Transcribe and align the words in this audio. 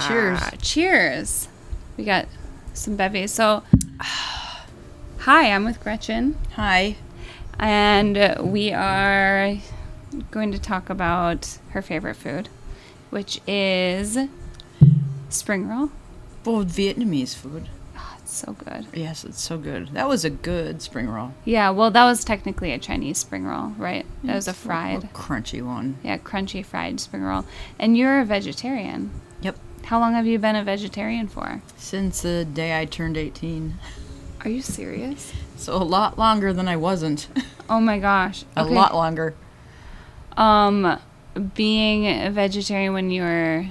Cheers. 0.00 0.38
Ah, 0.42 0.50
cheers. 0.60 1.48
We 1.96 2.04
got 2.04 2.26
some 2.74 2.96
bevies. 2.96 3.32
So, 3.32 3.62
hi, 5.18 5.50
I'm 5.50 5.64
with 5.64 5.80
Gretchen, 5.82 6.36
Hi. 6.54 6.96
and 7.58 8.36
we 8.40 8.72
are 8.72 9.56
going 10.30 10.52
to 10.52 10.58
talk 10.58 10.90
about 10.90 11.58
her 11.70 11.80
favorite 11.82 12.16
food, 12.16 12.48
which 13.10 13.40
is 13.46 14.18
spring 15.30 15.68
roll. 15.68 15.90
Oh, 16.44 16.64
Vietnamese 16.64 17.34
food. 17.34 17.68
Oh, 17.96 18.16
it's 18.18 18.32
so 18.34 18.52
good. 18.52 18.86
Yes, 18.92 19.24
it's 19.24 19.40
so 19.40 19.56
good. 19.56 19.88
That 19.88 20.08
was 20.08 20.24
a 20.24 20.30
good 20.30 20.82
spring 20.82 21.08
roll. 21.08 21.32
Yeah, 21.44 21.70
well, 21.70 21.90
that 21.90 22.04
was 22.04 22.22
technically 22.24 22.72
a 22.72 22.78
Chinese 22.78 23.18
spring 23.18 23.44
roll, 23.44 23.68
right? 23.78 24.04
That 24.24 24.34
was 24.34 24.46
a 24.46 24.52
fried, 24.52 24.96
little 25.02 25.08
crunchy 25.10 25.64
one. 25.64 25.96
yeah, 26.02 26.18
crunchy 26.18 26.64
fried 26.64 27.00
spring 27.00 27.22
roll. 27.22 27.46
And 27.78 27.96
you're 27.96 28.20
a 28.20 28.24
vegetarian. 28.24 29.10
Yep. 29.40 29.56
How 29.86 30.00
long 30.00 30.14
have 30.14 30.26
you 30.26 30.38
been 30.38 30.56
a 30.56 30.64
vegetarian 30.64 31.28
for? 31.28 31.62
Since 31.76 32.22
the 32.22 32.44
day 32.44 32.78
I 32.78 32.84
turned 32.86 33.16
18. 33.16 33.74
Are 34.42 34.50
you 34.50 34.60
serious? 34.62 35.32
So 35.56 35.74
a 35.74 35.82
lot 35.84 36.18
longer 36.18 36.52
than 36.52 36.68
I 36.68 36.76
wasn't. 36.76 37.28
Oh 37.68 37.80
my 37.80 37.98
gosh. 37.98 38.44
a 38.56 38.62
Okay. 38.62 38.72
lot 38.72 38.94
longer. 38.94 39.34
Um, 40.36 41.00
being 41.56 42.06
a 42.06 42.30
vegetarian 42.30 42.92
when 42.92 43.10
you 43.10 43.22
were 43.22 43.66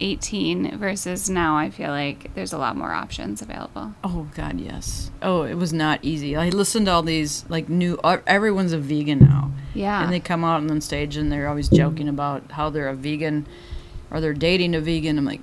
18 0.00 0.78
versus 0.78 1.28
now, 1.28 1.54
I 1.54 1.68
feel 1.68 1.90
like 1.90 2.32
there's 2.34 2.54
a 2.54 2.58
lot 2.58 2.74
more 2.74 2.92
options 2.92 3.42
available. 3.42 3.92
Oh 4.02 4.28
god, 4.34 4.58
yes. 4.60 5.10
Oh, 5.20 5.42
it 5.42 5.56
was 5.56 5.74
not 5.74 5.98
easy. 6.02 6.34
I 6.34 6.48
listened 6.48 6.86
to 6.86 6.92
all 6.92 7.02
these 7.02 7.44
like 7.50 7.68
new 7.68 7.98
uh, 8.02 8.16
everyone's 8.26 8.72
a 8.72 8.78
vegan 8.78 9.18
now. 9.18 9.52
Yeah. 9.74 10.02
And 10.02 10.10
they 10.10 10.20
come 10.20 10.42
out 10.42 10.62
on 10.70 10.80
stage 10.80 11.16
and 11.18 11.30
they're 11.30 11.48
always 11.48 11.68
joking 11.68 12.08
about 12.08 12.52
how 12.52 12.70
they're 12.70 12.88
a 12.88 12.94
vegan 12.94 13.46
or 14.10 14.22
they're 14.22 14.32
dating 14.32 14.74
a 14.74 14.80
vegan. 14.80 15.18
I'm 15.18 15.26
like, 15.26 15.42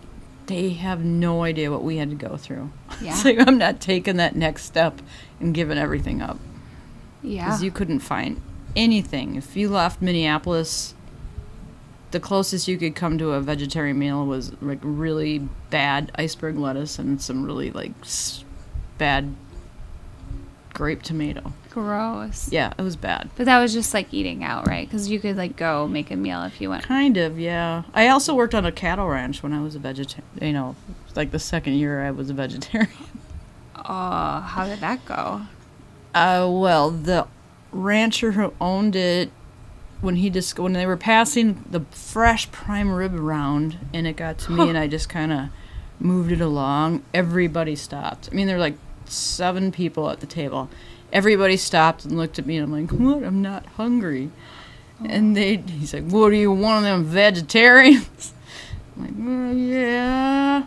they 0.51 0.69
have 0.71 1.03
no 1.03 1.43
idea 1.43 1.71
what 1.71 1.83
we 1.83 1.97
had 1.97 2.09
to 2.09 2.15
go 2.15 2.37
through. 2.37 2.71
Yeah. 3.01 3.19
like 3.25 3.39
I'm 3.47 3.57
not 3.57 3.79
taking 3.81 4.17
that 4.17 4.35
next 4.35 4.63
step 4.65 5.01
and 5.39 5.53
giving 5.55 5.77
everything 5.77 6.21
up. 6.21 6.37
yeah. 7.23 7.45
Because 7.45 7.63
you 7.63 7.71
couldn't 7.71 7.99
find 8.01 8.39
anything. 8.75 9.35
If 9.35 9.55
you 9.55 9.69
left 9.69 10.01
Minneapolis, 10.01 10.93
the 12.11 12.19
closest 12.19 12.67
you 12.67 12.77
could 12.77 12.93
come 12.95 13.17
to 13.17 13.31
a 13.31 13.41
vegetarian 13.41 13.97
meal 13.97 14.25
was 14.25 14.51
like 14.61 14.79
really 14.83 15.39
bad 15.69 16.11
iceberg 16.15 16.57
lettuce 16.57 16.99
and 16.99 17.19
some 17.21 17.43
really 17.43 17.71
like 17.71 17.93
s- 18.01 18.43
bad 18.97 19.33
grape 20.73 21.01
tomato. 21.01 21.53
Gross. 21.71 22.51
Yeah, 22.51 22.73
it 22.77 22.81
was 22.81 22.95
bad. 22.95 23.29
But 23.35 23.45
that 23.45 23.59
was 23.59 23.73
just 23.73 23.93
like 23.93 24.13
eating 24.13 24.43
out, 24.43 24.67
right? 24.67 24.87
Because 24.87 25.09
you 25.09 25.19
could 25.19 25.37
like 25.37 25.55
go 25.55 25.87
make 25.87 26.11
a 26.11 26.15
meal 26.15 26.43
if 26.43 26.59
you 26.59 26.69
went. 26.69 26.83
Kind 26.83 27.17
of, 27.17 27.39
yeah. 27.39 27.83
I 27.93 28.09
also 28.09 28.35
worked 28.35 28.53
on 28.53 28.65
a 28.65 28.71
cattle 28.71 29.07
ranch 29.07 29.41
when 29.41 29.53
I 29.53 29.61
was 29.61 29.73
a 29.75 29.79
vegetarian. 29.79 30.27
You 30.41 30.53
know, 30.53 30.75
like 31.15 31.31
the 31.31 31.39
second 31.39 31.73
year 31.73 32.03
I 32.03 32.11
was 32.11 32.29
a 32.29 32.33
vegetarian. 32.33 32.89
Oh, 33.83 34.39
how 34.41 34.67
did 34.67 34.79
that 34.81 35.03
go? 35.05 35.41
Uh, 36.13 36.47
well, 36.51 36.91
the 36.91 37.27
rancher 37.71 38.33
who 38.33 38.53
owned 38.61 38.95
it, 38.95 39.31
when 40.01 40.17
he 40.17 40.29
just 40.29 40.59
when 40.59 40.73
they 40.73 40.85
were 40.85 40.97
passing 40.97 41.63
the 41.69 41.81
fresh 41.91 42.51
prime 42.51 42.91
rib 42.91 43.15
around, 43.15 43.79
and 43.91 44.05
it 44.05 44.15
got 44.17 44.37
to 44.39 44.51
me, 44.51 44.69
and 44.69 44.77
I 44.77 44.87
just 44.97 45.09
kind 45.09 45.33
of 45.33 45.49
moved 45.99 46.31
it 46.31 46.41
along. 46.41 47.03
Everybody 47.13 47.75
stopped. 47.75 48.29
I 48.31 48.35
mean, 48.35 48.45
there 48.45 48.55
were 48.57 48.61
like 48.61 48.77
seven 49.05 49.71
people 49.71 50.09
at 50.09 50.19
the 50.19 50.27
table. 50.27 50.69
Everybody 51.11 51.57
stopped 51.57 52.05
and 52.05 52.17
looked 52.17 52.39
at 52.39 52.45
me, 52.45 52.57
and 52.57 52.65
I'm 52.65 52.71
like, 52.71 52.91
"What? 52.91 53.23
I'm 53.23 53.41
not 53.41 53.65
hungry." 53.77 54.31
And 55.03 55.35
they, 55.35 55.57
he's 55.57 55.93
like, 55.93 56.07
"What 56.07 56.31
are 56.31 56.35
you, 56.35 56.51
one 56.51 56.77
of 56.77 56.83
them 56.83 57.03
vegetarians?" 57.03 58.33
I'm 58.97 59.03
like, 59.03 59.51
"Uh, 59.51 59.57
"Yeah." 59.57 60.65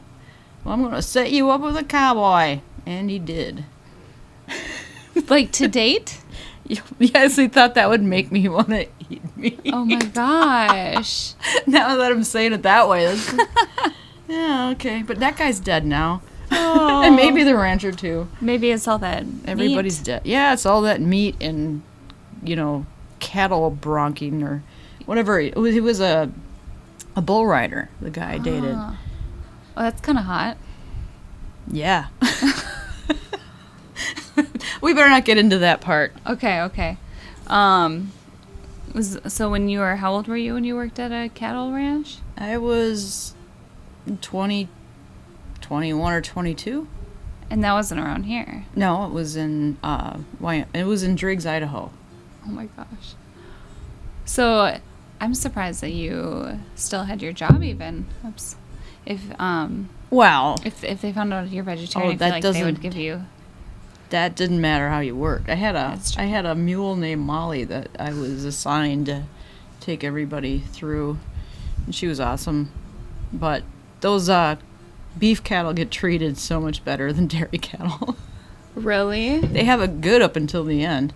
Well, 0.65 0.75
I'm 0.75 0.83
gonna 0.83 1.03
set 1.03 1.31
you 1.31 1.51
up 1.51 1.61
with 1.61 1.77
a 1.77 1.85
cowboy, 1.85 2.61
and 2.87 3.11
he 3.11 3.19
did. 3.19 3.65
Like 5.29 5.53
to 5.53 5.69
date? 5.69 6.21
Yes, 6.99 7.37
he 7.37 7.47
thought 7.49 7.75
that 7.75 7.91
would 7.91 8.03
make 8.03 8.33
me 8.33 8.49
want 8.49 8.69
to 8.71 8.87
eat 9.11 9.37
me. 9.37 9.59
Oh 9.67 9.85
my 9.85 9.99
gosh. 9.99 11.35
now 11.67 11.97
that 11.97 12.11
I'm 12.11 12.25
saying 12.25 12.55
it 12.55 12.63
that 12.63 12.89
way, 12.89 13.15
yeah, 14.29 14.71
okay. 14.71 15.03
But 15.03 15.21
that 15.21 15.37
guy's 15.37 15.61
dead 15.61 15.85
now, 15.85 16.23
and 16.55 17.17
maybe 17.17 17.43
the 17.43 17.57
rancher 17.57 17.93
too. 17.93 18.29
Maybe 18.41 18.71
it's 18.71 18.89
all 18.89 18.99
that. 18.99 19.25
Everybody's 19.47 19.99
meat. 19.99 20.05
dead. 20.07 20.23
Yeah, 20.25 20.53
it's 20.53 20.67
all 20.67 20.83
that 20.83 21.01
meat 21.01 21.37
and 21.41 21.83
you 22.43 22.57
know 22.57 22.87
cattle 23.21 23.77
bronking 23.81 24.43
or 24.43 24.63
whatever. 25.07 25.41
It 25.41 25.57
was, 25.57 25.75
he 25.75 25.81
was 25.81 26.01
a 26.01 26.31
a 27.17 27.23
bull 27.23 27.47
rider. 27.47 27.91
The 28.01 28.11
guy 28.11 28.35
I 28.35 28.39
dated. 28.39 28.75
Ah. 28.77 28.99
Oh, 29.77 29.83
that's 29.83 30.01
kind 30.01 30.19
of 30.19 30.25
hot. 30.25 30.57
Yeah. 31.71 32.07
we 34.81 34.93
better 34.95 35.09
not 35.09 35.25
get 35.25 35.39
into 35.39 35.59
that 35.59 35.81
part. 35.81 36.13
Okay, 36.27 36.61
okay. 36.63 36.99
Um, 37.47 38.13
was 38.95 39.19
so 39.27 39.51
when 39.51 39.69
you 39.69 39.81
were 39.81 39.97
how 39.97 40.13
old 40.13 40.29
were 40.29 40.37
you 40.37 40.55
when 40.55 40.65
you 40.65 40.77
worked 40.77 40.99
at 40.99 41.11
a 41.11 41.29
cattle 41.29 41.73
ranch? 41.73 42.19
I 42.37 42.59
was 42.59 43.35
20, 44.21 44.69
21 45.65 46.13
or 46.13 46.21
22. 46.21 46.87
And 47.51 47.65
that 47.65 47.73
wasn't 47.73 48.01
around 48.01 48.25
here. 48.25 48.67
No, 48.77 49.07
it 49.07 49.13
was 49.13 49.35
in 49.37 49.79
uh, 49.83 50.19
Wyoming. 50.41 50.69
It 50.75 50.85
was 50.85 51.03
in 51.03 51.15
Driggs, 51.15 51.47
Idaho. 51.47 51.91
Oh 52.47 52.51
my 52.51 52.67
gosh. 52.77 53.15
So 54.27 54.79
I'm 55.21 55.35
surprised 55.35 55.81
that 55.81 55.93
you 55.93 56.61
still 56.75 57.05
had 57.05 57.23
your 57.23 57.33
job 57.33 57.63
even. 57.63 58.07
Oops. 58.27 58.57
If 59.07 59.21
um 59.41 59.89
Wow, 60.11 60.57
if 60.65 60.85
if 60.85 61.01
they 61.01 61.13
found 61.13 61.33
out 61.33 61.51
you're 61.51 61.65
vegetarian, 61.65 62.15
Oh, 62.15 62.17
that 62.19 62.31
like 62.31 62.43
they 62.43 62.49
would 62.63 62.75
doesn't- 62.77 62.81
give 62.83 62.97
you 62.97 63.23
that 64.11 64.37
didn't 64.37 64.61
matter 64.61 64.91
how 64.91 65.01
you 65.01 65.17
worked. 65.17 65.49
I 65.49 65.55
had 65.55 65.75
a. 65.75 65.99
I 66.19 66.25
had 66.27 66.45
a 66.47 66.55
mule 66.55 66.95
named 66.95 67.23
Molly 67.23 67.65
that 67.65 67.89
I 67.99 68.11
was 68.13 68.45
assigned 68.45 69.07
to 69.07 69.25
take 69.81 70.05
everybody 70.05 70.61
through, 70.61 71.19
and 71.85 71.95
she 71.95 72.07
was 72.07 72.21
awesome. 72.21 72.71
But 73.33 73.65
those 74.03 74.29
uh, 74.29 74.57
beef 75.19 75.43
cattle 75.45 75.73
get 75.73 75.91
treated 75.91 76.37
so 76.39 76.61
much 76.61 76.85
better 76.85 77.13
than 77.13 77.27
dairy 77.27 77.59
cattle. 77.59 78.17
Really? 78.75 79.39
they 79.41 79.65
have 79.65 79.81
it 79.81 80.01
good 80.01 80.21
up 80.23 80.35
until 80.37 80.65
the 80.65 80.85
end, 80.85 81.13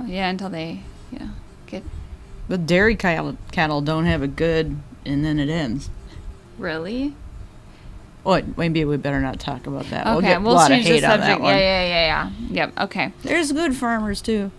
Oh, 0.00 0.04
yeah, 0.06 0.28
until 0.30 0.48
they 0.50 0.82
know 1.10 1.30
get 1.66 1.82
but 2.48 2.66
dairy 2.66 2.94
cattle 2.96 3.36
cattle 3.52 3.80
don't 3.80 4.06
have 4.06 4.22
it 4.22 4.36
good, 4.36 4.76
and 5.04 5.24
then 5.24 5.38
it 5.38 5.48
ends. 5.48 5.90
really? 6.58 7.14
Oh, 8.24 8.40
maybe 8.56 8.84
we 8.84 8.96
better 8.98 9.20
not 9.20 9.40
talk 9.40 9.66
about 9.66 9.86
that. 9.86 10.06
Okay, 10.06 10.12
we'll 10.12 10.20
get 10.20 10.42
we'll 10.42 10.52
a 10.52 10.54
lot 10.54 10.70
of 10.70 10.76
change 10.76 10.86
the 10.88 10.94
hate 10.94 11.04
on 11.04 11.10
that 11.20 11.26
subject. 11.26 11.40
one. 11.40 11.54
Yeah, 11.54 11.60
yeah, 11.60 11.86
yeah, 11.86 12.06
yeah. 12.06 12.30
Yep. 12.66 12.80
Okay. 12.80 13.12
There's 13.22 13.50
good 13.52 13.74
farmers 13.74 14.20
too. 14.20 14.50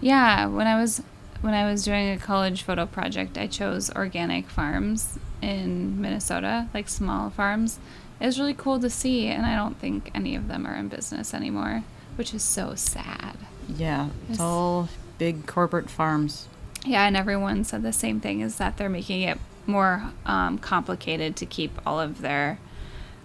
Yeah, 0.00 0.46
when 0.46 0.66
I 0.66 0.80
was 0.80 1.00
when 1.42 1.54
I 1.54 1.70
was 1.70 1.84
doing 1.84 2.10
a 2.10 2.18
college 2.18 2.62
photo 2.62 2.86
project, 2.86 3.38
I 3.38 3.46
chose 3.46 3.88
organic 3.94 4.50
farms 4.50 5.18
in 5.42 6.00
Minnesota, 6.00 6.68
like 6.74 6.88
small 6.88 7.30
farms. 7.30 7.78
Was 8.20 8.38
really 8.38 8.52
cool 8.54 8.78
to 8.80 8.90
see, 8.90 9.28
and 9.28 9.46
I 9.46 9.56
don't 9.56 9.78
think 9.78 10.10
any 10.14 10.36
of 10.36 10.46
them 10.48 10.66
are 10.66 10.74
in 10.74 10.88
business 10.88 11.32
anymore, 11.32 11.84
which 12.16 12.34
is 12.34 12.42
so 12.42 12.74
sad. 12.74 13.36
Yeah, 13.66 14.08
it's 14.28 14.32
Yes. 14.32 14.40
all 14.40 14.88
big 15.16 15.46
corporate 15.46 15.88
farms. 15.88 16.46
Yeah, 16.84 17.06
and 17.06 17.16
everyone 17.16 17.64
said 17.64 17.82
the 17.82 17.94
same 17.94 18.20
thing: 18.20 18.40
is 18.40 18.56
that 18.56 18.76
they're 18.76 18.90
making 18.90 19.22
it 19.22 19.38
more 19.66 20.12
um, 20.26 20.58
complicated 20.58 21.34
to 21.36 21.46
keep 21.46 21.80
all 21.86 21.98
of 21.98 22.20
their 22.20 22.58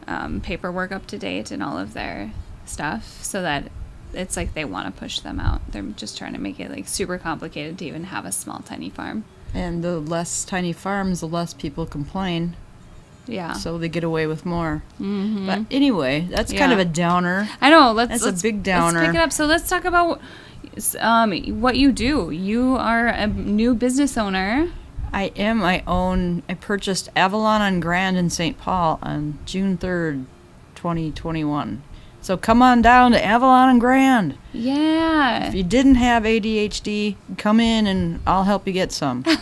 um, 0.07 0.39
paperwork 0.39 0.91
up 0.93 1.07
to 1.07 1.17
date 1.17 1.51
and 1.51 1.61
all 1.61 1.77
of 1.77 1.93
their 1.93 2.31
stuff, 2.65 3.21
so 3.21 3.41
that 3.41 3.69
it's 4.13 4.37
like 4.37 4.53
they 4.53 4.63
want 4.63 4.85
to 4.93 4.97
push 4.97 5.19
them 5.19 5.41
out. 5.41 5.59
They're 5.73 5.81
just 5.83 6.17
trying 6.17 6.33
to 6.33 6.39
make 6.39 6.57
it 6.61 6.71
like 6.71 6.87
super 6.87 7.17
complicated 7.17 7.77
to 7.79 7.85
even 7.85 8.05
have 8.05 8.23
a 8.25 8.31
small 8.31 8.59
tiny 8.59 8.89
farm. 8.89 9.25
And 9.55 9.83
the 9.83 9.99
less 9.99 10.43
tiny 10.43 10.73
farms, 10.73 11.21
the 11.21 11.27
less 11.27 11.53
people 11.53 11.85
complain, 11.85 12.55
Yeah. 13.25 13.53
so 13.53 13.77
they 13.77 13.87
get 13.87 14.03
away 14.03 14.27
with 14.27 14.45
more. 14.45 14.83
hmm 14.97 15.47
But 15.47 15.61
anyway, 15.71 16.27
that's 16.29 16.51
kind 16.51 16.73
of 16.73 16.79
a 16.79 16.85
downer. 16.85 17.47
I 17.61 17.69
know. 17.69 17.93
Let's. 17.93 18.11
That's 18.11 18.25
let's, 18.25 18.41
big 18.41 18.67
Let's 18.67 18.93
pick 18.93 19.15
it 19.15 19.15
up. 19.15 19.31
So 19.31 19.45
let's 19.45 19.69
talk 19.69 19.85
about 19.85 20.19
um, 20.99 21.31
what 21.61 21.77
you 21.77 21.91
do. 21.93 22.31
You 22.31 22.75
are 22.75 23.07
a 23.07 23.27
new 23.27 23.73
business 23.73 24.17
owner. 24.17 24.71
I 25.13 25.31
am. 25.37 25.63
I 25.63 25.81
own. 25.87 26.43
I 26.49 26.55
purchased 26.55 27.07
Avalon 27.15 27.61
on 27.61 27.79
Grand 27.79 28.17
in 28.17 28.29
St. 28.29 28.57
Paul 28.57 28.99
on 29.01 29.39
June 29.45 29.77
third, 29.77 30.25
twenty 30.75 31.11
twenty 31.11 31.45
one. 31.45 31.81
So 32.25 32.37
come 32.37 32.63
on 32.63 32.81
down 32.81 33.11
to 33.11 33.23
Avalon 33.23 33.69
and 33.69 33.79
Grand. 33.79 34.35
Yeah. 34.51 35.47
If 35.47 35.53
you 35.53 35.61
didn't 35.61 35.93
have 35.93 36.23
ADHD, 36.23 37.17
come 37.37 37.59
in 37.59 37.85
and 37.85 38.19
I'll 38.25 38.45
help 38.45 38.65
you 38.65 38.73
get 38.73 38.91
some. 38.91 39.23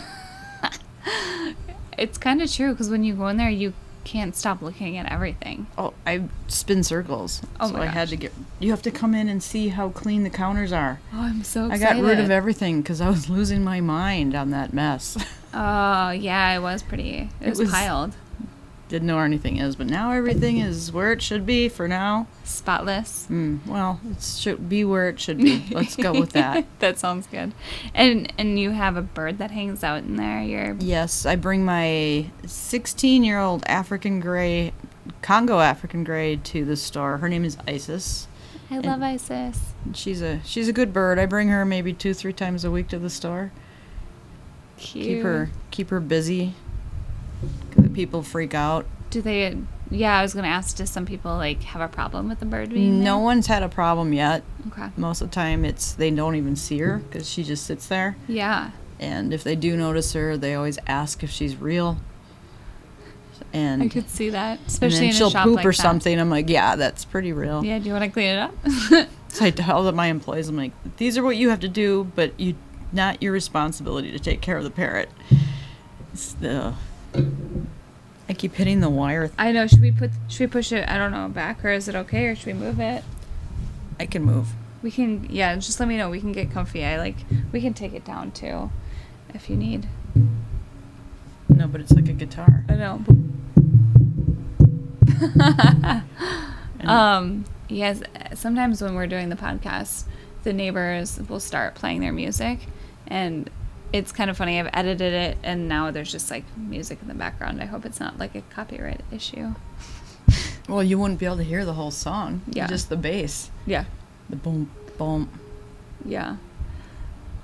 It's 1.96 2.18
kind 2.18 2.42
of 2.42 2.52
true 2.52 2.72
because 2.72 2.90
when 2.90 3.04
you 3.04 3.14
go 3.14 3.28
in 3.28 3.36
there, 3.36 3.48
you 3.48 3.72
can't 4.02 4.34
stop 4.34 4.60
looking 4.60 4.98
at 4.98 5.10
everything. 5.10 5.68
Oh, 5.78 5.94
I 6.04 6.24
spin 6.48 6.82
circles. 6.82 7.40
Oh 7.60 7.68
so 7.68 7.74
my 7.74 7.84
I 7.84 7.86
had 7.86 8.08
to 8.08 8.16
get. 8.16 8.32
You 8.58 8.70
have 8.72 8.82
to 8.82 8.90
come 8.90 9.14
in 9.14 9.28
and 9.28 9.40
see 9.40 9.68
how 9.68 9.90
clean 9.90 10.24
the 10.24 10.28
counters 10.30 10.72
are. 10.72 11.00
Oh, 11.14 11.20
I'm 11.22 11.44
so 11.44 11.70
I 11.70 11.78
got 11.78 11.96
rid 12.02 12.18
of 12.18 12.30
everything 12.30 12.82
because 12.82 13.00
I 13.00 13.08
was 13.08 13.30
losing 13.30 13.62
my 13.62 13.80
mind 13.80 14.34
on 14.34 14.50
that 14.50 14.72
mess. 14.74 15.16
Oh, 15.56 16.10
yeah, 16.10 16.56
it 16.56 16.60
was 16.60 16.82
pretty. 16.82 17.30
It, 17.40 17.46
It 17.46 17.50
was, 17.50 17.60
was- 17.60 17.70
piled. 17.70 18.12
Didn't 18.88 19.06
know 19.06 19.16
where 19.16 19.24
anything 19.24 19.56
is, 19.56 19.76
but 19.76 19.86
now 19.86 20.12
everything 20.12 20.58
is 20.58 20.92
where 20.92 21.12
it 21.12 21.22
should 21.22 21.46
be 21.46 21.68
for 21.68 21.88
now. 21.88 22.26
Spotless. 22.44 23.26
Mm, 23.30 23.66
well, 23.66 24.00
it 24.10 24.22
should 24.22 24.68
be 24.68 24.84
where 24.84 25.08
it 25.08 25.18
should 25.18 25.38
be. 25.38 25.64
Let's 25.70 25.96
go 25.96 26.12
with 26.12 26.32
that. 26.32 26.66
that 26.80 26.98
sounds 26.98 27.26
good. 27.26 27.52
And 27.94 28.32
and 28.38 28.58
you 28.58 28.70
have 28.70 28.96
a 28.96 29.02
bird 29.02 29.38
that 29.38 29.50
hangs 29.50 29.82
out 29.82 29.98
in 30.04 30.16
there. 30.16 30.42
You're 30.42 30.76
Yes, 30.80 31.24
I 31.24 31.36
bring 31.36 31.64
my 31.64 32.30
16 32.46 33.24
year 33.24 33.38
old 33.38 33.64
African 33.66 34.20
gray, 34.20 34.72
Congo 35.22 35.60
African 35.60 36.04
gray 36.04 36.36
to 36.36 36.64
the 36.64 36.76
store. 36.76 37.18
Her 37.18 37.28
name 37.28 37.44
is 37.44 37.56
Isis. 37.66 38.28
I 38.70 38.78
love 38.78 39.02
Isis. 39.02 39.74
She's 39.92 40.20
a 40.20 40.40
she's 40.44 40.68
a 40.68 40.72
good 40.72 40.92
bird. 40.92 41.18
I 41.18 41.26
bring 41.26 41.48
her 41.48 41.64
maybe 41.64 41.92
two 41.92 42.14
three 42.14 42.32
times 42.32 42.64
a 42.64 42.70
week 42.70 42.88
to 42.88 42.98
the 42.98 43.10
store. 43.10 43.52
Cute. 44.76 45.04
Keep 45.04 45.22
her 45.22 45.50
keep 45.70 45.90
her 45.90 46.00
busy. 46.00 46.54
People 47.92 48.22
freak 48.22 48.54
out. 48.54 48.86
Do 49.10 49.22
they? 49.22 49.56
Yeah, 49.90 50.18
I 50.18 50.22
was 50.22 50.34
gonna 50.34 50.48
ask. 50.48 50.76
Do 50.76 50.86
some 50.86 51.06
people 51.06 51.32
like 51.36 51.62
have 51.64 51.80
a 51.82 51.88
problem 51.88 52.28
with 52.28 52.40
the 52.40 52.46
bird 52.46 52.70
being 52.70 53.02
No 53.04 53.16
there? 53.16 53.24
one's 53.24 53.46
had 53.46 53.62
a 53.62 53.68
problem 53.68 54.12
yet. 54.12 54.42
Okay. 54.68 54.88
Most 54.96 55.20
of 55.20 55.30
the 55.30 55.34
time, 55.34 55.64
it's 55.64 55.92
they 55.92 56.10
don't 56.10 56.34
even 56.36 56.56
see 56.56 56.78
her 56.78 56.98
because 56.98 57.28
she 57.30 57.44
just 57.44 57.64
sits 57.66 57.86
there. 57.86 58.16
Yeah. 58.26 58.70
And 58.98 59.32
if 59.34 59.44
they 59.44 59.56
do 59.56 59.76
notice 59.76 60.12
her, 60.14 60.36
they 60.36 60.54
always 60.54 60.78
ask 60.86 61.22
if 61.22 61.30
she's 61.30 61.56
real. 61.56 61.98
And, 63.52 63.82
I 63.82 63.88
could 63.88 64.08
see 64.10 64.30
that, 64.30 64.58
and 64.58 64.66
especially 64.66 65.08
in 65.08 65.12
she'll 65.12 65.28
a 65.28 65.32
shop 65.32 65.44
poop 65.44 65.56
like 65.56 65.66
or 65.66 65.70
that. 65.70 65.74
something. 65.76 66.18
I'm 66.18 66.30
like, 66.30 66.48
yeah, 66.48 66.74
that's 66.74 67.04
pretty 67.04 67.32
real. 67.32 67.64
Yeah. 67.64 67.78
Do 67.78 67.86
you 67.86 67.92
want 67.92 68.04
to 68.04 68.10
clean 68.10 68.28
it 68.30 68.38
up? 68.38 69.08
So 69.28 69.44
I 69.44 69.50
tell 69.50 69.90
my 69.90 70.06
employees, 70.06 70.48
I'm 70.48 70.56
like, 70.56 70.70
these 70.96 71.18
are 71.18 71.22
what 71.24 71.36
you 71.36 71.48
have 71.48 71.58
to 71.60 71.68
do, 71.68 72.04
but 72.14 72.38
you 72.38 72.54
not 72.92 73.20
your 73.20 73.32
responsibility 73.32 74.12
to 74.12 74.18
take 74.20 74.40
care 74.40 74.56
of 74.56 74.62
the 74.62 74.70
parrot. 74.70 75.10
It's 76.12 76.34
the 76.34 76.74
I 77.14 78.32
keep 78.32 78.54
hitting 78.54 78.80
the 78.80 78.88
wire. 78.88 79.30
I 79.38 79.52
know. 79.52 79.66
Should 79.66 79.80
we 79.80 79.92
put? 79.92 80.10
Should 80.28 80.40
we 80.40 80.46
push 80.52 80.72
it? 80.72 80.88
I 80.88 80.96
don't 80.98 81.12
know. 81.12 81.28
Back 81.28 81.64
or 81.64 81.70
is 81.70 81.88
it 81.88 81.94
okay? 81.94 82.26
Or 82.26 82.34
should 82.34 82.46
we 82.46 82.52
move 82.54 82.80
it? 82.80 83.04
I 84.00 84.06
can 84.06 84.22
move. 84.22 84.48
We 84.82 84.90
can. 84.90 85.26
Yeah. 85.30 85.54
Just 85.56 85.78
let 85.78 85.88
me 85.88 85.96
know. 85.96 86.10
We 86.10 86.20
can 86.20 86.32
get 86.32 86.50
comfy. 86.50 86.84
I 86.84 86.98
like. 86.98 87.16
We 87.52 87.60
can 87.60 87.74
take 87.74 87.92
it 87.92 88.04
down 88.04 88.32
too, 88.32 88.70
if 89.32 89.48
you 89.50 89.56
need. 89.56 89.86
No, 91.48 91.66
but 91.68 91.80
it's 91.80 91.92
like 91.92 92.08
a 92.08 92.12
guitar. 92.12 92.64
I 92.68 92.74
know. 92.74 93.04
Um. 96.84 97.46
Yes. 97.68 98.02
Sometimes 98.34 98.82
when 98.82 98.94
we're 98.94 99.06
doing 99.06 99.30
the 99.30 99.36
podcast, 99.36 100.04
the 100.42 100.52
neighbors 100.52 101.18
will 101.28 101.40
start 101.40 101.74
playing 101.74 102.00
their 102.00 102.12
music, 102.12 102.66
and 103.06 103.48
it's 103.94 104.10
kind 104.10 104.28
of 104.28 104.36
funny. 104.36 104.58
I've 104.58 104.70
edited 104.72 105.14
it, 105.14 105.38
and 105.44 105.68
now 105.68 105.92
there's 105.92 106.10
just 106.10 106.28
like 106.28 106.42
music 106.56 106.98
in 107.00 107.06
the 107.06 107.14
background. 107.14 107.62
I 107.62 107.66
hope 107.66 107.86
it's 107.86 108.00
not 108.00 108.18
like 108.18 108.34
a 108.34 108.42
copyright 108.42 109.00
issue. 109.12 109.54
Well, 110.66 110.82
you 110.82 110.98
wouldn't 110.98 111.20
be 111.20 111.26
able 111.26 111.36
to 111.36 111.42
hear 111.44 111.66
the 111.66 111.74
whole 111.74 111.90
song. 111.90 112.40
Yeah. 112.48 112.66
Just 112.66 112.88
the 112.88 112.96
bass. 112.96 113.50
Yeah. 113.66 113.84
The 114.30 114.36
boom, 114.36 114.70
boom. 114.96 115.28
Yeah. 116.06 116.36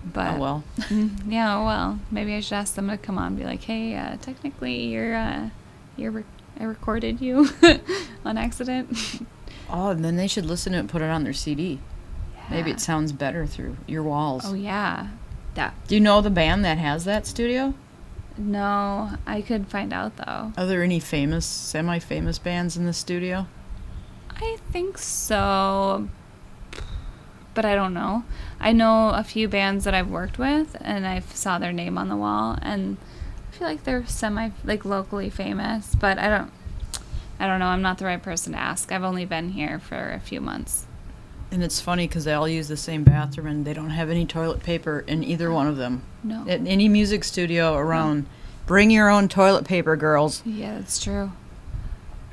But 0.03 0.37
oh 0.37 0.41
well. 0.41 0.65
Yeah, 1.29 1.59
oh, 1.59 1.67
well, 1.67 2.01
maybe 2.11 2.35
I 2.35 2.41
should 2.41 2.55
ask 2.55 2.77
them 2.77 2.89
to 2.89 2.97
come 2.97 3.19
on 3.19 3.27
and 3.27 3.37
be 3.37 3.45
like, 3.45 3.63
hey, 3.63 3.95
uh, 3.95 4.17
technically, 4.23 4.87
you're, 4.87 5.15
uh, 5.15 5.51
you're, 5.99 6.13
re- 6.13 6.25
I 6.59 6.65
recorded 6.65 7.21
you 7.21 7.47
on 8.25 8.39
accident. 8.39 8.97
Oh, 9.69 9.91
and 9.91 10.03
then 10.03 10.17
they 10.17 10.27
should 10.27 10.47
listen 10.47 10.73
to 10.73 10.79
it 10.79 10.81
and 10.81 10.89
put 10.89 11.03
it 11.03 11.11
on 11.11 11.23
their 11.23 11.35
CD. 11.35 11.79
Maybe 12.49 12.71
it 12.71 12.81
sounds 12.81 13.13
better 13.13 13.47
through 13.47 13.77
your 13.87 14.03
walls. 14.03 14.45
Oh, 14.47 14.55
yeah. 14.55 15.09
That. 15.55 15.75
Do 15.89 15.95
you 15.95 16.01
know 16.01 16.21
the 16.21 16.31
band 16.31 16.65
that 16.65 16.79
has 16.79 17.05
that 17.05 17.27
studio? 17.27 17.75
No, 18.39 19.11
I 19.27 19.43
could 19.43 19.69
find 19.69 19.93
out, 19.93 20.17
though. 20.17 20.53
Are 20.57 20.67
there 20.67 20.83
any 20.83 21.01
famous, 21.01 21.45
semi-famous 21.45 22.39
bands 22.39 22.77
in 22.77 22.87
the 22.87 22.93
studio? 22.93 23.47
I 24.31 24.57
think 24.71 24.97
so, 24.97 26.09
but 27.53 27.65
I 27.65 27.75
don't 27.75 27.93
know. 27.93 28.25
I 28.59 28.73
know 28.73 29.11
a 29.11 29.25
few 29.25 29.49
bands 29.49 29.85
that 29.85 29.93
I've 29.93 30.09
worked 30.09 30.39
with, 30.39 30.77
and 30.81 31.07
I 31.07 31.21
saw 31.21 31.59
their 31.59 31.73
name 31.73 31.99
on 31.99 32.09
the 32.09 32.17
wall, 32.17 32.57
and 32.63 32.97
I 33.49 33.57
feel 33.57 33.69
like 33.69 33.85
they're 33.85 34.07
semi, 34.07 34.51
like, 34.65 34.85
locally 34.85 35.29
famous, 35.29 35.95
but 35.95 36.19
I 36.19 36.29
don't... 36.29 36.53
I 37.39 37.47
don't 37.47 37.59
know. 37.59 37.69
I'm 37.69 37.81
not 37.81 37.97
the 37.97 38.05
right 38.05 38.23
person 38.23 38.53
to 38.53 38.59
ask. 38.59 38.93
I've 38.93 39.03
only 39.03 39.25
been 39.25 39.53
here 39.53 39.79
for 39.79 40.11
a 40.11 40.21
few 40.21 40.43
months. 40.43 40.87
And 41.53 41.65
it's 41.65 41.81
funny 41.81 42.07
because 42.07 42.25
they 42.25 42.33
all 42.33 42.49
use 42.49 42.69
the 42.69 42.77
same 42.77 43.03
bathroom 43.03 43.47
and 43.47 43.65
they 43.65 43.73
don't 43.73 43.91
have 43.91 44.09
any 44.09 44.25
toilet 44.25 44.63
paper 44.63 45.05
in 45.07 45.25
either 45.25 45.51
one 45.51 45.67
of 45.67 45.77
them. 45.77 46.05
No. 46.23 46.47
At 46.49 46.67
any 46.67 46.89
music 46.89 47.25
studio 47.25 47.75
around, 47.75 48.27
bring 48.67 48.91
your 48.91 49.11
own 49.11 49.29
toilet 49.29 49.65
paper, 49.65 49.97
girls. 49.97 50.43
Yeah, 50.47 50.79
that's 50.79 51.03
true. 51.03 51.33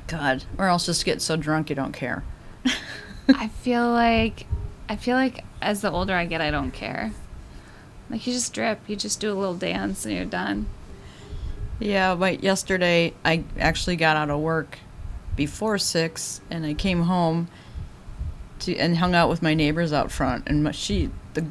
God, 0.06 0.44
or 0.56 0.68
else 0.68 0.86
just 0.86 1.04
get 1.04 1.20
so 1.20 1.36
drunk 1.36 1.68
you 1.68 1.76
don't 1.76 1.92
care. 1.92 2.22
I 3.28 3.48
feel 3.48 3.90
like 3.90 4.46
I 4.88 4.96
feel 4.96 5.16
like 5.16 5.44
as 5.60 5.82
the 5.82 5.90
older 5.90 6.14
I 6.14 6.24
get, 6.24 6.40
I 6.40 6.50
don't 6.50 6.70
care. 6.70 7.12
Like 8.08 8.26
you 8.26 8.32
just 8.32 8.54
drip, 8.54 8.80
you 8.86 8.96
just 8.96 9.20
do 9.20 9.32
a 9.32 9.34
little 9.34 9.54
dance 9.54 10.06
and 10.06 10.14
you're 10.14 10.24
done. 10.24 10.66
Yeah, 11.78 12.14
but 12.14 12.42
yesterday 12.42 13.14
I 13.24 13.44
actually 13.58 13.96
got 13.96 14.16
out 14.16 14.30
of 14.30 14.40
work 14.40 14.78
before 15.36 15.78
six, 15.78 16.40
and 16.50 16.66
I 16.66 16.74
came 16.74 17.02
home 17.02 17.48
to 18.60 18.76
and 18.76 18.98
hung 18.98 19.14
out 19.14 19.28
with 19.28 19.42
my 19.42 19.54
neighbors 19.54 19.92
out 19.92 20.10
front. 20.10 20.44
And 20.46 20.64
my, 20.64 20.70
she, 20.72 21.10
the, 21.34 21.46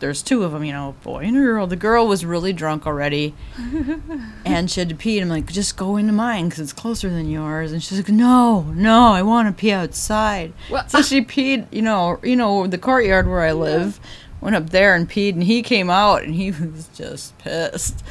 there's 0.00 0.22
two 0.22 0.42
of 0.42 0.52
them, 0.52 0.64
you 0.64 0.72
know, 0.72 0.94
boy 1.02 1.24
and 1.24 1.36
a 1.36 1.40
girl. 1.40 1.66
The 1.66 1.76
girl 1.76 2.06
was 2.06 2.24
really 2.24 2.52
drunk 2.52 2.86
already, 2.86 3.34
and 4.44 4.70
she 4.70 4.80
had 4.80 4.88
to 4.88 4.94
pee. 4.94 5.18
And 5.18 5.30
I'm 5.30 5.36
like, 5.36 5.50
just 5.52 5.76
go 5.76 5.96
into 5.96 6.12
mine 6.12 6.48
because 6.48 6.60
it's 6.60 6.72
closer 6.72 7.08
than 7.08 7.28
yours. 7.28 7.72
And 7.72 7.82
she's 7.82 7.98
like, 7.98 8.08
no, 8.08 8.62
no, 8.74 9.12
I 9.12 9.22
want 9.22 9.48
to 9.48 9.58
pee 9.58 9.72
outside. 9.72 10.52
What? 10.68 10.90
So 10.90 11.02
she 11.02 11.20
uh, 11.20 11.24
peed, 11.24 11.66
you 11.72 11.82
know, 11.82 12.18
you 12.22 12.36
know, 12.36 12.66
the 12.66 12.78
courtyard 12.78 13.26
where 13.26 13.42
I 13.42 13.52
live. 13.52 14.00
Went 14.40 14.56
up 14.56 14.70
there 14.70 14.94
and 14.94 15.08
peed, 15.08 15.32
and 15.32 15.42
he 15.44 15.62
came 15.62 15.88
out, 15.88 16.22
and 16.22 16.34
he 16.34 16.50
was 16.50 16.88
just 16.88 17.38
pissed. 17.38 18.04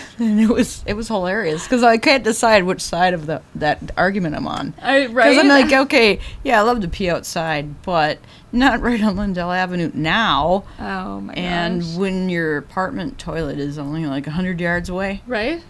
And 0.18 0.40
it 0.40 0.48
was 0.48 0.82
it 0.86 0.94
was 0.94 1.08
hilarious 1.08 1.64
because 1.64 1.82
I 1.82 1.98
can't 1.98 2.24
decide 2.24 2.64
which 2.64 2.80
side 2.80 3.12
of 3.12 3.26
the 3.26 3.42
that 3.54 3.90
argument 3.96 4.34
I'm 4.34 4.46
on. 4.46 4.72
I 4.80 5.06
right? 5.06 5.28
Because 5.30 5.38
I'm 5.38 5.48
like, 5.48 5.72
okay, 5.72 6.20
yeah, 6.42 6.58
I 6.58 6.62
love 6.62 6.80
to 6.80 6.88
pee 6.88 7.10
outside, 7.10 7.82
but 7.82 8.18
not 8.50 8.80
right 8.80 9.02
on 9.02 9.16
Lyndale 9.16 9.52
Avenue 9.52 9.90
now. 9.92 10.64
oh 10.78 11.20
my 11.20 11.34
and 11.34 11.82
gosh. 11.82 11.96
when 11.96 12.28
your 12.30 12.56
apartment 12.56 13.18
toilet 13.18 13.58
is 13.58 13.78
only 13.78 14.06
like 14.06 14.26
100 14.26 14.60
yards 14.60 14.88
away. 14.88 15.22
right? 15.26 15.62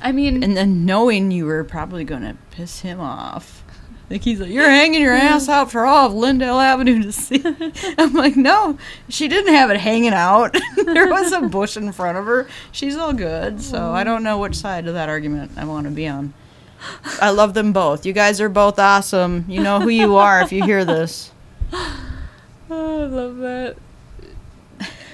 I 0.00 0.12
mean, 0.12 0.42
And 0.42 0.56
then 0.56 0.84
knowing 0.84 1.30
you 1.30 1.46
were 1.46 1.64
probably 1.64 2.04
going 2.04 2.22
to 2.22 2.36
piss 2.50 2.80
him 2.80 3.00
off. 3.00 3.63
Like 4.10 4.22
he's 4.22 4.38
like, 4.38 4.50
you're 4.50 4.68
hanging 4.68 5.00
your 5.00 5.14
ass 5.14 5.48
out 5.48 5.70
for 5.70 5.86
all 5.86 6.06
of 6.06 6.12
Lyndale 6.12 6.60
Avenue 6.60 7.02
to 7.02 7.12
see. 7.12 7.42
I'm 7.98 8.12
like, 8.12 8.36
no, 8.36 8.78
she 9.08 9.28
didn't 9.28 9.54
have 9.54 9.70
it 9.70 9.78
hanging 9.78 10.12
out. 10.12 10.54
there 10.84 11.08
was 11.08 11.32
a 11.32 11.40
bush 11.40 11.76
in 11.76 11.90
front 11.92 12.18
of 12.18 12.26
her. 12.26 12.46
She's 12.70 12.96
all 12.96 13.14
good. 13.14 13.62
So 13.62 13.92
I 13.92 14.02
oh. 14.02 14.04
don't 14.04 14.22
know 14.22 14.38
which 14.38 14.56
side 14.56 14.86
of 14.86 14.94
that 14.94 15.08
argument 15.08 15.52
I 15.56 15.64
want 15.64 15.86
to 15.86 15.90
be 15.90 16.06
on. 16.06 16.34
I 17.20 17.30
love 17.30 17.54
them 17.54 17.72
both. 17.72 18.04
You 18.04 18.12
guys 18.12 18.42
are 18.42 18.50
both 18.50 18.78
awesome. 18.78 19.46
You 19.48 19.62
know 19.62 19.80
who 19.80 19.88
you 19.88 20.16
are 20.16 20.42
if 20.42 20.52
you 20.52 20.62
hear 20.64 20.84
this. 20.84 21.32
oh, 21.72 22.04
I 22.70 23.06
love 23.06 23.36
that. 23.38 23.76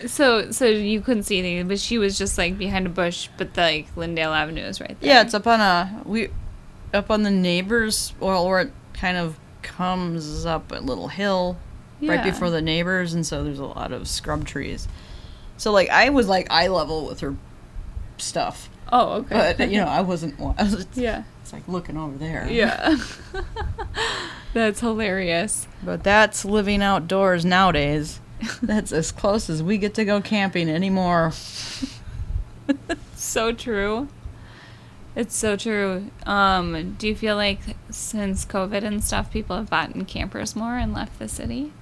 So, 0.08 0.50
so 0.50 0.64
you 0.64 1.00
couldn't 1.00 1.24
see 1.24 1.38
anything, 1.38 1.68
but 1.68 1.78
she 1.78 1.98
was 1.98 2.18
just 2.18 2.38
like 2.38 2.58
behind 2.58 2.86
a 2.86 2.90
bush, 2.90 3.28
but 3.36 3.56
like 3.56 3.86
Lyndale 3.96 4.32
Avenue 4.32 4.62
is 4.62 4.80
right 4.80 4.98
there. 5.00 5.10
Yeah, 5.10 5.22
it's 5.22 5.34
up 5.34 5.46
on 5.46 5.60
a 5.60 6.02
we 6.04 6.30
up 6.92 7.10
on 7.10 7.22
the 7.22 7.30
neighbors 7.30 8.14
well 8.18 8.48
where 8.48 8.62
it 8.62 8.72
kind 9.00 9.16
of 9.16 9.38
comes 9.62 10.44
up 10.46 10.72
a 10.72 10.76
little 10.76 11.08
hill 11.08 11.56
right 12.02 12.24
before 12.24 12.50
the 12.50 12.62
neighbors 12.62 13.12
and 13.12 13.26
so 13.26 13.44
there's 13.44 13.58
a 13.58 13.64
lot 13.64 13.92
of 13.92 14.06
scrub 14.08 14.44
trees. 14.46 14.88
So 15.56 15.72
like 15.72 15.88
I 15.90 16.10
was 16.10 16.28
like 16.28 16.50
eye 16.50 16.68
level 16.68 17.06
with 17.06 17.20
her 17.20 17.34
stuff. 18.18 18.68
Oh, 18.92 19.12
okay. 19.20 19.54
But 19.56 19.70
you 19.70 19.78
know, 19.78 19.86
I 19.86 20.00
wasn't 20.00 20.38
I 20.40 20.64
was 20.64 20.86
yeah, 20.94 21.24
it's 21.42 21.52
like 21.52 21.66
looking 21.68 21.96
over 21.96 22.16
there. 22.16 22.46
yeah. 22.50 22.96
That's 24.52 24.80
hilarious. 24.80 25.68
But 25.82 26.02
that's 26.02 26.44
living 26.44 26.82
outdoors 26.82 27.44
nowadays. 27.44 28.20
That's 28.60 28.90
as 28.90 29.12
close 29.12 29.48
as 29.48 29.62
we 29.62 29.78
get 29.78 29.94
to 29.94 30.04
go 30.04 30.20
camping 30.20 30.68
anymore. 30.68 31.32
So 33.16 33.52
true. 33.52 34.08
It's 35.16 35.36
so 35.36 35.56
true. 35.56 36.10
Um, 36.24 36.94
do 36.98 37.08
you 37.08 37.14
feel 37.16 37.36
like 37.36 37.60
since 37.90 38.44
COVID 38.44 38.84
and 38.84 39.02
stuff, 39.02 39.32
people 39.32 39.56
have 39.56 39.68
bought 39.68 39.94
in 39.94 40.04
campers 40.04 40.54
more 40.54 40.76
and 40.76 40.94
left 40.94 41.18
the 41.18 41.28
city? 41.28 41.72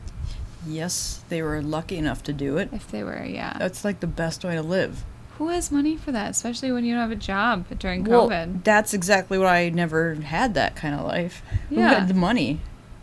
Yes, 0.67 1.23
they 1.29 1.43
were 1.43 1.63
lucky 1.63 1.97
enough 1.99 2.23
to 2.25 2.33
do 2.33 2.57
it. 2.59 2.71
If 2.73 2.91
they 2.91 3.05
were, 3.05 3.25
yeah. 3.25 3.57
That's 3.59 3.85
like 3.85 4.01
the 4.01 4.07
best 4.07 4.45
way 4.45 4.55
to 4.55 4.63
live. 4.63 5.05
Who 5.39 5.49
has 5.49 5.71
money 5.71 5.97
for 5.97 6.11
that, 6.11 6.31
especially 6.31 6.73
when 6.73 6.85
you 6.85 6.95
don't 6.95 7.03
have 7.03 7.13
a 7.13 7.17
job 7.17 7.67
during 7.79 8.03
Well, 8.05 8.29
COVID? 8.29 8.65
that's 8.65 8.93
exactly 8.93 9.39
why 9.39 9.59
I 9.59 9.69
never 9.69 10.15
had 10.17 10.55
that 10.55 10.75
kind 10.75 10.95
of 10.95 11.07
life. 11.07 11.43
Who 11.69 11.77
Yeah. 11.77 11.95
had 12.01 12.09
the 12.09 12.15
money? 12.15 12.61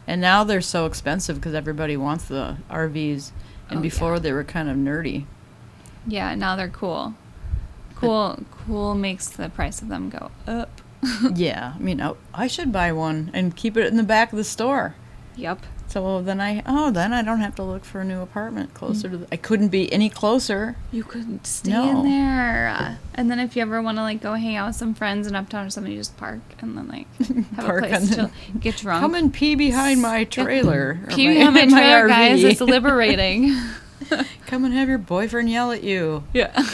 And 0.08 0.20
now 0.22 0.44
they're 0.44 0.60
so 0.62 0.86
expensive 0.86 1.38
because 1.38 1.54
everybody 1.54 1.96
wants 1.96 2.26
the 2.26 2.58
RVs. 2.70 3.32
And 3.70 3.80
Oh, 3.80 3.82
before 3.82 4.14
yeah. 4.16 4.20
they 4.20 4.34
were 4.34 4.44
kind 4.44 4.70
of 4.70 4.76
nerdy. 4.76 5.26
Yeah, 6.06 6.36
now 6.36 6.56
they're 6.56 6.68
cool. 6.68 7.14
Cool, 7.96 8.40
cool 8.66 8.96
makes 8.96 9.30
the 9.30 9.50
price 9.50 9.82
of 9.82 9.88
them 9.88 10.10
go 10.10 10.32
up. 10.48 10.82
yeah, 11.34 11.74
I 11.76 11.80
mean, 11.80 12.02
oh, 12.02 12.18
I 12.34 12.48
should 12.48 12.72
buy 12.72 12.92
one 12.92 13.32
and 13.34 13.56
keep 13.56 13.78
it 13.78 13.88
in 13.88 13.98
the 13.98 14.04
back 14.04 14.32
of 14.32 14.38
the 14.38 14.44
store. 14.44 14.96
Yep. 15.36 15.66
So 15.88 16.22
then 16.22 16.42
I, 16.42 16.64
oh, 16.66 16.92
then 16.92 17.14
I 17.14 17.22
don't 17.22 17.40
have 17.40 17.56
to 17.56 17.64
look 17.64 17.86
for 17.86 18.02
a 18.02 18.04
new 18.04 18.20
apartment 18.22 18.74
closer 18.74 19.08
mm. 19.08 19.12
to. 19.12 19.18
The, 19.20 19.28
I 19.32 19.38
couldn't 19.38 19.70
be 19.70 19.92
any 19.94 20.10
closer. 20.10 20.76
You 20.92 21.04
couldn't 21.04 21.46
stay 21.46 21.72
No. 21.72 22.02
in 22.02 22.10
there. 22.10 22.98
And 23.14 23.30
then 23.30 23.40
if 23.40 23.56
you 23.56 23.62
ever 23.62 23.82
want 23.82 23.98
to 23.98 24.02
like 24.02 24.22
go 24.22 24.34
hang 24.34 24.56
out 24.56 24.68
with 24.68 24.76
some 24.76 24.94
friends 24.94 25.28
in 25.28 25.36
uptown 25.36 25.68
or 25.68 25.70
something, 25.70 25.92
you 25.92 26.00
just 26.00 26.18
park 26.18 26.42
and 26.60 26.78
then 26.78 26.88
like 26.88 27.16
have 27.56 27.70
a 27.70 27.80
place 27.80 28.16
to 28.16 28.32
get 28.60 28.78
drunk. 28.78 29.02
Come 29.02 29.16
and 29.16 29.34
pee 29.34 29.56
behind 29.56 30.02
my 30.02 30.24
trailer. 30.24 31.00
Pee 31.10 31.28
behind 31.38 31.54
my 31.54 31.66
trailer, 31.68 32.08
guys. 32.08 32.44
RV. 32.44 32.52
It's 32.52 32.62
liberating. 32.62 33.56
Come 34.48 34.66
and 34.66 34.74
have 34.74 34.90
your 34.90 34.98
boyfriend 34.98 35.50
yell 35.50 35.72
at 35.72 35.84
you. 35.84 36.24
yeah. 36.34 36.66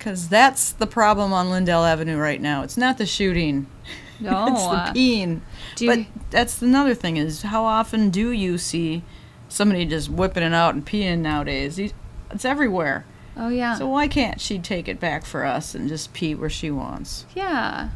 Because 0.00 0.28
that's 0.30 0.72
the 0.72 0.86
problem 0.86 1.32
on 1.34 1.50
Lyndale 1.50 1.84
Avenue 1.84 2.16
right 2.16 2.40
now. 2.40 2.62
It's 2.62 2.76
not 2.78 2.96
the 2.98 3.06
shooting. 3.06 3.66
No. 4.22 4.48
it's 4.48 4.62
the 4.64 4.68
uh, 4.68 4.92
peeing. 4.92 5.40
do 5.76 5.84
you- 5.86 5.90
but 5.90 6.06
that's 6.30 6.60
another 6.60 6.94
thing 6.94 7.16
is 7.16 7.40
how 7.40 7.64
often 7.64 8.10
do 8.10 8.30
you 8.32 8.58
see 8.58 9.02
somebody 9.48 9.86
just 9.86 10.10
whipping 10.10 10.42
it 10.42 10.52
out 10.52 10.74
and 10.74 10.84
peeing 10.84 11.20
nowadays? 11.20 11.78
It's 11.78 12.44
everywhere. 12.44 13.06
oh 13.34 13.48
yeah. 13.48 13.76
So 13.76 13.88
why 13.88 14.08
can't 14.08 14.38
she 14.38 14.58
take 14.58 14.88
it 14.88 15.00
back 15.00 15.24
for 15.24 15.46
us 15.46 15.74
and 15.74 15.88
just 15.88 16.12
pee 16.12 16.34
where 16.34 16.50
she 16.50 16.70
wants? 16.70 17.24
yeah. 17.34 17.88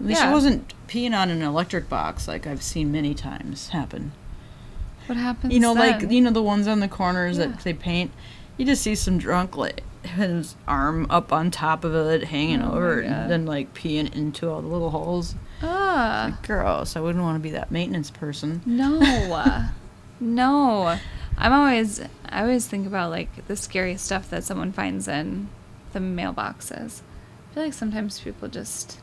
At 0.00 0.06
least 0.06 0.20
Yeah. 0.22 0.28
she 0.28 0.32
wasn't 0.32 0.72
peeing 0.88 1.14
on 1.14 1.28
an 1.28 1.42
electric 1.42 1.90
box 1.90 2.26
like 2.26 2.46
I've 2.46 2.62
seen 2.62 2.90
many 2.90 3.12
times 3.12 3.68
happen. 3.68 4.12
What 5.08 5.18
happens? 5.18 5.52
You 5.52 5.60
know, 5.60 5.74
then? 5.74 6.00
like 6.00 6.10
you 6.10 6.22
know 6.22 6.30
the 6.30 6.42
ones 6.42 6.66
on 6.66 6.80
the 6.80 6.88
corners 6.88 7.36
Yeah. 7.36 7.48
that 7.48 7.60
they 7.60 7.74
paint. 7.74 8.12
You 8.56 8.64
just 8.64 8.80
see 8.82 8.94
some 8.94 9.18
drunk 9.18 9.58
like 9.58 9.82
his 10.06 10.56
arm 10.68 11.06
up 11.10 11.32
on 11.32 11.50
top 11.50 11.84
of 11.84 11.94
it, 11.94 12.24
hanging 12.24 12.62
Oh 12.62 12.72
over, 12.72 13.00
it, 13.02 13.06
and 13.06 13.30
then 13.30 13.46
like 13.46 13.74
peeing 13.74 14.14
into 14.14 14.48
all 14.50 14.60
the 14.62 14.68
little 14.68 14.90
holes. 14.90 15.34
Ah. 15.62 16.30
Like, 16.30 16.46
gross. 16.46 16.96
I 16.96 17.00
wouldn't 17.00 17.24
want 17.24 17.36
to 17.36 17.40
be 17.42 17.50
that 17.50 17.70
maintenance 17.70 18.10
person. 18.10 18.60
No. 18.66 19.68
no. 20.20 20.98
I'm 21.36 21.52
always 21.52 22.00
I 22.28 22.42
always 22.42 22.66
think 22.66 22.86
about 22.86 23.10
like 23.10 23.46
the 23.48 23.56
scary 23.56 23.96
stuff 23.96 24.30
that 24.30 24.44
someone 24.44 24.72
finds 24.72 25.08
in 25.08 25.48
the 25.92 25.98
mailboxes. 25.98 27.00
I 27.50 27.54
feel 27.54 27.62
like 27.64 27.72
sometimes 27.72 28.20
people 28.20 28.48
just 28.48 29.00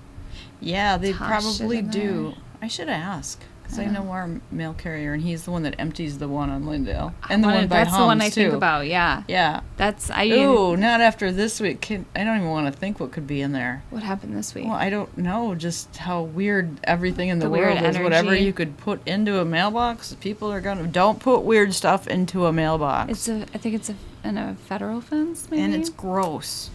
Yeah, 0.60 0.98
they 0.98 1.14
probably 1.14 1.82
do. 1.82 2.24
there. 2.34 2.44
I 2.62 2.68
should 2.68 2.90
ask 2.90 3.42
I 3.80 3.86
know 3.86 4.10
our 4.12 4.30
mail 4.52 4.74
carrier, 4.74 5.14
and 5.14 5.22
he's 5.22 5.44
the 5.46 5.52
one 5.52 5.64
that 5.64 5.76
empties 5.80 6.18
the 6.18 6.28
one 6.28 6.50
on 6.50 6.66
Lyndale 6.66 7.14
and 7.30 7.44
the 7.44 7.48
wanna- 7.48 7.60
one 7.60 7.68
by 7.68 7.84
that's 7.84 7.96
the 7.98 8.04
one 8.06 8.22
I 8.22 8.30
think 8.30 8.54
about. 8.54 8.88
Yeah. 8.88 9.24
Yeah. 9.28 9.62
That's 9.78 10.10
I 10.10 10.28
Ooh, 10.30 10.76
not 10.78 11.02
after 11.02 11.32
this 11.32 11.60
week. 11.60 11.82
Can, 11.82 12.06
I 12.16 12.24
don't 12.24 12.38
even 12.38 12.50
want 12.50 12.72
to 12.74 12.80
think 12.80 13.00
what 13.00 13.12
could 13.12 13.28
be 13.28 13.42
in 13.42 13.52
there. 13.52 13.84
what 13.90 14.04
happened 14.04 14.36
this 14.36 14.54
week. 14.54 14.66
Well, 14.66 14.74
I 14.76 14.90
don't 14.90 15.18
know 15.18 15.56
just 15.56 15.98
how 15.98 16.22
weird 16.22 16.80
everything 16.84 17.30
in 17.30 17.40
the, 17.40 17.46
The 17.46 17.52
world 17.52 17.82
is. 17.82 17.98
Whatever 18.00 18.36
you 18.36 18.54
could 18.54 18.78
put 18.78 19.06
into 19.08 19.40
a 19.40 19.46
mailbox, 19.46 20.16
people 20.20 20.52
are 20.52 20.62
gonna 20.62 20.88
don't 20.88 21.20
put 21.20 21.42
weird 21.42 21.74
stuff 21.74 22.08
into 22.08 22.46
a 22.46 22.54
mailbox. 22.54 23.12
It's 23.12 23.28
a 23.30 23.42
I 23.54 23.58
think 23.58 23.76
it's 23.76 23.90
a 23.90 23.96
in 24.24 24.38
a 24.38 24.56
federal 24.68 25.00
offense 25.00 25.48
maybe. 25.50 25.64
and 25.64 25.74
it's 25.74 25.90
gross. 25.90 26.70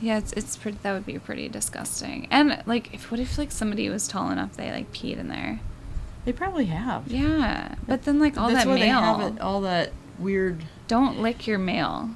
yeah, 0.00 0.18
it's 0.18 0.32
it's 0.34 0.56
pretty 0.56 0.78
that 0.82 0.92
would 0.92 1.06
be 1.06 1.18
pretty 1.18 1.48
disgusting. 1.48 2.28
And 2.30 2.62
like 2.66 2.92
if 2.94 3.10
what 3.10 3.18
if 3.18 3.38
like 3.38 3.50
somebody 3.50 3.88
was 3.88 4.06
tall 4.06 4.30
enough 4.30 4.56
they 4.56 4.70
like 4.70 4.92
peed 4.92 5.18
in 5.18 5.28
there? 5.28 5.60
They 6.26 6.32
probably 6.32 6.66
have. 6.66 7.06
Yeah. 7.06 7.76
But 7.86 8.02
then 8.02 8.18
like 8.18 8.36
all 8.36 8.48
That's 8.50 8.64
that 8.64 8.68
why 8.68 8.74
mail 8.80 9.00
they 9.00 9.06
have 9.06 9.20
it, 9.36 9.40
all 9.40 9.60
that 9.62 9.92
weird. 10.18 10.64
don't 10.88 11.22
lick 11.22 11.46
your 11.46 11.58
mail. 11.58 12.10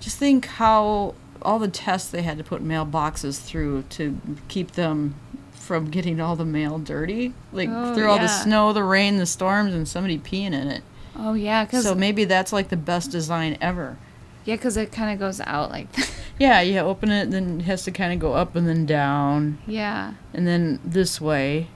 Just 0.00 0.18
think 0.18 0.46
how 0.46 1.14
all 1.42 1.58
the 1.58 1.68
tests 1.68 2.10
they 2.10 2.22
had 2.22 2.38
to 2.38 2.44
put 2.44 2.64
mailboxes 2.64 3.42
through 3.42 3.82
to 3.90 4.16
keep 4.48 4.72
them 4.72 5.16
from 5.52 5.90
getting 5.90 6.20
all 6.20 6.36
the 6.36 6.44
mail 6.44 6.78
dirty, 6.78 7.34
like 7.52 7.68
Oh, 7.72 7.92
through 7.94 8.08
all 8.08 8.18
the 8.20 8.28
snow, 8.28 8.72
the 8.72 8.84
rain, 8.84 9.16
the 9.16 9.26
storms, 9.26 9.74
and 9.74 9.88
somebody 9.88 10.16
peeing 10.16 10.52
in 10.52 10.68
it. 10.68 10.84
Oh 11.16 11.34
yeah, 11.34 11.64
cuz 11.66 11.82
So 11.82 11.94
maybe 11.94 12.24
that's 12.24 12.52
like 12.52 12.68
the 12.68 12.76
best 12.76 13.10
design 13.10 13.58
ever. 13.60 13.96
Yeah, 14.44 14.54
because 14.56 14.76
it 14.76 14.92
kind 14.92 15.12
of 15.12 15.18
goes 15.18 15.40
out 15.40 15.70
like 15.70 15.88
Yeah, 16.38 16.60
you 16.60 16.78
open 16.78 17.10
it, 17.10 17.32
then 17.32 17.60
it 17.60 17.64
has 17.64 17.82
to 17.82 17.90
kind 17.90 18.12
of 18.12 18.20
go 18.20 18.34
up 18.34 18.54
and 18.54 18.68
then 18.68 18.86
down, 18.86 19.58
yeah. 19.66 20.12
and 20.32 20.46
then 20.46 20.78
this 20.84 21.20
way. 21.20 21.68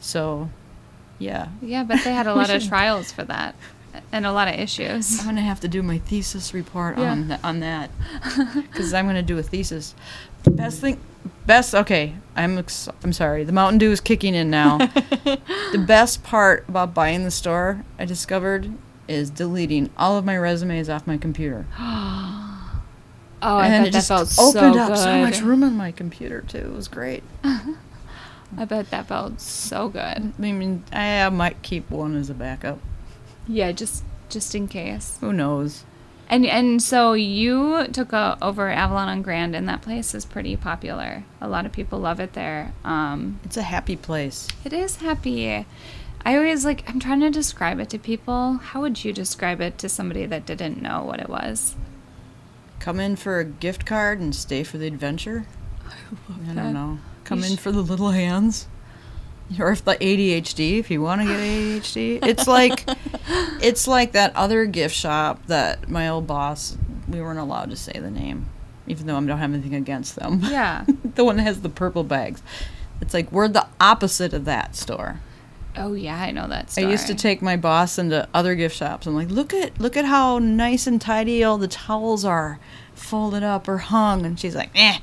So, 0.00 0.50
yeah. 1.18 1.48
Yeah, 1.62 1.84
but 1.84 2.02
they 2.04 2.12
had 2.12 2.26
a 2.26 2.34
lot 2.40 2.50
of 2.50 2.66
trials 2.66 3.12
for 3.12 3.24
that 3.24 3.54
and 4.12 4.26
a 4.26 4.32
lot 4.32 4.48
of 4.48 4.54
issues. 4.54 5.18
I'm 5.20 5.26
gonna 5.26 5.40
have 5.40 5.60
to 5.60 5.68
do 5.68 5.82
my 5.82 5.98
thesis 5.98 6.52
report 6.54 6.98
Yeah. 6.98 7.10
on 7.12 7.28
th- 7.28 7.40
on 7.42 7.60
that 7.60 7.90
because 8.54 8.92
I'm 8.94 9.06
gonna 9.06 9.22
do 9.22 9.38
a 9.38 9.42
thesis. 9.42 9.94
Best 10.48 10.80
thing, 10.80 11.00
best. 11.46 11.74
Okay, 11.74 12.14
I'm 12.36 12.58
ex- 12.58 12.88
I'm 13.02 13.12
sorry. 13.12 13.42
The 13.44 13.52
Mountain 13.52 13.78
Dew 13.78 13.90
is 13.90 14.00
kicking 14.00 14.34
in 14.34 14.48
now. 14.50 14.78
the 15.24 15.84
best 15.86 16.22
part 16.22 16.68
about 16.68 16.94
buying 16.94 17.24
the 17.24 17.30
store, 17.32 17.84
I 17.98 18.04
discovered, 18.04 18.70
is 19.08 19.30
deleting 19.30 19.90
all 19.96 20.16
of 20.18 20.24
my 20.24 20.36
resumes 20.38 20.88
off 20.88 21.06
my 21.06 21.16
computer. 21.16 21.66
Oh, 23.42 23.58
I 23.58 23.66
and 23.66 23.72
bet 23.84 23.88
it 23.88 23.92
that 23.92 23.98
just 23.98 24.08
felt 24.08 24.32
opened 24.38 24.74
so 24.74 24.80
up 24.80 24.88
good. 24.88 24.96
so 24.98 25.18
much 25.20 25.40
room 25.42 25.62
on 25.62 25.76
my 25.76 25.92
computer 25.92 26.40
too. 26.40 26.56
It 26.58 26.72
was 26.72 26.88
great. 26.88 27.22
I 28.56 28.64
bet 28.64 28.90
that 28.90 29.06
felt 29.06 29.40
so 29.40 29.88
good. 29.88 30.00
I 30.38 30.52
mean, 30.52 30.82
I, 30.92 31.22
I 31.22 31.28
might 31.28 31.62
keep 31.62 31.90
one 31.90 32.16
as 32.16 32.30
a 32.30 32.34
backup. 32.34 32.78
Yeah, 33.46 33.72
just 33.72 34.02
just 34.28 34.54
in 34.54 34.66
case. 34.68 35.18
Who 35.20 35.32
knows? 35.32 35.84
And 36.28 36.44
and 36.46 36.82
so 36.82 37.12
you 37.12 37.86
took 37.92 38.12
a, 38.12 38.36
over 38.42 38.68
Avalon 38.68 39.08
on 39.08 39.22
Grand, 39.22 39.54
and 39.54 39.68
that 39.68 39.82
place 39.82 40.14
is 40.14 40.24
pretty 40.24 40.56
popular. 40.56 41.22
A 41.40 41.48
lot 41.48 41.66
of 41.66 41.72
people 41.72 42.00
love 42.00 42.18
it 42.18 42.32
there. 42.32 42.72
Um, 42.84 43.38
It's 43.44 43.56
a 43.56 43.62
happy 43.62 43.94
place. 43.96 44.48
it 44.64 44.72
is 44.72 44.96
happy. 44.96 45.64
I 46.24 46.36
always 46.36 46.64
like. 46.64 46.88
I'm 46.88 46.98
trying 46.98 47.20
to 47.20 47.30
describe 47.30 47.78
it 47.78 47.88
to 47.90 47.98
people. 47.98 48.54
How 48.54 48.80
would 48.80 49.04
you 49.04 49.12
describe 49.12 49.60
it 49.60 49.78
to 49.78 49.88
somebody 49.88 50.26
that 50.26 50.44
didn't 50.46 50.82
know 50.82 51.04
what 51.04 51.20
it 51.20 51.28
was? 51.28 51.76
Come 52.80 52.98
in 52.98 53.14
for 53.16 53.38
a 53.38 53.44
gift 53.44 53.86
card 53.86 54.18
and 54.18 54.34
stay 54.34 54.64
for 54.64 54.78
the 54.78 54.86
adventure. 54.88 55.46
I 55.86 56.46
that. 56.46 56.54
don't 56.56 56.72
know. 56.74 56.98
Come 57.26 57.42
in 57.42 57.56
for 57.56 57.72
the 57.72 57.82
little 57.82 58.12
hands. 58.12 58.68
Or 59.58 59.70
if 59.70 59.84
the 59.84 59.96
ADHD, 59.96 60.78
if 60.78 60.90
you 60.90 61.02
want 61.02 61.20
to 61.20 61.26
get 61.26 61.38
ADHD, 61.38 62.24
it's 62.24 62.46
like 62.48 62.84
it's 63.62 63.86
like 63.86 64.12
that 64.12 64.34
other 64.34 64.64
gift 64.66 64.94
shop 64.94 65.44
that 65.46 65.88
my 65.88 66.08
old 66.08 66.26
boss. 66.26 66.76
We 67.08 67.20
weren't 67.20 67.38
allowed 67.38 67.70
to 67.70 67.76
say 67.76 67.92
the 67.92 68.10
name, 68.10 68.48
even 68.86 69.06
though 69.06 69.16
I 69.16 69.24
don't 69.24 69.38
have 69.38 69.52
anything 69.52 69.74
against 69.74 70.16
them. 70.16 70.40
Yeah. 70.42 70.84
the 71.14 71.24
one 71.24 71.36
that 71.36 71.44
has 71.44 71.60
the 71.60 71.68
purple 71.68 72.02
bags. 72.04 72.42
It's 73.00 73.12
like 73.12 73.30
we're 73.30 73.48
the 73.48 73.66
opposite 73.80 74.32
of 74.32 74.44
that 74.46 74.74
store. 74.74 75.20
Oh 75.76 75.94
yeah, 75.94 76.16
I 76.16 76.30
know 76.30 76.48
that. 76.48 76.70
Story. 76.70 76.86
I 76.86 76.90
used 76.90 77.06
to 77.08 77.14
take 77.14 77.42
my 77.42 77.56
boss 77.56 77.98
into 77.98 78.28
other 78.32 78.54
gift 78.54 78.76
shops. 78.76 79.06
I'm 79.06 79.14
like, 79.14 79.30
look 79.30 79.52
at 79.52 79.78
look 79.80 79.96
at 79.96 80.04
how 80.04 80.38
nice 80.38 80.86
and 80.86 81.00
tidy 81.00 81.44
all 81.44 81.58
the 81.58 81.68
towels 81.68 82.24
are, 82.24 82.58
folded 82.94 83.42
up 83.42 83.68
or 83.68 83.78
hung. 83.78 84.24
And 84.24 84.38
she's 84.38 84.54
like, 84.54 84.70
eh, 84.74 84.98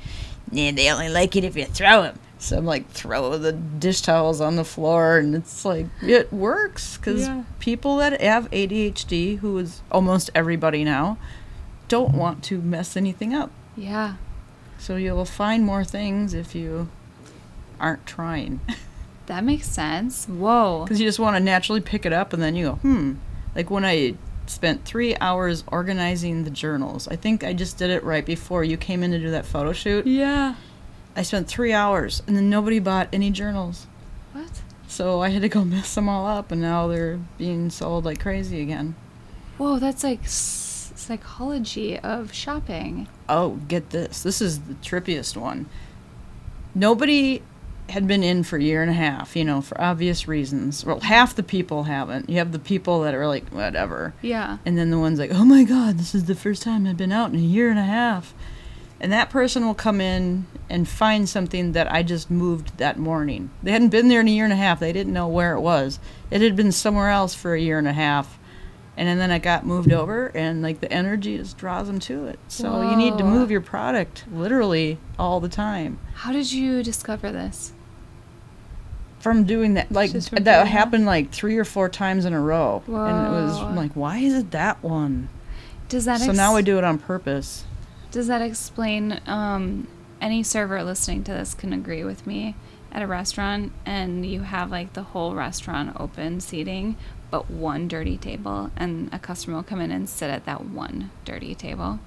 yeah, 0.50 0.70
they 0.70 0.90
only 0.90 1.08
like 1.08 1.36
it 1.36 1.44
if 1.44 1.56
you 1.56 1.64
throw 1.64 2.02
them. 2.02 2.18
So 2.38 2.58
I'm 2.58 2.66
like, 2.66 2.90
throw 2.90 3.38
the 3.38 3.52
dish 3.52 4.02
towels 4.02 4.40
on 4.40 4.56
the 4.56 4.64
floor, 4.64 5.16
and 5.18 5.34
it's 5.34 5.64
like 5.64 5.86
it 6.02 6.32
works 6.32 6.96
because 6.98 7.22
Yeah. 7.26 7.44
people 7.58 7.96
that 7.98 8.20
have 8.20 8.50
ADHD, 8.50 9.38
who 9.38 9.56
is 9.58 9.80
almost 9.90 10.30
everybody 10.34 10.84
now, 10.84 11.16
don't 11.88 12.14
want 12.14 12.42
to 12.44 12.60
mess 12.60 12.96
anything 12.96 13.32
up. 13.34 13.50
Yeah. 13.76 14.14
So 14.78 14.96
you'll 14.96 15.24
find 15.24 15.64
more 15.64 15.84
things 15.84 16.34
if 16.34 16.54
you 16.54 16.88
aren't 17.80 18.04
trying. 18.06 18.60
That 19.26 19.42
makes 19.42 19.66
sense. 19.70 20.26
Whoa. 20.26 20.84
Because 20.84 21.00
you 21.00 21.06
just 21.08 21.18
want 21.18 21.34
to 21.36 21.40
naturally 21.42 21.80
pick 21.80 22.04
it 22.04 22.12
up 22.12 22.34
and 22.34 22.42
then 22.42 22.54
you 22.54 22.66
go, 22.66 22.72
hmm. 22.74 23.14
Like 23.56 23.70
when 23.70 23.82
I 23.82 24.16
spent 24.46 24.84
three 24.84 25.16
hours 25.20 25.64
organizing 25.68 26.44
the 26.44 26.50
journals, 26.50 27.08
I 27.08 27.16
think 27.16 27.44
I 27.44 27.52
just 27.52 27.78
did 27.78 27.90
it 27.90 28.02
right 28.04 28.24
before 28.24 28.64
you 28.64 28.76
came 28.76 29.02
in 29.02 29.10
to 29.12 29.18
do 29.18 29.30
that 29.30 29.46
photo 29.46 29.72
shoot. 29.72 30.06
Yeah. 30.06 30.54
I 31.16 31.22
spent 31.22 31.48
three 31.48 31.72
hours 31.72 32.22
and 32.26 32.36
then 32.36 32.50
nobody 32.50 32.78
bought 32.78 33.08
any 33.12 33.30
journals. 33.30 33.86
What? 34.32 34.62
So 34.88 35.22
I 35.22 35.28
had 35.30 35.42
to 35.42 35.48
go 35.48 35.64
mess 35.64 35.94
them 35.94 36.08
all 36.08 36.26
up 36.26 36.50
and 36.52 36.60
now 36.60 36.88
they're 36.88 37.18
being 37.38 37.70
sold 37.70 38.04
like 38.04 38.20
crazy 38.20 38.60
again. 38.60 38.94
Whoa, 39.58 39.78
that's 39.78 40.02
like 40.02 40.24
s- 40.24 40.92
psychology 40.96 41.98
of 41.98 42.32
shopping. 42.34 43.08
Oh, 43.28 43.60
get 43.68 43.90
this. 43.90 44.22
This 44.22 44.42
is 44.42 44.60
the 44.62 44.74
trippiest 44.74 45.36
one. 45.36 45.66
Nobody 46.74 47.42
had 47.90 48.06
been 48.08 48.22
in 48.22 48.42
for 48.42 48.56
a 48.56 48.62
year 48.62 48.82
and 48.82 48.90
a 48.90 48.94
half, 48.94 49.36
you 49.36 49.44
know, 49.44 49.60
for 49.60 49.80
obvious 49.80 50.26
reasons. 50.26 50.84
Well, 50.84 51.00
half 51.00 51.34
the 51.34 51.42
people 51.42 51.84
haven't. 51.84 52.30
You 52.30 52.38
have 52.38 52.52
the 52.52 52.58
people 52.58 53.02
that 53.02 53.14
are 53.14 53.26
like, 53.26 53.48
whatever. 53.50 54.14
Yeah. 54.22 54.58
And 54.64 54.78
then 54.78 54.90
the 54.90 54.98
one's 54.98 55.18
like, 55.18 55.32
oh 55.32 55.44
my 55.44 55.64
God, 55.64 55.98
this 55.98 56.14
is 56.14 56.24
the 56.24 56.34
first 56.34 56.62
time 56.62 56.86
I've 56.86 56.96
been 56.96 57.12
out 57.12 57.30
in 57.30 57.36
a 57.36 57.42
year 57.42 57.70
and 57.70 57.78
a 57.78 57.84
half. 57.84 58.34
And 59.00 59.12
that 59.12 59.28
person 59.28 59.66
will 59.66 59.74
come 59.74 60.00
in 60.00 60.46
and 60.70 60.88
find 60.88 61.28
something 61.28 61.72
that 61.72 61.92
I 61.92 62.02
just 62.02 62.30
moved 62.30 62.78
that 62.78 62.98
morning. 62.98 63.50
They 63.62 63.72
hadn't 63.72 63.90
been 63.90 64.08
there 64.08 64.20
in 64.20 64.28
a 64.28 64.30
year 64.30 64.44
and 64.44 64.52
a 64.52 64.56
half. 64.56 64.80
They 64.80 64.92
didn't 64.92 65.12
know 65.12 65.28
where 65.28 65.54
it 65.54 65.60
was. 65.60 65.98
It 66.30 66.40
had 66.40 66.56
been 66.56 66.72
somewhere 66.72 67.10
else 67.10 67.34
for 67.34 67.54
a 67.54 67.60
year 67.60 67.78
and 67.78 67.88
a 67.88 67.92
half. 67.92 68.38
And 68.96 69.20
then 69.20 69.32
it 69.32 69.40
got 69.40 69.66
moved 69.66 69.92
over, 69.92 70.26
and 70.36 70.62
like 70.62 70.80
the 70.80 70.92
energy 70.92 71.36
just 71.36 71.58
draws 71.58 71.88
them 71.88 71.98
to 72.00 72.26
it. 72.26 72.38
So 72.46 72.88
you 72.88 72.96
need 72.96 73.18
to 73.18 73.24
move 73.24 73.50
your 73.50 73.60
product 73.60 74.24
literally 74.32 74.98
all 75.18 75.40
the 75.40 75.48
time. 75.48 75.98
How 76.14 76.32
did 76.32 76.52
you 76.52 76.82
discover 76.82 77.32
this? 77.32 77.72
from 79.24 79.44
doing 79.44 79.72
that. 79.74 79.90
Like 79.90 80.12
that 80.12 80.44
that? 80.44 80.66
happened 80.66 81.06
like 81.06 81.30
three 81.32 81.56
or 81.56 81.64
four 81.64 81.88
times 81.88 82.26
in 82.26 82.34
a 82.34 82.40
row, 82.40 82.82
and 82.86 83.26
it 83.26 83.30
was 83.30 83.58
Whoa. 83.58 83.72
like, 83.72 83.92
why 83.94 84.18
is 84.18 84.34
it 84.34 84.50
that 84.50 84.82
one? 84.82 85.30
Does 85.88 86.04
that 86.04 86.20
so 86.20 86.28
ex- 86.28 86.36
now 86.36 86.56
I 86.56 86.60
do 86.60 86.76
it 86.76 86.84
on 86.84 86.98
purpose. 86.98 87.64
Does 88.10 88.26
that 88.26 88.42
explain? 88.42 89.20
Um, 89.26 89.88
any 90.20 90.42
server 90.42 90.82
listening 90.84 91.24
to 91.24 91.32
this 91.32 91.54
can 91.54 91.72
agree 91.72 92.04
with 92.04 92.26
me. 92.26 92.54
At 92.92 93.02
a 93.02 93.06
restaurant, 93.06 93.72
and 93.84 94.24
you 94.24 94.42
have 94.42 94.70
like 94.70 94.92
the 94.92 95.02
whole 95.02 95.34
restaurant 95.34 95.96
open 95.98 96.40
seating, 96.40 96.96
but 97.34 97.50
one 97.50 97.88
dirty 97.88 98.16
table, 98.16 98.70
and 98.76 99.12
a 99.12 99.18
customer 99.18 99.56
will 99.56 99.64
come 99.64 99.80
in 99.80 99.90
and 99.90 100.08
sit 100.08 100.30
at 100.30 100.44
that 100.46 100.64
one 100.66 101.10
dirty 101.24 101.52
table. 101.52 101.98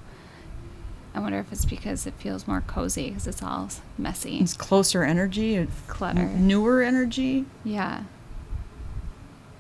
I 1.14 1.20
wonder 1.20 1.38
if 1.40 1.52
it's 1.52 1.66
because 1.66 2.08
it 2.08 2.14
feels 2.14 2.48
more 2.48 2.62
cozy 2.62 3.10
because 3.10 3.28
it's 3.28 3.44
all 3.44 3.68
messy, 3.98 4.38
It's 4.40 4.54
closer 4.56 5.04
energy, 5.04 5.56
it's 5.56 5.82
clutter. 5.90 6.22
n- 6.22 6.48
newer 6.48 6.82
energy. 6.82 7.44
Yeah. 7.66 8.04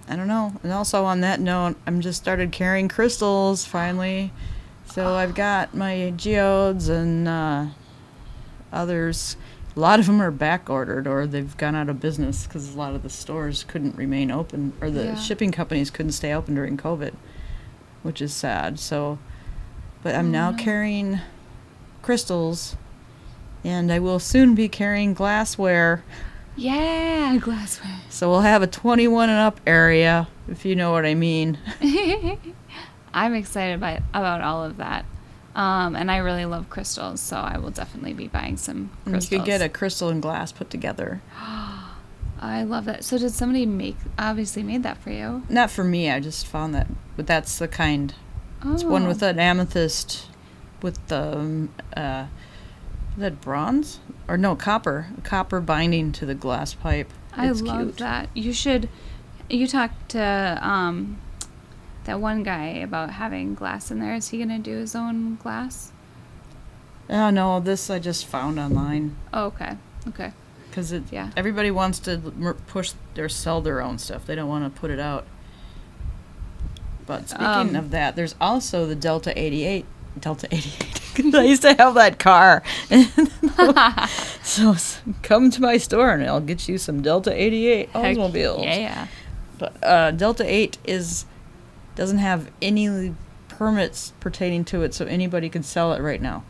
I 0.08 0.16
don't 0.16 0.30
know. 0.30 0.54
And 0.64 0.72
also 0.72 1.04
on 1.04 1.20
that 1.20 1.42
note, 1.42 1.76
I'm 1.86 2.00
just 2.00 2.22
started 2.22 2.54
carrying 2.54 2.88
crystals 2.88 3.66
finally. 3.66 4.32
So 4.94 5.16
I've 5.16 5.36
got 5.36 5.76
my 5.76 6.14
geodes 6.16 6.88
and 6.88 7.28
uh, 7.28 7.66
others. 8.72 9.36
A 9.78 9.80
lot 9.80 10.00
of 10.00 10.08
them 10.08 10.20
are 10.22 10.32
back 10.32 10.72
ordered 10.72 11.06
or 11.06 11.28
they've 11.28 11.56
gone 11.56 11.76
out 11.76 11.88
of 11.88 12.00
business 12.00 12.48
because 12.48 12.74
a 12.74 12.78
lot 12.78 12.96
of 12.96 13.04
the 13.04 13.12
stores 13.12 13.64
couldn't 13.64 13.96
remain 13.96 14.32
open 14.32 14.74
or 14.82 14.90
the 14.90 15.04
Yeah. 15.06 15.16
shipping 15.16 15.52
companies 15.52 15.92
couldn't 15.92 16.14
stay 16.14 16.34
open 16.34 16.56
during 16.56 16.78
COVID, 16.78 17.14
which 18.02 18.20
is 18.20 18.34
sad. 18.34 18.80
So, 18.80 19.20
but 20.02 20.16
I'm 20.16 20.32
now 20.32 20.48
Oh, 20.50 20.52
no. 20.54 20.58
carrying 20.58 21.20
crystals 22.02 22.76
and 23.64 23.92
I 23.92 24.00
will 24.00 24.18
soon 24.20 24.56
be 24.56 24.68
carrying 24.68 25.14
glassware. 25.14 26.04
Yeah, 26.56 27.38
glassware. 27.40 28.00
So 28.10 28.32
we'll 28.32 28.42
have 28.42 28.64
a 28.64 28.68
21 28.68 29.30
and 29.30 29.38
up 29.38 29.62
area, 29.68 30.28
if 30.48 30.66
you 30.66 30.76
know 30.76 30.92
what 30.92 31.06
I 31.06 31.14
mean. 31.14 31.60
I'm 33.14 33.36
excited 33.36 33.76
about 33.76 34.00
about 34.14 34.42
all 34.42 34.64
of 34.64 34.78
that. 34.78 35.06
Um, 35.58 35.96
and 35.96 36.12
I 36.12 36.18
really 36.18 36.46
love 36.46 36.70
crystals, 36.70 37.20
so 37.20 37.36
I 37.38 37.58
will 37.58 37.72
definitely 37.72 38.14
be 38.14 38.28
buying 38.28 38.58
some 38.58 38.92
crystals. 39.06 39.32
You 39.32 39.40
could 39.40 39.46
get 39.48 39.62
a 39.62 39.68
crystal 39.70 40.10
and 40.10 40.22
glass 40.22 40.52
put 40.52 40.70
together. 40.70 41.22
I 42.40 42.64
love 42.64 42.86
that. 42.86 43.04
So 43.04 43.18
did 43.18 43.32
somebody 43.32 43.66
make 43.66 43.98
obviously 44.20 44.62
made 44.62 44.84
that 44.84 45.00
for 45.00 45.10
you? 45.10 45.44
Not 45.50 45.72
for 45.72 45.84
me, 45.84 46.12
I 46.12 46.20
just 46.20 46.46
found 46.46 46.76
that, 46.76 46.88
but 47.16 47.26
that's 47.26 47.58
the 47.58 47.68
kind. 47.68 48.14
Oh. 48.64 48.74
It's 48.76 48.84
one 48.84 49.08
with 49.08 49.24
Oh. 49.24 49.30
an 49.30 49.40
amethyst 49.40 50.28
with 50.84 51.06
the, 51.08 51.38
um, 51.38 51.70
uh, 51.96 52.28
that 53.18 53.42
bronze? 53.42 54.00
Or 54.28 54.38
no, 54.38 54.56
copper. 54.56 55.08
Copper 55.24 55.60
binding 55.60 56.12
to 56.12 56.26
the 56.28 56.36
glass 56.36 56.76
pipe. 56.76 57.10
I 57.36 57.50
love 57.50 57.80
cute. 57.80 57.98
that. 57.98 58.30
You 58.36 58.54
should. 58.54 58.90
You 59.50 59.66
talked 59.68 60.10
to 60.10 60.60
um, 60.62 61.18
that 62.08 62.20
one 62.20 62.42
guy 62.44 62.66
about 62.68 63.12
having 63.12 63.54
glass 63.54 63.92
in 63.92 64.00
there. 64.00 64.16
Is 64.16 64.30
he 64.30 64.40
gonna 64.40 64.60
do 64.60 64.76
his 64.78 64.96
own 64.96 65.36
glass? 65.38 65.92
Oh 67.10 67.30
no, 67.30 67.60
this 67.60 67.90
I 67.90 68.00
just 68.00 68.26
found 68.26 68.60
online. 68.60 69.16
Oh, 69.34 69.46
okay. 69.46 69.78
Okay. 70.08 70.32
Because 70.70 70.92
it, 70.92 71.04
Yeah. 71.12 71.30
everybody 71.38 71.72
wants 71.72 72.00
to 72.00 72.18
push 72.68 72.92
or 73.18 73.30
sell 73.30 73.62
their 73.62 73.82
own 73.82 73.98
stuff. 73.98 74.26
They 74.26 74.36
don't 74.36 74.50
want 74.50 74.74
to 74.74 74.80
put 74.82 74.92
it 74.92 75.00
out. 75.00 75.26
But 77.06 77.30
speaking 77.30 77.46
Um, 77.48 77.76
of 77.76 77.92
that, 77.92 78.16
there's 78.18 78.36
also 78.42 78.86
the 78.86 78.96
Delta 78.96 79.32
88. 79.40 79.86
Delta 80.20 80.48
88. 80.52 81.34
I 81.36 81.44
used 81.44 81.62
to 81.64 81.74
have 81.76 81.94
that 81.96 82.20
car. 82.20 82.62
so 84.44 84.76
come 85.24 85.50
to 85.52 85.62
my 85.62 85.78
store 85.78 86.12
and 86.12 86.24
I'll 86.26 86.40
get 86.42 86.68
you 86.68 86.78
some 86.78 87.02
Delta 87.02 87.32
88 87.34 87.90
Heck 87.90 87.96
automobiles. 88.18 88.64
Yeah, 88.64 88.76
yeah. 88.76 89.08
But 89.58 89.84
uh, 89.84 90.12
Delta 90.12 90.44
8 90.46 90.78
is 90.86 91.26
doesn't 91.98 92.20
have 92.20 92.50
any 92.62 93.14
permits 93.50 94.14
pertaining 94.20 94.64
to 94.66 94.84
it, 94.84 94.94
so 94.94 95.06
anybody 95.06 95.50
can 95.50 95.64
sell 95.64 95.92
it 95.94 96.02
right 96.02 96.22
now. 96.22 96.44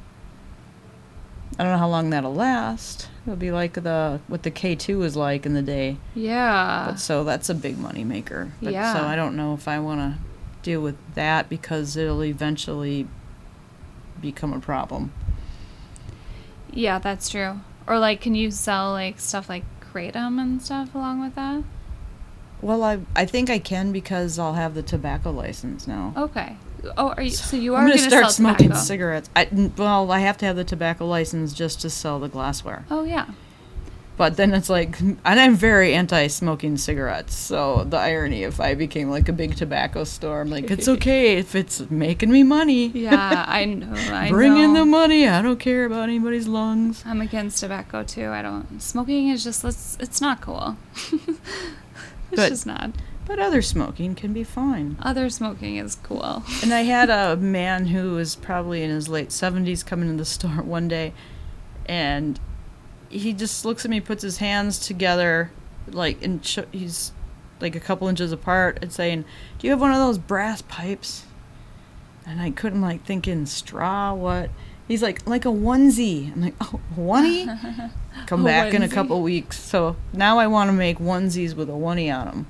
I 1.58 1.64
don't 1.64 1.72
know 1.72 1.80
how 1.80 1.88
long 1.88 2.12
that'll 2.12 2.36
last. 2.36 3.08
It'll 3.26 3.36
be 3.38 3.52
like 3.52 3.74
the 3.74 4.20
what 4.28 4.44
the 4.44 4.52
K2 4.52 5.00
was 5.00 5.16
like 5.16 5.46
in 5.46 5.54
the 5.56 5.62
day. 5.64 5.98
Yeah. 6.14 6.86
But 6.90 7.00
so 7.00 7.24
that's 7.24 7.50
a 7.50 7.56
big 7.56 7.80
money 7.80 8.04
maker. 8.04 8.52
But 8.62 8.74
Yeah. 8.74 8.94
so 8.94 9.00
I 9.02 9.16
don't 9.16 9.36
know 9.36 9.54
if 9.56 9.68
I 9.68 9.80
want 9.80 10.00
to 10.02 10.20
deal 10.62 10.82
with 10.82 10.98
that 11.16 11.50
because 11.50 11.98
it'll 11.98 12.24
eventually 12.24 13.08
become 14.22 14.54
a 14.54 14.60
problem. 14.60 15.12
Yeah, 16.72 17.00
that's 17.00 17.30
true. 17.30 17.62
Or 17.88 17.98
like, 17.98 18.22
can 18.22 18.36
you 18.36 18.52
sell 18.52 18.92
like 18.92 19.20
stuff 19.20 19.50
like 19.50 19.64
kratom 19.82 20.40
and 20.40 20.62
stuff 20.62 20.94
along 20.94 21.22
with 21.22 21.34
that? 21.36 21.64
Well, 22.62 22.84
I 22.84 23.00
I 23.16 23.26
think 23.26 23.50
I 23.50 23.60
can 23.60 23.92
because 23.92 24.40
I'll 24.40 24.54
have 24.54 24.74
the 24.74 24.84
tobacco 24.84 25.32
license 25.32 25.88
now. 25.88 26.14
Okay. 26.18 26.58
Oh, 26.98 27.10
are 27.10 27.22
you? 27.24 27.30
So 27.32 27.58
you 27.58 27.76
are 27.76 27.82
I'm 27.82 27.88
gonna, 27.88 27.98
gonna 27.98 28.10
start 28.10 28.32
smoking 28.32 28.68
tobacco. 28.68 28.82
cigarettes. 28.84 29.30
I, 29.36 29.48
well, 29.78 30.12
I 30.12 30.20
have 30.20 30.38
to 30.38 30.46
have 30.46 30.56
the 30.56 30.64
tobacco 30.64 31.06
license 31.06 31.54
just 31.54 31.82
to 31.82 31.90
sell 31.90 32.20
the 32.20 32.30
glassware. 32.30 32.86
Oh 32.90 33.04
yeah. 33.04 33.28
But 34.16 34.36
then 34.36 34.56
it's 34.56 34.68
like, 34.68 35.00
and 35.00 35.20
I'm 35.26 35.54
very 35.56 35.94
anti-smoking 35.94 36.78
cigarettes. 36.78 37.36
So 37.36 37.84
the 37.84 37.98
irony, 37.98 38.42
if 38.44 38.60
I 38.60 38.74
became 38.74 39.12
like 39.12 39.30
a 39.30 39.34
big 39.34 39.56
tobacco 39.56 40.06
store, 40.06 40.42
I'm 40.42 40.50
like, 40.50 40.72
it's 40.72 40.88
okay 40.96 41.38
if 41.38 41.54
it's 41.54 41.88
making 41.92 42.32
me 42.32 42.42
money. 42.42 42.88
Yeah, 42.88 43.46
I 43.48 43.66
know. 43.66 43.94
I 43.94 44.30
Bring 44.30 44.58
in 44.58 44.74
the 44.74 44.86
money. 44.86 45.28
I 45.28 45.44
don't 45.44 45.60
care 45.60 45.86
about 45.86 46.04
anybody's 46.10 46.48
lungs. 46.48 47.04
I'm 47.06 47.22
against 47.22 47.60
tobacco 47.60 48.02
too. 48.04 48.30
I 48.30 48.42
don't. 48.42 48.82
Smoking 48.82 49.30
is 49.30 49.44
just. 49.44 49.64
It's, 49.64 49.98
it's 50.00 50.20
not 50.20 50.42
cool. 50.42 50.78
it's 52.32 52.42
But- 52.42 52.50
just 52.50 52.66
not. 52.66 52.92
But 53.26 53.40
other 53.40 53.62
smoking 53.62 54.16
can 54.16 54.32
be 54.32 54.46
fine. 54.46 54.96
Other 55.02 55.30
smoking 55.30 55.76
is 55.76 55.96
cool. 56.02 56.44
And 56.64 56.74
I 56.74 56.84
had 56.84 57.10
a 57.10 57.36
man 57.36 57.88
who 57.88 58.12
was 58.12 58.36
probably 58.38 58.84
in 58.84 58.90
his 58.90 59.10
late 59.10 59.30
70s 59.30 59.86
come 59.86 60.02
into 60.02 60.16
the 60.16 60.24
store 60.36 60.62
one 60.64 60.88
day, 60.88 61.14
and 61.86 62.40
he 63.10 63.34
just 63.34 63.66
looks 63.66 63.84
at 63.84 63.92
me, 63.92 64.00
puts 64.00 64.22
his 64.24 64.38
hands 64.38 64.80
together, 64.80 65.52
like, 65.90 66.24
and 66.24 66.46
sh- 66.46 66.60
he's 66.72 67.12
like 67.60 67.76
a 67.76 67.80
couple 67.82 68.08
inches 68.08 68.32
apart, 68.32 68.80
and 68.82 68.94
saying, 68.94 69.26
Do 69.60 69.68
you 69.68 69.72
have 69.72 69.82
one 69.82 69.92
of 69.92 69.98
those 69.98 70.18
brass 70.18 70.62
pipes? 70.62 71.26
And 72.26 72.42
I 72.42 72.52
couldn't, 72.52 72.82
like, 72.82 73.04
thinking, 73.06 73.46
straw, 73.46 74.14
what? 74.14 74.50
He's 74.88 75.04
like, 75.04 75.28
like 75.28 75.46
a 75.46 75.50
onesie. 75.50 76.32
I'm 76.34 76.42
like, 76.42 76.56
oh, 76.62 76.80
onesie? 76.96 77.92
Come 78.28 78.42
A 78.42 78.46
back 78.46 78.74
in 78.74 78.84
a 78.84 78.90
couple 78.90 79.22
weeks. 79.22 79.60
So 79.60 79.96
now 80.14 80.40
I 80.40 80.48
want 80.48 80.70
to 80.70 80.74
make 80.74 81.00
onesies 81.00 81.56
with 81.56 81.70
a 81.70 81.74
oneie 81.74 82.14
on 82.14 82.26
them. 82.26 82.48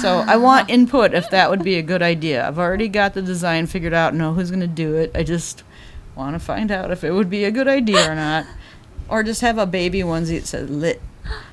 So 0.00 0.18
I 0.26 0.36
want 0.36 0.68
input 0.68 1.14
if 1.14 1.30
that 1.30 1.50
would 1.50 1.62
be 1.62 1.76
a 1.76 1.82
good 1.82 2.02
idea. 2.02 2.46
I've 2.46 2.58
already 2.58 2.88
got 2.88 3.14
the 3.14 3.22
design 3.22 3.66
figured 3.66 3.94
out, 3.94 4.14
know 4.14 4.34
who's 4.34 4.50
going 4.50 4.60
to 4.60 4.66
do 4.66 4.94
it. 4.94 5.12
I 5.14 5.22
just 5.22 5.62
want 6.16 6.34
to 6.34 6.40
find 6.40 6.70
out 6.70 6.90
if 6.90 7.04
it 7.04 7.12
would 7.12 7.30
be 7.30 7.44
a 7.44 7.50
good 7.50 7.68
idea 7.68 8.10
or 8.10 8.14
not. 8.14 8.46
Or 9.06 9.22
just 9.22 9.42
have 9.42 9.58
a 9.58 9.66
baby 9.66 10.00
onesie 10.00 10.40
that 10.40 10.46
says 10.46 10.70
lit. 10.70 10.98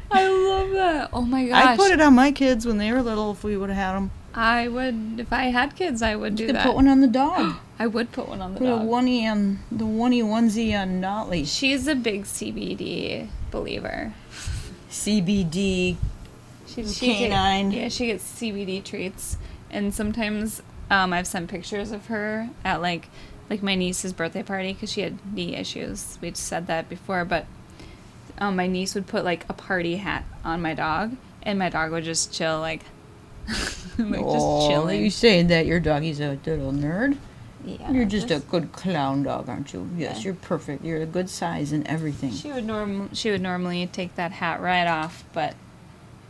I 0.09 0.25
love 0.25 0.71
that. 0.71 1.09
Oh 1.11 1.21
my 1.21 1.47
gosh. 1.47 1.65
I 1.65 1.75
put 1.75 1.91
it 1.91 1.99
on 1.99 2.15
my 2.15 2.31
kids 2.31 2.65
when 2.65 2.77
they 2.77 2.93
were 2.93 3.01
little 3.01 3.31
if 3.31 3.43
we 3.43 3.57
would 3.57 3.69
have 3.69 3.77
had 3.77 3.93
them. 3.93 4.11
I 4.33 4.67
would 4.67 5.15
if 5.19 5.31
I 5.33 5.43
had 5.45 5.75
kids. 5.75 6.01
I 6.01 6.15
would 6.15 6.35
do 6.35 6.45
You 6.45 6.53
that. 6.53 6.65
put 6.65 6.75
one 6.75 6.87
on 6.87 7.01
the 7.01 7.07
dog. 7.07 7.55
I 7.79 7.87
would 7.87 8.11
put 8.11 8.29
one 8.29 8.41
on 8.41 8.53
the 8.53 8.59
Put 8.59 8.67
a 8.67 8.71
dog. 8.77 8.87
oneie 8.87 9.29
on 9.29 9.59
the 9.71 9.85
oneie 9.85 10.23
onesie 10.23 10.79
on 10.79 11.01
Notley. 11.01 11.45
She's 11.47 11.87
a 11.87 11.95
big 11.95 12.23
CBD 12.25 13.27
believer. 13.49 14.13
CBD. 14.89 15.97
She, 16.67 16.83
Canine. 16.83 17.71
yeah, 17.71 17.89
she 17.89 18.05
gets 18.07 18.23
CBD 18.39 18.81
treats, 18.83 19.35
and 19.69 19.93
sometimes 19.93 20.61
um, 20.89 21.11
I've 21.11 21.27
sent 21.27 21.49
pictures 21.49 21.91
of 21.91 22.05
her 22.05 22.49
at 22.63 22.81
like 22.81 23.09
like 23.49 23.61
my 23.61 23.75
niece's 23.75 24.13
birthday 24.13 24.43
party 24.43 24.71
because 24.71 24.89
she 24.91 25.01
had 25.01 25.17
knee 25.33 25.55
issues. 25.55 26.17
We 26.21 26.33
said 26.33 26.67
that 26.67 26.87
before, 26.87 27.25
but 27.25 27.45
um, 28.37 28.55
my 28.55 28.67
niece 28.67 28.95
would 28.95 29.07
put 29.07 29.25
like 29.25 29.45
a 29.49 29.53
party 29.53 29.97
hat 29.97 30.23
on 30.45 30.61
my 30.61 30.73
dog, 30.73 31.17
and 31.43 31.59
my 31.59 31.67
dog 31.69 31.91
would 31.91 32.05
just 32.05 32.31
chill 32.33 32.59
like 32.61 32.83
like 33.97 34.21
oh, 34.23 34.33
just 34.33 34.69
chilling. 34.69 35.03
you 35.03 35.09
saying 35.09 35.47
that 35.47 35.65
your 35.65 35.79
doggy's 35.79 36.19
a 36.19 36.39
little 36.45 36.71
nerd? 36.71 37.17
Yeah, 37.63 37.91
You're 37.91 38.05
just 38.05 38.31
a 38.31 38.39
good 38.39 38.71
clown 38.71 39.23
dog, 39.23 39.47
aren't 39.47 39.71
you? 39.71 39.87
Yes, 39.95 40.17
Yeah. 40.17 40.23
you're 40.23 40.33
perfect. 40.33 40.83
You're 40.83 41.01
a 41.01 41.05
good 41.05 41.29
size 41.29 41.71
and 41.71 41.85
everything. 41.87 42.31
She 42.31 42.51
would 42.51 42.65
norm 42.65 43.13
she 43.13 43.29
would 43.29 43.41
normally 43.41 43.85
take 43.87 44.15
that 44.15 44.31
hat 44.31 44.61
right 44.61 44.87
off, 44.87 45.23
but 45.33 45.53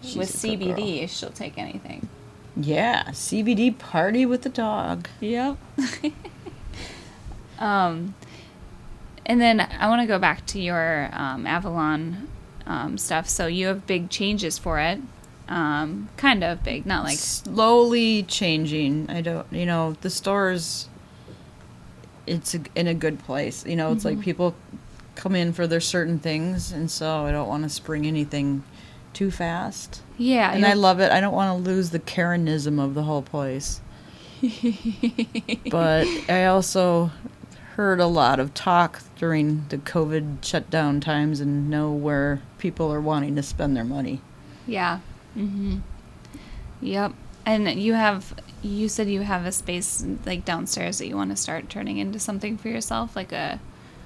She's 0.01 0.17
with 0.17 0.43
a 0.43 0.47
good 0.57 0.59
girl. 0.59 0.75
CBD, 0.75 1.09
she'll 1.09 1.29
take 1.29 1.57
anything. 1.57 2.09
Yeah, 2.57 3.03
CBD 3.11 3.77
party 3.77 4.25
with 4.25 4.41
the 4.41 4.49
dog. 4.49 5.07
Yep. 5.21 5.55
um, 7.59 8.13
and 9.25 9.39
then 9.39 9.61
I 9.61 9.87
want 9.87 10.01
to 10.01 10.07
go 10.07 10.19
back 10.19 10.45
to 10.47 10.59
your 10.59 11.09
um, 11.13 11.47
Avalon 11.47 12.27
um, 12.65 12.97
stuff. 12.97 13.29
So 13.29 13.47
you 13.47 13.67
have 13.67 13.87
big 13.87 14.09
changes 14.09 14.57
for 14.57 14.79
it. 14.79 14.99
Um, 15.51 16.07
kind 16.15 16.45
of 16.45 16.63
big, 16.63 16.85
not 16.85 17.03
like 17.03 17.17
slowly 17.17 18.23
changing. 18.23 19.09
I 19.09 19.19
don't, 19.19 19.51
you 19.51 19.65
know, 19.65 19.97
the 19.99 20.09
stores. 20.09 20.87
It's 22.25 22.55
a, 22.55 22.61
in 22.73 22.87
a 22.87 22.93
good 22.93 23.19
place. 23.19 23.65
You 23.65 23.75
know, 23.75 23.91
it's 23.91 24.05
like 24.05 24.21
people 24.21 24.55
come 25.15 25.35
in 25.35 25.51
for 25.51 25.67
their 25.67 25.81
certain 25.81 26.19
things, 26.19 26.71
and 26.71 26.89
so 26.89 27.25
I 27.25 27.33
don't 27.33 27.49
want 27.49 27.63
to 27.63 27.69
spring 27.69 28.05
anything 28.05 28.63
too 29.11 29.29
fast. 29.29 30.03
Yeah, 30.17 30.53
And 30.53 30.65
I 30.65 30.71
love 30.71 31.01
it. 31.01 31.11
I 31.11 31.19
don't 31.19 31.33
want 31.33 31.49
to 31.63 31.69
lose 31.69 31.89
the 31.89 31.99
Karenism 31.99 32.81
of 32.81 32.93
the 32.93 33.03
whole 33.03 33.21
place. 33.21 33.81
but 35.69 36.07
I 36.29 36.45
also 36.45 37.11
heard 37.75 37.99
a 37.99 38.07
lot 38.07 38.39
of 38.39 38.53
talk 38.53 39.01
during 39.17 39.65
the 39.67 39.77
COVID 39.77 40.45
shutdown 40.45 41.01
times 41.01 41.41
and 41.41 41.69
know 41.69 41.91
where 41.91 42.41
people 42.57 42.93
are 42.93 43.01
wanting 43.01 43.35
to 43.35 43.43
spend 43.43 43.75
their 43.75 43.83
money. 43.83 44.21
Yeah. 44.65 44.99
Mm-hmm. 45.37 45.77
Yep. 46.81 47.13
And 47.45 47.67
you 47.81 47.93
have, 47.93 48.33
you 48.61 48.87
said 48.89 49.09
you 49.09 49.21
have 49.21 49.45
a 49.45 49.51
space 49.51 50.05
like 50.25 50.45
downstairs 50.45 50.99
that 50.99 51.07
you 51.07 51.15
want 51.15 51.31
to 51.31 51.35
start 51.35 51.69
turning 51.69 51.97
into 51.97 52.19
something 52.19 52.57
for 52.57 52.69
yourself, 52.69 53.15
like 53.15 53.31
a. 53.31 53.59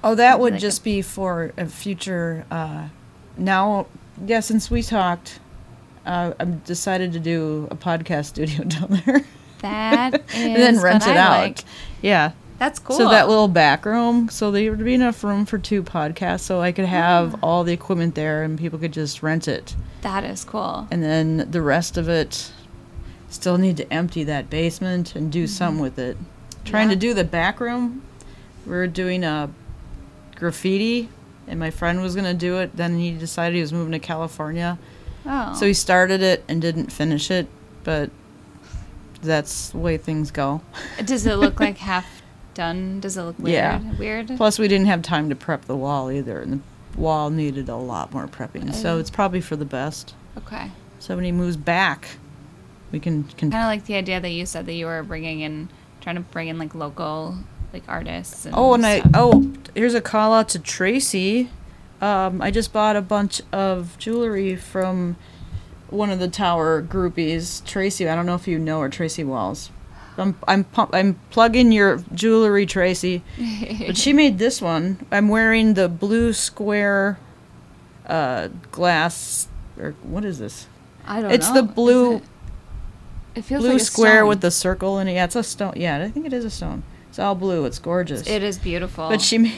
Oh, 0.04 0.14
that 0.14 0.38
would 0.40 0.54
Like 0.54 0.60
just 0.60 0.84
be 0.84 1.02
for 1.02 1.52
a 1.56 1.66
future. 1.66 2.44
Uh, 2.50 2.88
now, 3.36 3.86
yeah, 4.24 4.40
since 4.40 4.70
we 4.70 4.82
talked, 4.82 5.40
uh, 6.04 6.32
I've 6.38 6.64
decided 6.64 7.12
to 7.14 7.20
do 7.20 7.66
a 7.70 7.76
podcast 7.76 8.26
studio 8.26 8.64
down 8.64 9.02
there. 9.04 9.24
That 9.60 10.14
is 10.14 10.20
and 10.34 10.56
then 10.56 10.80
rent 10.80 11.06
it 11.06 11.10
I 11.10 11.16
out. 11.16 11.40
like. 11.40 11.58
Yeah. 12.02 12.32
That's 12.58 12.78
cool. 12.78 12.96
So 12.96 13.10
that 13.10 13.28
little 13.28 13.48
back 13.48 13.84
room, 13.84 14.28
so 14.30 14.50
there 14.50 14.70
would 14.70 14.84
be 14.84 14.94
enough 14.94 15.22
room 15.22 15.44
for 15.44 15.58
two 15.58 15.82
podcasts, 15.82 16.40
so 16.40 16.60
I 16.60 16.72
could 16.72 16.86
have 16.86 17.34
Ah. 17.34 17.38
all 17.42 17.64
the 17.64 17.72
equipment 17.72 18.14
there 18.14 18.42
and 18.42 18.58
people 18.58 18.78
could 18.78 18.92
just 18.92 19.22
rent 19.22 19.46
it. 19.48 19.74
that 20.02 20.22
is 20.24 20.44
cool. 20.44 20.86
And 20.90 21.02
then 21.02 21.48
the 21.50 21.60
rest 21.60 21.96
of 21.98 22.08
it, 22.08 22.52
still 23.28 23.58
need 23.58 23.76
to 23.76 23.92
empty 23.92 24.22
that 24.24 24.48
basement 24.48 25.16
and 25.16 25.32
do 25.32 25.46
some 25.48 25.78
with 25.80 25.98
it. 25.98 26.16
Trying 26.64 26.88
to 26.90 26.94
Mm-hmm. 26.94 27.00
Do 27.00 27.14
the 27.14 27.24
back 27.24 27.58
room, 27.60 28.02
we 28.64 28.72
are 28.74 28.86
doing 28.86 29.24
a 29.24 29.50
graffiti, 30.36 31.08
and 31.48 31.58
my 31.58 31.70
friend 31.70 32.00
was 32.02 32.14
gonna 32.14 32.34
do 32.34 32.58
it. 32.58 32.76
Then 32.76 32.98
he 32.98 33.10
decided 33.12 33.54
he 33.56 33.60
was 33.60 33.72
moving 33.72 33.92
to 33.92 33.98
California, 33.98 34.78
Oh. 35.26 35.54
so 35.58 35.66
he 35.66 35.74
started 35.74 36.22
it 36.22 36.44
and 36.48 36.62
didn't 36.62 36.92
finish 36.92 37.30
it. 37.32 37.48
But 37.82 38.10
that's 39.22 39.70
the 39.70 39.78
way 39.78 39.96
things 39.96 40.30
go. 40.30 40.60
Does 41.04 41.26
it 41.26 41.34
look 41.36 41.58
like 41.60 41.78
half 41.92 42.06
done? 42.56 42.98
Does 42.98 43.16
it 43.16 43.22
look 43.22 43.38
weird? 43.38 43.52
Yeah. 43.54 43.80
Weird. 43.98 44.28
Plus, 44.36 44.58
we 44.58 44.66
didn't 44.66 44.86
have 44.86 45.02
time 45.02 45.28
to 45.28 45.36
prep 45.36 45.66
the 45.66 45.76
wall 45.76 46.10
either, 46.10 46.40
and 46.40 46.60
the 46.94 46.98
wall 47.00 47.30
needed 47.30 47.68
a 47.68 47.76
lot 47.76 48.12
more 48.12 48.26
prepping. 48.26 48.74
So 48.74 48.96
Oh. 48.96 48.98
it's 48.98 49.10
probably 49.10 49.40
for 49.40 49.54
the 49.54 49.64
best. 49.64 50.14
Okay. 50.38 50.70
So 50.98 51.14
when 51.14 51.24
he 51.24 51.30
moves 51.32 51.56
back, 51.56 52.08
we 52.90 52.98
can. 52.98 53.22
can 53.24 53.50
Kind 53.52 53.62
of 53.62 53.68
like 53.68 53.84
the 53.86 53.94
idea 53.94 54.20
that 54.20 54.30
you 54.30 54.44
said 54.46 54.66
that 54.66 54.72
you 54.74 54.86
were 54.86 55.02
bringing 55.04 55.40
in, 55.40 55.68
trying 56.00 56.16
to 56.16 56.22
bring 56.22 56.48
in 56.48 56.58
like 56.58 56.74
local 56.74 57.36
like 57.72 57.84
artists. 57.86 58.46
And 58.46 58.54
oh, 58.56 58.74
and 58.74 58.84
I 58.84 59.02
oh, 59.14 59.52
here's 59.74 59.94
a 59.94 60.00
call 60.00 60.32
out 60.32 60.48
to 60.50 60.58
Tracy. 60.58 61.50
Um, 62.00 62.42
I 62.42 62.50
just 62.50 62.72
bought 62.72 62.96
a 62.96 63.00
bunch 63.02 63.40
of 63.52 63.96
jewelry 63.98 64.56
from 64.56 65.16
one 65.88 66.10
of 66.10 66.18
the 66.18 66.28
tower 66.28 66.82
groupies, 66.82 67.64
Tracy. 67.64 68.08
I 68.08 68.14
don't 68.14 68.26
know 68.26 68.34
if 68.34 68.46
you 68.48 68.58
know 68.58 68.80
her, 68.80 68.88
Tracy 68.88 69.24
Walls. 69.24 69.70
I'm 70.18 70.36
I'm 70.48 70.64
pu- 70.64 70.88
I'm 70.92 71.14
plugging 71.30 71.72
your 71.72 71.98
jewelry, 72.14 72.66
Tracy. 72.66 73.22
But 73.86 73.96
she 73.96 74.12
made 74.12 74.38
this 74.38 74.60
one. 74.62 75.04
I'm 75.12 75.28
wearing 75.28 75.74
the 75.74 75.88
blue 75.88 76.32
square 76.32 77.18
uh, 78.06 78.48
glass 78.72 79.48
or 79.78 79.92
what 80.02 80.24
is 80.24 80.38
this? 80.38 80.66
I 81.06 81.20
don't 81.20 81.30
It's 81.30 81.48
know. 81.50 81.54
It's 81.56 81.66
the 81.66 81.72
blue 81.74 82.16
it, 82.16 82.22
it 83.36 83.42
feels 83.42 83.62
blue 83.62 83.72
like 83.72 83.80
square 83.80 84.18
stone. 84.20 84.28
with 84.28 84.40
the 84.40 84.50
circle 84.50 84.98
in 84.98 85.08
it. 85.08 85.14
Yeah, 85.14 85.24
it's 85.24 85.36
a 85.36 85.42
stone. 85.42 85.74
Yeah, 85.76 86.02
I 86.02 86.10
think 86.10 86.26
it 86.26 86.32
is 86.32 86.44
a 86.44 86.50
stone. 86.50 86.82
It's 87.08 87.18
all 87.18 87.34
blue. 87.34 87.64
It's 87.64 87.78
gorgeous. 87.78 88.26
It 88.26 88.42
is 88.42 88.58
beautiful. 88.58 89.08
But 89.08 89.20
she 89.20 89.38
made, 89.44 89.54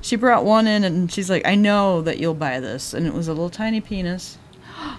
she 0.00 0.16
brought 0.16 0.44
one 0.44 0.66
in 0.66 0.84
and 0.84 1.10
she's 1.10 1.30
like, 1.30 1.46
I 1.46 1.54
know 1.54 2.02
that 2.02 2.18
you'll 2.18 2.34
buy 2.34 2.60
this. 2.60 2.92
And 2.94 3.06
it 3.06 3.14
was 3.14 3.28
a 3.28 3.32
little 3.32 3.50
tiny 3.50 3.80
penis. 3.80 4.38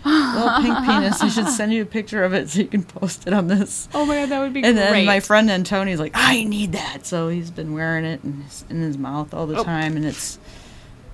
Little 0.05 0.61
pink 0.61 0.77
penis. 0.85 1.21
I 1.21 1.29
should 1.29 1.49
send 1.49 1.73
you 1.73 1.81
a 1.81 1.85
picture 1.85 2.23
of 2.23 2.33
it 2.33 2.49
so 2.49 2.59
you 2.59 2.67
can 2.67 2.83
post 2.83 3.27
it 3.27 3.33
on 3.33 3.47
this. 3.47 3.87
Oh 3.93 4.05
my 4.05 4.15
god, 4.15 4.29
that 4.29 4.39
would 4.39 4.53
be 4.53 4.61
great. 4.61 4.69
And 4.69 4.77
great. 4.77 4.91
then 4.91 5.05
my 5.05 5.19
friend 5.19 5.49
Antoni's 5.49 5.99
like, 5.99 6.11
I 6.15 6.43
need 6.43 6.71
that. 6.73 7.05
So 7.05 7.27
he's 7.29 7.51
been 7.51 7.73
wearing 7.73 8.05
it 8.05 8.23
in 8.23 8.41
his, 8.41 8.65
in 8.69 8.81
his 8.81 8.97
mouth 8.97 9.33
all 9.33 9.47
the 9.47 9.57
Oh. 9.59 9.63
time. 9.63 9.95
And 9.97 10.05
it's. 10.05 10.39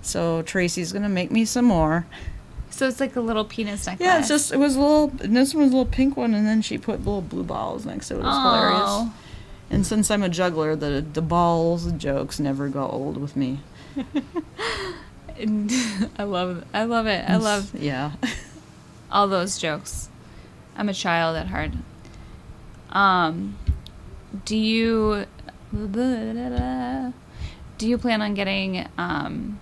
So 0.02 0.42
Tracy's 0.42 0.92
to 0.94 1.00
make 1.10 1.32
me 1.32 1.46
some 1.46 1.66
more. 1.66 2.06
so 2.70 2.88
it's 2.88 3.00
like 3.00 3.16
a 3.16 3.22
little 3.22 3.46
penis 3.46 3.86
necklace. 3.86 4.06
Yeah, 4.06 4.20
it's 4.20 4.28
just, 4.28 4.52
it 4.52 4.58
was 4.58 4.76
a 4.76 4.80
little, 4.82 5.08
this 5.08 5.54
one 5.54 5.64
was 5.64 5.72
a 5.74 5.76
little 5.78 5.92
pink 5.92 6.18
one. 6.18 6.34
And 6.34 6.46
then 6.48 6.62
she 6.62 6.78
put 6.78 7.00
little 7.00 7.22
blue 7.22 7.44
balls 7.44 7.86
next 7.86 8.08
to 8.08 8.16
it. 8.16 8.20
It 8.20 8.24
was 8.24 8.36
hilarious. 8.38 8.82
Oh. 8.84 9.14
And 9.70 9.86
since 9.88 10.10
I'm 10.12 10.24
a 10.24 10.30
juggler, 10.30 10.76
the, 10.76 11.02
the 11.02 11.22
balls 11.22 11.86
and 11.86 12.00
jokes 12.00 12.40
never 12.40 12.68
go 12.68 12.88
old 12.90 13.18
with 13.18 13.36
me. 13.36 13.60
I 16.18 16.24
love 16.24 16.66
I 16.74 16.84
love 16.84 17.08
it. 17.08 17.28
I 17.30 17.38
love 17.38 17.72
Yeah. 17.76 18.12
all 19.12 19.28
those 19.28 19.58
jokes. 19.58 20.10
I'm 20.76 20.90
a 20.90 20.94
child 20.94 21.36
at 21.38 21.48
heart. 21.48 21.72
Um, 22.92 23.58
do 24.46 24.56
you 24.58 25.26
do 27.78 27.88
you 27.88 27.98
plan 27.98 28.22
on 28.22 28.34
getting 28.34 28.88
um 28.98 29.60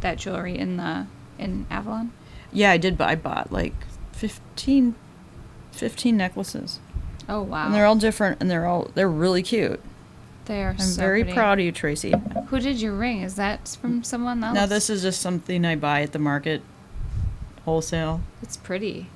that 0.00 0.18
jewelry 0.18 0.58
in 0.58 0.76
the 0.76 1.06
in 1.38 1.66
Avalon? 1.70 2.12
Yeah, 2.52 2.70
I 2.70 2.76
did, 2.76 2.96
but 2.96 3.08
I 3.08 3.14
bought 3.16 3.52
like 3.52 3.74
15, 4.12 4.94
15 5.72 6.16
necklaces. 6.16 6.80
Oh 7.28 7.42
wow, 7.42 7.66
And 7.66 7.74
they're 7.74 7.84
all 7.86 7.96
different 7.96 8.40
and 8.40 8.50
they're 8.50 8.66
all, 8.66 8.90
they're 8.94 9.10
really 9.10 9.42
cute. 9.42 9.80
they 10.46 10.62
are 10.62 10.70
I'm 10.70 10.78
so 10.78 11.00
very 11.00 11.22
pretty. 11.22 11.34
proud 11.34 11.58
of 11.58 11.64
you, 11.64 11.72
Tracy. 11.72 12.14
Who 12.48 12.60
did 12.60 12.80
your 12.80 12.94
ring? 12.94 13.22
Is 13.22 13.34
that 13.34 13.76
from 13.80 14.04
someone 14.04 14.42
else? 14.44 14.54
Now, 14.54 14.64
this 14.66 14.88
is 14.88 15.02
just 15.02 15.20
something 15.20 15.64
I 15.64 15.74
buy 15.76 16.02
at 16.02 16.12
the 16.12 16.18
market, 16.20 16.62
wholesale. 17.66 18.22
It's 18.42 18.56
pretty. 18.56 19.08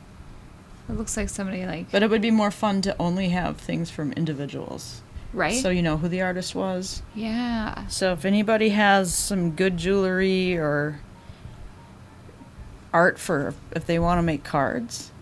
It 0.89 0.93
looks 0.99 1.17
like 1.17 1.29
somebody 1.31 1.65
like 1.65 1.91
But 1.91 2.03
it 2.03 2.11
would 2.11 2.21
be 2.21 2.31
more 2.33 2.51
fun 2.51 2.83
to 2.83 2.95
only 2.99 3.31
have 3.31 3.57
things 3.57 3.91
from 3.91 4.13
individuals. 4.13 5.01
right. 5.33 5.55
So 5.63 5.71
you 5.71 5.81
know 5.83 5.97
who 5.97 6.09
the 6.09 6.21
artist 6.21 6.55
was. 6.55 7.03
yeah. 7.15 7.87
So 7.87 8.13
if 8.13 8.25
anybody 8.25 8.71
has 8.71 9.15
some 9.15 9.53
good 9.53 9.77
jewelry 9.79 10.57
or 10.59 11.01
art 12.93 13.19
for 13.19 13.55
if 13.73 13.87
they 13.87 13.99
want 13.99 14.19
to 14.19 14.23
make 14.23 14.43
cards, 14.45 15.13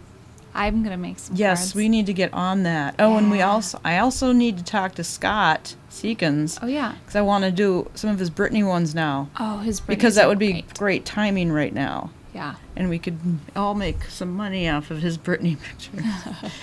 I'm 0.55 0.83
gonna 0.83 0.97
make 0.97 1.19
some. 1.19 1.37
yes, 1.37 1.59
cards. 1.61 1.75
we 1.75 1.89
need 1.89 2.07
to 2.07 2.15
get 2.15 2.33
on 2.33 2.63
that. 2.63 2.95
Oh, 2.99 3.17
and 3.19 3.31
we 3.31 3.43
also 3.43 3.79
I 3.85 3.99
also 3.99 4.33
need 4.33 4.57
to 4.59 4.65
talk 4.65 4.95
to 4.95 5.05
Scott 5.05 5.77
Seekins 5.91 6.59
Oh 6.63 6.67
yeah. 6.67 6.95
because 7.01 7.15
I 7.15 7.21
want 7.21 7.45
to 7.45 7.51
do 7.51 7.91
some 7.95 8.09
of 8.11 8.19
his 8.19 8.31
Britney 8.31 8.67
ones 8.67 8.95
now 8.95 9.29
Oh, 9.39 9.59
his 9.59 9.81
Brittany. 9.81 9.97
because 9.97 10.15
that 10.15 10.29
would 10.29 10.39
be 10.39 10.53
great. 10.53 10.79
great 10.79 11.05
timing 11.05 11.53
right 11.53 11.75
now. 11.75 12.11
Yeah. 12.39 12.55
and 12.77 12.89
we 12.89 13.01
could 13.01 13.19
all 13.57 13.75
make 13.75 14.05
some 14.05 14.37
money 14.37 14.69
off 14.69 14.93
of 14.93 15.03
his 15.03 15.19
Britney 15.19 15.61
pictures. 15.61 16.05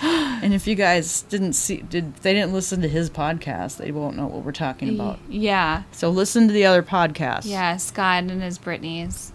and 0.02 0.54
if 0.54 0.66
you 0.66 0.74
guys 0.74 1.20
didn't 1.22 1.52
see, 1.52 1.82
did 1.82 2.16
they 2.16 2.32
didn't 2.32 2.54
listen 2.54 2.80
to 2.80 2.88
his 2.88 3.10
podcast, 3.10 3.76
they 3.76 3.90
won't 3.90 4.16
know 4.16 4.26
what 4.26 4.42
we're 4.42 4.52
talking 4.52 4.88
about. 4.88 5.18
Yeah. 5.28 5.82
So 5.92 6.08
listen 6.08 6.46
to 6.46 6.54
the 6.54 6.64
other 6.64 6.82
podcast. 6.82 7.42
Yeah, 7.44 7.76
Scott 7.76 8.24
and 8.24 8.42
his 8.42 8.58
Britneys. 8.58 9.32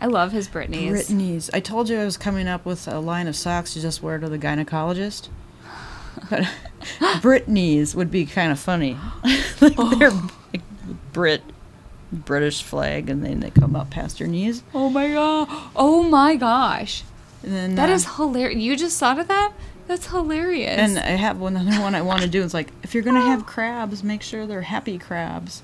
I 0.00 0.06
love 0.06 0.32
his 0.32 0.48
Britneys. 0.48 0.90
Britney's. 0.90 1.50
I 1.52 1.60
told 1.60 1.90
you 1.90 2.00
I 2.00 2.04
was 2.06 2.16
coming 2.16 2.48
up 2.48 2.64
with 2.64 2.88
a 2.88 2.98
line 2.98 3.28
of 3.28 3.36
socks 3.36 3.74
to 3.74 3.80
just 3.82 4.02
wear 4.02 4.18
to 4.18 4.30
the 4.30 4.38
gynecologist. 4.38 5.28
But 6.30 6.42
Britney's 7.20 7.94
would 7.94 8.10
be 8.10 8.24
kind 8.24 8.50
of 8.50 8.58
funny. 8.58 8.96
like 9.60 9.76
they're 9.98 10.10
oh. 10.12 10.30
like 10.52 10.62
Brit, 11.12 11.42
British 12.12 12.62
flag, 12.62 13.08
and 13.08 13.24
then 13.24 13.40
they 13.40 13.50
come 13.50 13.74
up 13.74 13.90
past 13.90 14.20
your 14.20 14.28
knees. 14.28 14.62
Oh 14.74 14.90
my 14.90 15.08
god. 15.12 15.48
Oh 15.74 16.02
my 16.02 16.36
gosh. 16.36 17.02
And 17.42 17.52
then 17.52 17.74
That 17.74 17.90
uh, 17.90 17.94
is 17.94 18.16
hilarious. 18.16 18.60
You 18.60 18.76
just 18.76 18.98
thought 19.00 19.18
of 19.18 19.28
that? 19.28 19.52
That's 19.88 20.06
hilarious. 20.08 20.78
And 20.78 20.98
I 20.98 21.16
have 21.16 21.40
one 21.40 21.56
other 21.56 21.80
one 21.80 21.94
I 21.94 22.02
want 22.02 22.22
to 22.22 22.28
do. 22.28 22.42
It's 22.42 22.54
like 22.54 22.68
if 22.82 22.94
you're 22.94 23.02
gonna 23.02 23.20
have 23.26 23.46
crabs, 23.46 24.04
make 24.04 24.22
sure 24.22 24.46
they're 24.46 24.62
happy 24.62 24.98
crabs 24.98 25.62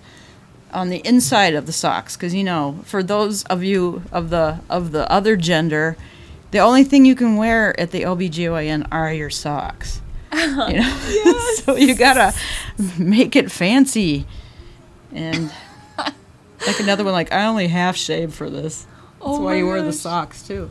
on 0.73 0.91
the 0.91 0.99
inside 1.07 1.55
of 1.55 1.67
the 1.67 1.73
socks, 1.73 2.17
because 2.17 2.35
you 2.35 2.45
know, 2.45 2.81
for 2.85 3.03
those 3.03 3.45
of 3.45 3.63
you 3.63 4.03
of 4.13 4.31
the 4.31 4.61
of 4.69 4.93
the 4.93 5.11
other 5.11 5.37
gender, 5.37 5.97
the 6.51 6.59
only 6.59 6.85
thing 6.85 7.05
you 7.05 7.15
can 7.15 7.37
wear 7.37 7.79
at 7.81 7.91
the 7.91 8.03
OBGYN 8.03 8.89
are 8.91 9.13
your 9.13 9.31
socks. 9.31 10.01
You 10.33 10.81
know, 10.81 11.51
so 11.65 11.77
you 11.77 11.95
gotta 11.95 12.35
make 12.99 13.35
it 13.35 13.51
fancy, 13.51 14.27
and 15.13 15.51
like 16.67 16.81
another 16.81 17.05
one, 17.05 17.13
like 17.13 17.33
I 17.33 17.47
only 17.47 17.69
half 17.69 17.97
shave 17.97 18.35
for 18.35 18.49
this. 18.51 18.85
That's 18.85 18.95
Oh 19.21 19.41
why 19.43 19.57
you 19.57 19.67
wear 19.67 19.83
the 19.83 19.93
socks 19.93 20.47
too. 20.47 20.71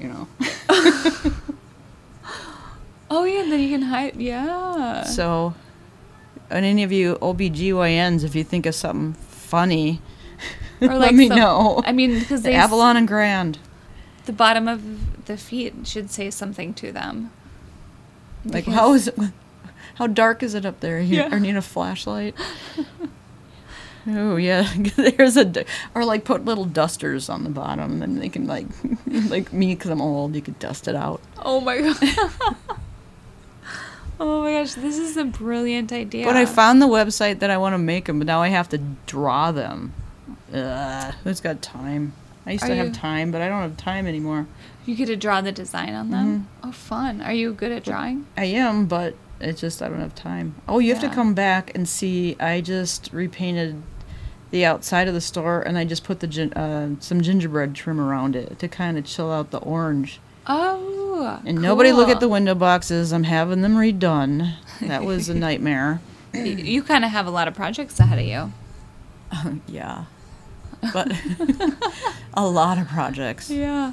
You 0.00 0.08
know. 0.08 0.28
oh 3.10 3.24
yeah, 3.24 3.42
and 3.42 3.52
then 3.52 3.60
you 3.60 3.70
can 3.70 3.82
hide. 3.82 4.16
Yeah. 4.16 5.04
So, 5.04 5.54
and 6.50 6.64
any 6.64 6.82
of 6.82 6.92
you 6.92 7.16
OBGYNs, 7.16 8.24
if 8.24 8.34
you 8.34 8.44
think 8.44 8.66
of 8.66 8.74
something 8.74 9.14
funny, 9.14 10.00
Or 10.80 10.88
let 10.88 10.98
like 10.98 11.14
me 11.14 11.28
some- 11.28 11.38
know. 11.38 11.82
I 11.84 11.92
mean, 11.92 12.18
because 12.18 12.42
they 12.42 12.54
Avalon 12.54 12.96
and 12.96 13.06
Grand. 13.08 13.58
the 14.26 14.32
bottom 14.32 14.68
of 14.68 15.24
the 15.26 15.36
feet 15.36 15.74
should 15.86 16.10
say 16.10 16.30
something 16.30 16.74
to 16.74 16.92
them. 16.92 17.30
Like, 18.44 18.64
Because- 18.66 18.74
how 18.74 18.92
is 18.94 19.08
it? 19.08 19.18
How 19.96 20.06
dark 20.06 20.42
is 20.42 20.52
it 20.54 20.66
up 20.66 20.80
there? 20.80 21.00
You 21.00 21.16
Yeah. 21.20 21.34
or 21.34 21.40
need 21.40 21.56
a 21.56 21.62
flashlight? 21.62 22.34
Oh 24.08 24.36
yeah, 24.36 24.72
there's 24.96 25.36
a 25.36 25.64
or 25.94 26.04
like 26.04 26.24
put 26.24 26.44
little 26.44 26.64
dusters 26.64 27.28
on 27.28 27.44
the 27.44 27.50
bottom, 27.50 28.02
and 28.02 28.20
they 28.20 28.28
can 28.28 28.46
like 28.46 28.66
like 29.06 29.52
me 29.52 29.74
because 29.74 29.90
I'm 29.90 30.00
old, 30.00 30.34
you 30.34 30.42
could 30.42 30.58
dust 30.58 30.86
it 30.86 30.94
out. 30.94 31.20
Oh 31.44 31.60
my 31.60 31.80
god. 31.80 31.96
oh 34.20 34.42
my 34.42 34.52
gosh, 34.52 34.74
this 34.74 34.98
is 34.98 35.16
a 35.16 35.24
brilliant 35.24 35.92
idea. 35.92 36.24
But 36.24 36.36
I 36.36 36.46
found 36.46 36.80
the 36.80 36.86
website 36.86 37.40
that 37.40 37.50
I 37.50 37.56
want 37.56 37.74
to 37.74 37.78
make 37.78 38.04
them, 38.04 38.18
but 38.18 38.26
now 38.26 38.42
I 38.42 38.48
have 38.48 38.68
to 38.70 38.78
draw 39.06 39.50
them. 39.50 39.92
Ugh, 40.54 41.14
who's 41.24 41.40
got 41.40 41.60
time? 41.60 42.12
I 42.46 42.52
used 42.52 42.64
Are 42.64 42.68
to 42.68 42.76
you- 42.76 42.84
have 42.84 42.92
time, 42.92 43.32
but 43.32 43.42
I 43.42 43.48
don't 43.48 43.62
have 43.62 43.76
time 43.76 44.06
anymore. 44.06 44.46
you 44.84 44.94
get 44.94 45.06
to 45.06 45.16
draw 45.16 45.40
the 45.40 45.50
design 45.50 45.94
on 45.94 46.10
them. 46.10 46.46
Mm-hmm. 46.62 46.68
Oh, 46.68 46.72
fun. 46.72 47.20
Are 47.22 47.32
you 47.32 47.52
good 47.52 47.72
at 47.72 47.82
drawing? 47.82 48.26
I 48.36 48.44
am, 48.44 48.86
but 48.86 49.16
it's 49.40 49.60
just 49.60 49.82
I 49.82 49.88
don't 49.88 49.98
have 50.00 50.14
time. 50.14 50.54
Oh, 50.68 50.78
you 50.78 50.94
have 50.94 51.02
to 51.02 51.10
come 51.12 51.34
back 51.34 51.74
and 51.74 51.88
see. 51.88 52.36
I 52.38 52.60
just 52.60 53.12
repainted 53.12 53.82
the 54.50 54.64
outside 54.64 55.08
of 55.08 55.14
the 55.14 55.20
store, 55.20 55.60
and 55.62 55.76
I 55.76 55.84
just 55.84 56.04
put 56.04 56.20
the 56.20 56.26
gin- 56.26 56.52
uh, 56.52 56.96
some 57.00 57.20
gingerbread 57.20 57.74
trim 57.74 58.00
around 58.00 58.36
it 58.36 58.58
to 58.60 58.68
kind 58.68 58.96
of 58.98 59.04
chill 59.04 59.30
out 59.32 59.50
the 59.50 59.58
orange. 59.58 60.20
Oh. 60.46 61.40
And 61.44 61.60
nobody 61.62 61.92
look 61.92 62.08
at 62.08 62.20
the 62.20 62.28
window 62.28 62.54
boxes. 62.54 63.12
I'm 63.12 63.24
having 63.24 63.62
them 63.62 63.74
redone. 63.76 64.54
That 64.82 65.04
was 65.04 65.28
a 65.28 65.34
nightmare. 65.46 66.00
You 66.34 66.82
kind 66.82 67.04
of 67.04 67.10
have 67.10 67.26
a 67.26 67.30
lot 67.30 67.48
of 67.48 67.54
projects 67.54 67.98
ahead 67.98 68.18
of 68.18 68.24
you. 68.26 68.52
yeah, 69.66 70.04
but 70.92 71.10
a 72.34 72.46
lot 72.46 72.78
of 72.78 72.86
projects. 72.88 73.50
Yeah. 73.50 73.92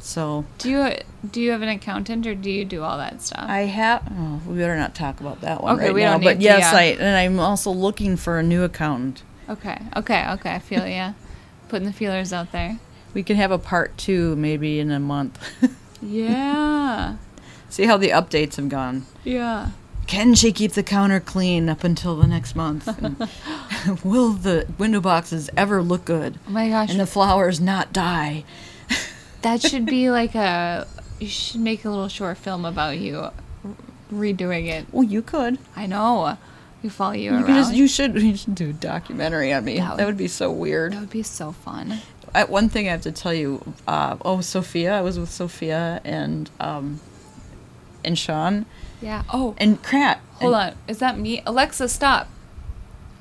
So 0.00 0.44
Do 0.58 0.70
you 0.70 0.96
do 1.30 1.40
you 1.40 1.50
have 1.52 1.62
an 1.62 1.68
accountant 1.68 2.26
or 2.26 2.34
do 2.34 2.50
you 2.50 2.64
do 2.64 2.82
all 2.82 2.98
that 2.98 3.22
stuff? 3.22 3.44
I 3.48 3.60
have. 3.60 4.02
Oh, 4.10 4.40
we 4.46 4.58
better 4.58 4.76
not 4.76 4.94
talk 4.94 5.20
about 5.20 5.40
that 5.42 5.62
one 5.62 5.76
Okay, 5.76 5.86
right 5.86 5.94
we 5.94 6.00
now. 6.02 6.12
don't 6.12 6.24
but 6.24 6.34
to, 6.34 6.42
yes, 6.42 6.72
yeah. 6.72 6.78
I 6.78 6.82
and 7.00 7.16
I'm 7.16 7.38
also 7.38 7.70
looking 7.70 8.16
for 8.16 8.38
a 8.38 8.42
new 8.42 8.62
accountant. 8.64 9.22
Okay. 9.48 9.78
Okay. 9.96 10.26
Okay. 10.32 10.54
I 10.54 10.58
feel 10.58 10.86
yeah. 10.86 11.14
Putting 11.68 11.86
the 11.86 11.92
feelers 11.92 12.32
out 12.32 12.52
there. 12.52 12.78
We 13.14 13.22
can 13.22 13.36
have 13.36 13.50
a 13.50 13.58
part 13.58 13.96
two 13.96 14.36
maybe 14.36 14.78
in 14.80 14.90
a 14.90 15.00
month. 15.00 15.38
Yeah. 16.02 17.16
See 17.70 17.86
how 17.86 17.96
the 17.96 18.10
updates 18.10 18.56
have 18.56 18.68
gone. 18.68 19.06
yeah. 19.24 19.70
Can 20.06 20.34
she 20.34 20.52
keep 20.52 20.72
the 20.72 20.82
counter 20.82 21.18
clean 21.18 21.70
up 21.70 21.82
until 21.82 22.14
the 22.16 22.26
next 22.26 22.54
month? 22.54 22.86
Will 24.04 24.32
the 24.32 24.66
window 24.76 25.00
boxes 25.00 25.48
ever 25.56 25.80
look 25.82 26.04
good? 26.04 26.38
Oh 26.46 26.50
my 26.50 26.68
gosh. 26.68 26.90
And 26.90 27.00
the 27.00 27.06
flowers 27.06 27.58
not 27.58 27.90
die? 27.94 28.44
that 29.40 29.62
should 29.62 29.86
be 29.86 30.10
like 30.10 30.34
a. 30.34 30.86
You 31.20 31.28
should 31.28 31.62
make 31.62 31.86
a 31.86 31.88
little 31.88 32.08
short 32.08 32.36
film 32.36 32.66
about 32.66 32.98
you 32.98 33.28
redoing 34.12 34.66
it. 34.68 34.84
Well, 34.92 35.04
you 35.04 35.22
could. 35.22 35.58
I 35.74 35.86
know. 35.86 36.36
We 36.84 36.90
follow 36.90 37.12
you, 37.14 37.30
You, 37.32 37.36
around. 37.38 37.46
just, 37.46 37.74
you 37.74 37.88
should. 37.88 38.14
You 38.22 38.36
should 38.36 38.54
do 38.54 38.68
a 38.70 38.72
documentary 38.74 39.52
on 39.54 39.64
me. 39.64 39.78
That 39.78 39.96
That 39.96 40.04
would- 40.04 40.06
would, 40.06 40.16
be 40.18 40.28
so 40.28 40.52
weird. 40.52 40.92
that 40.92 41.00
would 41.00 41.10
be 41.10 41.22
so 41.22 41.50
fun. 41.52 41.98
I, 42.34 42.44
one 42.44 42.68
thing 42.68 42.88
I 42.88 42.90
have 42.92 43.00
to 43.02 43.12
tell 43.12 43.32
you. 43.32 43.74
Uh, 43.88 44.16
oh, 44.22 44.40
Sophia. 44.42 44.92
I 44.98 45.00
was 45.00 45.18
with 45.18 45.30
Sophia 45.30 46.00
and 46.04 46.50
um, 46.60 47.00
and 48.04 48.18
Sean 48.18 48.66
Yeah. 49.00 49.22
Oh, 49.32 49.54
and 49.56 49.82
Krat. 49.82 50.18
hold 50.34 50.54
and- 50.54 50.72
on. 50.72 50.78
Is 50.86 50.98
that 50.98 51.18
me? 51.18 51.42
Alexa, 51.46 51.88
stop. 51.88 52.28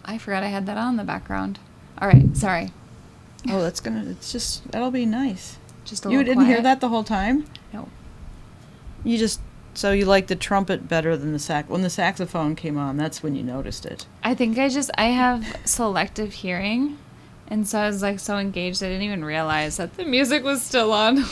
I 0.04 0.18
forgot 0.18 0.44
I 0.44 0.48
had 0.48 0.66
that 0.66 0.78
on 0.78 0.90
in 0.92 0.98
the 0.98 1.04
background. 1.06 1.58
All 2.02 2.08
right. 2.10 2.36
Sorry. 2.36 2.72
Oh, 3.50 3.62
that's 3.62 3.80
gonna. 3.80 4.04
It's 4.10 4.32
just 4.34 4.70
that'll 4.72 4.92
be 4.92 5.06
nice. 5.06 5.56
Just 5.86 6.06
a 6.06 6.12
You 6.12 6.22
didn't 6.26 6.48
hear 6.48 6.62
that 6.62 6.82
the 6.82 6.90
whole 6.90 7.06
time. 7.06 7.46
No. 7.72 7.88
You 9.06 9.18
just 9.18 9.40
so 9.74 9.92
you 9.92 10.06
like 10.06 10.28
the 10.28 10.36
trumpet 10.36 10.88
better 10.88 11.18
than 11.18 11.34
the 11.34 11.40
sax. 11.40 11.70
When 11.70 11.82
the 11.82 11.90
saxophone 11.90 12.56
came 12.56 12.78
on, 12.78 12.98
that's 12.98 13.24
when 13.24 13.36
you 13.36 13.44
noticed 13.44 13.86
it. 13.86 14.06
I 14.24 14.36
think 14.36 14.58
I 14.58 14.70
just 14.70 14.92
I 14.98 15.06
have 15.06 15.58
selective 15.66 16.34
hearing, 16.34 16.98
and 17.48 17.68
so 17.68 17.80
I 17.80 17.88
was 17.88 18.02
like 18.02 18.20
so 18.20 18.38
engaged 18.38 18.84
I 18.84 18.88
didn't 18.88 19.04
even 19.04 19.26
realize 19.26 19.78
that 19.78 19.96
the 19.98 20.06
music 20.06 20.44
was 20.44 20.62
still 20.62 20.94
on. 20.94 21.24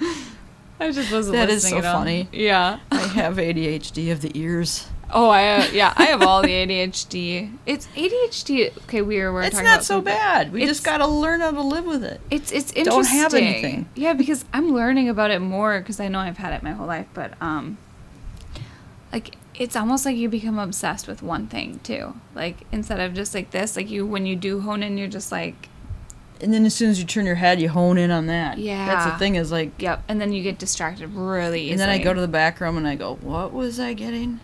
I 0.80 0.92
just 0.92 1.10
wasn't 1.10 1.36
That 1.36 1.48
is 1.48 1.66
so 1.66 1.80
funny. 1.80 2.28
Yeah. 2.32 2.80
I 2.90 2.96
have 2.98 3.36
ADHD 3.36 4.12
of 4.12 4.20
the 4.20 4.30
ears. 4.38 4.88
Oh, 5.10 5.28
I 5.30 5.58
uh, 5.58 5.66
yeah, 5.72 5.94
I 5.96 6.06
have 6.06 6.22
all 6.22 6.42
the 6.42 6.48
ADHD. 6.48 7.56
It's 7.64 7.86
ADHD. 7.88 8.76
Okay, 8.84 9.02
we 9.02 9.18
were, 9.18 9.30
we 9.30 9.34
were 9.34 9.42
it's 9.42 9.52
talking 9.52 9.64
not 9.64 9.74
about 9.76 9.84
so 9.84 10.00
bad. 10.00 10.52
We 10.52 10.62
it's- 10.62 10.76
just 10.76 10.84
got 10.84 10.98
to 10.98 11.06
learn 11.06 11.40
how 11.40 11.52
to 11.52 11.60
live 11.62 11.84
with 11.84 12.02
it. 12.02 12.20
It's 12.30 12.50
it's 12.50 12.72
interesting. 12.72 12.84
Don't 12.84 13.06
have 13.06 13.34
anything. 13.34 13.88
Yeah, 13.94 14.14
because 14.14 14.44
I'm 14.52 14.72
learning 14.72 15.08
about 15.08 15.30
it 15.30 15.38
more 15.40 15.78
because 15.78 16.00
I 16.00 16.08
know 16.08 16.18
I've 16.18 16.38
had 16.38 16.52
it 16.52 16.62
my 16.62 16.72
whole 16.72 16.86
life, 16.88 17.06
but 17.14 17.34
um, 17.40 17.78
like 19.12 19.36
it's 19.54 19.76
almost 19.76 20.04
like 20.04 20.16
you 20.16 20.28
become 20.28 20.58
obsessed 20.58 21.06
with 21.06 21.22
one 21.22 21.46
thing 21.46 21.78
too. 21.84 22.14
Like 22.34 22.66
instead 22.72 22.98
of 23.00 23.14
just 23.14 23.32
like 23.32 23.52
this, 23.52 23.76
like 23.76 23.88
you 23.88 24.04
when 24.06 24.26
you 24.26 24.34
do 24.36 24.60
hone 24.60 24.82
in, 24.82 24.98
you're 24.98 25.08
just 25.08 25.30
like, 25.30 25.68
And 26.40 26.52
then 26.52 26.66
as 26.66 26.74
soon 26.74 26.90
as 26.90 26.98
you 26.98 27.06
turn 27.06 27.26
your 27.26 27.36
head, 27.36 27.60
you 27.60 27.68
hone 27.68 27.96
in 27.96 28.10
on 28.10 28.26
that. 28.26 28.58
Yeah, 28.58 28.86
that's 28.86 29.12
the 29.12 29.18
thing 29.18 29.36
is 29.36 29.52
like. 29.52 29.70
yep, 29.78 30.02
and 30.08 30.20
then 30.20 30.32
you 30.32 30.42
get 30.42 30.58
distracted 30.58 31.14
really 31.14 31.60
easily. 31.60 31.70
And 31.72 31.80
then 31.80 31.88
I 31.88 31.98
go 31.98 32.12
to 32.12 32.20
the 32.20 32.26
back 32.28 32.60
room 32.60 32.76
and 32.76 32.88
I 32.88 32.96
go, 32.96 33.14
"What 33.14 33.52
was 33.52 33.78
I 33.78 33.92
getting?" 33.92 34.40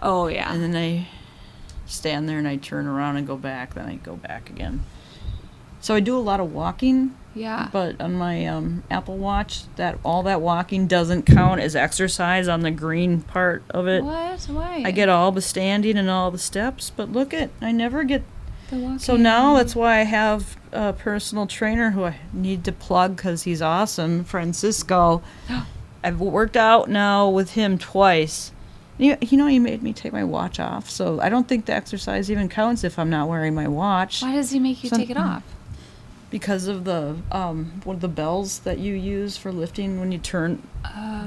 Oh 0.00 0.28
yeah, 0.28 0.52
And 0.52 0.62
then 0.62 0.76
I 0.76 1.08
stand 1.86 2.28
there 2.28 2.38
and 2.38 2.48
I 2.48 2.56
turn 2.56 2.86
around 2.86 3.16
and 3.16 3.26
go 3.26 3.36
back. 3.36 3.74
Then 3.74 3.86
I 3.86 3.96
go 3.96 4.16
back 4.16 4.50
again. 4.50 4.82
So 5.80 5.94
I 5.94 6.00
do 6.00 6.16
a 6.16 6.20
lot 6.20 6.40
of 6.40 6.52
walking. 6.52 7.14
yeah. 7.34 7.68
But 7.70 8.00
on 8.00 8.14
my 8.14 8.44
um, 8.46 8.82
Apple 8.90 9.18
Watch, 9.18 9.72
that 9.76 9.98
all 10.04 10.22
that 10.24 10.40
walking 10.40 10.86
doesn't 10.88 11.26
count 11.26 11.60
as 11.60 11.76
exercise 11.76 12.48
on 12.48 12.60
the 12.60 12.72
green 12.72 13.20
part 13.20 13.62
of 13.70 13.86
it. 13.86 14.02
what? 14.02 14.40
Why? 14.44 14.82
I 14.84 14.90
get 14.90 15.08
all 15.08 15.30
the 15.32 15.42
standing 15.42 15.96
and 15.96 16.10
all 16.10 16.30
the 16.32 16.38
steps, 16.38 16.90
but 16.90 17.12
look 17.12 17.32
at 17.32 17.50
I 17.60 17.70
never 17.72 18.02
get. 18.04 18.22
the 18.70 18.78
walking. 18.78 18.98
So 18.98 19.16
now 19.16 19.54
that's 19.56 19.76
why 19.76 20.00
I 20.00 20.04
have 20.04 20.56
a 20.72 20.92
personal 20.92 21.46
trainer 21.46 21.90
who 21.90 22.04
I 22.04 22.18
need 22.32 22.64
to 22.64 22.72
plug 22.72 23.14
because 23.16 23.44
he's 23.44 23.62
awesome, 23.62 24.24
Francisco. 24.24 25.22
I've 26.02 26.20
worked 26.20 26.56
out 26.56 26.88
now 26.88 27.28
with 27.28 27.52
him 27.52 27.78
twice. 27.78 28.50
You, 28.98 29.16
you 29.20 29.36
know, 29.36 29.46
he 29.46 29.58
made 29.58 29.82
me 29.82 29.92
take 29.92 30.12
my 30.12 30.24
watch 30.24 30.58
off, 30.58 30.88
so 30.88 31.20
I 31.20 31.28
don't 31.28 31.46
think 31.46 31.66
the 31.66 31.74
exercise 31.74 32.30
even 32.30 32.48
counts 32.48 32.82
if 32.82 32.98
I'm 32.98 33.10
not 33.10 33.28
wearing 33.28 33.54
my 33.54 33.68
watch 33.68 34.22
Why 34.22 34.32
does 34.32 34.50
he 34.50 34.58
make 34.58 34.82
you 34.82 34.88
Some- 34.88 34.98
take 34.98 35.10
it 35.10 35.16
off? 35.18 35.42
because 36.28 36.66
of 36.66 36.84
the 36.84 37.16
um, 37.30 37.80
what 37.84 37.96
are 37.96 38.00
the 38.00 38.08
bells 38.08 38.58
that 38.60 38.78
you 38.78 38.94
use 38.94 39.36
for 39.36 39.52
lifting 39.52 40.00
when 40.00 40.10
you 40.12 40.18
turn. 40.18 40.60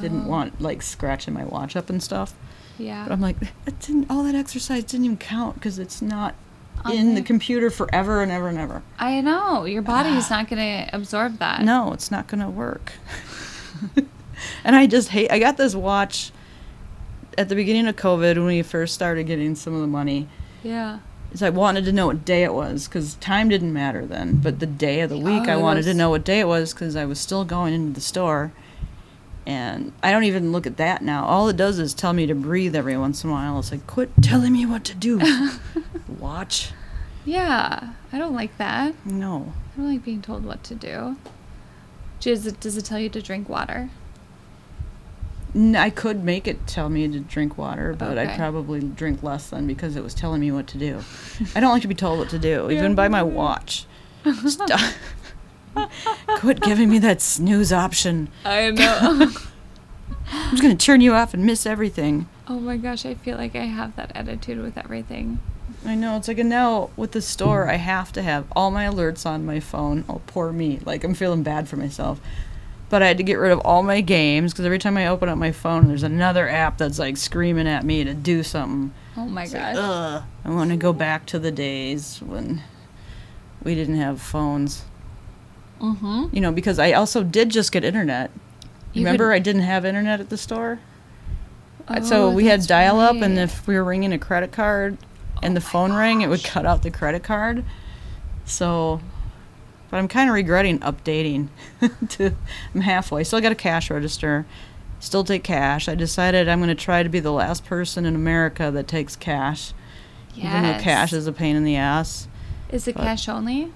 Didn't 0.01 0.25
Oh, 0.25 0.29
want 0.29 0.59
like 0.61 0.81
scratching 0.81 1.33
my 1.33 1.45
watch 1.45 1.75
up 1.75 1.89
and 1.89 2.01
stuff. 2.03 2.33
Yeah. 2.77 3.03
But 3.05 3.13
I'm 3.13 3.21
like, 3.21 3.37
that 3.65 3.79
didn't, 3.79 4.09
all 4.09 4.23
that 4.23 4.35
exercise 4.35 4.83
didn't 4.83 5.05
even 5.05 5.17
count 5.17 5.55
because 5.55 5.79
it's 5.79 6.01
not 6.01 6.35
On 6.85 6.91
in 6.93 7.15
the 7.15 7.21
computer 7.21 7.69
forever 7.69 8.21
and 8.21 8.31
ever 8.31 8.49
and 8.49 8.57
ever. 8.57 8.81
I 8.99 9.21
know 9.21 9.63
your 9.65 9.81
body 9.81 10.09
is 10.09 10.29
not 10.29 10.47
gonna 10.49 10.89
absorb 10.91 11.37
that. 11.39 11.61
No, 11.63 11.93
it's 11.93 12.11
not 12.11 12.27
going 12.27 12.41
to 12.41 12.49
work. 12.49 12.91
and 14.63 14.75
I 14.75 14.87
just 14.87 15.09
hate, 15.09 15.31
I 15.31 15.39
got 15.39 15.57
this 15.57 15.75
watch 15.75 16.31
at 17.39 17.47
the 17.47 17.55
beginning 17.55 17.87
of 17.87 17.95
COVID 17.95 18.35
when 18.35 18.47
we 18.47 18.61
first 18.61 18.93
started 18.93 19.23
getting 19.23 19.55
some 19.55 19.73
of 19.73 19.79
the 19.79 19.87
money. 19.87 20.27
Yeah. 20.61 20.99
Is 21.31 21.41
I 21.41 21.49
wanted 21.51 21.85
to 21.85 21.93
know 21.93 22.07
what 22.07 22.25
day 22.25 22.43
it 22.43 22.53
was 22.53 22.87
because 22.87 23.13
time 23.15 23.47
didn't 23.47 23.71
matter 23.71 24.05
then, 24.05 24.37
but 24.37 24.59
the 24.59 24.65
day 24.65 24.99
of 24.99 25.09
the 25.09 25.15
oh, 25.15 25.19
week 25.19 25.47
I 25.47 25.53
Oh, 25.53 25.59
wanted 25.59 25.83
to 25.83 25.93
know 25.93 26.09
what 26.09 26.25
day 26.25 26.41
it 26.41 26.47
was 26.49 26.73
because 26.73 26.97
I 26.97 27.05
was 27.05 27.17
still 27.17 27.45
going 27.45 27.73
into 27.73 27.93
the 27.93 28.01
store. 28.01 28.51
And 29.45 29.93
I 30.03 30.11
don't 30.11 30.25
even 30.25 30.51
look 30.51 30.67
at 30.67 30.75
that 30.77 31.01
now. 31.01 31.23
All 31.25 31.47
it 31.47 31.55
does 31.55 31.79
is 31.79 31.93
tell 31.93 32.11
me 32.11 32.27
to 32.27 32.35
breathe 32.35 32.75
every 32.75 32.97
once 32.97 33.23
in 33.23 33.29
a 33.29 33.33
while. 33.33 33.57
It's 33.59 33.71
like, 33.71 33.87
quit 33.87 34.11
telling 34.21 34.51
me 34.51 34.65
what 34.65 34.83
to 34.83 34.95
do. 34.95 35.21
Watch. 36.19 36.71
Yeah. 37.23 37.93
I 38.11 38.17
don't 38.17 38.35
like 38.35 38.57
that. 38.57 38.93
No. 39.05 39.53
I 39.73 39.77
don't 39.77 39.91
like 39.93 40.03
being 40.03 40.21
told 40.21 40.43
what 40.45 40.61
to 40.65 40.75
do. 40.75 41.15
Does 42.19 42.45
it, 42.45 42.59
does 42.59 42.75
it 42.75 42.83
tell 42.83 42.99
you 42.99 43.09
to 43.09 43.21
drink 43.21 43.47
water? 43.47 43.89
I 45.55 45.89
could 45.89 46.23
make 46.23 46.47
it 46.47 46.67
tell 46.67 46.89
me 46.89 47.07
to 47.07 47.19
drink 47.19 47.57
water, 47.57 47.95
but 47.97 48.17
I'd 48.17 48.37
probably 48.37 48.79
drink 48.81 49.23
less 49.23 49.49
than 49.49 49.65
because 49.67 49.95
it 49.95 50.03
was 50.03 50.13
telling 50.13 50.41
me 50.41 50.51
what 50.51 50.67
to 50.67 50.77
do. 50.77 51.01
I 51.55 51.59
don't 51.59 51.71
like 51.71 51.81
to 51.81 51.87
be 51.87 51.95
told 51.95 52.19
what 52.19 52.29
to 52.29 52.39
do, 52.39 52.69
even 52.71 52.93
by 52.95 53.07
my 53.07 53.23
watch. 53.23 53.85
Stop. 54.47 54.79
Quit 56.37 56.61
giving 56.61 56.89
me 56.89 56.99
that 56.99 57.21
snooze 57.21 57.71
option. 57.71 58.29
I 58.45 58.69
know. 58.71 59.31
I'm 60.31 60.51
just 60.51 60.61
going 60.61 60.77
to 60.77 60.85
turn 60.85 61.01
you 61.01 61.13
off 61.13 61.33
and 61.33 61.45
miss 61.45 61.65
everything. 61.65 62.27
oh 62.47 62.59
my 62.59 62.77
gosh, 62.77 63.05
I 63.05 63.15
feel 63.15 63.37
like 63.37 63.55
I 63.55 63.65
have 63.65 63.95
that 63.95 64.11
attitude 64.15 64.61
with 64.61 64.77
everything. 64.77 65.39
I 65.85 65.95
know. 65.95 66.17
It's 66.17 66.27
like, 66.27 66.39
and 66.39 66.49
now 66.49 66.89
with 66.97 67.13
the 67.13 67.21
store, 67.21 67.69
I 67.69 67.75
have 67.75 68.11
to 68.13 68.21
have 68.21 68.45
all 68.55 68.69
my 68.69 68.85
alerts 68.85 69.25
on 69.25 69.45
my 69.45 69.59
phone. 69.59 70.03
Oh, 70.09 70.21
poor 70.27 70.51
me. 70.51 70.79
Like, 70.83 71.03
I'm 71.03 71.13
feeling 71.13 71.41
bad 71.41 71.69
for 71.69 71.77
myself. 71.77 72.19
But 72.89 73.03
I 73.03 73.07
had 73.07 73.17
to 73.17 73.23
get 73.23 73.35
rid 73.35 73.51
of 73.51 73.59
all 73.59 73.83
my 73.83 74.01
games 74.01 74.51
because 74.51 74.65
every 74.65 74.79
time 74.79 74.97
I 74.97 75.07
open 75.07 75.29
up 75.29 75.37
my 75.37 75.51
phone, 75.51 75.87
there's 75.87 76.01
another 76.03 76.49
app 76.49 76.77
that's 76.79 76.97
like 76.97 77.17
screaming 77.17 77.67
at 77.67 77.83
me 77.85 78.03
to 78.03 78.13
do 78.15 78.41
something. 78.41 78.91
Oh 79.15 79.25
my 79.25 79.43
It's 79.43 79.53
like, 79.53 79.75
gosh. 79.75 79.75
ugh. 79.77 80.23
I 80.45 80.49
want 80.49 80.71
to 80.71 80.75
go 80.77 80.91
back 80.91 81.25
to 81.27 81.37
the 81.39 81.51
days 81.51 82.19
when 82.25 82.63
we 83.63 83.75
didn't 83.75 83.95
have 83.97 84.19
phones. 84.21 84.83
mm-hmm. 85.79 86.27
You 86.31 86.41
know, 86.41 86.51
because 86.51 86.79
I 86.79 86.93
also 86.93 87.23
did 87.23 87.49
just 87.49 87.71
get 87.71 87.83
internet. 87.83 88.31
You 88.93 89.01
Remember, 89.05 89.29
could- 89.29 89.35
I 89.35 89.39
didn't 89.39 89.61
have 89.61 89.85
internet 89.85 90.19
at 90.19 90.29
the 90.29 90.37
store. 90.37 90.79
Uh, 91.87 92.01
so 92.01 92.29
Oh, 92.29 92.31
we 92.31 92.45
had 92.45 92.65
dial 92.67 92.99
up, 92.99 93.15
and 93.17 93.37
if 93.39 93.65
we 93.67 93.75
were 93.75 93.83
ringing 93.83 94.13
a 94.13 94.19
credit 94.19 94.51
card, 94.51 94.97
and 95.41 95.55
the 95.55 95.61
phone 95.61 95.93
rang, 95.93 96.21
it 96.21 96.27
would 96.27 96.43
cut 96.43 96.65
out 96.65 96.83
the 96.83 96.91
credit 96.91 97.23
card. 97.23 97.63
So, 98.45 99.01
but 99.89 99.97
I'm 99.97 100.07
kind 100.07 100.29
of 100.29 100.33
regretting 100.33 100.79
updating. 100.79 101.47
to 102.09 102.33
I'm 102.73 102.81
halfway. 102.81 103.23
Still 103.23 103.41
got 103.41 103.51
a 103.51 103.55
cash 103.55 103.89
register. 103.89 104.45
Still 104.99 105.23
take 105.23 105.43
cash. 105.43 105.87
I 105.87 105.95
decided 105.95 106.49
I'm 106.49 106.59
going 106.59 106.67
to 106.69 106.75
try 106.75 107.03
to 107.03 107.09
be 107.09 107.19
the 107.19 107.31
last 107.31 107.65
person 107.65 108.05
in 108.05 108.15
America 108.15 108.69
that 108.71 108.87
takes 108.87 109.15
cash. 109.15 109.73
Yes. 110.35 110.45
Even 110.53 110.63
though 110.63 110.83
cash 110.83 111.13
is 111.13 111.25
a 111.27 111.31
pain 111.31 111.55
in 111.55 111.63
the 111.63 111.75
ass. 111.75 112.27
Is 112.69 112.87
it 112.87 112.95
but- 112.95 113.03
cash 113.03 113.27
only? 113.29 113.71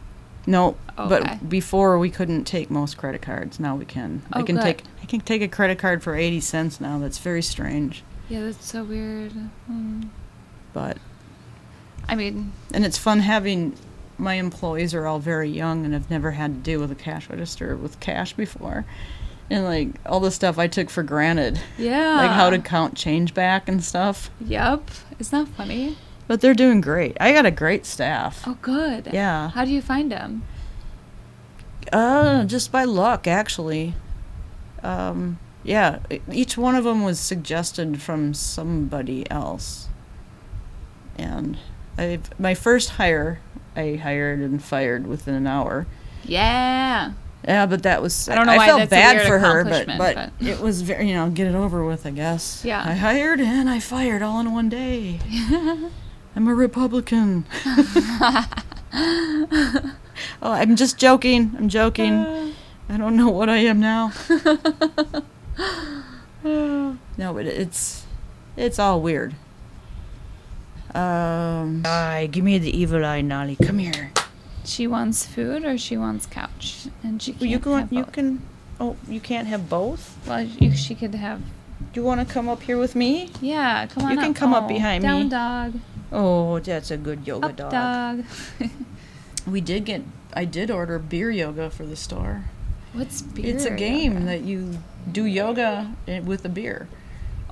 No, 0.46 0.76
Okay. 1.00 1.08
but 1.08 1.48
before 1.50 1.98
we 1.98 2.10
couldn't 2.10 2.44
take 2.44 2.70
most 2.70 2.98
credit 2.98 3.22
cards. 3.22 3.62
Now 3.62 3.78
we 3.78 3.86
can. 3.86 4.24
I 4.34 4.42
Oh, 4.42 4.44
can 4.44 4.58
good. 4.58 4.62
take 4.64 4.84
I 5.02 5.06
can 5.06 5.22
take 5.22 5.42
a 5.42 5.48
credit 5.48 5.80
card 5.80 6.04
for 6.04 6.16
80 6.16 6.42
cents 6.42 6.82
now. 6.82 6.98
That's 7.00 7.18
very 7.18 7.42
strange. 7.42 8.04
Yeah, 8.28 8.42
that's 8.42 8.66
so 8.66 8.84
weird. 8.84 9.32
Hmm. 9.68 10.04
But 10.74 10.98
I 12.10 12.16
mean, 12.16 12.52
and 12.74 12.84
it's 12.84 12.98
fun 12.98 13.22
having 13.22 13.78
my 14.18 14.36
employees 14.36 14.94
are 14.94 15.08
all 15.08 15.20
very 15.20 15.50
young 15.50 15.86
and 15.86 15.94
have 15.94 16.10
never 16.10 16.32
had 16.32 16.54
to 16.54 16.60
deal 16.60 16.80
with 16.80 16.92
a 16.92 16.96
cash 16.96 17.30
register 17.30 17.76
with 17.76 18.00
cash 18.00 18.34
before. 18.34 18.86
And 19.50 19.66
like 19.66 19.90
all 20.06 20.20
the 20.20 20.32
stuff 20.32 20.58
I 20.58 20.68
took 20.68 20.90
for 20.90 21.04
granted, 21.04 21.60
yeah. 21.78 22.16
like 22.16 22.32
how 22.32 22.50
to 22.50 22.60
count 22.60 22.96
change 22.96 23.34
back 23.34 23.68
and 23.68 23.84
stuff. 23.84 24.30
Yep. 24.40 24.90
Isn't 25.20 25.46
that 25.46 25.56
funny? 25.56 25.98
But 26.28 26.42
they're 26.42 26.54
doing 26.54 26.82
great. 26.82 27.18
I 27.20 27.34
got 27.34 27.46
a 27.46 27.52
great 27.52 27.86
staff. 27.86 28.44
Oh, 28.48 28.58
good. 28.62 29.10
Yeah. 29.12 29.50
How 29.50 29.66
do 29.66 29.72
you 29.72 29.82
find 29.82 30.12
them? 30.12 30.44
Uh, 31.92 32.46
just 32.46 32.72
by 32.72 32.86
luck, 32.86 33.28
actually. 33.28 33.94
Um, 34.82 35.40
yeah, 35.64 36.00
each 36.32 36.58
one 36.58 36.76
of 36.76 36.86
them 36.86 37.04
was 37.04 37.20
suggested 37.20 38.02
from 38.02 38.34
somebody 38.34 39.30
else. 39.30 39.90
And 41.18 41.58
I've, 41.98 42.38
my 42.40 42.54
first 42.54 42.92
hire, 42.92 43.40
I 43.76 43.96
hired 43.96 44.40
and 44.40 44.64
fired 44.64 45.08
within 45.08 45.36
an 45.36 45.48
hour. 45.48 45.88
Yeah. 46.24 47.14
Yeah, 47.46 47.66
but 47.66 47.84
that 47.84 48.02
was 48.02 48.30
I 48.30 48.36
don't 48.36 48.46
know 48.46 48.56
why 48.56 48.68
felt 48.68 48.80
that's 48.80 48.90
bad 48.90 49.28
for 49.28 49.38
her, 49.40 49.66
but, 49.66 49.88
but 49.98 50.16
but- 50.16 50.32
it 50.40 50.62
was 50.62 50.82
very 50.82 51.10
you 51.10 51.14
know 51.14 51.30
get 51.30 51.48
it 51.48 51.56
over 51.56 51.86
with, 51.86 52.06
I 52.06 52.12
guess. 52.12 52.64
Yeah. 52.64 52.82
I 52.86 52.94
hired 52.94 53.42
and 53.42 53.70
I 53.70 53.80
fired 53.80 54.22
all 54.22 54.40
in 54.40 54.54
one 54.54 54.70
day. 54.70 55.20
I'm 56.36 56.48
a 56.48 56.54
Republican. 56.56 57.46
oh, 58.94 59.92
I'm 60.42 60.76
just 60.76 60.98
joking. 60.98 61.54
I'm 61.58 61.70
joking. 61.70 62.14
I 62.90 62.98
don't 62.98 63.16
know 63.16 63.30
what 63.30 63.50
I 63.50 63.58
am 63.58 63.80
now. 63.80 64.12
no, 66.44 66.98
but 67.34 67.46
it's 67.46 68.06
it's 68.56 68.80
all 68.80 69.02
weird. 69.02 69.36
Um, 70.96 71.82
eye, 71.86 72.30
give 72.32 72.44
me 72.44 72.58
the 72.60 72.76
evil 72.76 73.04
eye, 73.06 73.22
Nolly. 73.22 73.56
Come 73.56 73.80
here. 73.80 74.12
She 74.66 74.88
wants 74.88 75.26
food 75.26 75.66
or 75.66 75.78
she 75.78 75.98
wants 75.98 76.26
couch, 76.26 76.88
and 77.04 77.22
she 77.22 77.34
can't 77.34 77.50
you 77.52 77.60
can 77.60 77.74
have 77.80 77.92
you 77.94 78.04
both. 78.04 78.14
can. 78.14 78.42
Oh, 78.80 78.96
you 79.08 79.20
can't 79.20 79.48
have 79.48 79.70
both. 79.70 80.18
Well, 80.28 80.44
you, 80.44 80.76
she 80.76 80.96
could 80.96 81.16
have. 81.16 81.42
Do 81.92 82.00
you 82.00 82.04
want 82.06 82.26
to 82.26 82.32
come 82.34 82.48
up 82.48 82.62
here 82.62 82.78
with 82.78 82.96
me? 82.96 83.30
Yeah, 83.42 83.88
come 83.88 84.06
on. 84.06 84.12
You 84.12 84.18
can 84.18 84.30
up. 84.32 84.36
come 84.36 84.54
up 84.54 84.64
Oh, 84.66 84.68
behind 84.68 85.04
down 85.04 85.24
me. 85.24 85.30
dog. 85.30 85.74
Oh, 86.12 86.60
that's 86.60 86.92
a 86.92 86.98
good 86.98 87.26
yoga 87.28 87.48
Up 87.48 87.56
dog. 87.56 87.72
dog. 87.72 88.24
We 89.46 89.60
did 89.60 89.84
get. 89.84 90.04
I 90.34 90.46
did 90.46 90.72
order 90.72 90.98
beer 90.98 91.30
yoga 91.30 91.70
for 91.70 91.86
the 91.86 91.98
store. 91.98 92.46
What's 92.94 93.22
beer? 93.22 93.54
it's 93.54 93.66
a 93.66 93.72
game 93.72 94.14
yoga? 94.14 94.26
that 94.26 94.42
you 94.44 94.78
do 95.12 95.26
yoga 95.26 95.92
with 96.24 96.46
a 96.46 96.50
beer. 96.50 96.88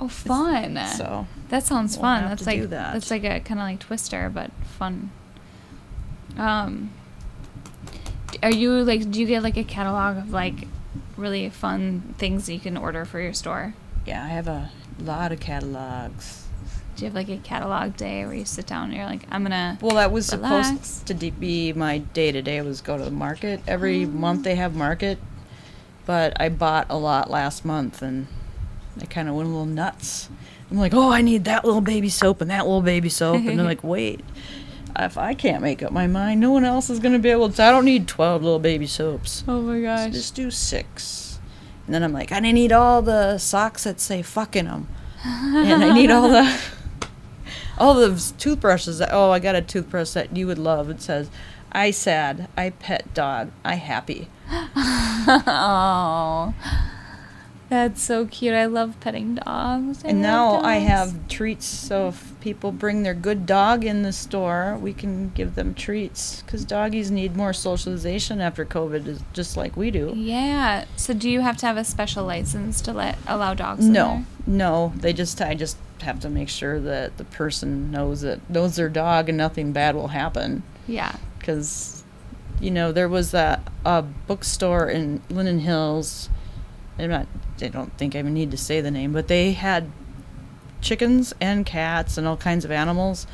Oh, 0.03 0.07
fun. 0.07 0.79
So 0.97 1.27
That 1.49 1.63
sounds 1.63 1.95
We'll 1.95 2.01
fun. 2.01 2.23
That's 2.25 2.45
like 2.47 2.59
do 2.61 2.67
that. 2.67 2.93
that's 2.93 3.11
like 3.11 3.23
a 3.23 3.39
kind 3.39 3.59
of 3.59 3.65
like 3.65 3.79
Twister, 3.79 4.29
but 4.33 4.51
fun. 4.79 5.11
Um, 6.37 6.89
are 8.41 8.51
you 8.51 8.83
like? 8.83 9.11
Do 9.11 9.19
you 9.19 9.27
get 9.27 9.43
like 9.43 9.57
a 9.57 9.63
catalog 9.63 10.17
of 10.17 10.31
like 10.31 10.67
really 11.17 11.49
fun 11.49 12.15
things 12.17 12.45
that 12.47 12.53
you 12.53 12.59
can 12.59 12.77
order 12.77 13.05
for 13.05 13.19
your 13.19 13.33
store? 13.33 13.73
yeah, 14.05 14.23
I 14.23 14.29
have 14.29 14.47
a 14.47 14.71
lot 14.99 15.31
of 15.31 15.39
catalogs. 15.39 16.47
Do 16.95 17.03
you 17.05 17.09
have 17.09 17.15
like 17.15 17.29
a 17.29 17.37
catalog 17.37 17.95
day 17.95 18.25
where 18.25 18.33
you 18.33 18.45
sit 18.45 18.65
down 18.65 18.85
and 18.85 18.93
you're 18.95 19.05
like, 19.05 19.21
I'm 19.29 19.43
gonna. 19.43 19.77
Well, 19.81 19.95
that 19.97 20.11
was 20.11 20.31
Relax. 20.33 20.67
supposed 20.69 21.05
to 21.07 21.13
de- 21.13 21.29
be 21.31 21.73
my 21.73 21.99
day 21.99 22.31
to 22.31 22.41
day. 22.41 22.59
Was 22.61 22.81
go 22.81 22.97
to 22.97 23.03
the 23.05 23.11
market 23.11 23.61
every 23.67 24.05
Oh. 24.05 24.07
month. 24.07 24.43
They 24.43 24.55
have 24.55 24.73
market, 24.75 25.19
but 26.07 26.33
I 26.41 26.49
bought 26.49 26.87
a 26.89 26.97
lot 26.97 27.29
last 27.29 27.63
month, 27.65 28.01
and 28.01 28.27
I 28.99 29.05
kind 29.05 29.29
of 29.29 29.35
went 29.35 29.47
a 29.47 29.51
little 29.51 29.65
nuts. 29.65 30.29
I'm 30.69 30.77
like, 30.77 30.93
oh, 30.93 31.11
I 31.11 31.21
need 31.21 31.43
that 31.45 31.65
little 31.65 31.81
baby 31.81 32.09
soap 32.09 32.41
and 32.41 32.49
that 32.51 32.65
little 32.65 32.81
baby 32.81 33.09
soap, 33.09 33.37
and 33.37 33.59
they're 33.59 33.65
like, 33.65 33.83
wait, 33.83 34.21
if 34.97 35.17
I 35.17 35.33
can't 35.33 35.61
make 35.61 35.83
up 35.83 35.91
my 35.91 36.07
mind, 36.07 36.39
no 36.39 36.51
one 36.51 36.63
else 36.65 36.89
is 36.89 36.99
gonna 36.99 37.19
be 37.19 37.29
able 37.29 37.49
to. 37.49 37.63
I 37.63 37.71
don't 37.71 37.85
need 37.85 38.07
twelve 38.07 38.43
little 38.43 38.59
baby 38.59 38.87
soaps. 38.87 39.43
Oh 39.47 39.61
my 39.61 39.77
So 39.79 39.83
gosh. 39.83 40.11
just 40.13 40.35
do 40.35 40.51
six. 40.51 41.39
And 41.85 41.95
then 41.95 42.03
I'm 42.03 42.13
like, 42.13 42.31
and 42.31 42.45
I 42.45 42.51
need 42.51 42.71
all 42.71 43.01
the 43.01 43.37
socks 43.37 43.83
that 43.85 43.99
say 43.99 44.21
fucking 44.21 44.65
them. 44.65 44.87
and 45.25 45.83
I 45.83 45.93
need 45.93 46.11
all 46.11 46.29
the 46.29 46.59
all 47.77 47.93
the 47.93 48.33
toothbrushes. 48.37 48.99
That, 48.99 49.09
oh, 49.11 49.31
I 49.31 49.39
got 49.39 49.55
a 49.55 49.61
toothbrush 49.61 50.11
that 50.11 50.35
you 50.35 50.47
would 50.47 50.59
love. 50.59 50.89
It 50.89 51.01
says, 51.01 51.29
"I 51.71 51.91
sad, 51.91 52.47
I 52.55 52.69
pet 52.69 53.13
dog, 53.13 53.51
I 53.65 53.75
happy." 53.75 54.29
oh, 54.51 56.53
that's 57.71 58.01
so 58.03 58.25
cute. 58.25 58.53
I 58.53 58.65
love 58.65 58.99
petting 58.99 59.35
dogs. 59.35 60.03
I 60.03 60.09
and 60.09 60.21
now 60.21 60.61
I 60.61 60.75
have 60.75 61.27
treats. 61.29 61.65
So 61.65 62.09
if 62.09 62.33
people 62.41 62.71
bring 62.73 63.03
their 63.03 63.13
good 63.13 63.45
dog 63.45 63.85
in 63.85 64.03
the 64.03 64.11
store, 64.11 64.77
we 64.79 64.93
can 64.93 65.29
give 65.29 65.55
them 65.55 65.73
treats 65.73 66.41
because 66.41 66.65
doggies 66.65 67.09
need 67.09 67.35
more 67.37 67.53
socialization 67.53 68.41
after 68.41 68.65
COVID, 68.65 69.21
just 69.31 69.55
like 69.55 69.77
we 69.77 69.89
do. 69.89 70.11
Yeah. 70.15 70.83
So 70.97 71.13
do 71.13 71.29
you 71.29 71.39
have 71.41 71.55
to 71.57 71.65
have 71.65 71.77
a 71.77 71.85
special 71.85 72.25
license 72.25 72.81
to 72.81 72.91
let 72.93 73.17
allow 73.25 73.53
dogs? 73.53 73.85
in 73.85 73.93
No, 73.93 74.07
there? 74.07 74.25
no. 74.47 74.93
They 74.97 75.13
just 75.13 75.41
I 75.41 75.55
just 75.55 75.77
have 76.01 76.19
to 76.19 76.29
make 76.29 76.49
sure 76.49 76.79
that 76.81 77.15
the 77.17 77.23
person 77.23 77.89
knows 77.89 78.19
that 78.21 78.47
knows 78.49 78.75
their 78.75 78.89
dog 78.89 79.29
and 79.29 79.37
nothing 79.37 79.71
bad 79.71 79.95
will 79.95 80.09
happen. 80.09 80.63
Yeah. 80.87 81.15
Because, 81.39 82.03
you 82.59 82.69
know, 82.69 82.91
there 82.91 83.07
was 83.07 83.33
a, 83.33 83.63
a 83.85 84.01
bookstore 84.01 84.89
in 84.89 85.21
Linden 85.29 85.59
Hills. 85.59 86.29
I'm 86.99 87.09
not. 87.09 87.27
I 87.61 87.67
don't 87.67 87.95
think 87.97 88.15
I 88.15 88.19
even 88.19 88.33
need 88.33 88.51
to 88.51 88.57
say 88.57 88.81
the 88.81 88.91
name, 88.91 89.13
but 89.13 89.27
they 89.27 89.53
had 89.53 89.91
chickens 90.81 91.33
and 91.39 91.65
cats 91.65 92.17
and 92.17 92.27
all 92.27 92.37
kinds 92.37 92.65
of 92.65 92.71
animals. 92.71 93.27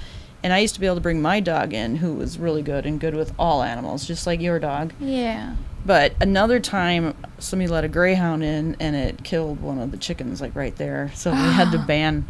And 0.43 0.54
I 0.54 0.60
used 0.60 0.76
to 0.76 0.80
be 0.80 0.86
able 0.86 0.96
to 0.98 1.02
bring 1.02 1.22
my 1.22 1.39
dog 1.39 1.74
in, 1.74 1.98
who 1.98 2.13
was 2.13 2.38
really 2.38 2.62
good 2.62 2.86
and 2.86 3.00
good 3.00 3.15
with 3.15 3.34
all 3.39 3.63
animals, 3.63 4.06
just 4.06 4.28
like 4.28 4.39
your 4.39 4.60
dog. 4.60 4.93
Yeah. 5.00 5.56
But 5.86 6.13
another 6.22 6.60
time, 6.60 7.15
somebody 7.39 7.67
let 7.67 7.84
a 7.84 7.88
greyhound 7.88 8.43
in, 8.43 8.76
and 8.80 8.96
it 8.96 9.24
killed 9.24 9.62
one 9.62 9.80
of 9.80 9.91
the 9.91 9.98
chickens, 9.98 10.39
like 10.41 10.56
right 10.56 10.76
there. 10.76 11.12
So 11.15 11.32
we 11.32 11.38
had 11.38 11.72
to 11.72 11.80
ban, 11.88 12.28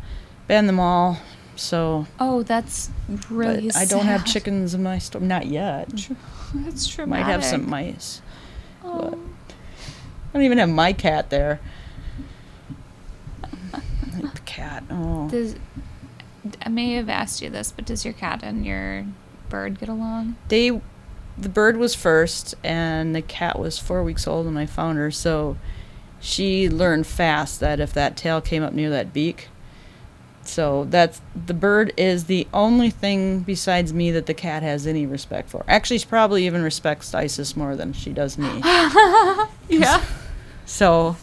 ban 0.47 0.67
them 0.67 0.79
all. 0.79 1.17
So, 1.55 2.05
Oh, 2.19 2.43
that's 2.43 2.91
really. 3.29 3.67
but 3.67 3.75
I 3.77 3.85
don't 3.85 4.05
have 4.05 4.23
chickens 4.25 4.73
in 4.75 4.83
my 4.83 4.99
store, 4.99 5.21
not 5.21 5.47
yet. 5.47 5.89
That's 6.53 6.87
true. 6.87 7.05
Might 7.07 7.23
have 7.25 7.43
some 7.43 7.67
mice. 7.69 8.21
Oh. 8.85 9.19
I 10.29 10.33
don't 10.33 10.43
even 10.43 10.57
have 10.57 10.69
my 10.69 10.93
cat 10.93 11.29
there. 11.29 11.59
The 13.71 14.41
cat. 14.45 14.83
Oh, 14.89 15.29
Does 15.29 15.55
I 16.65 16.69
may 16.69 16.93
have 16.93 17.09
asked 17.09 17.41
you 17.41 17.49
this, 17.49 17.71
but 17.71 17.85
does 17.85 18.03
your 18.05 18.13
cat 18.13 18.41
and 18.43 18.65
your 18.65 19.05
bird 19.49 19.79
get 19.79 19.89
along? 19.89 20.35
they, 20.47 20.81
the 21.37 21.49
bird 21.49 21.77
was 21.77 21.93
first, 21.93 22.55
and 22.63 23.15
the 23.15 23.21
cat 23.21 23.59
was 23.59 23.77
four 23.79 24.03
weeks 24.03 24.27
old 24.27 24.45
when 24.45 24.57
I 24.57 24.65
found 24.65 24.97
her. 24.97 25.11
So, 25.11 25.57
she 26.19 26.67
learned 26.69 27.05
fast 27.05 27.59
that 27.59 27.79
if 27.79 27.93
that 27.93 28.17
tail 28.17 28.41
came 28.41 28.63
up 28.63 28.73
near 28.73 28.89
that 28.89 29.13
beak, 29.13 29.49
so 30.47 30.85
that's 30.89 31.21
the 31.45 31.53
bird 31.53 31.93
is 31.97 32.25
the 32.25 32.47
only 32.53 32.89
thing 32.89 33.41
besides 33.41 33.93
me 33.93 34.11
that 34.11 34.25
the 34.25 34.33
cat 34.33 34.63
has 34.63 34.87
any 34.87 35.05
respect 35.05 35.49
for. 35.49 35.63
Actually, 35.67 35.99
she 35.99 36.05
probably 36.05 36.45
even 36.45 36.63
respects 36.63 37.13
Isis 37.13 37.55
more 37.55 37.75
than 37.75 37.93
she 37.93 38.11
does 38.11 38.37
me. 38.37 38.49
yeah. 39.69 40.03
So, 40.65 41.15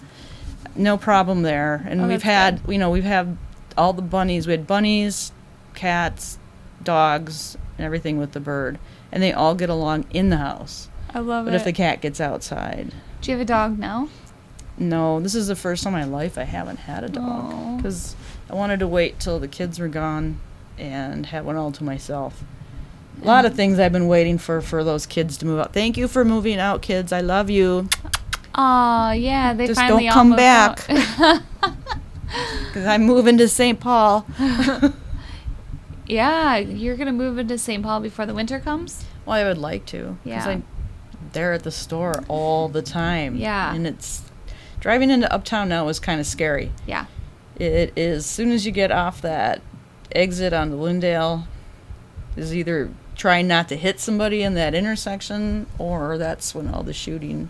no 0.75 0.97
problem 0.97 1.43
there. 1.43 1.85
And 1.89 2.03
Oh, 2.03 2.09
we've 2.09 2.23
had, 2.23 2.61
you 2.69 2.79
know, 2.79 2.91
we've 2.91 3.05
had 3.05 3.37
all 3.77 3.93
the 3.93 4.03
bunnies. 4.03 4.47
We 4.47 4.53
had 4.53 4.67
bunnies, 4.67 5.33
cats, 5.75 6.39
dogs, 6.83 7.57
and 7.79 7.85
everything 7.85 8.19
with 8.19 8.33
the 8.33 8.41
bird, 8.41 8.79
and 9.13 9.23
they 9.23 9.33
all 9.33 9.55
get 9.55 9.69
along 9.71 10.07
in 10.11 10.31
the 10.31 10.37
house. 10.39 10.89
I 11.13 11.19
love 11.21 11.45
But 11.45 11.51
it. 11.51 11.53
But 11.53 11.57
if 11.57 11.65
the 11.65 11.73
cat 11.73 12.01
gets 12.01 12.21
outside, 12.21 12.93
Do 13.21 13.31
you 13.31 13.37
have 13.39 13.43
a 13.43 13.49
dog 13.49 13.79
now? 13.79 14.09
no, 14.77 15.21
this 15.21 15.35
is 15.37 15.47
the 15.47 15.55
first 15.55 15.85
time 15.85 15.95
in 15.95 16.11
my 16.11 16.17
life 16.19 16.37
I 16.37 16.43
haven't 16.43 16.79
had 16.81 17.05
a 17.05 17.09
dog 17.09 17.77
because 17.77 18.17
I 18.51 18.55
wanted 18.55 18.81
to 18.81 18.89
wait 18.89 19.19
till 19.21 19.39
the 19.39 19.49
kids 19.49 19.79
were 19.79 19.89
gone 19.89 20.41
and 20.79 21.27
have 21.27 21.45
one 21.45 21.57
all 21.57 21.73
to 21.73 21.85
myself. 21.85 22.43
A 23.23 23.27
lot 23.27 23.45
of 23.45 23.55
things 23.55 23.79
I've 23.79 23.93
been 23.93 24.09
waiting 24.09 24.39
for 24.39 24.61
for 24.61 24.83
those 24.83 25.07
kids 25.07 25.37
to 25.39 25.47
move 25.47 25.61
out. 25.61 25.73
Thank 25.73 25.97
you 25.97 26.09
for 26.09 26.25
moving 26.25 26.59
out, 26.59 26.83
kids. 26.83 27.13
I 27.13 27.21
love 27.21 27.49
you. 27.49 27.89
Oh 28.55 29.13
yeah, 29.13 29.55
they 29.55 29.67
Just 29.67 29.81
finally 29.81 30.05
don't 30.05 30.13
come 30.13 30.37
back. 30.37 30.87
Because 30.87 31.41
I'm 32.87 33.05
moving 33.05 33.39
to 33.39 33.49
St. 33.49 33.79
Paul. 33.81 34.27
yeah, 36.07 36.57
you're 36.57 36.97
gonna 36.97 37.13
move 37.13 37.39
into 37.39 37.57
St. 37.57 37.83
Paul 37.83 38.01
before 38.01 38.27
the 38.27 38.35
winter 38.35 38.59
comes. 38.61 39.05
Well, 39.25 39.37
I 39.37 39.45
would 39.45 39.59
like 39.59 39.87
to. 39.87 40.19
Because 40.25 40.47
Yeah. 40.47 40.49
I'm 40.53 40.65
there 41.33 41.53
at 41.53 41.63
the 41.63 41.71
store 41.71 42.23
all 42.29 42.69
the 42.69 42.83
time. 42.83 43.37
Yeah. 43.37 43.75
And 43.75 43.87
it's 43.87 44.23
driving 44.81 45.11
into 45.11 45.33
uptown 45.33 45.69
now 45.69 45.89
is 45.89 45.99
kind 45.99 46.21
of 46.21 46.27
scary. 46.27 46.73
Yeah. 46.87 47.07
It 47.57 47.93
is 47.97 48.19
as 48.19 48.27
soon 48.27 48.51
as 48.51 48.67
you 48.67 48.73
get 48.73 48.91
off 48.91 49.21
that 49.23 49.63
exit 50.13 50.53
onto 50.53 50.77
Lyndale, 50.77 51.47
is 52.37 52.55
either 52.55 52.91
trying 53.17 53.47
not 53.47 53.69
to 53.69 53.77
hit 53.77 54.01
somebody 54.01 54.43
in 54.43 54.55
that 54.55 54.75
intersection, 54.75 55.67
or 55.79 56.19
that's 56.19 56.55
when 56.55 56.69
all 56.69 56.83
the 56.83 56.93
shooting 56.93 57.49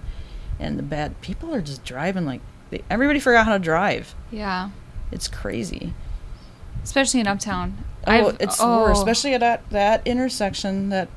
and 0.60 0.78
the 0.78 0.82
bad 0.82 1.20
people 1.20 1.54
are 1.54 1.62
just 1.62 1.84
driving 1.84 2.26
like 2.26 2.40
they, 2.70 2.82
everybody 2.90 3.18
forgot 3.18 3.46
how 3.46 3.52
to 3.54 3.58
drive. 3.58 4.14
Yeah. 4.30 4.70
It's 5.10 5.28
crazy. 5.28 5.94
Especially 6.82 7.20
in 7.20 7.26
uptown. 7.26 7.78
Oh, 8.06 8.12
I've- 8.12 8.36
it's 8.40 8.58
oh, 8.60 8.82
worse, 8.82 8.98
especially 8.98 9.34
at 9.34 9.40
that, 9.40 9.68
that 9.70 10.06
intersection 10.06 10.90
that 10.90 11.08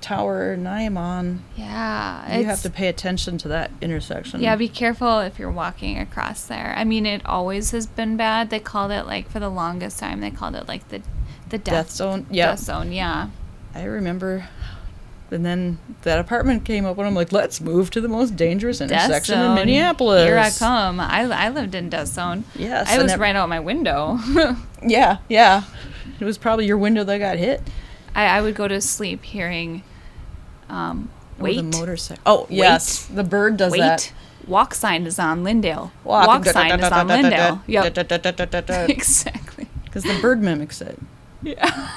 tower 0.00 0.52
and 0.52 0.66
I 0.66 0.82
am 0.82 0.96
on. 0.96 1.44
Yeah. 1.56 2.38
You 2.38 2.44
have 2.46 2.62
to 2.62 2.70
pay 2.70 2.88
attention 2.88 3.38
to 3.38 3.48
that 3.48 3.70
intersection. 3.80 4.40
Yeah, 4.40 4.56
be 4.56 4.68
careful 4.68 5.20
if 5.20 5.38
you're 5.38 5.50
walking 5.50 5.98
across 5.98 6.44
there. 6.44 6.74
I 6.76 6.84
mean, 6.84 7.06
it 7.06 7.24
always 7.26 7.70
has 7.72 7.86
been 7.86 8.16
bad. 8.16 8.50
They 8.50 8.60
called 8.60 8.90
it 8.90 9.04
like 9.06 9.28
for 9.30 9.40
the 9.40 9.48
longest 9.50 9.98
time. 9.98 10.20
They 10.20 10.30
called 10.30 10.54
it 10.54 10.66
like 10.68 10.88
the 10.88 11.02
the 11.48 11.58
death, 11.58 11.74
death 11.86 11.90
zone. 11.90 12.26
Yeah, 12.30 12.46
death 12.50 12.60
zone. 12.60 12.92
Yeah. 12.92 13.28
I 13.74 13.84
remember. 13.84 14.48
And 15.30 15.44
then 15.44 15.78
that 16.02 16.18
apartment 16.18 16.64
came 16.64 16.86
up, 16.86 16.96
and 16.96 17.06
I'm 17.06 17.14
like, 17.14 17.32
let's 17.32 17.60
move 17.60 17.90
to 17.90 18.00
the 18.00 18.08
most 18.08 18.34
dangerous 18.34 18.80
intersection 18.80 19.38
in. 19.38 19.54
Minneapolis. 19.54 20.24
Here 20.24 20.38
I 20.38 20.48
come. 20.50 21.00
I, 21.00 21.24
I 21.24 21.50
lived 21.50 21.74
in 21.74 21.90
death 21.90 22.08
zone. 22.08 22.44
Yes, 22.54 22.88
I 22.88 22.96
was 23.02 23.12
that- 23.12 23.18
right 23.18 23.36
out 23.36 23.48
my 23.48 23.60
window. 23.60 24.18
Yeah, 24.80 25.18
yeah. 25.28 25.64
It 26.20 26.24
was 26.24 26.38
probably 26.38 26.64
your 26.66 26.78
window 26.78 27.02
that 27.02 27.18
got 27.18 27.36
hit. 27.36 27.60
I, 28.18 28.38
I 28.38 28.40
would 28.40 28.56
go 28.56 28.66
to 28.66 28.80
sleep 28.80 29.22
hearing, 29.22 29.84
um, 30.68 31.08
Or 31.38 31.44
wait, 31.44 31.56
the 31.56 31.62
motorcycle. 31.62 32.22
Oh, 32.26 32.46
yes. 32.50 33.06
The 33.06 33.22
bird 33.22 33.56
does 33.56 33.70
wait. 33.72 33.78
that. 33.78 34.12
Walk 34.48 34.74
sign 34.74 35.06
is 35.06 35.18
on 35.20 35.44
Lyndale. 35.44 35.92
Walk, 36.02 36.26
Walk, 36.26 36.44
sign 36.46 36.80
is 36.80 36.90
on 36.90 37.06
Lyndale. 37.06 37.62
Yep. 37.66 37.96
Exactly. 38.88 39.68
Because 39.84 40.02
the 40.02 40.18
bird 40.20 40.42
mimics 40.42 40.80
it. 40.80 40.98
Yeah. 41.42 41.90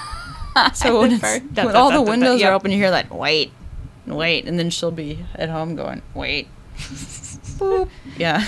So 0.74 1.00
when, 1.02 1.12
it's, 1.24 1.24
when 1.24 1.76
all 1.76 1.90
the 1.90 1.98
da, 1.98 2.04
da. 2.04 2.10
windows 2.10 2.40
Yep. 2.42 2.50
are 2.52 2.54
open, 2.54 2.72
you 2.72 2.78
hear 2.78 2.92
that 2.92 3.10
wait, 3.12 3.52
wait, 4.06 4.46
and 4.46 4.60
then 4.60 4.70
she'll 4.70 4.92
be 4.92 5.26
at 5.36 5.50
home 5.50 5.76
going 5.76 6.02
wait. 6.14 6.48
Boop. 6.78 7.90
Yeah. 8.18 8.46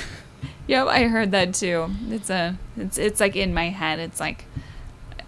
Yep, 0.67 0.87
I 0.87 1.03
heard 1.03 1.31
that 1.31 1.53
too. 1.53 1.89
It's 2.09 2.29
a 2.29 2.57
it's 2.77 2.97
it's 2.97 3.19
like 3.19 3.35
in 3.35 3.53
my 3.53 3.69
head. 3.69 3.99
It's 3.99 4.19
like 4.19 4.45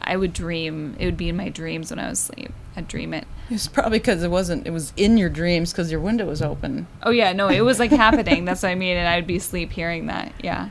I 0.06 0.16
would 0.16 0.34
dream. 0.34 0.96
It 1.00 1.06
would 1.06 1.18
be 1.18 1.30
in 1.30 1.36
my 1.36 1.50
dreams 1.50 1.90
when 1.90 2.00
I 2.00 2.10
was 2.10 2.20
asleep. 2.20 2.52
I'd 2.78 2.88
dream 2.88 3.14
it. 3.14 3.26
It's 3.50 3.68
probably 3.68 4.00
because 4.00 4.24
it 4.24 4.32
wasn't. 4.32 4.68
It 4.68 4.72
was 4.72 4.94
in 4.98 5.18
your 5.18 5.30
dreams 5.30 5.72
because 5.72 5.92
your 5.92 6.00
window 6.00 6.26
was 6.26 6.42
open. 6.42 6.88
Oh 7.04 7.12
yeah, 7.12 7.34
no, 7.34 7.48
it 7.50 7.62
was 7.62 7.80
like 7.80 7.92
happening. 7.92 8.46
That's 8.46 8.64
what 8.64 8.70
I 8.70 8.76
mean, 8.76 8.98
and 8.98 9.08
I'd 9.08 9.28
be 9.28 9.38
asleep 9.38 9.72
hearing 9.72 10.08
that. 10.08 10.34
Yeah. 10.44 10.70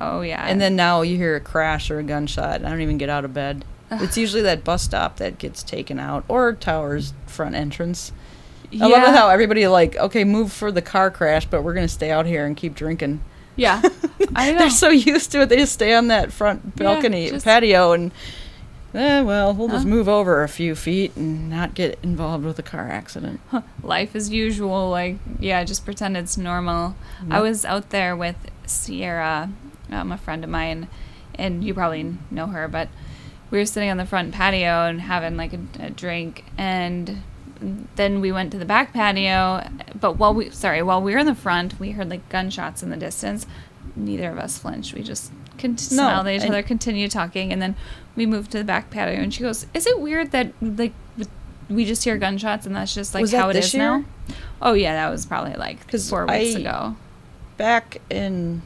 Oh 0.00 0.20
yeah. 0.20 0.44
And 0.46 0.60
then 0.60 0.76
now 0.76 1.02
you 1.02 1.16
hear 1.16 1.36
a 1.36 1.40
crash 1.40 1.90
or 1.90 1.98
a 1.98 2.02
gunshot. 2.02 2.64
I 2.64 2.68
don't 2.68 2.80
even 2.80 2.98
get 2.98 3.08
out 3.08 3.24
of 3.24 3.32
bed. 3.32 3.64
It's 3.90 4.16
usually 4.18 4.42
that 4.42 4.64
bus 4.64 4.82
stop 4.82 5.16
that 5.18 5.38
gets 5.38 5.62
taken 5.62 6.00
out 6.00 6.24
or 6.26 6.52
Tower's 6.54 7.14
front 7.26 7.54
entrance. 7.54 8.12
I 8.72 8.86
love 8.88 9.14
how 9.14 9.28
everybody 9.28 9.66
like, 9.68 9.96
okay, 9.96 10.24
move 10.24 10.52
for 10.52 10.72
the 10.72 10.82
car 10.82 11.10
crash, 11.10 11.46
but 11.46 11.62
we're 11.62 11.72
gonna 11.74 11.86
stay 11.86 12.10
out 12.10 12.26
here 12.26 12.44
and 12.44 12.56
keep 12.56 12.74
drinking. 12.74 13.22
Yeah. 13.56 13.82
They're 14.34 14.70
so 14.70 14.88
used 14.90 15.32
to 15.32 15.42
it, 15.42 15.48
they 15.48 15.56
just 15.56 15.72
stay 15.72 15.94
on 15.94 16.08
that 16.08 16.30
front 16.32 16.76
balcony 16.76 17.30
just- 17.30 17.44
patio 17.44 17.92
and. 17.92 18.12
Eh, 18.94 19.20
well, 19.20 19.52
we'll 19.52 19.68
just 19.68 19.82
Huh? 19.84 19.90
move 19.90 20.08
over 20.08 20.42
a 20.42 20.48
few 20.48 20.74
feet 20.74 21.14
and 21.16 21.50
not 21.50 21.74
get 21.74 21.98
involved 22.02 22.44
with 22.46 22.58
a 22.58 22.62
car 22.62 22.88
accident. 22.88 23.40
life 23.82 24.16
as 24.16 24.30
usual. 24.30 24.88
Like, 24.88 25.16
yeah, 25.38 25.64
just 25.64 25.84
pretend 25.84 26.16
it's 26.16 26.38
normal. 26.38 26.96
I 27.30 27.42
was 27.42 27.66
out 27.66 27.90
there 27.90 28.16
with 28.16 28.36
Sierra, 28.64 29.50
um, 29.90 30.12
a 30.12 30.16
friend 30.16 30.42
of 30.44 30.48
mine, 30.50 30.88
and 31.34 31.62
you 31.62 31.74
probably 31.74 32.14
know 32.30 32.46
her, 32.46 32.68
but 32.68 32.88
we 33.50 33.58
were 33.58 33.66
sitting 33.66 33.90
on 33.90 33.98
the 33.98 34.06
front 34.06 34.32
patio 34.32 34.86
and 34.86 35.02
having 35.02 35.36
like 35.36 35.52
a, 35.52 35.60
a 35.78 35.90
drink, 35.90 36.44
and 36.56 37.22
then 37.96 38.20
we 38.20 38.30
went 38.32 38.50
to 38.52 38.58
the 38.58 38.64
back 38.64 38.92
patio. 38.92 39.66
But 39.98 40.18
while 40.18 40.34
we, 40.34 40.50
sorry, 40.50 40.82
while 40.82 41.00
we 41.02 41.12
were 41.12 41.18
in 41.18 41.26
the 41.26 41.34
front, 41.34 41.78
we 41.80 41.92
heard 41.92 42.10
like 42.10 42.28
gunshots 42.28 42.82
in 42.82 42.90
the 42.90 42.96
distance. 42.96 43.46
Neither 43.94 44.30
of 44.30 44.38
us 44.38 44.58
flinched. 44.58 44.94
We 44.94 45.02
just 45.02 45.32
con- 45.58 45.78
smiled 45.78 46.26
at 46.26 46.34
each 46.34 46.48
other, 46.48 46.62
continued 46.62 47.10
talking, 47.10 47.52
and 47.52 47.62
then 47.62 47.76
we 48.14 48.26
moved 48.26 48.50
to 48.52 48.58
the 48.58 48.64
back 48.64 48.90
patio. 48.90 49.20
And 49.20 49.32
she 49.32 49.40
goes, 49.42 49.66
"Is 49.74 49.86
it 49.86 50.00
weird 50.00 50.32
that 50.32 50.52
like 50.60 50.92
we 51.68 51.84
just 51.84 52.04
hear 52.04 52.16
gunshots 52.18 52.66
and 52.66 52.76
that's 52.76 52.94
just 52.94 53.14
like 53.14 53.22
Was 53.22 53.32
how 53.32 53.48
it 53.48 53.56
is 53.56 53.72
year? 53.72 53.82
now?" 53.82 54.04
Oh 54.60 54.74
yeah, 54.74 54.92
that 54.94 55.10
was 55.10 55.24
probably 55.24 55.54
like 55.54 55.90
four 55.98 56.26
weeks 56.26 56.56
I- 56.56 56.60
ago. 56.60 56.96
back 57.56 57.98
in 58.10 58.62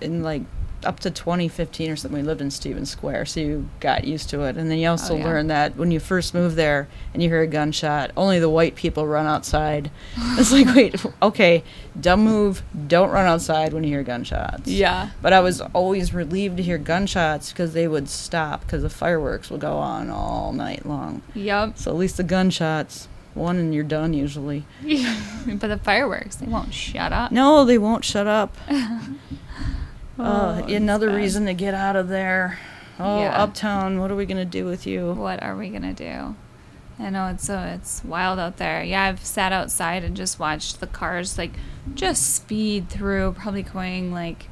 in 0.00 0.22
like 0.22 0.42
up 0.84 1.00
to 1.00 1.10
2015 1.10 1.90
or 1.90 1.96
something 1.96 2.20
we 2.20 2.26
lived 2.26 2.40
in 2.40 2.50
Stevens 2.50 2.90
Square 2.90 3.26
so 3.26 3.40
you 3.40 3.68
got 3.80 4.04
used 4.04 4.28
to 4.30 4.42
it 4.42 4.56
and 4.56 4.70
then 4.70 4.78
you 4.78 4.88
oh, 4.88 4.92
also 4.92 5.14
Oh, 5.14 5.16
yeah. 5.18 5.24
learned 5.24 5.50
that 5.50 5.76
when 5.76 5.90
you 5.90 5.98
first 6.00 6.34
move 6.34 6.54
there 6.54 6.88
and 7.12 7.22
you 7.22 7.28
hear 7.28 7.42
a 7.42 7.46
gunshot 7.46 8.10
only 8.16 8.38
the 8.38 8.48
white 8.48 8.74
people 8.74 9.06
run 9.06 9.26
outside 9.26 9.90
it's 10.38 10.52
like 10.52 10.74
wait 10.74 11.04
okay 11.22 11.62
dumb 12.00 12.24
move 12.24 12.62
don't 12.86 13.10
run 13.10 13.26
outside 13.26 13.72
when 13.72 13.84
you 13.84 13.90
hear 13.90 14.02
gunshots 14.02 14.68
Yeah. 14.68 15.10
but 15.22 15.32
I 15.32 15.40
was 15.40 15.60
always 15.60 16.12
relieved 16.14 16.56
to 16.58 16.62
hear 16.62 16.78
gunshots 16.78 17.50
because 17.52 17.72
they 17.72 17.88
would 17.88 18.08
stop 18.08 18.62
because 18.62 18.82
the 18.82 18.90
fireworks 18.90 19.50
would 19.50 19.60
go 19.60 19.76
on 19.78 20.10
all 20.10 20.52
night 20.52 20.86
long 20.86 21.22
Yup. 21.34 21.78
so 21.78 21.90
at 21.90 21.96
least 21.96 22.16
the 22.16 22.22
gunshots 22.24 23.08
one 23.34 23.56
and 23.56 23.74
you're 23.74 23.82
done 23.82 24.12
usually 24.14 24.64
but 24.84 25.66
the 25.66 25.80
fireworks, 25.82 26.36
they 26.36 26.46
won't 26.46 26.72
shut 26.72 27.12
up. 27.12 27.32
no 27.32 27.64
they 27.64 27.78
won't 27.78 28.04
shut 28.04 28.28
up 28.28 28.56
Oh, 30.18 30.62
Oh, 30.62 30.64
another 30.72 31.08
bad. 31.08 31.16
reason 31.16 31.46
to 31.46 31.54
get 31.54 31.74
out 31.74 31.96
of 31.96 32.08
there. 32.08 32.58
Oh, 32.98 33.22
Yeah. 33.22 33.42
uptown, 33.42 33.98
what 33.98 34.10
are 34.10 34.16
we 34.16 34.26
gonna 34.26 34.44
do 34.44 34.64
with 34.64 34.86
you? 34.86 35.12
What 35.12 35.42
are 35.42 35.56
we 35.56 35.68
gonna 35.70 35.92
do? 35.94 36.36
I 36.98 37.10
know 37.10 37.26
it's 37.26 37.44
so 37.44 37.58
it's 37.58 38.04
wild 38.04 38.38
out 38.38 38.58
there. 38.58 38.84
Yeah, 38.84 39.02
I've 39.02 39.24
sat 39.24 39.52
outside 39.52 40.04
and 40.04 40.16
just 40.16 40.38
watched 40.38 40.78
the 40.78 40.86
cars 40.86 41.36
like 41.36 41.52
just 41.96 42.34
speed 42.36 42.88
through, 42.88 43.34
probably 43.36 43.64
going 43.64 44.12
like 44.12 44.46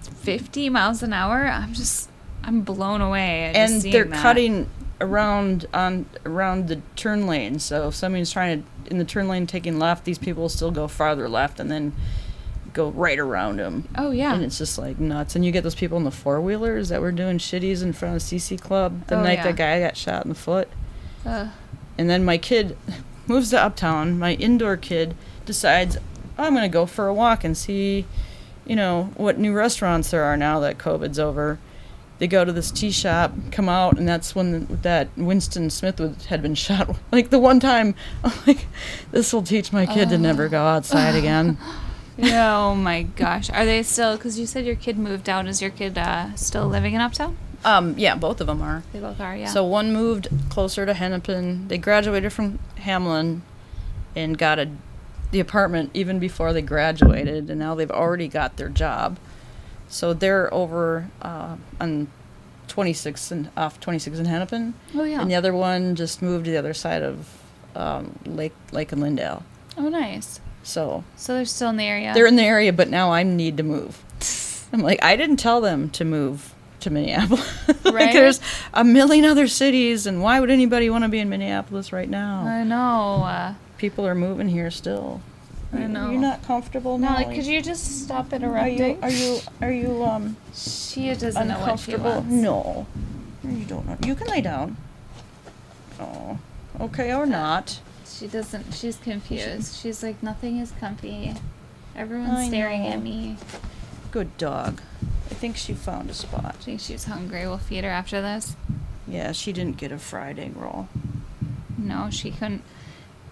fifty 0.00 0.68
miles 0.68 1.02
an 1.02 1.12
hour. 1.12 1.46
I'm 1.46 1.72
just 1.72 2.10
I'm 2.44 2.60
blown 2.60 3.00
away. 3.00 3.50
And 3.54 3.80
they're 3.82 4.04
that. 4.04 4.22
cutting 4.22 4.68
around 5.00 5.66
on 5.72 6.06
around 6.24 6.68
the 6.68 6.80
turn 6.96 7.26
lane. 7.26 7.58
So 7.58 7.88
if 7.88 7.94
somebody's 7.94 8.30
trying 8.30 8.62
to 8.84 8.90
in 8.90 8.98
the 8.98 9.04
turn 9.04 9.26
lane 9.28 9.46
taking 9.46 9.78
left, 9.78 10.04
these 10.04 10.18
people 10.18 10.42
will 10.42 10.48
still 10.50 10.70
go 10.70 10.86
farther 10.86 11.28
left 11.30 11.58
and 11.58 11.70
then 11.70 11.92
go 12.76 12.90
right 12.90 13.18
around 13.18 13.58
them. 13.58 13.88
Oh 13.96 14.10
yeah. 14.12 14.34
And 14.34 14.44
it's 14.44 14.58
just 14.58 14.78
like 14.78 15.00
nuts. 15.00 15.34
And 15.34 15.44
you 15.44 15.50
get 15.50 15.62
those 15.64 15.74
people 15.74 15.96
in 15.98 16.04
the 16.04 16.10
four 16.10 16.40
wheelers 16.40 16.90
that 16.90 17.00
were 17.00 17.10
doing 17.10 17.38
shitties 17.38 17.82
in 17.82 17.92
front 17.92 18.14
of 18.16 18.22
CC 18.22 18.60
Club 18.60 19.06
the 19.08 19.18
Oh, 19.18 19.22
night 19.22 19.38
yeah. 19.38 19.44
that 19.44 19.56
guy 19.56 19.80
got 19.80 19.96
shot 19.96 20.24
in 20.24 20.28
the 20.28 20.34
foot. 20.34 20.68
Ugh. 21.24 21.48
And 21.98 22.08
then 22.10 22.24
my 22.24 22.38
kid 22.38 22.76
moves 23.26 23.50
to 23.50 23.60
Uptown. 23.60 24.18
My 24.18 24.34
indoor 24.34 24.76
kid 24.76 25.16
decides 25.46 25.96
I'm 26.38 26.52
going 26.52 26.62
to 26.70 26.72
go 26.72 26.84
for 26.86 27.06
a 27.08 27.14
walk 27.14 27.42
and 27.44 27.56
see, 27.56 28.04
you 28.66 28.76
know, 28.76 29.10
what 29.16 29.38
new 29.38 29.54
restaurants 29.54 30.10
there 30.10 30.22
are 30.22 30.36
now 30.36 30.60
that 30.60 30.76
COVID's 30.76 31.18
over. 31.18 31.58
They 32.18 32.26
go 32.26 32.44
to 32.44 32.52
this 32.52 32.70
tea 32.70 32.90
shop, 32.92 33.32
come 33.52 33.68
out, 33.68 33.98
and 33.98 34.06
that's 34.08 34.34
when 34.34 34.66
that 34.82 35.08
Winston 35.16 35.68
Smith 35.70 35.98
was, 36.00 36.26
had 36.26 36.42
been 36.42 36.54
shot. 36.66 36.94
Like 37.10 37.30
the 37.30 37.38
one 37.38 37.58
time, 37.60 37.94
I'm 38.22 38.32
like, 38.46 38.66
this 39.12 39.32
will 39.32 39.42
teach 39.42 39.72
my 39.72 39.86
kid 39.86 40.10
to 40.10 40.18
never 40.18 40.48
go 40.48 40.64
outside 40.64 41.14
again. 41.14 41.56
Oh 42.22 42.74
my 42.74 43.02
gosh. 43.02 43.50
Are 43.50 43.64
they 43.64 43.82
still? 43.82 44.16
Because 44.16 44.38
you 44.38 44.46
said 44.46 44.64
your 44.64 44.76
kid 44.76 44.98
moved 44.98 45.28
out. 45.28 45.46
Is 45.46 45.60
your 45.60 45.70
kid 45.70 45.98
uh, 45.98 46.34
still 46.34 46.66
living 46.66 46.94
in 46.94 47.00
Uptown? 47.00 47.36
Um, 47.64 47.94
yeah, 47.98 48.14
both 48.14 48.40
of 48.40 48.46
them 48.46 48.62
are. 48.62 48.82
They 48.92 49.00
both 49.00 49.20
are. 49.20 49.36
Yeah. 49.36 49.48
So 49.48 49.64
one 49.64 49.92
moved 49.92 50.28
closer 50.48 50.86
to 50.86 50.94
Hennepin. 50.94 51.68
They 51.68 51.78
graduated 51.78 52.32
from 52.32 52.58
Hamline 52.78 53.40
and 54.14 54.38
got 54.38 54.58
a 54.58 54.70
the 55.32 55.40
apartment 55.40 55.90
even 55.92 56.18
before 56.18 56.52
they 56.52 56.62
graduated, 56.62 57.50
and 57.50 57.58
now 57.58 57.74
they've 57.74 57.90
already 57.90 58.28
got 58.28 58.56
their 58.56 58.68
job. 58.68 59.18
So 59.88 60.14
they're 60.14 60.52
over 60.54 61.10
uh, 61.20 61.56
on 61.80 62.08
26 62.68 63.30
and 63.32 63.50
off 63.56 63.80
26 63.80 64.18
in 64.18 64.24
Hennepin, 64.26 64.74
oh 64.94 65.04
yeah. 65.04 65.20
and 65.20 65.30
the 65.30 65.34
other 65.34 65.52
one 65.52 65.96
just 65.96 66.22
moved 66.22 66.44
to 66.44 66.50
the 66.52 66.56
other 66.56 66.74
side 66.74 67.02
of 67.02 67.42
um, 67.74 68.18
Lake 68.24 68.54
Lake 68.72 68.92
and 68.92 69.00
Lyndale. 69.00 69.42
oh 69.76 69.88
nice. 69.88 70.40
So 70.66 71.04
So 71.16 71.34
they're 71.34 71.44
still 71.44 71.70
in 71.70 71.76
the 71.76 71.84
area. 71.84 72.12
they're 72.12 72.26
in 72.26 72.34
the 72.36 72.42
area, 72.42 72.72
but 72.72 72.90
now 72.90 73.12
I 73.12 73.22
need 73.22 73.56
to 73.58 73.62
move. 73.62 74.02
I'm 74.72 74.80
like, 74.82 75.02
I 75.02 75.14
didn't 75.16 75.36
tell 75.36 75.60
them 75.60 75.90
to 75.90 76.04
move 76.04 76.52
to 76.80 76.90
Minneapolis. 76.90 77.68
like, 77.84 77.94
Right? 77.94 78.12
there's 78.12 78.40
a 78.74 78.82
million 78.82 79.24
other 79.24 79.46
cities, 79.46 80.06
and 80.06 80.20
why 80.22 80.40
would 80.40 80.50
anybody 80.50 80.90
want 80.90 81.04
to 81.04 81.08
be 81.08 81.20
in 81.20 81.28
Minneapolis 81.28 81.92
right 81.92 82.08
now? 82.10 82.40
I 82.44 82.64
know. 82.64 83.22
Uh, 83.24 83.54
People 83.78 84.06
are 84.06 84.14
moving 84.16 84.48
here 84.48 84.70
still. 84.72 85.20
I 85.72 85.82
You- 85.82 85.88
know. 85.88 86.10
You're 86.10 86.20
not 86.20 86.42
comfortable 86.44 86.98
now. 86.98 87.12
Molly, 87.12 87.34
could 87.36 87.46
you 87.46 87.62
just 87.62 88.02
stop 88.04 88.32
Are 88.32 88.36
you? 88.38 88.44
interrupting? 88.46 89.04
Are 89.04 89.10
you? 89.10 89.38
Are 89.62 89.70
you 89.72 90.04
um 90.04 90.36
She 90.54 91.08
doesn't 91.14 91.34
know 91.46 91.60
what 91.60 91.78
she 91.78 91.92
uncomfortable? 91.92 92.10
wants. 92.10 92.32
No. 92.32 92.86
You 93.44 93.64
don't 93.66 93.86
know. 93.86 93.96
You 94.04 94.14
can 94.16 94.26
lay 94.26 94.40
down. 94.40 94.76
Oh, 96.00 96.38
okay 96.80 97.12
or 97.14 97.24
not. 97.26 97.80
She 98.06 98.26
doesn't. 98.26 98.72
She's 98.74 98.96
confused. 98.96 99.76
She's 99.76 100.02
like, 100.02 100.22
nothing 100.22 100.58
is 100.58 100.72
comfy. 100.80 101.34
Everyone's 101.94 102.32
I 102.38 102.48
staring 102.48 102.82
know. 102.82 102.90
at 102.90 103.02
me. 103.02 103.36
Good 104.10 104.36
dog. 104.38 104.80
I 105.30 105.34
think 105.34 105.56
she 105.56 105.74
found 105.74 106.08
a 106.10 106.14
spot. 106.14 106.56
I 106.58 106.62
think 106.62 106.80
she's 106.80 107.04
hungry. 107.04 107.46
We'll 107.46 107.58
feed 107.58 107.84
her 107.84 107.90
after 107.90 108.22
this. 108.22 108.56
Yeah, 109.06 109.32
she 109.32 109.52
didn't 109.52 109.76
get 109.76 109.92
a 109.92 109.98
fried 109.98 110.38
egg 110.38 110.56
roll. 110.56 110.88
No, 111.76 112.08
she 112.10 112.30
couldn't. 112.30 112.62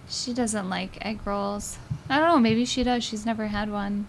She 0.09 0.33
doesn't 0.33 0.69
like 0.69 1.03
egg 1.05 1.19
rolls. 1.25 1.77
I 2.09 2.19
don't 2.19 2.27
know. 2.27 2.39
Maybe 2.39 2.65
she 2.65 2.83
does. 2.83 3.03
She's 3.03 3.25
never 3.25 3.47
had 3.47 3.71
one. 3.71 4.07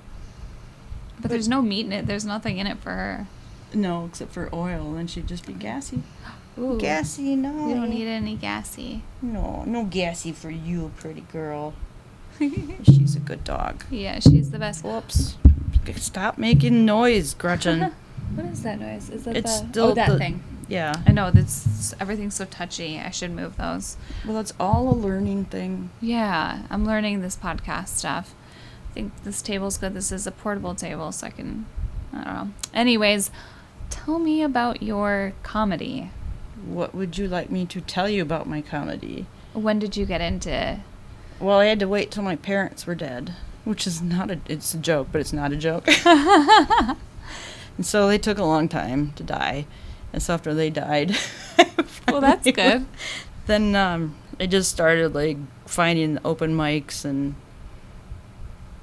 But, 1.16 1.22
But- 1.22 1.30
there's 1.30 1.48
no 1.48 1.62
meat 1.62 1.86
in 1.86 1.92
it. 1.92 2.06
There's 2.06 2.24
nothing 2.26 2.58
in 2.58 2.66
it 2.66 2.78
for 2.78 2.90
her. 2.90 3.26
No, 3.72 4.06
except 4.06 4.32
for 4.32 4.48
oil, 4.54 4.94
and 4.94 5.10
she'd 5.10 5.26
just 5.26 5.46
be 5.46 5.52
gassy. 5.52 6.02
Ooh. 6.58 6.78
Gassy, 6.78 7.36
no. 7.36 7.66
We 7.66 7.74
don't 7.74 7.90
need 7.90 8.06
any 8.08 8.34
gassy. 8.36 9.02
No, 9.20 9.64
no 9.66 9.84
gassy 9.84 10.32
for 10.32 10.50
you, 10.50 10.90
pretty 10.96 11.20
girl. 11.32 11.74
She's 12.38 13.14
a 13.16 13.20
good 13.20 13.44
dog. 13.44 13.84
Yeah, 13.90 14.18
she's 14.20 14.50
the 14.50 14.58
best. 14.58 14.84
Whoops. 14.84 15.36
Stop 15.96 16.36
making 16.38 16.84
noise, 16.84 17.34
Gretchen. 17.34 17.92
What 18.34 18.46
is 18.46 18.62
that 18.64 18.80
noise? 18.80 19.08
Is 19.08 19.24
that 19.24 19.36
It's 19.36 19.60
the 19.60 19.68
still 19.68 19.84
oh 19.86 19.94
that 19.94 20.08
the- 20.10 20.18
thing? 20.18 20.42
yeah. 20.68 20.96
I 21.06 21.12
know 21.12 21.30
that's 21.30 21.94
everything's 22.00 22.34
so 22.34 22.44
touchy. 22.44 22.98
I 22.98 23.10
should 23.10 23.30
move 23.30 23.56
those. 23.56 23.96
Well, 24.26 24.38
it's 24.38 24.52
all 24.58 24.90
a 24.90 24.96
learning 24.96 25.44
thing. 25.46 25.90
Yeah, 26.02 26.62
I'm 26.68 26.84
learning 26.84 27.20
this 27.22 27.36
podcast 27.36 27.88
stuff. 27.88 28.34
I 28.90 28.94
think 28.94 29.12
this 29.22 29.40
table's 29.40 29.78
good. 29.78 29.94
This 29.94 30.10
is 30.10 30.26
a 30.26 30.32
portable 30.32 30.74
table, 30.74 31.12
so 31.12 31.28
I 31.28 31.30
can. 31.30 31.66
I 32.12 32.24
don't 32.24 32.34
know. 32.34 32.50
Anyways, 32.74 33.30
tell 33.90 34.18
me 34.18 34.42
about 34.42 34.82
your 34.82 35.32
comedy. 35.44 36.10
What 36.66 36.94
would 36.94 37.16
you 37.16 37.28
like 37.28 37.50
me 37.50 37.64
to 37.66 37.80
tell 37.80 38.08
you 38.08 38.22
about 38.22 38.48
my 38.48 38.60
comedy? 38.60 39.26
When 39.52 39.78
did 39.78 39.96
you 39.96 40.04
get 40.04 40.20
into? 40.20 40.80
Well, 41.40 41.58
I 41.60 41.66
had 41.66 41.80
to 41.80 41.88
wait 41.88 42.10
till 42.10 42.22
my 42.22 42.36
parents 42.36 42.86
were 42.86 42.94
dead, 42.94 43.34
which 43.64 43.86
is 43.86 44.02
not 44.02 44.30
a. 44.30 44.40
It's 44.48 44.74
a 44.74 44.78
joke, 44.78 45.08
but 45.12 45.20
it's 45.20 45.32
not 45.32 45.52
a 45.52 45.56
joke. 45.56 45.86
and 46.06 46.96
so 47.82 48.08
they 48.08 48.18
took 48.18 48.38
a 48.38 48.44
long 48.44 48.68
time 48.68 49.12
to 49.16 49.22
die, 49.22 49.66
and 50.12 50.22
so 50.22 50.34
after 50.34 50.52
they 50.54 50.70
died, 50.70 51.16
Well, 52.08 52.20
that's 52.20 52.50
good. 52.50 52.86
Then 53.46 53.74
um, 53.74 54.16
I 54.40 54.46
just 54.46 54.70
started 54.70 55.14
like 55.14 55.38
finding 55.66 56.18
open 56.24 56.56
mics, 56.56 57.04
and 57.04 57.34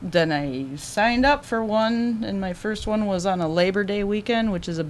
then 0.02 0.32
I 0.32 0.76
signed 0.76 1.26
up 1.26 1.46
for 1.46 1.64
one, 1.64 2.24
and 2.26 2.40
my 2.40 2.54
first 2.54 2.88
one 2.88 3.06
was 3.06 3.26
on 3.26 3.42
a 3.42 3.48
Labor 3.48 3.84
Day 3.84 4.04
weekend, 4.04 4.52
which 4.52 4.68
is 4.68 4.80
a 4.80 4.86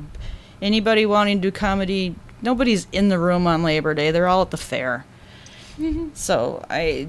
anybody 0.62 1.06
wanting 1.06 1.42
to 1.42 1.50
do 1.50 1.52
comedy. 1.52 2.16
Nobody's 2.44 2.86
in 2.92 3.10
the 3.10 3.18
room 3.18 3.48
on 3.48 3.64
Labor 3.64 3.94
Day; 3.96 4.12
they're 4.12 4.28
all 4.28 4.42
at 4.44 4.52
the 4.52 4.58
fair. 4.58 5.06
Mm-hmm. 5.80 6.10
So 6.14 6.64
I 6.70 7.08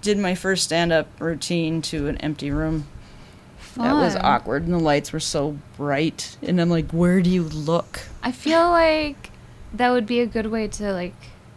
did 0.00 0.16
my 0.18 0.34
first 0.34 0.64
stand-up 0.64 1.08
routine 1.20 1.82
to 1.82 2.08
an 2.08 2.16
empty 2.18 2.50
room. 2.50 2.86
Fun. 3.58 3.86
That 3.86 3.94
was 3.94 4.16
awkward, 4.16 4.64
and 4.64 4.72
the 4.72 4.78
lights 4.78 5.12
were 5.12 5.20
so 5.20 5.58
bright, 5.76 6.36
and 6.42 6.60
I'm 6.60 6.70
like, 6.70 6.90
"Where 6.92 7.20
do 7.20 7.28
you 7.30 7.42
look?" 7.42 8.00
I 8.22 8.32
feel 8.32 8.70
like 8.70 9.30
that 9.74 9.90
would 9.90 10.06
be 10.06 10.20
a 10.20 10.26
good 10.26 10.46
way 10.46 10.68
to 10.68 10.92
like. 10.92 11.14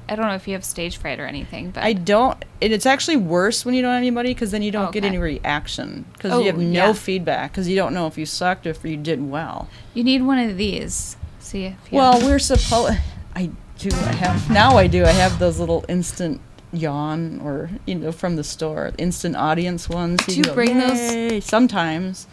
I 0.07 0.15
don't 0.15 0.27
know 0.27 0.35
if 0.35 0.47
you 0.47 0.53
have 0.53 0.63
stage 0.63 0.97
fright 0.97 1.19
or 1.19 1.25
anything, 1.25 1.71
but 1.71 1.83
I 1.83 1.93
don't. 1.93 2.37
And 2.61 2.71
it's 2.71 2.85
actually 2.85 3.17
worse 3.17 3.65
when 3.65 3.73
you 3.73 3.81
don't 3.81 3.91
have 3.91 3.97
anybody 3.97 4.35
because 4.35 4.51
then 4.51 4.61
you 4.61 4.69
don't 4.71 4.91
get 4.91 5.03
any 5.03 5.17
reaction 5.17 6.05
because 6.13 6.31
Oh, 6.31 6.39
you 6.41 6.45
have 6.45 6.59
no 6.59 6.87
yeah. 6.87 6.93
feedback 6.93 7.51
because 7.51 7.67
you 7.67 7.75
don't 7.75 7.91
know 7.93 8.05
if 8.05 8.15
you 8.15 8.25
sucked 8.27 8.67
or 8.67 8.69
if 8.69 8.85
you 8.85 8.97
did 8.97 9.29
well. 9.31 9.67
you 9.95 10.03
need 10.03 10.21
one 10.21 10.37
of 10.37 10.57
these. 10.57 11.17
See 11.45 11.65
if 11.65 11.75
you 11.91 11.97
Well, 11.99 12.19
we're 12.25 12.39
supposed. 12.39 12.97
I 13.35 13.51
do. 13.77 13.89
I 13.91 14.13
have 14.13 14.49
now. 14.49 14.77
I 14.77 14.87
do. 14.87 15.03
I 15.05 15.11
have 15.11 15.37
those 15.37 15.59
little 15.59 15.85
instant 15.87 16.41
yawn 16.73 17.39
or 17.41 17.69
you 17.85 17.93
know 17.95 18.11
from 18.11 18.35
the 18.35 18.43
store 18.43 18.91
instant 18.97 19.35
audience 19.35 19.87
ones. 19.87 20.25
Do 20.25 20.35
you 20.35 20.43
go, 20.43 20.53
bring 20.55 20.79
those- 20.79 21.45
sometimes, 21.45 22.25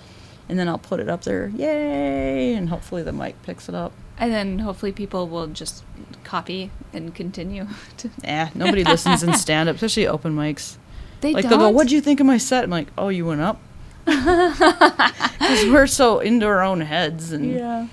and 0.49 0.59
then 0.59 0.67
I'll 0.67 0.79
put 0.79 0.99
it 0.99 1.09
up 1.11 1.25
there. 1.25 1.49
Yay! 1.55 2.55
And 2.55 2.71
hopefully 2.71 3.03
the 3.03 3.13
mic 3.13 3.41
picks 3.43 3.69
it 3.69 3.75
up. 3.75 3.93
and 4.19 4.33
then 4.33 4.61
hopefully 4.61 4.93
people 4.93 5.27
will 5.29 5.47
just 5.49 5.85
copy 6.25 6.71
and 6.95 7.15
continue. 7.15 7.67
To, 7.99 8.11
Eh, 8.25 8.49
nobody 8.55 8.83
listens 8.85 9.23
in 9.23 9.35
stand 9.35 9.69
up, 9.69 9.75
especially 9.77 10.07
open 10.07 10.35
mics. 10.35 10.77
they 11.21 11.33
like 11.35 11.43
don't. 11.43 11.51
they'll 11.51 11.69
go, 11.69 11.77
"What 11.77 11.87
do 11.89 11.95
you 11.95 12.01
think 12.01 12.19
of 12.21 12.27
my 12.27 12.39
set?" 12.39 12.65
I'm 12.65 12.71
like, 12.71 12.89
"Oh, 12.97 13.09
you 13.11 13.27
went 13.27 13.43
up." 13.43 13.61
Because 14.07 15.69
we're 15.71 15.87
so 15.87 16.21
into 16.21 16.47
our 16.47 16.63
own 16.63 16.81
heads, 16.81 17.33
and 17.33 17.53
Yeah. 17.53 17.87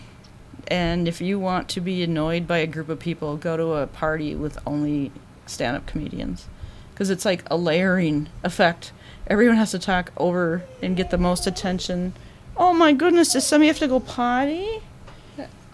And 0.70 1.08
if 1.08 1.20
you 1.20 1.40
want 1.40 1.68
to 1.70 1.82
be 1.82 2.02
annoyed 2.04 2.48
by 2.48 2.60
a 2.60 2.68
group 2.68 2.90
of 2.90 3.00
people, 3.00 3.36
go 3.38 3.58
to 3.58 3.74
a 3.74 3.88
party 3.88 4.36
with 4.36 4.58
only 4.66 5.12
stand-up 5.46 5.86
comedians, 5.86 6.48
because 6.94 7.10
it's 7.10 7.26
like 7.26 7.44
a 7.48 7.58
layering 7.58 8.30
effect. 8.44 8.92
Everyone 9.28 9.58
has 9.58 9.72
to 9.72 9.80
talk 9.80 10.12
over 10.18 10.64
and 10.82 10.96
get 10.96 11.10
the 11.10 11.18
most 11.18 11.46
attention. 11.48 12.14
Oh 12.58 12.74
my 12.74 12.94
goodness! 12.94 13.34
Does 13.34 13.46
somebody 13.46 13.68
have 13.68 13.80
to 13.80 13.88
go 13.88 14.00
potty? 14.00 14.82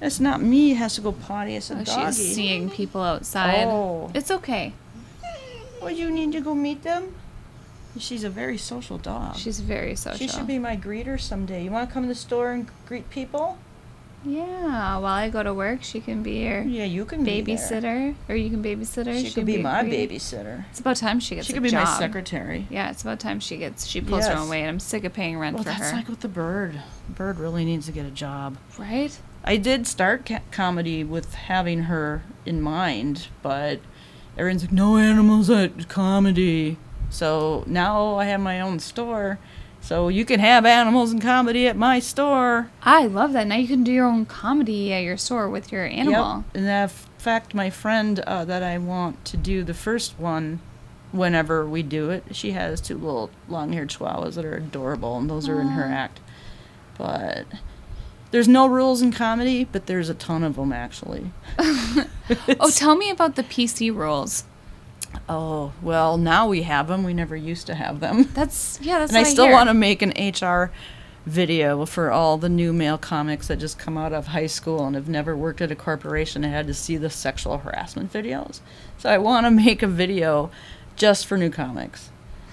It's 0.01 0.19
not 0.19 0.41
me. 0.41 0.71
It 0.71 0.75
has 0.75 0.95
to 0.95 1.01
go 1.01 1.13
potty. 1.13 1.55
It's 1.55 1.71
a 1.71 1.75
Oh, 1.79 1.83
doggy. 1.83 2.05
she's 2.07 2.35
seeing 2.35 2.69
people 2.69 3.01
outside. 3.01 3.63
Oh. 3.65 4.11
It's 4.13 4.29
okay. 4.29 4.73
Would 5.81 5.97
you 5.97 6.11
need 6.11 6.31
to 6.33 6.41
go 6.41 6.53
meet 6.53 6.83
them? 6.83 7.15
She's 7.97 8.25
a 8.25 8.29
very 8.29 8.57
social 8.57 8.97
dog. 8.97 9.37
She's 9.37 9.61
very 9.61 9.95
social. 9.95 10.17
She 10.17 10.27
should 10.27 10.47
be 10.47 10.59
my 10.59 10.75
greeter 10.75 11.19
someday. 11.19 11.63
You 11.63 11.71
want 11.71 11.89
to 11.89 11.93
come 11.93 12.03
to 12.03 12.09
the 12.09 12.13
store 12.15 12.51
and 12.51 12.67
greet 12.85 13.09
people? 13.09 13.57
Yeah, 14.25 14.97
while 14.97 15.05
I 15.13 15.29
go 15.29 15.43
to 15.43 15.53
work, 15.53 15.83
she 15.83 15.99
can 16.01 16.23
be 16.23 16.43
your 16.45 16.61
Yeah, 16.63 16.85
you 16.85 17.05
can 17.05 17.23
be 17.23 17.41
babysitter, 17.43 18.15
or 18.27 18.35
you 18.35 18.49
can 18.49 18.63
babysit 18.63 19.05
her. 19.05 19.15
She, 19.17 19.23
can 19.25 19.33
could 19.33 19.45
be, 19.45 19.61
my 19.61 19.83
greeter. 19.83 20.09
babysitter. 20.09 20.65
It's 20.71 20.79
about 20.79 20.97
time 20.97 21.19
she 21.19 21.35
gets 21.35 21.47
She 21.47 21.53
could 21.53 21.63
be 21.63 21.69
job. 21.69 21.85
my 21.85 21.99
secretary. 21.99 22.67
Yeah, 22.69 22.89
it's 22.89 23.01
about 23.03 23.19
time 23.19 23.39
she 23.39 23.57
gets. 23.57 23.85
She 23.85 24.01
pulls 24.01 24.25
her 24.27 24.35
own 24.35 24.49
weight. 24.49 24.67
I'm 24.67 24.79
sick 24.79 25.03
of 25.03 25.13
paying 25.13 25.37
rent 25.37 25.55
Well, 25.55 25.63
for 25.63 25.69
that's 25.69 25.91
her. 25.91 25.97
like 25.97 26.07
with 26.09 26.21
the 26.21 26.27
bird. 26.27 26.81
Bird 27.09 27.37
really 27.39 27.65
needs 27.65 27.85
to 27.85 27.91
get 27.91 28.05
a 28.05 28.11
job. 28.11 28.57
right? 28.77 29.17
I 29.43 29.57
did 29.57 29.85
start 29.85 30.25
ca- 30.25 30.39
comedy 30.51 31.03
with 31.03 31.35
having 31.35 31.81
her 31.83 32.23
in 32.47 32.61
mind, 32.61 33.27
but 33.43 33.79
everyone's 34.37 34.63
like, 34.63 34.71
no 34.71 34.97
animals 34.97 35.51
at 35.51 35.87
comedy. 35.87 36.77
So 37.11 37.63
now 37.67 38.15
I 38.15 38.25
have 38.25 38.39
my 38.41 38.59
own 38.59 38.79
store. 38.79 39.37
So 39.85 40.07
you 40.07 40.25
can 40.25 40.39
have 40.39 40.65
animals 40.65 41.11
and 41.11 41.21
comedy 41.21 41.67
at 41.67 41.77
my 41.77 41.99
store. 41.99 42.71
I 42.81 43.05
love 43.05 43.33
that. 43.33 43.45
Now 43.45 43.57
you 43.57 43.67
can 43.67 43.83
do 43.83 43.91
your 43.91 44.07
own 44.07 44.25
comedy 44.25 44.91
at 44.91 45.03
your 45.03 45.15
store 45.15 45.47
with 45.47 45.71
your 45.71 45.85
animal. 45.85 46.43
Yep. 46.53 46.55
And 46.55 46.65
in 46.65 46.89
fact, 47.19 47.53
my 47.53 47.69
friend 47.69 48.19
uh, 48.21 48.45
that 48.45 48.63
I 48.63 48.79
want 48.79 49.23
to 49.25 49.37
do 49.37 49.63
the 49.63 49.75
first 49.75 50.17
one, 50.17 50.59
whenever 51.11 51.67
we 51.67 51.83
do 51.83 52.09
it, 52.09 52.35
she 52.35 52.53
has 52.53 52.81
two 52.81 52.97
little 52.97 53.29
long-haired 53.47 53.89
chihuahuas 53.89 54.33
that 54.33 54.45
are 54.45 54.55
adorable, 54.55 55.19
and 55.19 55.29
those 55.29 55.47
are 55.47 55.61
in 55.61 55.67
her 55.67 55.83
act. 55.83 56.19
But 56.97 57.45
there's 58.31 58.47
no 58.47 58.65
rules 58.65 59.03
in 59.03 59.11
comedy, 59.11 59.65
but 59.65 59.85
there's 59.85 60.09
a 60.09 60.15
ton 60.15 60.43
of 60.43 60.55
them 60.55 60.73
actually. 60.73 61.31
Oh, 62.59 62.71
tell 62.71 62.95
me 62.95 63.11
about 63.11 63.35
the 63.35 63.43
PC 63.43 63.95
rules. 63.95 64.45
Oh 65.27 65.73
well, 65.81 66.17
now 66.17 66.47
we 66.47 66.63
have 66.63 66.87
them. 66.87 67.03
We 67.03 67.13
never 67.13 67.35
used 67.35 67.67
to 67.67 67.75
have 67.75 67.99
them. 67.99 68.29
That's 68.33 68.79
yeah. 68.81 68.99
That's 68.99 69.11
and 69.11 69.17
I 69.17 69.23
still 69.23 69.51
want 69.51 69.69
to 69.69 69.73
make 69.73 70.01
an 70.01 70.11
HR 70.11 70.71
video 71.25 71.85
for 71.85 72.11
all 72.11 72.37
the 72.37 72.49
new 72.49 72.71
male 72.71 72.99
comics 72.99 73.47
that 73.47 73.57
just 73.57 73.79
come 73.79 73.97
out 73.97 74.13
of 74.13 74.27
high 74.27 74.45
school 74.45 74.85
and 74.85 74.95
have 74.95 75.09
never 75.09 75.35
worked 75.35 75.59
at 75.59 75.71
a 75.71 75.75
corporation 75.75 76.43
and 76.43 76.53
had 76.53 76.67
to 76.67 76.73
see 76.73 76.97
the 76.97 77.09
sexual 77.09 77.57
harassment 77.59 78.13
videos. 78.13 78.59
So 78.99 79.09
I 79.09 79.17
want 79.17 79.45
to 79.47 79.51
make 79.51 79.81
a 79.81 79.87
video 79.87 80.51
just 80.95 81.25
for 81.25 81.37
new 81.37 81.49
comics. 81.49 82.09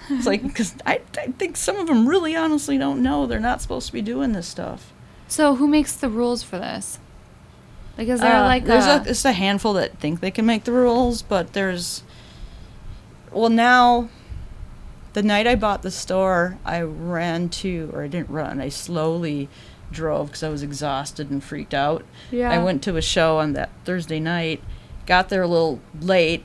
It's 0.09 0.25
like 0.25 0.41
because 0.47 0.75
I, 0.85 1.01
I 1.17 1.27
think 1.27 1.55
some 1.55 1.77
of 1.77 1.87
them 1.87 2.07
really 2.07 2.35
honestly 2.35 2.77
don't 2.77 3.03
know 3.03 3.27
they're 3.27 3.39
not 3.39 3.61
supposed 3.61 3.87
to 3.87 3.93
be 3.93 4.01
doing 4.01 4.33
this 4.33 4.47
stuff. 4.47 4.91
So 5.27 5.55
who 5.55 5.67
makes 5.67 5.95
the 5.95 6.09
rules 6.09 6.43
for 6.43 6.57
this? 6.57 6.99
Like, 7.97 8.07
is 8.07 8.21
there 8.21 8.37
Uh, 8.37 8.43
like 8.43 8.65
there's 8.65 8.85
a, 8.85 9.03
a 9.05 9.09
it's 9.09 9.23
a 9.23 9.33
handful 9.33 9.73
that 9.73 9.99
think 9.99 10.19
they 10.19 10.31
can 10.31 10.45
make 10.45 10.63
the 10.63 10.71
rules, 10.71 11.21
but 11.21 11.53
there's 11.53 12.01
well 13.33 13.49
now 13.49 14.09
the 15.13 15.23
night 15.23 15.47
I 15.47 15.55
bought 15.55 15.83
the 15.83 15.91
store, 15.91 16.57
I 16.65 16.81
ran 16.81 17.49
to 17.49 17.91
or 17.93 18.03
I 18.03 18.07
didn't 18.07 18.29
run. 18.29 18.59
I 18.59 18.69
slowly 18.69 19.47
drove 19.91 20.27
because 20.27 20.43
I 20.43 20.49
was 20.49 20.63
exhausted 20.63 21.29
and 21.29 21.43
freaked 21.43 21.73
out. 21.73 22.03
yeah? 22.31 22.49
I 22.51 22.57
went 22.63 22.83
to 22.83 22.97
a 22.97 23.01
show 23.01 23.37
on 23.37 23.53
that 23.53 23.69
Thursday 23.85 24.19
night, 24.19 24.61
got 25.05 25.29
there 25.29 25.43
a 25.43 25.47
little 25.47 25.79
late, 26.01 26.43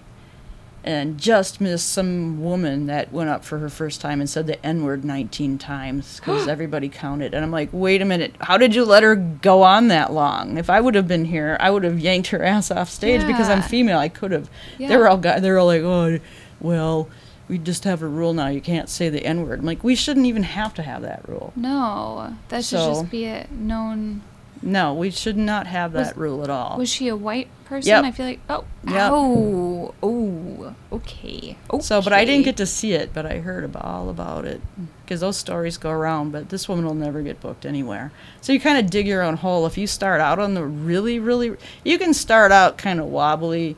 and 0.84 1.18
just 1.18 1.61
missed 1.61 1.89
some 1.89 2.43
woman 2.43 2.86
that 2.86 3.12
went 3.12 3.28
up 3.30 3.45
for 3.45 3.59
her 3.59 3.68
first 3.68 4.01
time 4.01 4.20
and 4.20 4.30
said 4.30 4.47
the 4.47 4.64
N 4.64 4.84
word 4.84 5.05
19 5.05 5.59
times 5.59 6.20
because 6.20 6.47
everybody 6.49 6.89
counted. 6.89 7.34
And 7.34 7.45
I'm 7.45 7.51
like, 7.51 7.70
wait 7.72 8.01
a 8.03 8.05
minute, 8.05 8.34
how 8.41 8.59
did 8.59 8.74
you 8.74 8.84
let 8.84 9.03
her 9.03 9.16
go 9.16 9.62
on 9.62 9.89
that 9.89 10.12
long? 10.12 10.57
If 10.59 10.68
I 10.70 10.80
would 10.80 10.95
have 10.95 11.09
been 11.09 11.24
here, 11.24 11.57
I 11.59 11.70
would 11.70 11.84
have 11.84 11.99
yanked 11.99 12.28
her 12.28 12.43
ass 12.45 12.70
off 12.70 12.91
stage 12.91 13.26
because 13.26 13.49
I'm 13.49 13.62
female. 13.62 13.99
I 13.99 14.09
could 14.09 14.30
have. 14.30 14.51
Yeah. 14.78 14.89
They 14.89 14.97
were 14.99 15.09
all 15.09 15.16
guys. 15.16 15.43
They 15.43 15.51
were 15.51 15.59
all 15.59 15.66
like, 15.66 15.82
oh, 15.82 16.18
well, 16.61 17.09
we 17.48 17.59
just 17.59 17.84
have 17.84 18.02
a 18.02 18.06
rule 18.09 18.34
now. 18.34 18.48
You 18.48 18.61
can't 18.61 18.88
say 18.88 19.09
the 19.09 19.24
N 19.24 19.46
word. 19.46 19.61
I'm 19.61 19.66
like, 19.66 19.82
we 19.82 19.94
shouldn't 19.94 20.26
even 20.26 20.42
have 20.42 20.74
to 20.74 20.82
have 20.82 21.02
that 21.02 21.26
rule. 21.28 21.52
No, 21.56 22.34
that 22.48 22.59
should 22.59 22.78
So- 22.78 22.94
just 22.94 23.11
be 23.11 23.24
a 23.24 23.46
known. 23.50 24.22
No, 24.61 24.92
we 24.92 25.11
should 25.11 25.36
not 25.36 25.68
have 25.68 25.92
that 25.92 26.09
Was- 26.09 26.16
rule 26.16 26.42
at 26.42 26.50
all. 26.50 26.78
Was 26.78 26.90
she 26.90 27.09
a 27.09 27.16
white 27.16 27.48
person? 27.64 27.90
Yep. 27.90 28.04
I 28.04 28.11
feel 28.11 28.26
like. 28.26 28.40
Oh. 28.50 28.64
Yep. 28.84 29.11
Oh. 29.12 29.94
Oh. 30.02 30.74
Okay. 30.92 31.56
Okay. 31.70 31.82
So, 31.82 32.02
but 32.02 32.12
I 32.12 32.24
didn't 32.24 32.44
get 32.44 32.56
to 32.56 32.66
see 32.66 32.92
it, 32.92 33.14
but 33.14 33.24
I 33.24 33.38
heard 33.38 33.62
about, 33.62 33.84
all 33.84 34.09
about 34.11 34.44
it 34.44 34.61
hmm. 34.76 34.86
because 35.04 35.20
those 35.20 35.36
stories 35.36 35.78
go 35.78 35.90
around. 35.90 36.32
But 36.32 36.48
this 36.48 36.68
woman 36.68 36.84
will 36.84 36.94
never 36.94 37.22
get 37.22 37.40
booked 37.40 37.64
anywhere. 37.64 38.11
So 38.40 38.52
you 38.52 38.59
kind 38.59 38.78
of 38.78 38.90
dig 38.90 39.06
your 39.06 39.22
own 39.22 39.36
hole. 39.36 39.64
If 39.64 39.78
you 39.78 39.86
start 39.86 40.20
out 40.20 40.40
on 40.40 40.54
the 40.54 40.64
really, 40.64 41.20
really, 41.20 41.56
you 41.84 41.98
can 41.98 42.12
start 42.12 42.50
out 42.50 42.78
kind 42.78 42.98
of 42.98 43.06
wobbly, 43.06 43.76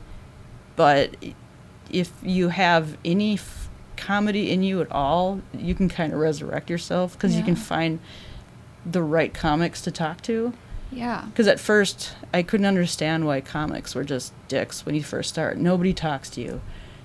but 0.75 1.15
if 1.93 2.11
you 2.23 2.49
have 2.49 2.97
any 3.05 3.35
f- 3.35 3.69
comedy 3.97 4.51
in 4.51 4.63
you 4.63 4.81
at 4.81 4.91
all, 4.91 5.41
you 5.53 5.75
can 5.75 5.89
kind 5.89 6.11
of 6.13 6.19
resurrect 6.19 6.69
yourself 6.69 7.13
because 7.13 7.35
you 7.35 7.43
can 7.43 7.55
find 7.55 7.99
the 8.85 9.01
right 9.03 9.33
comics 9.33 9.81
to 9.83 9.91
talk 9.91 10.21
to. 10.23 10.53
Yeah. 10.91 11.25
Because 11.29 11.47
at 11.47 11.59
first, 11.59 12.13
I 12.33 12.43
couldn't 12.43 12.65
understand 12.65 13.25
why 13.25 13.41
comics 13.41 13.95
were 13.95 14.03
just 14.03 14.33
dicks 14.47 14.85
when 14.85 14.95
you 14.95 15.03
first 15.03 15.29
start. 15.29 15.57
Nobody 15.57 15.93
talks 15.93 16.29
to 16.31 16.41
you. 16.41 16.61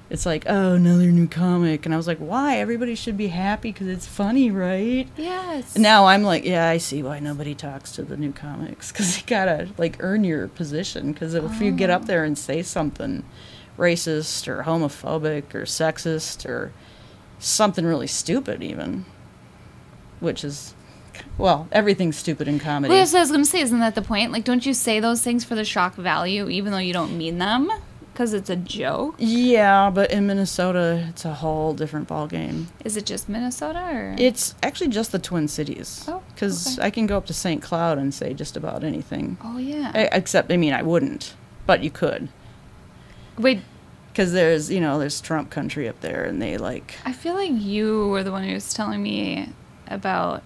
It's 0.09 0.25
like, 0.25 0.45
oh, 0.47 0.75
another 0.75 1.07
new 1.07 1.27
comic. 1.27 1.85
And 1.85 1.93
I 1.93 1.97
was 1.97 2.07
like, 2.07 2.19
why? 2.19 2.59
Everybody 2.59 2.95
should 2.95 3.17
be 3.17 3.27
happy 3.27 3.73
because 3.73 3.89
it's 3.89 4.07
funny, 4.07 4.51
right? 4.53 5.09
Yes. 5.17 5.75
And 5.75 5.83
now 5.83 6.07
I'm 6.07 6.23
like, 6.23 6.45
yeah, 6.45 6.69
I 6.69 6.79
see 6.79 7.03
why 7.03 7.19
nobody 7.19 7.55
talks 7.57 7.91
to 7.93 8.03
the 8.03 8.17
new 8.17 8.33
comics 8.33 8.91
because 8.93 9.17
you 9.19 9.25
gotta 9.27 9.69
like 9.79 9.97
earn 10.01 10.23
your 10.25 10.47
position. 10.49 11.13
Because 11.13 11.35
if 11.35 11.61
you 11.61 11.73
get 11.73 11.91
up 11.91 12.03
Oh. 12.03 12.07
there 12.07 12.23
and 12.25 12.39
say 12.39 12.63
something 12.63 13.25
racist 13.77 14.49
or 14.49 14.63
homophobic 14.65 15.55
or 15.55 15.63
sexist 15.63 16.47
or 16.49 16.73
something 17.39 17.85
really 17.85 18.07
stupid, 18.07 18.63
even, 18.63 19.05
which 20.21 20.43
is, 20.45 20.75
well, 21.39 21.69
everything's 21.73 22.17
stupid 22.17 22.49
in 22.49 22.59
comedy. 22.59 22.91
Well, 22.91 22.99
yes, 22.99 23.15
I 23.15 23.21
was 23.21 23.31
going 23.31 23.45
to 23.45 23.51
say, 23.51 23.61
isn't 23.61 23.79
that 23.81 23.95
the 23.95 24.03
point? 24.03 24.33
Like, 24.33 24.45
don't 24.45 24.65
you 24.65 24.75
say 24.75 25.01
those 25.01 25.23
things 25.23 25.45
for 25.45 25.55
the 25.55 25.65
shock 25.65 25.95
value, 25.95 26.49
even 26.49 26.73
though 26.73 26.79
you 26.79 26.93
don't 26.93 27.17
mean 27.17 27.39
them? 27.39 27.71
Because 28.13 28.33
it's 28.33 28.49
a 28.49 28.57
joke? 28.57 29.17
Yeah, 29.19 29.91
but 29.91 30.11
in 30.11 30.27
Minnesota, 30.27 31.05
it's 31.11 31.27
a 31.27 31.35
whole 31.35 31.75
different 31.75 32.09
ballgame. 32.09 32.65
Is 32.83 32.97
it 32.97 33.05
just 33.05 33.29
Minnesota 33.29 33.79
or? 33.93 34.17
It's 34.19 34.55
actually 34.63 34.89
just 34.89 35.13
the 35.13 35.19
Twin 35.19 35.49
Cities. 35.49 36.03
Oh, 36.09 36.23
Because 36.35 36.79
okay. 36.79 36.87
I 36.87 36.91
can 36.91 37.07
go 37.07 37.19
up 37.19 37.27
to 37.27 37.35
St. 37.35 37.61
Cloud 37.61 37.99
and 37.99 38.15
say 38.15 38.33
just 38.33 38.57
about 38.57 38.85
anything. 38.85 39.37
oh, 39.45 39.59
yeah. 39.59 39.93
I, 39.95 40.09
except, 40.13 40.51
I 40.51 40.57
mean, 40.57 40.73
I 40.73 40.81
wouldn't, 40.83 41.35
but 41.67 41.83
you 41.85 41.91
could. 41.91 42.31
Wait, 43.39 43.61
Because 44.13 44.33
there's, 44.33 44.71
you 44.71 44.81
know, 44.81 44.99
there's 44.99 45.21
Trump 45.21 45.51
country 45.51 45.89
up 45.89 46.01
there, 46.01 46.25
and 46.25 46.41
they 46.41 46.57
like. 46.57 46.95
I 47.05 47.13
feel 47.13 47.35
like 47.35 47.51
you 47.53 48.09
were 48.09 48.23
the 48.23 48.33
one 48.33 48.45
who 48.45 48.55
was 48.55 48.73
telling 48.73 49.03
me 49.03 49.51
about 49.89 50.43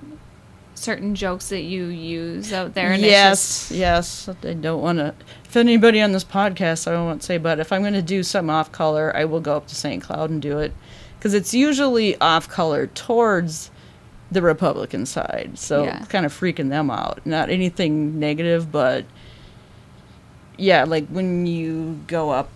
certain 0.74 1.14
jokes 1.14 1.50
that 1.50 1.62
you 1.62 1.84
use 1.86 2.52
out 2.52 2.74
there. 2.74 2.92
And 2.92 3.02
yes, 3.02 3.70
yes. 3.70 4.28
I 4.28 4.54
don't 4.54 4.80
want 4.80 4.98
to. 4.98 5.14
If 5.44 5.56
anybody 5.56 6.00
on 6.00 6.12
this 6.12 6.24
podcast, 6.24 6.90
I 6.90 6.94
won't 6.94 7.22
say, 7.22 7.38
but 7.38 7.60
if 7.60 7.70
I'm 7.72 7.82
going 7.82 7.92
to 7.94 8.02
do 8.02 8.22
something 8.22 8.50
off 8.50 8.72
color, 8.72 9.14
I 9.14 9.24
will 9.24 9.40
go 9.40 9.56
up 9.56 9.66
to 9.68 9.74
St. 9.74 10.02
Cloud 10.02 10.30
and 10.30 10.40
do 10.40 10.58
it. 10.58 10.72
Because 11.18 11.34
it's 11.34 11.52
usually 11.52 12.18
off 12.20 12.48
color 12.48 12.86
towards 12.86 13.70
the 14.30 14.40
Republican 14.40 15.04
side. 15.06 15.52
So 15.58 15.84
Yeah. 15.84 16.04
kind 16.06 16.24
of 16.24 16.32
freaking 16.32 16.70
them 16.70 16.90
out. 16.90 17.20
Not 17.26 17.50
anything 17.50 18.18
negative, 18.18 18.72
but 18.72 19.04
yeah, 20.56 20.84
like 20.84 21.06
when 21.08 21.46
you 21.46 22.00
go 22.06 22.30
up 22.30 22.48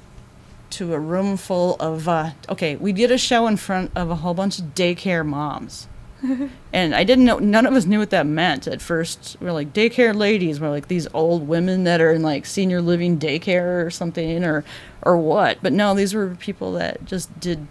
to 0.75 0.93
a 0.93 0.99
room 0.99 1.37
full 1.37 1.77
of 1.77 2.09
uh, 2.09 2.31
okay 2.49 2.77
we 2.77 2.93
did 2.93 3.11
a 3.11 3.19
show 3.19 3.47
in 3.47 3.57
front 3.57 3.91
of 3.95 4.11
a 4.11 4.17
whole 4.17 4.35
bunch 4.35 4.59
of 4.59 4.67
daycare 4.75 5.25
moms. 5.27 5.89
And 6.73 6.95
i 6.95 7.05
didn't 7.05 7.27
know 7.27 7.39
none 7.39 7.67
of 7.67 7.75
us 7.75 7.85
knew 7.87 8.01
what 8.01 8.11
that 8.11 8.27
meant 8.27 8.67
at 8.67 8.83
first. 8.83 9.37
We 9.41 9.47
are 9.47 9.53
like 9.53 9.73
daycare 9.73 10.15
ladies 10.15 10.61
we're 10.61 10.71
like 10.71 10.89
these 10.89 11.07
old 11.15 11.47
women 11.47 11.85
that 11.85 12.01
are 12.01 12.13
in 12.13 12.23
like 12.23 12.47
senior 12.47 12.81
living 12.81 13.19
daycare 13.19 13.85
or 13.85 13.91
something 13.91 14.43
or 14.45 14.65
or 15.03 15.17
what. 15.17 15.59
But 15.63 15.73
no 15.73 15.95
these 15.95 16.15
were 16.15 16.35
people 16.35 16.73
that 16.73 17.05
just 17.05 17.39
did 17.39 17.69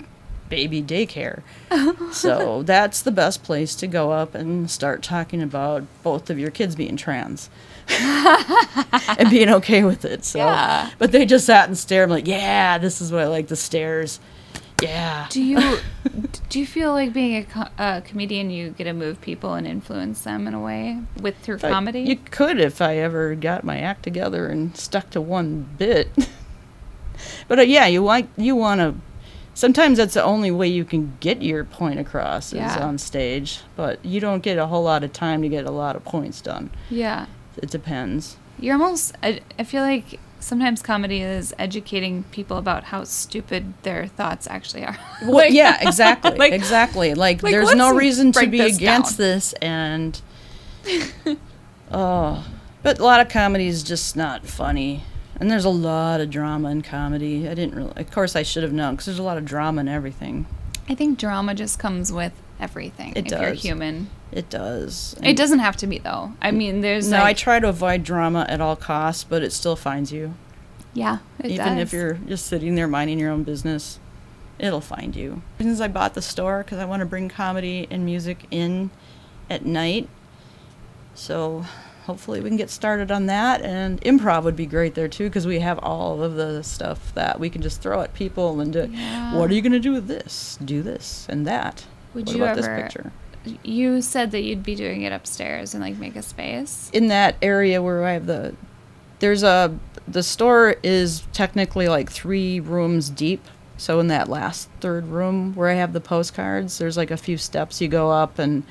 baby 0.50 0.82
daycare. 0.82 1.42
So 2.14 2.62
that's 2.62 3.02
the 3.02 3.12
best 3.12 3.44
place 3.44 3.74
to 3.76 3.88
go 3.88 4.12
up 4.12 4.36
and 4.36 4.70
start 4.70 5.02
talking 5.02 5.42
about 5.42 5.84
both 6.04 6.30
of 6.30 6.38
your 6.38 6.52
kids 6.52 6.76
being 6.76 6.96
trans 6.96 7.50
and 9.18 9.30
being 9.30 9.50
okay 9.50 9.84
with 9.84 10.06
it. 10.06 10.24
So, 10.26 10.40
Yeah. 10.40 10.90
but 10.98 11.12
they 11.12 11.26
just 11.26 11.46
sat 11.46 11.68
and 11.68 11.78
stared. 11.78 12.06
I'm 12.06 12.10
like, 12.10 12.28
yeah, 12.28 12.78
this 12.78 13.02
is 13.02 13.12
what 13.12 13.22
I 13.22 13.28
like 13.28 13.48
the 13.48 13.56
stares. 13.56 14.20
Yeah. 14.82 15.28
Do 15.30 15.42
you 15.42 15.78
do 16.50 16.60
you 16.60 16.66
feel 16.68 16.92
like 16.92 17.14
being 17.14 17.38
a, 17.38 17.44
co- 17.44 18.02
comedian, 18.06 18.50
you 18.50 18.72
get 18.72 18.84
to 18.86 18.94
move 18.94 19.22
people 19.22 19.54
and 19.54 19.66
influence 19.66 20.22
them 20.22 20.46
in 20.48 20.54
a 20.54 20.60
way 20.60 21.00
with 21.22 21.38
through 21.40 21.56
If 21.56 21.64
I- 21.66 21.70
comedy? 21.70 22.02
you 22.02 22.18
could 22.18 22.60
if 22.60 22.82
I 22.82 22.98
ever 22.98 23.36
got 23.36 23.64
my 23.64 23.80
act 23.80 24.04
together 24.04 24.48
and 24.48 24.76
stuck 24.76 25.10
to 25.12 25.22
one 25.22 25.68
bit. 25.78 26.10
but 27.48 27.60
uh, 27.60 27.64
yeah, 27.64 27.86
you 27.88 28.04
like 28.04 28.28
you 28.38 28.56
want 28.56 28.80
to. 28.80 28.96
Sometimes 29.56 30.00
that's 30.00 30.16
the 30.16 30.24
only 30.24 30.50
way 30.50 30.68
you 30.68 30.84
can 30.84 31.16
get 31.20 31.44
your 31.44 31.64
point 31.64 32.00
across 32.00 32.48
is 32.54 32.58
Yeah. 32.60 32.84
on 32.86 32.98
stage. 32.98 33.60
But 33.76 34.04
you 34.04 34.20
don't 34.20 34.42
get 34.42 34.58
a 34.58 34.66
whole 34.66 34.84
lot 34.84 35.04
of 35.04 35.14
time 35.14 35.44
to 35.44 35.48
get 35.50 35.66
a 35.66 35.72
lot 35.72 35.96
of 35.96 36.04
points 36.04 36.42
done. 36.42 36.72
yeah. 36.90 37.28
It 37.58 37.70
depends. 37.70 38.38
You're 38.60 38.74
almost. 38.76 39.16
I, 39.24 39.42
I 39.58 39.64
feel 39.64 39.82
like 39.84 40.20
sometimes 40.40 40.82
comedy 40.82 41.22
is 41.22 41.54
educating 41.58 42.24
people 42.32 42.58
about 42.58 42.86
how 42.86 43.04
stupid 43.06 43.74
their 43.84 44.08
thoughts 44.08 44.46
actually 44.48 44.84
are. 44.86 44.98
Well, 45.22 45.32
Like- 45.34 45.54
yeah, 45.54 45.78
exactly, 45.82 46.32
like- 46.38 46.54
exactly. 46.54 47.14
Like, 47.14 47.42
like, 47.44 47.52
there's 47.54 47.74
no 47.76 47.94
reason 47.96 48.32
to 48.34 48.48
be 48.48 48.58
this 48.58 48.78
against 48.78 49.18
down. 49.18 49.28
this, 49.28 49.54
and 49.54 50.22
oh, 51.92 52.46
but 52.82 53.00
a 53.00 53.04
lot 53.04 53.20
of 53.22 53.30
comedy 53.30 53.68
is 53.68 53.84
just 53.84 54.16
not 54.16 54.46
funny, 54.46 55.04
and 55.40 55.50
there's 55.50 55.66
a 55.66 55.70
lot 55.70 56.20
of 56.22 56.30
drama 56.30 56.70
in 56.70 56.82
comedy. 56.82 57.48
I 57.48 57.54
didn't 57.54 57.76
really, 57.76 57.94
of 57.96 58.12
course, 58.12 58.36
I 58.36 58.44
should 58.44 58.64
have 58.64 58.74
known 58.74 58.96
because 58.96 59.06
there's 59.08 59.20
a 59.20 59.24
lot 59.24 59.38
of 59.38 59.46
drama 59.46 59.82
in 59.82 59.88
everything. 59.88 60.46
I 60.90 60.96
think 60.96 61.18
drama 61.18 61.56
just 61.56 61.80
comes 61.80 62.12
with 62.12 62.34
everything. 62.60 63.14
It 63.16 63.32
if 63.32 63.40
you're 63.40 63.54
human, 63.54 64.10
It 64.36 64.50
does. 64.50 65.16
it 65.22 65.38
doesn't 65.38 65.60
have 65.60 65.78
to 65.78 65.88
be 65.88 66.00
though. 66.00 66.34
I 66.42 66.52
mean, 66.52 66.82
there's 66.82 67.10
No, 67.10 67.24
I 67.24 67.34
try 67.34 67.60
to 67.60 67.70
avoid 67.70 68.04
drama 68.04 68.46
at 68.50 68.60
all 68.62 68.76
costs, 68.76 69.24
but 69.24 69.44
it 69.44 69.52
still 69.54 69.76
finds 69.76 70.12
you. 70.12 70.34
yeah, 70.94 71.20
it 71.40 71.52
Even 71.52 71.78
if 71.78 71.94
you're 71.94 72.14
just 72.14 72.48
sitting 72.48 72.76
there 72.76 72.88
minding 72.88 73.20
your 73.20 73.32
own 73.32 73.44
business, 73.44 74.00
it'll 74.58 74.82
find 74.82 75.16
you. 75.16 75.42
Since 75.60 75.80
I 75.80 75.88
bought 75.88 76.16
the 76.16 76.22
store, 76.22 76.64
because 76.64 76.80
I 76.80 76.86
want 76.86 77.02
to 77.02 77.06
bring 77.06 77.30
comedy 77.30 77.88
and 77.92 78.06
music 78.06 78.46
in 78.50 78.90
at 79.50 79.66
night. 79.66 80.10
So 81.14 81.66
hopefully 82.06 82.42
we 82.42 82.50
can 82.50 82.58
get 82.58 82.70
started 82.70 83.12
on 83.12 83.28
that. 83.28 83.62
And 83.62 84.02
improv 84.02 84.44
would 84.44 84.56
be 84.56 84.66
great 84.66 84.96
there 84.96 85.08
too, 85.08 85.26
because 85.30 85.46
we 85.46 85.60
have 85.60 85.78
all 85.80 86.24
of 86.24 86.36
the 86.36 86.64
stuff 86.64 87.14
that 87.14 87.40
we 87.40 87.50
can 87.50 87.62
just 87.62 87.82
throw 87.82 88.02
at 88.02 88.14
people 88.14 88.60
and 88.60 88.74
do. 88.74 88.90
Yeah. 88.92 89.36
What 89.36 89.52
are 89.52 89.54
you 89.54 89.62
going 89.62 89.74
to 89.74 89.80
do 89.80 89.92
with 89.94 90.08
this? 90.08 90.58
Do 90.64 90.82
this 90.82 91.28
and 91.30 91.46
that. 91.46 91.86
Would 92.14 92.28
what 92.28 92.36
you 92.36 92.44
about 92.44 92.58
ever? 92.58 92.68
this 92.68 92.84
picture? 92.84 93.12
You 93.64 94.02
said 94.02 94.32
that 94.32 94.42
you'd 94.42 94.64
be 94.64 94.76
doing 94.76 95.02
it 95.02 95.12
upstairs 95.12 95.74
and 95.74 95.84
like 95.84 95.98
make 95.98 96.16
a 96.16 96.22
space. 96.22 96.90
in 96.94 97.08
that 97.08 97.36
area 97.42 97.82
where 97.82 98.04
I 98.04 98.14
have 98.14 98.26
the 98.26 98.56
there's 99.20 99.44
a 99.44 99.78
the 100.08 100.24
store 100.24 100.76
is 100.84 101.24
technically 101.32 101.88
like 101.88 102.12
three 102.12 102.60
rooms 102.60 103.10
deep. 103.10 103.46
So 103.78 104.00
in 104.00 104.08
that 104.08 104.30
last 104.30 104.70
third 104.80 105.08
room 105.08 105.56
where 105.56 105.70
I 105.70 105.74
have 105.74 105.94
the 105.94 106.02
postcards, 106.02 106.78
there's 106.78 106.96
like 106.96 107.12
a 107.12 107.18
few 107.18 107.38
steps 107.38 107.82
you 107.82 107.88
go 107.88 108.12
up 108.12 108.40
and 108.40 108.64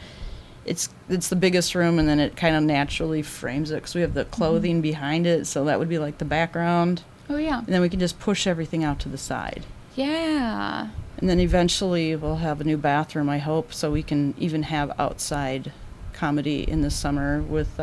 it's 0.64 0.88
it's 1.08 1.28
the 1.28 1.36
biggest 1.36 1.74
room 1.74 1.98
and 1.98 2.08
then 2.08 2.20
it 2.20 2.36
kind 2.36 2.54
of 2.54 2.62
naturally 2.62 3.22
frames 3.22 3.70
it 3.70 3.76
because 3.76 3.94
we 3.94 4.00
have 4.00 4.14
the 4.14 4.22
mm-hmm. 4.22 4.30
clothing 4.30 4.80
behind 4.80 5.26
it 5.26 5.46
so 5.46 5.64
that 5.64 5.78
would 5.78 5.88
be 5.88 5.98
like 5.98 6.18
the 6.18 6.24
background 6.24 7.02
Oh 7.28 7.36
yeah, 7.36 7.58
and 7.58 7.68
then 7.68 7.80
we 7.80 7.88
can 7.88 7.98
just 7.98 8.20
push 8.20 8.46
everything 8.46 8.84
out 8.84 9.00
to 9.00 9.08
the 9.08 9.18
side 9.18 9.64
yeah. 9.94 10.88
And 11.22 11.30
then 11.30 11.38
eventually 11.38 12.16
we'll 12.16 12.36
have 12.36 12.60
a 12.60 12.64
new 12.64 12.76
bathroom 12.76 13.28
i 13.28 13.38
hope 13.38 13.72
so 13.72 13.92
we 13.92 14.02
can 14.02 14.34
even 14.38 14.64
have 14.64 14.90
outside 14.98 15.70
comedy 16.12 16.68
in 16.68 16.80
the 16.82 16.90
summer 16.90 17.40
with 17.42 17.76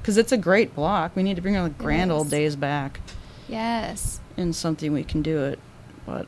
because 0.00 0.16
it's 0.16 0.32
a 0.32 0.38
great 0.38 0.74
block 0.74 1.14
we 1.14 1.22
need 1.22 1.36
to 1.36 1.42
bring 1.42 1.54
our 1.56 1.68
grand 1.68 2.10
old 2.10 2.30
days 2.30 2.56
back 2.56 3.00
Yes. 3.46 4.20
and 4.38 4.56
something 4.56 4.90
we 4.94 5.04
can 5.04 5.20
do 5.20 5.44
it 5.44 5.58
but 6.06 6.26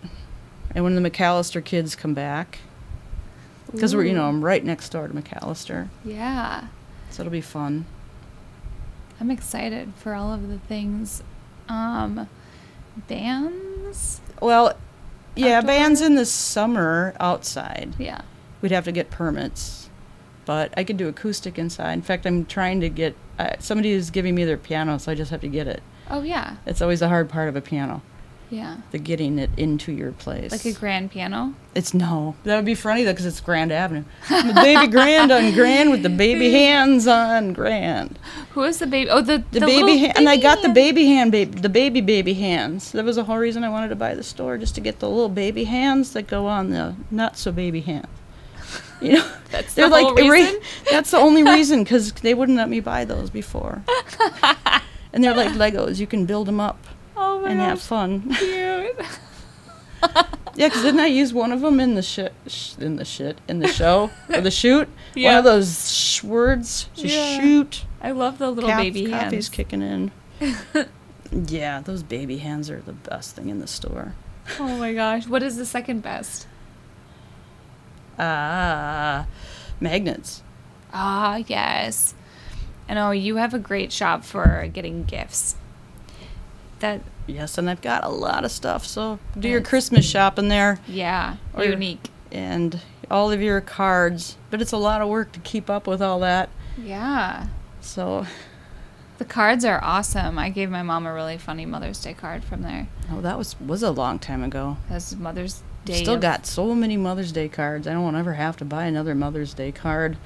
and 0.75 0.85
when 0.85 0.95
the 1.03 1.11
Macalester 1.11 1.65
kids 1.65 1.97
come 1.97 2.13
back 2.13 2.59
because 3.73 3.97
we're 3.97 4.05
you 4.05 4.13
know 4.15 4.25
i'm 4.29 4.45
right 4.45 4.63
next 4.63 4.91
door 4.91 5.09
to 5.09 5.15
Macalester 5.15 5.89
Yeah. 6.05 6.67
so 7.11 7.23
it'll 7.23 7.31
be 7.33 7.41
fun 7.41 7.87
I'm 9.19 9.31
excited 9.31 9.93
for 9.97 10.15
all 10.15 10.33
of 10.33 10.49
the 10.49 10.59
things. 10.59 11.23
Um, 11.69 12.27
bands. 13.09 14.21
well 14.41 14.77
yeah 15.41 15.61
bands 15.61 16.01
in 16.01 16.15
the 16.15 16.27
summer 16.27 17.15
outside 17.21 17.95
Yeah. 17.99 18.23
we'd 18.63 18.73
have 18.73 18.85
to 18.85 18.93
get 18.93 19.11
permits 19.11 19.89
but 20.45 20.73
i 20.77 20.85
could 20.85 20.97
do 20.97 21.09
acoustic 21.09 21.59
inside 21.59 21.93
in 21.93 22.03
fact 22.03 22.27
i'm 22.27 22.45
trying 22.47 22.81
to 22.81 22.89
get 22.89 23.15
uh, 23.39 23.55
somebody 23.59 23.91
is 23.93 24.11
giving 24.11 24.35
me 24.35 24.45
their 24.45 24.57
piano 24.57 24.99
so 24.99 25.13
i 25.13 25.15
just 25.15 25.31
have 25.31 25.41
to 25.41 25.49
get 25.49 25.67
it 25.67 25.83
Oh 26.13 26.23
yeah. 26.23 26.57
It's 26.67 26.83
always 26.83 26.99
the 26.99 27.09
hard 27.09 27.29
part 27.29 27.49
of 27.49 27.55
a 27.55 27.61
piano. 27.61 28.03
Yeah. 28.51 28.79
the 28.91 28.99
getting 28.99 29.39
it 29.39 29.51
into 29.57 29.93
your 29.93 30.11
place. 30.13 30.51
Like 30.51 30.65
a 30.65 30.73
grand 30.73 31.13
piano. 31.13 31.55
It's 31.75 31.95
no. 31.95 32.35
That 32.43 32.57
would 32.57 32.65
be 32.65 32.75
funny 32.75 33.05
though, 33.05 33.13
because 33.13 33.27
it's 33.27 33.41
Grand 33.41 33.71
Avenue. 33.71 34.03
the 34.29 34.53
baby 34.55 34.89
Grand 34.91 35.31
on 35.31 35.53
Grand 35.53 35.91
with 35.91 36.03
the 36.03 36.09
baby 36.09 36.51
hands 36.65 37.07
on 37.07 37.53
Grand. 37.53 38.19
Who 38.51 38.65
is 38.65 38.79
the 38.81 38.89
baby? 38.89 39.09
Oh, 39.09 39.21
the 39.21 39.39
The, 39.53 39.61
the 39.61 39.67
baby, 39.67 39.83
little 39.83 39.99
hand, 39.99 40.13
and 40.19 40.29
I 40.29 40.37
got 40.37 40.63
the 40.63 40.69
baby 40.71 41.07
hand, 41.07 41.31
baby, 41.31 41.59
the 41.61 41.69
baby 41.69 42.01
baby 42.01 42.35
hands. 42.35 42.91
That 42.93 43.05
was 43.05 43.17
the 43.17 43.25
whole 43.25 43.39
reason 43.39 43.63
I 43.63 43.69
wanted 43.69 43.89
to 43.91 43.97
buy 43.97 44.15
the 44.15 44.25
store, 44.25 44.59
just 44.59 44.75
to 44.75 44.81
get 44.81 44.99
the 44.99 45.09
little 45.09 45.29
baby 45.29 45.65
hands 45.65 46.13
that 46.15 46.27
go 46.27 46.47
on 46.47 46.71
the 46.71 46.97
not 47.11 47.37
so 47.39 47.53
baby 47.53 47.81
hands. 47.83 48.09
You 49.01 49.13
know, 49.15 49.31
That's 49.53 49.75
they're 49.75 49.87
the 49.89 49.93
like 49.93 50.05
whole 50.05 50.19
eri- 50.19 50.43
reason. 50.43 50.61
that's 50.91 51.11
the 51.13 51.17
only 51.19 51.43
reason, 51.45 51.85
because 51.85 52.13
they 52.13 52.35
wouldn't 52.35 52.59
let 52.59 52.69
me 52.69 52.81
buy 52.81 53.05
those 53.05 53.31
before. 53.31 53.83
and 55.13 55.23
they're 55.25 55.35
like 55.37 55.53
Legos; 55.53 55.99
you 56.01 56.07
can 56.07 56.27
build 56.27 56.47
them 56.49 56.61
up 56.61 56.79
Oh 57.23 57.41
my 57.43 57.51
and 57.51 57.61
have 57.61 57.81
fun. 57.81 58.35
cute. 58.39 58.97
Yeah, 60.57 60.67
because 60.69 60.83
didn't 60.83 61.01
I 61.01 61.07
use 61.07 61.33
one 61.33 61.53
of 61.53 61.61
them 61.61 61.79
in 61.79 61.95
the 61.95 62.03
shit, 62.03 62.33
sh- 62.47 62.75
in 62.79 62.97
the 62.97 63.05
shit, 63.05 63.39
in 63.49 63.61
the 63.61 63.69
show 63.69 64.11
or 64.29 64.41
the 64.41 64.51
shoot? 64.63 64.89
One 65.15 65.37
of 65.37 65.45
those 65.45 65.91
sh- 65.95 66.23
words 66.25 66.89
to 66.97 67.07
Yeah. 67.07 67.41
shoot. 67.41 67.85
I 68.03 68.11
love 68.11 68.39
the 68.39 68.51
little 68.51 68.69
Cap- 68.69 68.81
baby 68.81 69.07
coffee's 69.11 69.47
hands. 69.47 69.49
kicking 69.49 69.81
in. 69.81 70.11
yeah, 71.47 71.81
those 71.81 72.03
baby 72.03 72.39
hands 72.39 72.69
are 72.69 72.81
the 72.81 72.93
best 72.93 73.37
thing 73.37 73.49
in 73.49 73.61
the 73.61 73.67
store. 73.69 74.15
Oh 74.59 74.77
my 74.77 74.93
gosh, 74.93 75.27
what 75.29 75.43
is 75.43 75.57
the 75.57 75.65
second 75.67 76.01
best? 76.03 76.47
Ah, 78.19 79.27
magnets. 79.81 80.43
Ah, 80.93 81.37
yes. 81.47 82.15
I 82.89 82.95
know 82.95 83.13
you 83.13 83.37
have 83.37 83.55
a 83.55 83.59
great 83.59 83.93
shop 83.93 84.25
for 84.25 84.69
getting 84.73 85.05
gifts. 85.05 85.55
That 86.81 87.01
Yes, 87.27 87.57
and 87.59 87.71
I've 87.71 87.81
got 87.83 88.03
a 88.05 88.09
lot 88.09 88.45
of 88.45 88.51
stuff. 88.51 88.85
So 88.87 89.19
do 89.39 89.49
your. 89.49 89.61
Christmas 89.61 90.05
shopping 90.09 90.49
there 90.49 90.81
yeah, 90.89 91.37
Or- 91.55 91.65
unique. 91.65 92.09
and 92.33 92.81
all 93.11 93.31
of 93.31 93.41
your 93.41 93.61
cards. 93.61 94.37
But 94.51 94.61
it's 94.61 94.73
a 94.73 94.77
lot 94.77 95.01
of 95.01 95.09
work 95.09 95.33
to 95.33 95.41
keep 95.41 95.71
up 95.71 95.87
with 95.87 96.03
all 96.03 96.21
that. 96.21 96.49
Yeah. 96.83 97.47
So, 97.81 98.27
The 99.19 99.25
cards 99.25 99.65
are 99.65 99.83
awesome. 99.83 100.39
I 100.39 100.49
gave 100.49 100.71
my 100.71 100.83
mom 100.83 101.07
a 101.07 101.13
really 101.13 101.37
funny 101.39 101.67
Mother's 101.67 102.01
Day 102.01 102.15
card 102.15 102.43
from 102.43 102.63
there. 102.63 102.89
oh, 103.13 103.21
that 103.21 103.37
was 103.39 103.55
was 103.61 103.83
a 103.83 103.91
long 103.91 104.19
time 104.19 104.43
ago. 104.43 104.77
That's 104.89 105.15
Mother's 105.15 105.63
Day. 105.85 106.03
Still 106.03 106.15
of- 106.15 106.21
got 106.21 106.47
so 106.47 106.75
many 106.75 106.97
Mother's 106.97 107.31
Day 107.33 107.49
cards. 107.49 107.87
I 107.87 107.93
don't 107.93 108.17
ever 108.17 108.35
have 108.35 108.57
to 108.59 108.65
buy 108.65 108.85
another 108.87 109.15
Mother's 109.15 109.53
Day 109.55 109.73
card. 109.73 110.17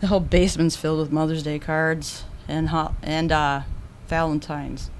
The 0.00 0.06
whole 0.08 0.20
basement's 0.20 0.76
filled 0.76 0.98
with 1.00 1.12
Mother's 1.12 1.42
Day 1.42 1.58
cards 1.58 2.24
and 2.48 2.70
ho- 2.70 2.94
and 3.02 3.30
uh, 3.30 3.62
Valentines. 4.08 4.90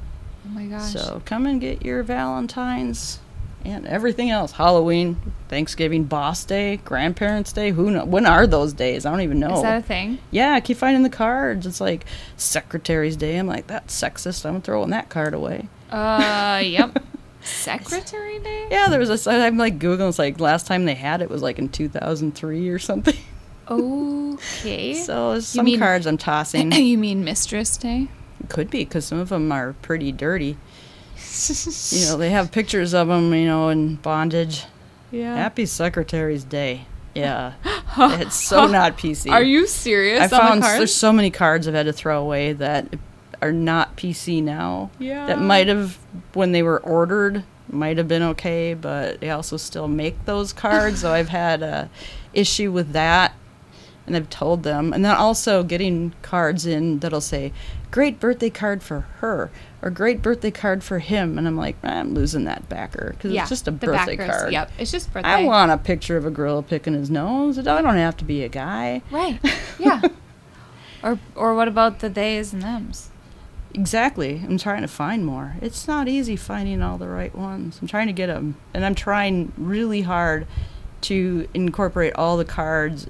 Oh 0.51 0.55
my 0.55 0.67
gosh. 0.67 0.93
So 0.93 1.23
come 1.25 1.47
and 1.47 1.61
get 1.61 1.85
your 1.85 2.03
Valentines 2.03 3.21
and 3.65 3.87
everything 3.87 4.31
else. 4.31 4.53
Halloween, 4.53 5.17
Thanksgiving, 5.49 6.05
Boss 6.05 6.45
Day, 6.45 6.79
Grandparents' 6.79 7.53
Day. 7.53 7.71
Who 7.71 7.91
know? 7.91 8.05
When 8.05 8.27
are 8.27 8.47
those 8.47 8.73
days? 8.73 9.07
I 9.07 9.11
don't 9.11 9.21
even 9.21 9.39
know. 9.39 9.55
Is 9.55 9.63
that 9.63 9.79
a 9.79 9.83
thing? 9.83 10.19
yeah, 10.31 10.55
I 10.55 10.61
keep 10.61 10.77
finding 10.77 11.03
the 11.05 11.11
cards. 11.11 11.67
It's 11.67 11.81
like 11.81 12.05
Secretary's 12.37 13.17
Day. 13.17 13.37
I'm 13.37 13.47
like, 13.47 13.67
that's 13.69 13.99
sexist. 13.99 14.45
I'm 14.45 14.61
throwing 14.61 14.91
that 14.91 15.09
card 15.09 15.35
away. 15.35 15.69
Uh, 15.91 16.61
yep. 16.65 17.01
Secretary 17.43 18.39
Day? 18.41 18.69
Yeah, 18.71 18.89
there 18.89 18.99
was 18.99 19.27
a. 19.27 19.31
I'm 19.31 19.57
like 19.57 19.79
Googling. 19.79 20.09
It's 20.09 20.19
like 20.19 20.41
last 20.41 20.67
time 20.67 20.85
they 20.85 20.95
had 20.95 21.23
it 21.23 21.31
was 21.31 21.43
like 21.43 21.59
in 21.59 21.69
2003 21.69 22.69
or 22.69 22.79
something. 22.79 23.17
Okay. 23.73 24.95
So 24.95 25.33
there's 25.33 25.47
some 25.47 25.65
mean- 25.65 25.79
cards 25.79 26.05
I'm 26.05 26.19
tossing. 26.19 26.73
you 26.73 26.99
mean 26.99 27.23
Mistress 27.23 27.77
Day? 27.77 28.09
Could 28.49 28.71
be 28.71 28.85
because 28.85 29.05
some 29.05 29.19
of 29.19 29.29
them 29.29 29.53
are 29.53 29.75
pretty 29.83 30.13
dirty. 30.13 30.57
You 31.91 32.07
know, 32.07 32.17
they 32.17 32.31
have 32.31 32.51
pictures 32.51 32.95
of 32.95 33.09
them. 33.09 33.33
You 33.35 33.47
know, 33.47 33.69
in 33.69 33.97
bondage. 33.97 34.65
Yeah. 35.11 35.37
Happy 35.37 35.67
Secretary's 35.67 36.45
Day. 36.45 36.87
Yeah, 37.15 37.55
it's 37.99 38.37
so 38.37 38.67
not 38.67 38.97
PC. 38.97 39.31
Are 39.31 39.43
you 39.43 39.67
serious 39.67 40.21
I 40.21 40.29
found 40.29 40.63
the 40.63 40.67
there's 40.67 40.95
so 40.95 41.13
many 41.13 41.31
cards 41.31 41.69
I've 41.69 41.75
had 41.75 41.87
to 41.87 41.93
throw 41.93 42.21
away 42.21 42.53
that 42.55 42.87
are 43.43 43.53
not 43.53 43.97
PC 43.97 44.43
now. 44.43 44.91
Yeah. 44.99 45.27
That 45.27 45.41
might 45.41 45.67
have 45.69 45.99
when 46.35 46.53
they 46.53 46.63
were 46.63 46.79
ordered 46.79 47.45
might 47.73 47.99
have 47.99 48.09
been 48.09 48.23
okay, 48.23 48.75
but 48.75 49.21
they 49.21 49.31
also 49.31 49.57
still 49.57 49.89
make 49.89 50.25
those 50.25 50.53
cards. 50.53 51.01
so 51.01 51.13
I've 51.13 51.29
had 51.41 51.63
a 51.63 51.91
issue 52.33 52.73
with 52.73 52.93
that, 52.93 53.35
and 54.07 54.17
I've 54.17 54.31
told 54.31 54.63
them. 54.63 54.93
And 54.93 55.05
then 55.05 55.15
also 55.15 55.63
getting 55.63 56.15
cards 56.23 56.67
in 56.67 56.99
that'll 56.99 57.21
say 57.21 57.53
"Great 57.91 58.21
birthday 58.21 58.51
card 58.51 58.83
for 58.83 59.01
her" 59.19 59.51
or 59.83 59.91
"Great 59.91 60.23
birthday 60.23 60.51
card 60.51 60.83
for 60.83 60.99
him," 60.99 61.39
and 61.39 61.47
I'm 61.47 61.57
like, 61.57 61.77
I'm 61.83 62.15
losing 62.15 62.45
that 62.45 62.69
backer 62.69 63.15
because 63.17 63.33
yeah. 63.33 63.43
it's 63.43 63.51
just 63.51 63.69
a 63.69 63.73
birthday 63.73 64.17
backers. 64.17 64.37
card. 64.37 64.53
Yep. 64.53 64.71
It's 64.79 64.91
just 64.91 65.13
birthday. 65.13 65.29
I 65.29 65.45
want 65.45 65.71
a 65.71 65.79
picture 65.79 66.17
of 66.17 66.25
a 66.25 66.31
gorilla 66.31 66.63
picking 66.63 66.95
his 66.95 67.11
nose. 67.11 67.59
I 67.59 67.63
don't 67.63 67.97
have 67.97 68.17
to 68.19 68.25
be 68.25 68.43
a 68.45 68.49
guy. 68.49 69.03
Right. 69.11 69.39
Yeah. 69.79 70.03
or 71.03 71.19
or 71.35 71.55
what 71.55 71.69
about 71.69 72.01
the 72.01 72.11
theys 72.11 72.53
and 72.53 72.63
thems? 72.63 73.11
Exactly. 73.75 74.43
I'm 74.45 74.59
trying 74.59 74.83
to 74.83 74.89
find 74.89 75.25
more. 75.25 75.57
It's 75.63 75.87
not 75.87 76.09
easy 76.09 76.37
finding 76.37 76.83
all 76.83 76.99
the 76.99 77.09
right 77.09 77.35
ones. 77.35 77.79
I'm 77.81 77.89
trying 77.89 78.09
to 78.09 78.13
get 78.13 78.27
them, 78.27 78.57
and 78.75 78.85
I'm 78.85 78.95
trying 78.95 79.53
really 79.57 80.03
hard 80.03 80.47
to 81.03 81.49
incorporate 81.55 82.15
all 82.15 82.37
the 82.37 82.45
cards. 82.45 83.07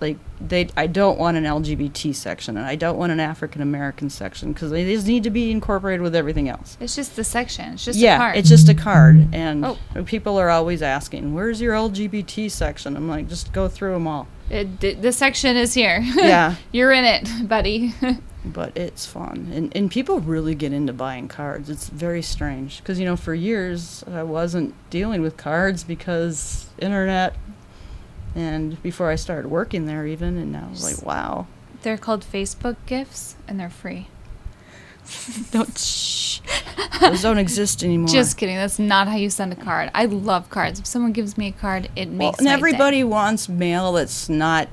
Like 0.00 0.16
they, 0.40 0.68
I 0.76 0.86
don't 0.86 1.18
want 1.18 1.36
an 1.36 1.44
LGBT 1.44 2.14
section, 2.14 2.56
and 2.56 2.66
I 2.66 2.74
don't 2.74 2.96
want 2.96 3.12
an 3.12 3.20
African 3.20 3.60
American 3.60 4.08
section 4.08 4.52
because 4.52 4.70
they 4.70 4.84
just 4.84 5.06
need 5.06 5.24
to 5.24 5.30
be 5.30 5.50
incorporated 5.50 6.00
with 6.00 6.14
everything 6.14 6.48
else. 6.48 6.76
It's 6.80 6.96
just 6.96 7.16
the 7.16 7.24
section. 7.24 7.74
It's 7.74 7.84
just 7.84 7.98
yeah, 7.98 8.16
a 8.16 8.18
card. 8.18 8.36
it's 8.36 8.48
just 8.48 8.68
a 8.68 8.74
card, 8.74 9.28
and 9.34 9.64
Oh. 9.64 9.78
people 10.06 10.38
are 10.38 10.48
always 10.50 10.80
asking, 10.82 11.34
"Where's 11.34 11.60
your 11.60 11.74
LGBT 11.74 12.50
section?" 12.50 12.96
I'm 12.96 13.08
like, 13.08 13.28
just 13.28 13.52
go 13.52 13.68
through 13.68 13.92
them 13.92 14.06
all. 14.06 14.26
It, 14.48 14.80
the, 14.80 14.94
the 14.94 15.12
section 15.12 15.56
is 15.56 15.74
here. 15.74 16.00
Yeah. 16.00 16.56
You're 16.72 16.92
in 16.92 17.04
it, 17.04 17.48
buddy. 17.48 17.94
but 18.42 18.74
it's 18.74 19.04
fun 19.04 19.50
and 19.52 19.76
and 19.76 19.90
people 19.90 20.18
really 20.18 20.54
get 20.54 20.72
into 20.72 20.94
buying 20.94 21.28
cards 21.28 21.68
it's 21.68 21.90
very 21.90 22.22
strange 22.22 22.78
because 22.78 22.98
you 22.98 23.04
know 23.04 23.14
for 23.14 23.34
years 23.34 24.02
i 24.14 24.22
wasn't 24.22 24.74
dealing 24.88 25.20
with 25.20 25.36
cards 25.36 25.84
because 25.84 26.66
internet 26.78 27.36
and 28.34 28.82
before 28.82 29.10
i 29.10 29.14
started 29.14 29.48
working 29.48 29.86
there 29.86 30.06
even 30.06 30.36
and 30.36 30.52
now 30.52 30.68
was 30.70 30.84
like 30.84 31.04
wow 31.04 31.46
they're 31.82 31.98
called 31.98 32.24
Facebook 32.24 32.76
gifts 32.86 33.36
and 33.48 33.58
they're 33.58 33.70
free. 33.70 34.08
don't 35.50 35.76
shh 35.76 36.40
those 37.00 37.22
don't 37.22 37.38
exist 37.38 37.82
anymore 37.82 38.08
Just 38.08 38.36
kidding. 38.36 38.54
That's 38.56 38.78
not 38.78 39.08
how 39.08 39.16
you 39.16 39.30
send 39.30 39.52
a 39.52 39.56
card. 39.56 39.90
I 39.94 40.04
love 40.04 40.50
cards. 40.50 40.78
If 40.78 40.86
someone 40.86 41.12
gives 41.12 41.36
me 41.36 41.48
a 41.48 41.52
card, 41.52 41.90
it 41.96 42.08
well, 42.08 42.16
makes 42.16 42.38
and 42.38 42.44
my 42.44 42.50
day. 42.50 42.54
everybody 42.54 43.04
wants 43.04 43.48
mail 43.48 43.92
that's 43.92 44.28
not 44.28 44.68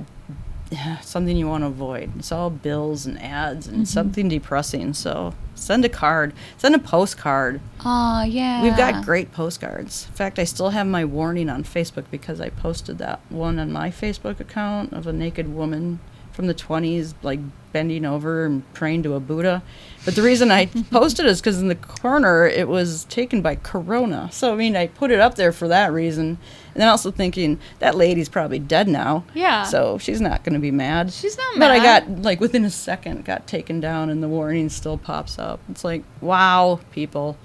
something 1.01 1.37
you 1.37 1.47
want 1.47 1.63
to 1.63 1.67
avoid 1.67 2.11
it's 2.19 2.31
all 2.31 2.49
bills 2.49 3.05
and 3.05 3.21
ads 3.21 3.67
and 3.67 3.77
Mm-hmm. 3.77 3.83
something 3.85 4.27
depressing 4.29 4.93
so 4.93 5.33
send 5.55 5.83
a 5.85 5.89
card 5.89 6.33
send 6.57 6.75
a 6.75 6.79
postcard 6.79 7.61
Oh 7.85 8.23
yeah. 8.23 8.61
We've 8.63 8.75
got 8.75 9.05
great 9.05 9.31
postcards. 9.31 10.07
In 10.09 10.13
fact, 10.13 10.39
I 10.39 10.43
still 10.43 10.71
have 10.71 10.87
my 10.87 11.05
warning 11.05 11.47
on 11.49 11.63
Facebook 11.63 12.05
because 12.11 12.41
I 12.41 12.49
posted 12.49 12.97
that 12.97 13.21
one 13.29 13.59
on 13.59 13.71
my 13.71 13.89
Facebook 13.91 14.39
account 14.41 14.91
of 14.93 15.07
a 15.07 15.13
naked 15.13 15.53
woman 15.53 15.99
from 16.33 16.47
the 16.47 16.53
20s, 16.53 17.13
like 17.23 17.39
bending 17.71 18.03
over 18.05 18.45
and 18.45 18.61
praying 18.73 19.03
to 19.03 19.13
a 19.13 19.19
Buddha. 19.21 19.63
But 20.05 20.15
the 20.15 20.21
reason 20.21 20.51
I 20.51 20.65
posted 20.91 21.25
it 21.27 21.29
is 21.29 21.39
because 21.39 21.61
in 21.61 21.67
the 21.69 21.75
corner 21.75 22.45
it 22.45 22.67
was 22.67 23.05
taken 23.05 23.41
by 23.41 23.55
Corona. 23.55 24.29
So, 24.33 24.51
I 24.53 24.55
mean, 24.57 24.75
I 24.75 24.87
put 24.87 25.11
it 25.11 25.19
up 25.19 25.35
there 25.35 25.51
for 25.53 25.67
that 25.69 25.93
reason. 25.93 26.39
And 26.77 26.83
then 26.83 26.89
also 26.89 27.09
thinking 27.09 27.57
that 27.79 27.95
lady's 27.95 28.29
probably 28.29 28.59
dead 28.59 28.87
now. 28.87 29.23
Yeah. 29.33 29.63
So 29.63 29.97
she's 29.97 30.21
not 30.21 30.43
going 30.43 30.53
to 30.53 30.59
be 30.59 30.69
mad. 30.69 31.11
She's 31.11 31.35
not 31.35 31.57
mad. 31.57 31.59
But 31.59 31.71
I 31.71 31.79
got, 31.79 32.21
like, 32.21 32.39
within 32.39 32.63
a 32.65 32.69
second, 32.69 33.25
got 33.25 33.47
taken 33.47 33.79
down 33.79 34.11
and 34.11 34.21
the 34.21 34.27
warning 34.27 34.69
still 34.69 34.95
pops 34.99 35.39
up. 35.39 35.59
It's 35.69 35.83
like, 35.83 36.03
wow, 36.21 36.79
people. 36.91 37.35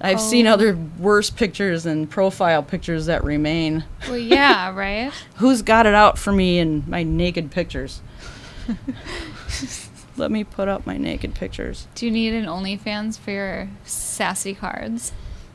I've 0.00 0.20
seen 0.20 0.48
Oh. 0.48 0.54
other 0.54 0.76
worse 0.98 1.30
pictures 1.30 1.86
and 1.86 2.10
profile 2.10 2.64
pictures 2.64 3.06
that 3.06 3.22
remain. 3.22 3.84
Well, 4.08 4.18
yeah, 4.18 4.70
right. 4.74 5.12
Who's 5.36 5.62
got 5.62 5.86
it 5.86 5.94
out 5.94 6.18
for 6.18 6.32
me 6.32 6.58
in 6.58 6.82
my 6.88 7.04
naked 7.04 7.52
pictures? 7.52 8.02
Let 10.16 10.30
me 10.32 10.44
put 10.44 10.66
up 10.68 10.86
my 10.86 10.96
naked 10.98 11.34
pictures. 11.36 11.86
Do 11.94 12.04
you 12.06 12.10
need 12.12 12.34
an 12.34 12.46
OnlyFans 12.46 13.16
for 13.18 13.30
your 13.30 13.68
sassy 13.84 14.54
cards? 14.54 15.12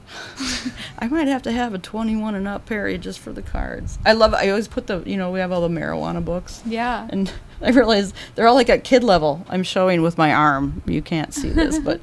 I 0.99 1.07
might 1.07 1.27
have 1.27 1.41
to 1.43 1.51
have 1.51 1.73
a 1.73 1.77
21 1.79 2.35
and 2.35 2.47
up 2.47 2.65
period 2.65 3.01
just 3.01 3.19
for 3.19 3.31
the 3.31 3.41
cards. 3.41 3.99
I 4.05 4.13
love 4.13 4.33
I 4.33 4.49
always 4.49 4.67
put 4.67 4.87
the, 4.87 5.01
you 5.05 5.17
know, 5.17 5.31
we 5.31 5.39
have 5.39 5.51
all 5.51 5.61
the 5.61 5.67
marijuana 5.69 6.23
books. 6.23 6.61
Yeah. 6.65 7.07
And 7.09 7.31
I 7.61 7.71
realize 7.71 8.13
they're 8.35 8.47
all 8.47 8.55
like 8.55 8.69
at 8.69 8.83
kid 8.83 9.03
level. 9.03 9.45
I'm 9.49 9.63
showing 9.63 10.01
with 10.01 10.17
my 10.17 10.33
arm. 10.33 10.81
You 10.85 11.01
can't 11.01 11.33
see 11.33 11.49
this, 11.49 11.79
but 11.83 12.01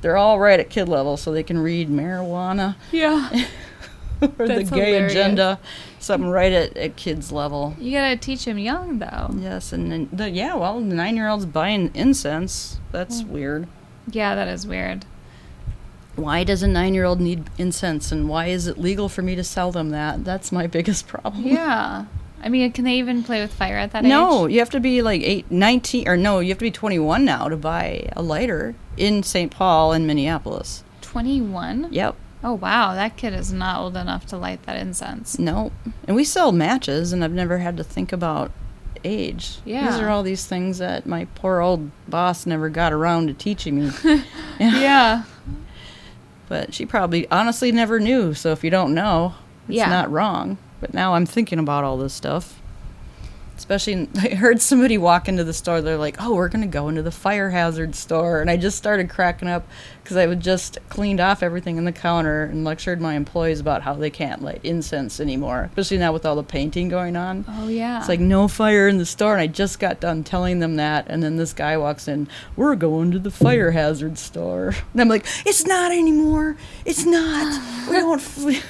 they're 0.00 0.16
all 0.16 0.38
right 0.38 0.60
at 0.60 0.70
kid 0.70 0.88
level 0.88 1.16
so 1.16 1.32
they 1.32 1.42
can 1.42 1.58
read 1.58 1.88
marijuana 1.88 2.76
Yeah. 2.92 3.30
or 4.20 4.28
the 4.48 4.64
gay 4.64 4.64
hilarious. 4.64 5.12
agenda. 5.12 5.58
Something 6.00 6.30
right 6.30 6.52
at, 6.52 6.76
at 6.76 6.96
kids 6.96 7.32
level. 7.32 7.74
You 7.78 7.92
gotta 7.92 8.16
teach 8.16 8.44
them 8.44 8.58
young 8.58 8.98
though. 8.98 9.30
Yes, 9.36 9.72
and 9.72 9.90
then 9.90 10.08
the, 10.12 10.30
yeah, 10.30 10.54
well, 10.54 10.78
the 10.80 10.94
nine 10.94 11.16
year 11.16 11.28
old's 11.28 11.44
buying 11.46 11.90
incense. 11.94 12.78
That's 12.92 13.22
weird. 13.24 13.66
Yeah, 14.10 14.34
that 14.36 14.48
is 14.48 14.66
weird. 14.66 15.04
Why 16.18 16.44
does 16.44 16.62
a 16.62 16.68
nine 16.68 16.94
year 16.94 17.04
old 17.04 17.20
need 17.20 17.44
incense 17.58 18.12
and 18.12 18.28
why 18.28 18.46
is 18.46 18.66
it 18.66 18.78
legal 18.78 19.08
for 19.08 19.22
me 19.22 19.34
to 19.36 19.44
sell 19.44 19.72
them 19.72 19.90
that? 19.90 20.24
That's 20.24 20.52
my 20.52 20.66
biggest 20.78 21.06
problem. 21.06 21.44
Yeah. 21.44 22.06
I 22.42 22.48
mean, 22.48 22.70
can 22.72 22.84
they 22.84 22.94
even 22.98 23.24
play 23.24 23.40
with 23.40 23.52
fire 23.52 23.76
at 23.78 23.90
that 23.92 24.04
No, 24.04 24.08
age? 24.08 24.12
No, 24.12 24.46
you 24.46 24.58
have 24.60 24.70
to 24.70 24.80
be 24.80 25.02
like 25.02 25.22
eight, 25.22 25.50
19, 25.50 26.06
or 26.06 26.16
no, 26.16 26.38
you 26.38 26.50
have 26.50 26.58
to 26.58 26.64
be 26.64 26.70
21 26.70 27.24
now 27.24 27.48
to 27.48 27.56
buy 27.56 28.08
a 28.14 28.22
lighter 28.22 28.76
in 28.96 29.22
St. 29.24 29.50
Paul 29.50 29.92
and 29.92 30.06
Minneapolis. 30.06 30.84
21? 31.00 31.88
Yep. 31.90 32.14
Oh, 32.44 32.52
wow. 32.52 32.94
That 32.94 33.16
kid 33.16 33.32
is 33.34 33.52
not 33.52 33.80
old 33.80 33.96
enough 33.96 34.24
to 34.26 34.36
light 34.36 34.62
that 34.66 34.76
incense. 34.76 35.36
No. 35.40 35.72
And 36.06 36.14
we 36.14 36.22
sell 36.22 36.52
matches, 36.52 37.12
and 37.12 37.24
I've 37.24 37.32
never 37.32 37.58
had 37.58 37.76
to 37.78 37.82
think 37.82 38.12
about 38.12 38.52
age. 39.02 39.58
Yeah. 39.64 39.90
These 39.90 39.98
are 40.00 40.08
all 40.08 40.22
these 40.22 40.46
things 40.46 40.78
that 40.78 41.06
my 41.06 41.24
poor 41.34 41.60
old 41.60 41.90
boss 42.08 42.46
never 42.46 42.68
got 42.68 42.92
around 42.92 43.26
to 43.26 43.34
teaching 43.34 43.80
me. 43.80 43.90
Yeah. 44.60 45.24
But 46.48 46.72
she 46.74 46.86
probably 46.86 47.28
honestly 47.30 47.72
never 47.72 48.00
knew. 48.00 48.34
So 48.34 48.52
if 48.52 48.64
you 48.64 48.70
don't 48.70 48.94
know, 48.94 49.34
it's 49.68 49.76
Yeah. 49.76 49.88
not 49.90 50.10
wrong. 50.10 50.58
But 50.80 50.94
now 50.94 51.14
I'm 51.14 51.26
thinking 51.26 51.58
about 51.58 51.84
all 51.84 51.96
this 51.98 52.14
stuff. 52.14 52.57
Especially, 53.58 54.08
I 54.16 54.34
heard 54.34 54.62
somebody 54.62 54.96
walk 54.96 55.28
into 55.28 55.44
the 55.44 55.52
store. 55.52 55.80
They're 55.80 55.96
like, 55.96 56.16
"Oh, 56.20 56.34
we're 56.34 56.48
gonna 56.48 56.66
go 56.66 56.88
into 56.88 57.02
the 57.02 57.10
fire 57.10 57.50
hazard 57.50 57.94
store," 57.94 58.40
and 58.40 58.48
I 58.48 58.56
just 58.56 58.78
started 58.78 59.10
cracking 59.10 59.48
up 59.48 59.66
because 60.02 60.16
I 60.16 60.26
had 60.26 60.40
just 60.40 60.78
cleaned 60.88 61.20
off 61.20 61.42
everything 61.42 61.76
in 61.76 61.84
the 61.84 61.92
counter 61.92 62.44
and 62.44 62.64
lectured 62.64 63.00
my 63.00 63.14
employees 63.14 63.60
about 63.60 63.82
how 63.82 63.92
they 63.94 64.08
can't 64.08 64.42
light 64.42 64.60
incense 64.64 65.20
anymore, 65.20 65.64
especially 65.70 65.98
now 65.98 66.12
with 66.12 66.24
all 66.24 66.36
the 66.36 66.42
painting 66.42 66.88
going 66.88 67.14
on. 67.14 67.44
Oh, 67.46 67.68
yeah. 67.68 67.98
It's 67.98 68.08
like 68.08 68.20
no 68.20 68.48
fire 68.48 68.88
in 68.88 68.96
the 68.98 69.04
store, 69.04 69.32
and 69.32 69.40
I 69.42 69.48
just 69.48 69.78
got 69.78 70.00
done 70.00 70.24
telling 70.24 70.60
them 70.60 70.76
that, 70.76 71.06
and 71.08 71.22
then 71.22 71.36
this 71.36 71.52
guy 71.52 71.76
walks 71.76 72.08
in. 72.08 72.28
We're 72.56 72.76
going 72.76 73.10
to 73.10 73.18
the 73.18 73.30
fire 73.30 73.72
hazard 73.72 74.16
store, 74.16 74.68
and 74.92 75.00
I'm 75.00 75.08
like, 75.08 75.26
it's 75.44 75.66
not 75.66 75.92
anymore. 75.92 76.56
It's 76.84 77.04
not. 77.04 77.60
We 77.90 77.96
don't. 77.98 78.64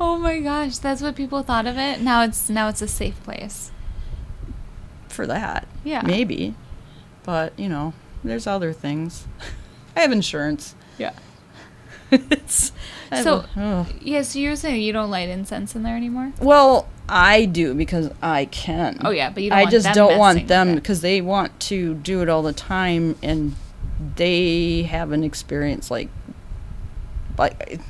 Oh 0.00 0.16
my 0.16 0.40
gosh, 0.40 0.78
that's 0.78 1.02
what 1.02 1.14
people 1.14 1.42
thought 1.42 1.66
of 1.66 1.76
it. 1.76 2.00
Now 2.00 2.22
it's 2.22 2.48
now 2.48 2.68
it's 2.68 2.80
a 2.80 2.88
safe 2.88 3.22
place. 3.22 3.70
For 5.20 5.26
that. 5.26 5.68
Yeah. 5.84 6.00
Maybe, 6.02 6.54
but 7.24 7.58
you 7.58 7.68
know, 7.68 7.92
there's 8.24 8.46
other 8.46 8.72
things. 8.72 9.26
I 9.96 10.00
have 10.00 10.12
insurance. 10.12 10.74
Yeah. 10.98 11.12
it's 12.10 12.72
So- 13.22 13.44
a- 13.56 13.86
Yeah, 14.00 14.22
so 14.22 14.38
you're 14.38 14.56
saying 14.56 14.80
you 14.82 14.92
don't 14.94 15.10
light 15.10 15.28
incense 15.28 15.76
in 15.76 15.82
there 15.82 15.96
anymore? 15.96 16.32
well, 16.40 16.88
I 17.12 17.44
do 17.44 17.74
because 17.74 18.08
I 18.22 18.44
can. 18.46 19.00
Oh 19.04 19.10
yeah, 19.10 19.30
but 19.30 19.42
you 19.42 19.50
don't 19.50 19.58
I 19.58 19.66
just 19.66 19.92
don't 19.92 20.16
want 20.16 20.46
them 20.46 20.76
because 20.76 21.00
they 21.00 21.20
want 21.20 21.58
to 21.60 21.94
do 21.94 22.22
it 22.22 22.28
all 22.28 22.42
the 22.42 22.52
time 22.52 23.16
and 23.20 23.56
they 24.16 24.82
have 24.84 25.10
an 25.12 25.24
experience 25.24 25.90
like 25.90 26.08
like 27.40 27.80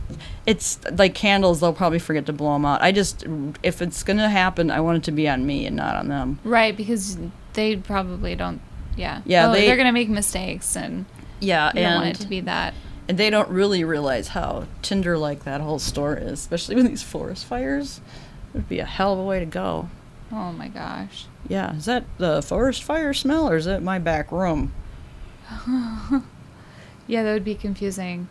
it's 0.47 0.79
like 0.93 1.15
candles 1.15 1.61
they'll 1.61 1.73
probably 1.75 1.99
forget 1.99 2.25
to 2.27 2.33
blow 2.33 2.55
them 2.55 2.65
out 2.65 2.81
i 2.83 2.91
just 2.93 3.27
if 3.63 3.83
it's 3.83 4.03
gonna 4.03 4.31
happen 4.31 4.71
i 4.71 4.81
want 4.81 4.97
it 4.99 5.03
to 5.05 5.13
be 5.13 5.29
on 5.29 5.45
me 5.45 5.67
and 5.67 5.77
not 5.77 5.95
on 5.97 6.09
them 6.09 6.39
Right, 6.45 6.75
because 6.77 7.19
they 7.53 7.77
probably 7.77 8.35
don't. 8.37 8.61
Yeah. 8.97 9.23
Yeah, 9.25 9.43
They'll- 9.47 9.53
they- 9.55 9.67
they're 9.67 9.77
gonna 9.77 9.93
make 9.93 10.09
mistakes, 10.09 10.77
and 10.77 11.05
yeah 11.41 11.71
you 11.75 11.81
don't 11.83 11.95
want 11.97 12.07
it 12.07 12.11
and, 12.11 12.19
to 12.21 12.29
be 12.29 12.41
that. 12.41 12.75
and 13.09 13.19
they 13.19 13.29
don't 13.31 13.49
really 13.51 13.83
realize 13.85 14.29
how 14.29 14.65
tinder 14.83 15.19
like 15.19 15.45
that 15.45 15.61
whole 15.61 15.79
store 15.79 16.15
is 16.17 16.33
especially 16.35 16.77
with 16.77 16.87
these 16.87 17.03
forest 17.03 17.45
fires 17.45 18.01
it 18.55 18.59
would 18.59 18.69
be 18.69 18.79
a 18.79 18.85
hell 18.85 19.13
of 19.15 19.19
a 19.19 19.25
way 19.25 19.39
to 19.41 19.47
go 19.47 19.89
Oh 20.33 20.53
my 20.53 20.69
gosh. 20.69 21.27
yeah 21.49 21.75
is 21.75 21.87
that 21.87 22.05
the 22.19 22.41
forest 22.43 22.83
fire 22.85 23.13
smell 23.15 23.49
or 23.51 23.57
is 23.57 23.67
it 23.67 23.83
my 23.83 23.99
back 23.99 24.31
room 24.31 24.73
Yeah, 27.07 27.25
that 27.25 27.33
would 27.33 27.45
be 27.45 27.57
confusing. 27.57 28.29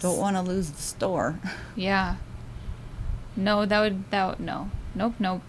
Don't 0.00 0.18
want 0.18 0.36
to 0.36 0.42
lose 0.42 0.70
the 0.70 0.82
store 0.82 1.38
Yeah. 1.76 2.16
No, 3.36 3.64
that 3.66 3.80
would 3.80 4.10
that 4.10 4.26
would, 4.30 4.40
no. 4.40 4.70
Nope, 4.94 5.14
nope. 5.18 5.42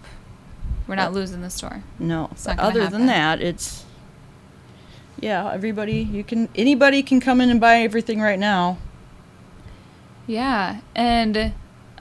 We're 0.86 0.94
not 0.96 1.10
But- 1.12 1.18
losing 1.18 1.42
the 1.42 1.50
store. 1.50 1.82
No. 1.98 2.28
It's 2.32 2.44
but 2.44 2.56
not 2.56 2.72
gonna 2.72 2.84
other 2.84 2.90
than 2.90 3.06
that, 3.06 3.40
it's 3.40 3.84
yeah, 5.20 5.52
everybody 5.52 5.96
you 5.98 6.24
can 6.24 6.48
anybody 6.54 7.02
can 7.02 7.20
come 7.20 7.40
in 7.40 7.50
and 7.50 7.60
buy 7.60 7.78
everything 7.80 8.20
right 8.20 8.38
now. 8.38 8.78
Yeah, 10.26 10.80
and 10.94 11.52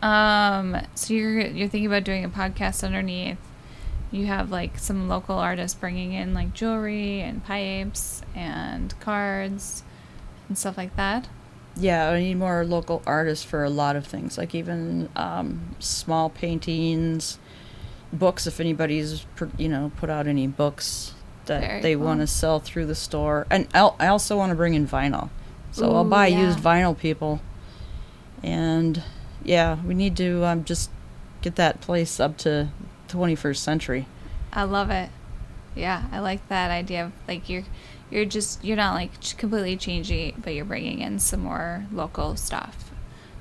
um, 0.02 0.78
so 0.96 1.14
you're 1.14 1.42
you're 1.42 1.68
thinking 1.68 1.88
about 1.88 2.04
doing 2.04 2.24
a 2.24 2.30
podcast 2.30 2.84
underneath. 2.84 3.38
You 4.12 4.26
have 4.28 4.52
like 4.52 4.78
some 4.80 5.08
local 5.08 5.36
artists 5.38 5.78
bringing 5.78 6.14
in 6.14 6.34
like 6.34 6.54
jewelry 6.54 7.22
and 7.22 7.44
pipes 7.44 8.22
and 8.36 8.98
cards 9.00 9.84
and 10.48 10.58
stuff 10.58 10.78
like 10.78 10.96
that. 10.96 11.28
Yeah, 11.80 12.10
I 12.10 12.20
need 12.20 12.36
more 12.36 12.66
local 12.66 13.02
artists 13.06 13.46
for 13.46 13.64
a 13.64 13.70
lot 13.70 13.96
of 13.96 14.06
things, 14.06 14.38
like 14.38 14.54
even 14.54 15.10
um, 15.16 15.76
small 15.80 16.30
paintings, 16.30 17.40
books. 18.12 18.48
If 18.48 18.60
anybody's 18.60 19.26
you 19.58 19.70
know 19.70 19.92
put 19.98 20.10
out 20.10 20.28
any 20.28 20.48
books 20.48 21.14
that 21.46 21.62
Very 21.62 21.82
they 21.82 21.96
cool. 21.96 22.06
want 22.06 22.20
to 22.22 22.28
sell 22.28 22.60
through 22.60 22.86
the 22.86 22.96
store, 22.96 23.48
and 23.50 23.68
I'll, 23.74 23.96
I 24.00 24.08
also 24.08 24.38
want 24.38 24.52
to 24.52 24.56
bring 24.56 24.74
in 24.74 24.88
vinyl, 24.88 25.30
so 25.72 25.96
I'll 25.96 26.06
buy 26.06 26.28
yeah. 26.28 26.42
used 26.42 26.60
vinyl, 26.60 26.98
people. 26.98 27.42
And 28.44 29.04
yeah, 29.44 29.78
we 29.84 29.94
need 29.94 30.16
to 30.18 30.46
um, 30.46 30.64
just 30.64 30.90
get 31.42 31.56
that 31.56 31.82
place 31.82 32.20
up 32.20 32.38
to 32.38 32.70
21st 33.10 33.58
century. 33.58 34.08
I 34.52 34.64
love 34.64 34.90
it. 34.90 35.10
Yeah, 35.76 36.06
I 36.12 36.20
like 36.20 36.48
that 36.50 36.72
idea 36.72 37.06
of 37.06 37.12
like 37.28 37.50
you're 37.50 37.64
you're 38.12 38.26
just 38.26 38.64
you're 38.64 38.78
not 38.78 38.96
like 38.96 39.12
completely 39.38 39.78
changing, 39.78 40.42
but 40.44 40.54
you're 40.54 40.66
bringing 40.66 41.00
in 41.00 41.20
some 41.20 41.42
more 41.42 41.86
local 41.92 42.36
stuff. 42.36 42.92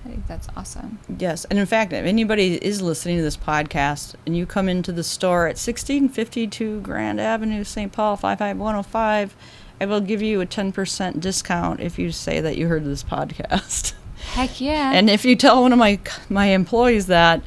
I 0.05 0.11
think 0.11 0.27
that's 0.27 0.49
awesome. 0.57 0.99
Yes, 1.19 1.45
and 1.47 1.59
in 1.59 1.66
fact, 1.66 1.93
if 1.93 2.05
anybody 2.05 2.55
is 2.64 2.81
listening 2.81 3.16
to 3.16 3.23
this 3.23 3.37
podcast 3.37 4.14
and 4.27 4.37
you 4.37 4.47
come 4.47 4.69
into 4.69 4.93
the 4.93 5.03
store 5.05 5.47
at 5.47 5.59
1652 5.59 6.81
Grand 6.81 7.21
Avenue, 7.21 7.64
St. 7.64 7.93
Paul 7.93 8.16
55105, 8.16 9.37
I 9.81 9.87
will 9.87 10.01
give 10.01 10.23
you 10.23 10.41
a 10.41 10.47
10% 10.47 11.21
discount 11.21 11.81
if 11.81 11.99
you 11.99 12.12
say 12.12 12.41
that 12.41 12.57
you 12.57 12.69
heard 12.69 12.85
this 12.85 13.03
podcast. 13.03 13.95
Heck 14.33 14.61
yeah! 14.61 14.93
and 14.93 15.09
if 15.09 15.25
you 15.25 15.37
tell 15.37 15.62
one 15.62 15.73
of 15.73 15.79
my 15.79 15.99
my 16.29 16.47
employees 16.47 17.07
that, 17.07 17.43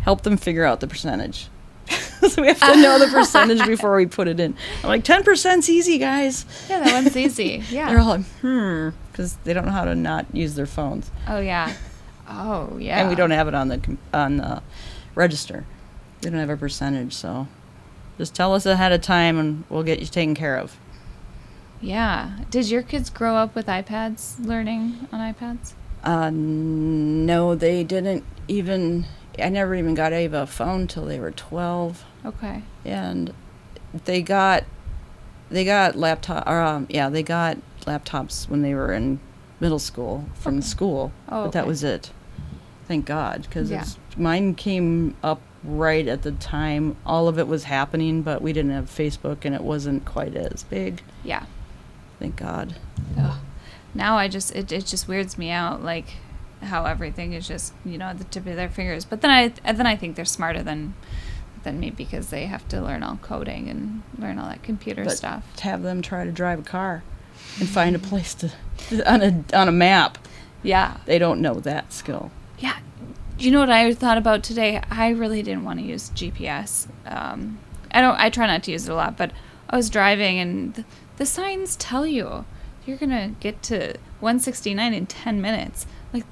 help 0.00 0.22
them 0.22 0.36
figure 0.36 0.64
out 0.64 0.80
the 0.80 0.88
percentage. 0.88 1.48
so 2.28 2.42
we 2.42 2.48
have 2.48 2.58
to 2.60 2.76
know 2.80 2.98
the 2.98 3.06
percentage 3.12 3.64
before 3.66 3.96
we 3.96 4.06
put 4.06 4.28
it 4.28 4.40
in. 4.40 4.54
I'm 4.82 4.88
like 4.88 5.04
10%'s 5.04 5.68
easy, 5.68 5.98
guys. 5.98 6.44
yeah, 6.68 6.80
that 6.80 6.92
one's 6.92 7.16
easy. 7.16 7.62
Yeah. 7.70 7.88
They're 7.90 8.00
all 8.00 8.08
like, 8.08 8.24
hmm, 8.40 8.90
because 9.12 9.36
they 9.44 9.52
don't 9.52 9.66
know 9.66 9.72
how 9.72 9.84
to 9.84 9.94
not 9.94 10.26
use 10.32 10.54
their 10.54 10.66
phones. 10.66 11.10
oh 11.26 11.40
yeah. 11.40 11.72
Oh 12.28 12.76
yeah. 12.78 13.00
and 13.00 13.08
we 13.08 13.14
don't 13.14 13.30
have 13.30 13.48
it 13.48 13.54
on 13.54 13.68
the 13.68 13.96
on 14.12 14.36
the 14.38 14.62
register. 15.14 15.64
We 16.22 16.30
don't 16.30 16.38
have 16.40 16.50
a 16.50 16.56
percentage, 16.56 17.14
so 17.14 17.46
just 18.18 18.34
tell 18.34 18.54
us 18.54 18.66
ahead 18.66 18.92
of 18.92 19.00
time, 19.00 19.38
and 19.38 19.64
we'll 19.68 19.82
get 19.84 20.00
you 20.00 20.06
taken 20.06 20.34
care 20.34 20.56
of. 20.56 20.76
Yeah. 21.80 22.32
Did 22.50 22.68
your 22.68 22.82
kids 22.82 23.08
grow 23.08 23.36
up 23.36 23.54
with 23.54 23.66
iPads, 23.66 24.44
learning 24.44 25.08
on 25.12 25.20
iPads? 25.32 25.72
Uh, 26.02 26.30
no, 26.32 27.54
they 27.54 27.84
didn't 27.84 28.24
even. 28.48 29.06
I 29.40 29.48
never 29.48 29.74
even 29.74 29.94
got 29.94 30.12
Ava 30.12 30.42
a 30.42 30.46
phone 30.46 30.86
till 30.86 31.04
they 31.04 31.18
were 31.20 31.30
twelve, 31.30 32.04
Okay. 32.24 32.62
and 32.84 33.32
they 34.04 34.22
got 34.22 34.64
they 35.50 35.64
got 35.64 35.96
laptop. 35.96 36.46
Or, 36.46 36.60
um, 36.60 36.86
yeah, 36.90 37.08
they 37.08 37.22
got 37.22 37.56
laptops 37.86 38.48
when 38.48 38.62
they 38.62 38.74
were 38.74 38.92
in 38.92 39.18
middle 39.60 39.78
school 39.78 40.26
from 40.34 40.56
Okay. 40.58 40.66
school, 40.66 41.12
Oh, 41.28 41.44
but 41.44 41.52
that 41.52 41.60
okay. 41.60 41.68
was 41.68 41.82
it. 41.84 42.10
Thank 42.86 43.06
God, 43.06 43.42
because 43.42 43.70
Yeah. 43.70 43.84
mine 44.16 44.54
came 44.54 45.14
up 45.22 45.40
right 45.64 46.06
at 46.06 46.22
the 46.22 46.32
time 46.32 46.96
all 47.04 47.28
of 47.28 47.38
it 47.38 47.48
was 47.48 47.64
happening, 47.64 48.22
but 48.22 48.40
we 48.42 48.52
didn't 48.52 48.70
have 48.70 48.86
Facebook 48.86 49.38
and 49.44 49.54
it 49.54 49.62
wasn't 49.62 50.04
quite 50.04 50.34
as 50.36 50.62
big. 50.64 51.02
Yeah. 51.24 51.44
Thank 52.20 52.36
God. 52.36 52.76
Ugh. 53.18 53.36
Now 53.94 54.16
I 54.16 54.28
just 54.28 54.54
it, 54.54 54.70
it 54.70 54.86
just 54.86 55.08
weirds 55.08 55.36
me 55.38 55.50
out 55.50 55.82
like 55.82 56.14
how 56.62 56.84
everything 56.84 57.32
is 57.32 57.46
just 57.46 57.72
you 57.84 57.98
know 57.98 58.06
at 58.06 58.18
the 58.18 58.24
tip 58.24 58.46
of 58.46 58.56
their 58.56 58.68
fingers. 58.68 59.04
But 59.04 59.20
then 59.20 59.30
I 59.30 59.52
and 59.64 59.78
then 59.78 59.86
I 59.86 59.96
think 59.96 60.16
they're 60.16 60.24
smarter 60.24 60.62
than 60.62 60.94
than 61.64 61.80
me 61.80 61.90
because 61.90 62.28
they 62.28 62.46
have 62.46 62.66
to 62.68 62.80
learn 62.80 63.02
all 63.02 63.16
coding 63.16 63.68
and 63.68 64.02
learn 64.18 64.38
all 64.38 64.48
that 64.48 64.62
computer 64.62 65.04
But 65.04 65.16
stuff. 65.16 65.44
to 65.56 65.64
have 65.64 65.82
them 65.82 66.02
try 66.02 66.24
to 66.24 66.30
drive 66.32 66.60
a 66.60 66.62
car 66.62 67.02
and 67.58 67.68
find 67.68 67.96
a 67.96 67.98
place 67.98 68.34
to 68.34 68.50
on 69.06 69.22
a 69.22 69.44
on 69.56 69.68
a 69.68 69.72
map, 69.72 70.18
Yeah. 70.62 70.98
they 71.06 71.18
don't 71.18 71.40
know 71.40 71.54
that 71.54 71.92
skill. 71.92 72.30
Yeah. 72.58 72.78
You 73.38 73.50
know 73.52 73.60
what 73.60 73.70
I 73.70 73.92
thought 73.94 74.18
about 74.18 74.42
today? 74.42 74.82
I 74.90 75.10
really 75.10 75.42
didn't 75.42 75.64
want 75.64 75.78
to 75.78 75.84
use 75.84 76.10
GPS. 76.10 76.88
Um, 77.06 77.58
I 77.92 78.00
don't. 78.00 78.18
I 78.18 78.30
try 78.30 78.46
not 78.46 78.62
to 78.64 78.72
use 78.72 78.88
it 78.88 78.92
a 78.92 78.94
lot, 78.96 79.16
but 79.16 79.30
I 79.70 79.76
was 79.76 79.88
driving 79.90 80.38
and 80.40 80.74
th- 80.74 80.86
the 81.18 81.26
signs 81.26 81.76
tell 81.76 82.06
you 82.06 82.44
you're 82.86 82.96
gonna 82.96 83.34
get 83.40 83.62
to 83.64 83.94
169 84.20 84.92
in 84.94 85.06
10 85.06 85.40
minutes. 85.40 85.86
Like 86.12 86.24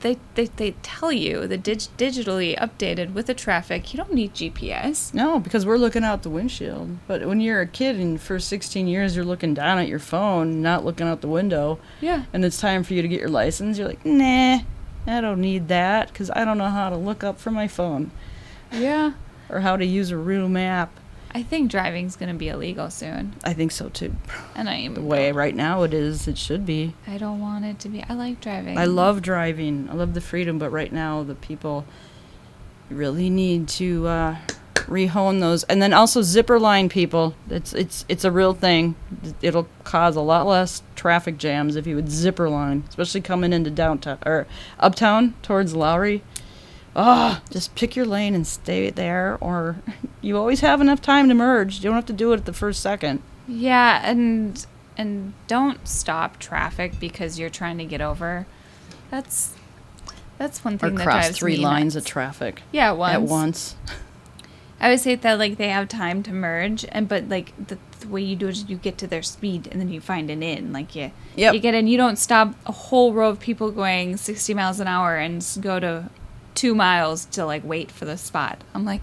they, 0.00 0.18
they, 0.34 0.46
they 0.46 0.72
tell 0.82 1.12
you 1.12 1.46
the 1.46 1.56
dig- 1.58 1.78
digitally 1.98 2.58
updated 2.58 3.12
with 3.12 3.26
the 3.26 3.34
traffic. 3.34 3.92
You 3.92 3.98
don't 3.98 4.12
need 4.14 4.34
GPS. 4.34 5.12
No, 5.14 5.38
because 5.38 5.64
we're 5.66 5.76
looking 5.78 6.04
out 6.04 6.22
the 6.22 6.30
windshield. 6.30 6.98
But 7.06 7.26
when 7.26 7.40
you're 7.40 7.60
a 7.60 7.66
kid 7.66 7.96
and 7.96 8.20
for 8.20 8.38
16 8.38 8.86
years 8.86 9.14
you're 9.16 9.24
looking 9.24 9.54
down 9.54 9.78
at 9.78 9.88
your 9.88 9.98
phone, 9.98 10.62
not 10.62 10.84
looking 10.84 11.06
out 11.06 11.20
the 11.20 11.28
window, 11.28 11.78
Yeah. 12.00 12.24
and 12.32 12.44
it's 12.44 12.60
time 12.60 12.82
for 12.84 12.94
you 12.94 13.02
to 13.02 13.08
get 13.08 13.20
your 13.20 13.28
license, 13.30 13.78
you're 13.78 13.88
like, 13.88 14.04
nah, 14.04 14.60
I 15.06 15.20
don't 15.20 15.40
need 15.40 15.68
that 15.68 16.08
because 16.08 16.30
I 16.30 16.44
don't 16.44 16.58
know 16.58 16.68
how 16.70 16.90
to 16.90 16.96
look 16.96 17.24
up 17.24 17.38
from 17.40 17.54
my 17.54 17.68
phone 17.68 18.10
Yeah. 18.72 19.12
or 19.48 19.60
how 19.60 19.76
to 19.76 19.84
use 19.84 20.10
a 20.10 20.16
real 20.16 20.48
map. 20.48 20.90
I 21.32 21.42
think 21.42 21.70
driving's 21.70 22.16
gonna 22.16 22.34
be 22.34 22.48
illegal 22.48 22.90
soon, 22.90 23.34
I 23.44 23.52
think 23.52 23.72
so 23.72 23.88
too. 23.88 24.14
and 24.54 24.68
I 24.68 24.74
am 24.76 24.94
The 24.94 25.00
way 25.02 25.32
right 25.32 25.54
now 25.54 25.82
it 25.84 25.94
is, 25.94 26.26
it 26.28 26.36
should 26.38 26.66
be. 26.66 26.94
I 27.06 27.18
don't 27.18 27.40
want 27.40 27.64
it 27.64 27.78
to 27.80 27.88
be. 27.88 28.02
I 28.08 28.14
like 28.14 28.40
driving. 28.40 28.76
I 28.76 28.84
love 28.86 29.22
driving. 29.22 29.88
I 29.90 29.94
love 29.94 30.14
the 30.14 30.20
freedom, 30.20 30.58
but 30.58 30.70
right 30.70 30.92
now 30.92 31.22
the 31.22 31.34
people 31.34 31.84
really 32.88 33.30
need 33.30 33.68
to 33.68 34.06
uh, 34.08 34.36
rehone 34.74 35.40
those, 35.40 35.62
and 35.64 35.80
then 35.80 35.92
also 35.92 36.22
zipper 36.22 36.58
line 36.58 36.88
people. 36.88 37.34
It's 37.48 37.72
it's 37.72 38.04
it's 38.08 38.24
a 38.24 38.30
real 38.30 38.54
thing. 38.54 38.96
It'll 39.40 39.68
cause 39.84 40.16
a 40.16 40.20
lot 40.20 40.46
less 40.46 40.82
traffic 40.96 41.38
jams 41.38 41.76
if 41.76 41.86
you 41.86 41.94
would 41.96 42.10
zipper 42.10 42.48
line, 42.48 42.84
especially 42.88 43.20
coming 43.20 43.52
into 43.52 43.70
downtown 43.70 44.18
or 44.26 44.46
uptown 44.78 45.34
towards 45.42 45.74
Lowry. 45.74 46.22
Ah, 46.96 47.40
just 47.50 47.74
pick 47.76 47.94
your 47.94 48.06
lane 48.06 48.34
and 48.34 48.46
stay 48.46 48.90
there, 48.90 49.38
or 49.40 49.76
you 50.20 50.36
always 50.36 50.60
have 50.60 50.80
enough 50.80 51.00
time 51.00 51.28
to 51.28 51.34
merge. 51.34 51.76
You 51.76 51.82
don't 51.84 51.94
have 51.94 52.06
to 52.06 52.12
do 52.12 52.32
it 52.32 52.38
at 52.38 52.44
the 52.46 52.52
first 52.52 52.80
second. 52.80 53.22
Yeah, 53.46 54.00
and 54.04 54.64
and 54.96 55.32
don't 55.46 55.86
stop 55.86 56.38
traffic 56.38 56.98
because 57.00 57.38
you're 57.38 57.48
trying 57.50 57.78
to 57.78 57.84
get 57.84 58.00
over. 58.00 58.46
That's 59.10 59.54
that's 60.38 60.64
one 60.64 60.74
Or 60.74 60.78
thing 60.78 60.94
that 60.96 61.04
cross 61.04 61.24
drives 61.26 61.38
three 61.38 61.56
me 61.58 61.64
lines 61.64 61.94
nuts. 61.94 62.06
of 62.06 62.10
traffic 62.12 62.62
yeah 62.72 62.90
once. 62.92 63.14
at 63.14 63.22
once. 63.22 63.76
I 64.80 64.86
always 64.86 65.04
hate 65.04 65.20
that 65.22 65.38
like 65.38 65.58
they 65.58 65.68
have 65.68 65.88
time 65.88 66.22
to 66.24 66.32
merge, 66.32 66.84
and 66.90 67.08
but 67.08 67.28
like 67.28 67.52
the, 67.68 67.78
the 68.00 68.08
way 68.08 68.22
you 68.22 68.34
do 68.34 68.48
it 68.48 68.52
is 68.52 68.68
you 68.68 68.76
get 68.76 68.96
to 68.98 69.06
their 69.06 69.22
speed 69.22 69.68
and 69.70 69.80
then 69.80 69.90
you 69.90 70.00
find 70.00 70.30
an 70.30 70.42
in. 70.42 70.72
Like 70.72 70.96
you, 70.96 71.12
Yep. 71.36 71.54
you 71.54 71.60
get 71.60 71.74
in, 71.74 71.86
you 71.86 71.96
don't 71.98 72.16
stop 72.18 72.54
a 72.66 72.72
whole 72.72 73.12
row 73.12 73.28
of 73.28 73.38
people 73.40 73.70
going 73.70 74.16
60 74.16 74.54
miles 74.54 74.80
an 74.80 74.86
hour 74.88 75.16
and 75.16 75.46
go 75.60 75.78
to 75.78 76.08
two 76.54 76.74
miles 76.74 77.24
to 77.26 77.44
like 77.46 77.64
wait 77.64 77.90
for 77.90 78.04
the 78.04 78.16
spot. 78.18 78.62
I'm 78.74 78.84
like, 78.84 79.02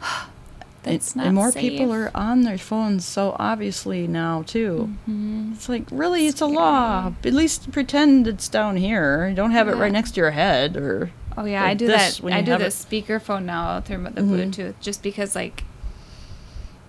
that's 0.82 1.12
and, 1.12 1.16
not 1.16 1.26
and 1.26 1.34
more 1.34 1.50
safe. 1.52 1.62
people 1.62 1.92
are 1.92 2.10
on 2.14 2.42
their 2.42 2.56
phones 2.58 3.04
so 3.04 3.34
obviously 3.38 4.06
now 4.06 4.42
too 4.42 4.94
Mhm. 5.08 5.54
it's 5.54 5.68
like 5.68 5.82
really 5.90 6.28
it's 6.28 6.40
a 6.40 6.46
law 6.46 7.12
at 7.24 7.34
least 7.34 7.72
pretend 7.72 8.28
it's 8.28 8.48
down 8.48 8.76
here 8.76 9.32
don't 9.34 9.50
have 9.50 9.68
it 9.68 9.74
right 9.74 9.90
next 9.92 10.12
to 10.12 10.20
your 10.20 10.30
head 10.30 10.76
or 10.76 11.10
Oh 11.36 11.44
yeah, 11.44 11.64
I 11.64 11.74
do 11.74 11.86
that. 11.86 12.16
when 12.16 12.32
I 12.32 12.42
do 12.42 12.58
the 12.58 12.66
it- 12.66 12.70
speakerphone 12.72 13.44
now 13.44 13.80
through 13.80 14.02
the 14.04 14.22
Mhm. 14.22 14.28
Bluetooth, 14.52 14.74
just 14.80 15.04
because 15.04 15.36
like 15.36 15.62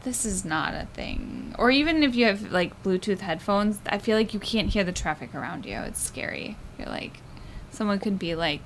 this 0.03 0.25
is 0.25 0.43
not 0.43 0.73
a 0.73 0.87
thing. 0.95 1.53
Or 1.59 1.69
even 1.69 2.01
if 2.01 2.15
you 2.15 2.25
have 2.25 2.51
like 2.51 2.81
Bluetooth 2.81 3.19
headphones, 3.19 3.77
I 3.87 3.99
feel 3.99 4.17
like 4.17 4.33
you 4.33 4.39
can't 4.39 4.69
hear 4.69 4.83
the 4.83 4.91
traffic 4.91 5.35
around 5.35 5.67
you. 5.67 5.77
It's 5.81 6.01
scary. 6.01 6.57
You're 6.79 6.87
like, 6.87 7.21
someone 7.69 7.99
could 7.99 8.17
be 8.17 8.33
like, 8.33 8.61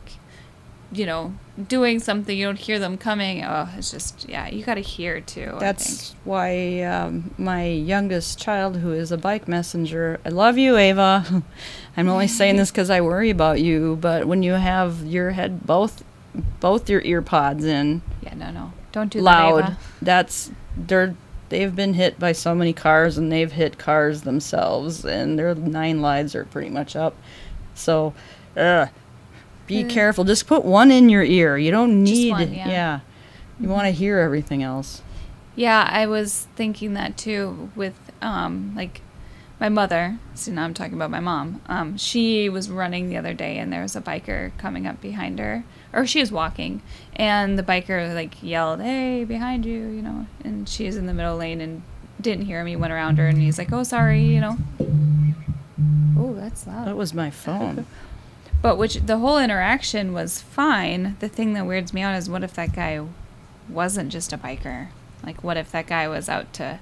you 0.93 1.05
know, 1.05 1.33
doing 1.67 1.99
something. 1.99 2.37
You 2.37 2.45
don't 2.45 2.59
hear 2.59 2.79
them 2.79 2.97
coming. 2.97 3.43
Oh, 3.43 3.67
it's 3.77 3.91
just 3.91 4.27
yeah. 4.29 4.47
You 4.47 4.63
got 4.63 4.75
to 4.75 4.81
hear 4.81 5.21
too. 5.21 5.55
That's 5.59 6.15
why 6.23 6.81
um, 6.83 7.33
my 7.37 7.65
youngest 7.67 8.39
child 8.39 8.77
who 8.77 8.91
is 8.93 9.11
a 9.11 9.17
bike 9.17 9.47
messenger 9.47 10.19
i 10.25 10.29
love 10.29 10.57
you 10.57 10.77
ava 10.77 11.43
i'm 11.97 12.07
only 12.07 12.27
saying 12.27 12.55
this 12.55 12.71
because 12.71 12.89
i 12.89 13.01
worry 13.01 13.29
about 13.29 13.59
you 13.59 13.97
but 13.99 14.25
when 14.25 14.41
you 14.41 14.53
have 14.53 15.03
your 15.05 15.31
head 15.31 15.65
both 15.65 16.03
both 16.61 16.89
your 16.89 17.01
ear 17.01 17.21
pods 17.21 17.65
in 17.65 18.01
Yeah, 18.21 18.33
no, 18.35 18.51
no, 18.51 18.73
don't 18.93 19.11
do 19.11 19.19
that. 19.19 19.23
loud 19.25 19.63
Ava. 19.65 19.77
that's 20.01 20.49
they're 20.77 21.13
they've 21.49 21.75
been 21.75 21.93
hit 21.93 22.17
by 22.17 22.31
so 22.31 22.55
many 22.55 22.71
cars 22.73 23.17
and 23.17 23.29
they've 23.31 23.51
hit 23.51 23.77
cars 23.77 24.21
themselves 24.21 25.03
and 25.05 25.37
their 25.37 25.53
nine 25.53 26.01
lives 26.01 26.35
are 26.35 26.45
pretty 26.45 26.69
much 26.69 26.95
up 26.95 27.15
so 27.75 28.13
uh, 28.55 28.87
be 29.67 29.83
Uh, 29.83 29.87
careful 29.89 30.23
just 30.23 30.47
put 30.47 30.63
one 30.65 30.91
in 30.91 31.09
your 31.09 31.23
ear 31.23 31.57
you 31.57 31.71
don't 31.71 32.03
need 32.03 32.31
one, 32.31 32.53
yeah. 32.53 32.99
you 33.59 33.67
want 33.69 33.85
to 33.85 33.91
hear 33.91 34.19
everything 34.19 34.61
else 34.63 35.01
Yeah, 35.55 35.87
I 35.91 36.07
was 36.07 36.47
thinking 36.55 36.93
that 36.95 37.15
too 37.17 37.69
with 37.75 37.93
um 38.21 38.73
like 38.75 39.01
my 39.59 39.69
mother. 39.69 40.17
So 40.33 40.51
now 40.51 40.63
I'm 40.65 40.73
talking 40.73 40.95
about 40.95 41.09
my 41.11 41.21
mom. 41.21 41.61
Um, 41.67 41.95
she 41.95 42.49
was 42.49 42.69
running 42.69 43.07
the 43.07 43.15
other 43.17 43.33
day 43.33 43.59
and 43.59 43.71
there 43.71 43.83
was 43.83 43.95
a 43.95 44.01
biker 44.01 44.51
coming 44.57 44.85
up 44.87 44.99
behind 44.99 45.39
her, 45.39 45.63
or 45.93 46.05
she 46.05 46.19
was 46.19 46.31
walking, 46.33 46.81
and 47.15 47.57
the 47.57 47.63
biker 47.63 48.13
like 48.13 48.41
yelled, 48.43 48.81
"Hey, 48.81 49.23
behind 49.23 49.63
you!" 49.65 49.79
You 49.95 50.01
know, 50.01 50.25
and 50.43 50.67
she 50.67 50.85
was 50.87 50.97
in 50.97 51.05
the 51.05 51.13
middle 51.13 51.37
lane 51.37 51.61
and 51.61 51.83
didn't 52.19 52.45
hear 52.45 52.59
him. 52.59 52.67
He 52.67 52.75
went 52.75 52.91
around 52.91 53.19
her 53.19 53.27
and 53.27 53.37
he's 53.39 53.57
like, 53.57 53.71
"Oh, 53.71 53.83
sorry," 53.83 54.23
you 54.25 54.41
know. 54.41 54.57
Oh, 56.17 56.33
that's 56.33 56.65
loud. 56.67 56.87
that 56.87 56.97
was 56.97 57.13
my 57.13 57.29
phone 57.29 57.85
But 58.63 58.77
which 58.79 58.95
the 58.95 59.19
whole 59.19 59.37
interaction 59.37 60.13
was 60.13 60.41
fine. 60.41 61.17
The 61.19 61.29
thing 61.29 61.53
that 61.53 61.67
weirds 61.67 61.93
me 61.93 62.01
out 62.01 62.15
is 62.15 62.27
what 62.29 62.43
if 62.43 62.53
that 62.55 62.73
guy 62.73 63.05
wasn't 63.69 64.09
just 64.11 64.33
a 64.33 64.37
biker? 64.39 64.87
Like 65.23 65.43
what 65.43 65.57
if 65.57 65.71
that 65.71 65.85
guy 65.85 66.07
was 66.07 66.27
out 66.29 66.51
to 66.53 66.79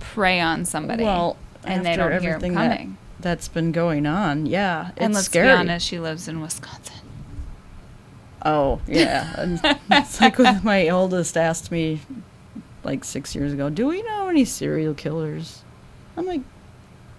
prey 0.00 0.40
on 0.40 0.64
somebody? 0.66 1.04
well 1.04 1.36
and 1.64 1.84
they 1.86 1.94
don't 1.96 2.10
hear 2.10 2.18
him 2.20 2.26
everything 2.26 2.54
that- 2.54 2.70
coming. 2.76 2.96
that's 3.20 3.46
been 3.48 3.70
going 3.70 4.06
on 4.06 4.46
yeah 4.46 4.88
it's 4.92 4.98
and 4.98 5.12
let's 5.14 5.26
scary 5.26 5.48
be 5.48 5.52
honest, 5.52 5.86
she 5.86 5.98
lives 6.00 6.26
in 6.28 6.40
Wisconsin. 6.40 6.96
Oh, 8.42 8.80
yeah. 8.86 9.58
It's 9.90 10.20
like 10.20 10.38
when 10.38 10.62
my 10.64 10.88
oldest 10.88 11.36
asked 11.36 11.70
me 11.70 12.00
like 12.82 13.04
six 13.04 13.34
years 13.34 13.52
ago, 13.52 13.68
Do 13.70 13.86
we 13.88 14.02
know 14.02 14.28
any 14.28 14.44
serial 14.46 14.94
killers? 14.94 15.62
I'm 16.16 16.26
like, 16.26 16.40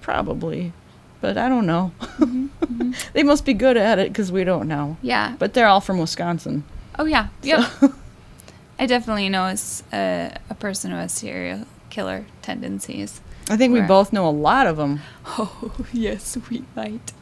Probably. 0.02 0.74
But 1.22 1.38
I 1.38 1.48
don't 1.48 1.66
know. 1.68 1.92
Mm-hmm. 2.00 2.48
Mm-hmm. 2.48 2.92
they 3.14 3.24
must 3.24 3.46
be 3.46 3.54
good 3.54 3.78
at 3.78 4.00
it 4.00 4.10
because 4.10 4.32
we 4.32 4.44
don't 4.44 4.68
know. 4.68 4.98
Yeah. 5.02 5.36
But 5.38 5.54
they're 5.54 5.68
all 5.68 5.82
from 5.82 6.00
Wisconsin. 6.00 6.64
Oh 6.98 7.06
yeah. 7.06 7.28
Yep. 7.44 7.70
I 8.80 8.86
definitely 8.88 9.30
know 9.30 9.54
a 9.94 10.56
person 10.60 10.92
who 10.92 10.98
has 10.98 11.12
serial 11.12 11.66
killer 11.92 12.26
tendencies. 12.42 13.22
I 13.50 13.58
think 13.58 13.74
we 13.74 13.82
both 13.82 14.12
know 14.14 14.28
a 14.28 14.32
lot 14.32 14.66
of 14.68 14.78
them. 14.78 15.02
Oh 15.38 15.86
yes, 15.94 16.38
we 16.50 16.64
might. 16.76 17.14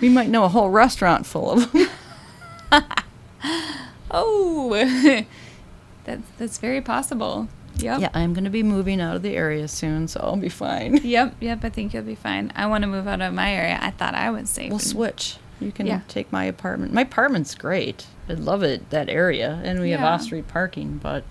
We 0.00 0.08
might 0.08 0.28
know 0.28 0.44
a 0.44 0.48
whole 0.48 0.70
restaurant 0.70 1.26
full 1.26 1.50
of 1.50 1.72
them. 1.72 1.88
oh, 4.10 5.24
that's 6.04 6.26
that's 6.38 6.58
very 6.58 6.80
possible. 6.80 7.48
Yep. 7.78 8.00
yeah, 8.00 8.08
I'm 8.14 8.32
going 8.34 8.44
to 8.44 8.50
be 8.50 8.62
moving 8.62 9.00
out 9.00 9.16
of 9.16 9.22
the 9.22 9.36
area 9.36 9.68
soon, 9.68 10.08
so 10.08 10.20
I'll 10.22 10.36
be 10.36 10.48
fine. 10.48 10.96
Yep, 11.04 11.36
yep, 11.40 11.64
I 11.64 11.68
think 11.70 11.94
you'll 11.94 12.02
be 12.02 12.14
fine. 12.14 12.52
I 12.56 12.66
want 12.66 12.82
to 12.82 12.88
move 12.88 13.06
out 13.06 13.20
of 13.20 13.32
my 13.34 13.52
area. 13.54 13.78
I 13.80 13.90
thought 13.90 14.14
I 14.14 14.30
was 14.30 14.50
safe. 14.50 14.70
We'll 14.70 14.78
switch. 14.78 15.36
You 15.60 15.72
can 15.72 15.86
Yeah. 15.86 16.00
take 16.08 16.30
my 16.32 16.44
apartment. 16.44 16.92
My 16.92 17.02
apartment's 17.02 17.54
great. 17.54 18.06
I 18.28 18.34
love 18.34 18.62
it, 18.62 18.90
that 18.90 19.08
area. 19.08 19.60
And 19.64 19.80
we 19.80 19.90
have 19.90 20.02
off 20.02 20.22
street 20.22 20.48
parking, 20.48 20.98
but 21.02 21.24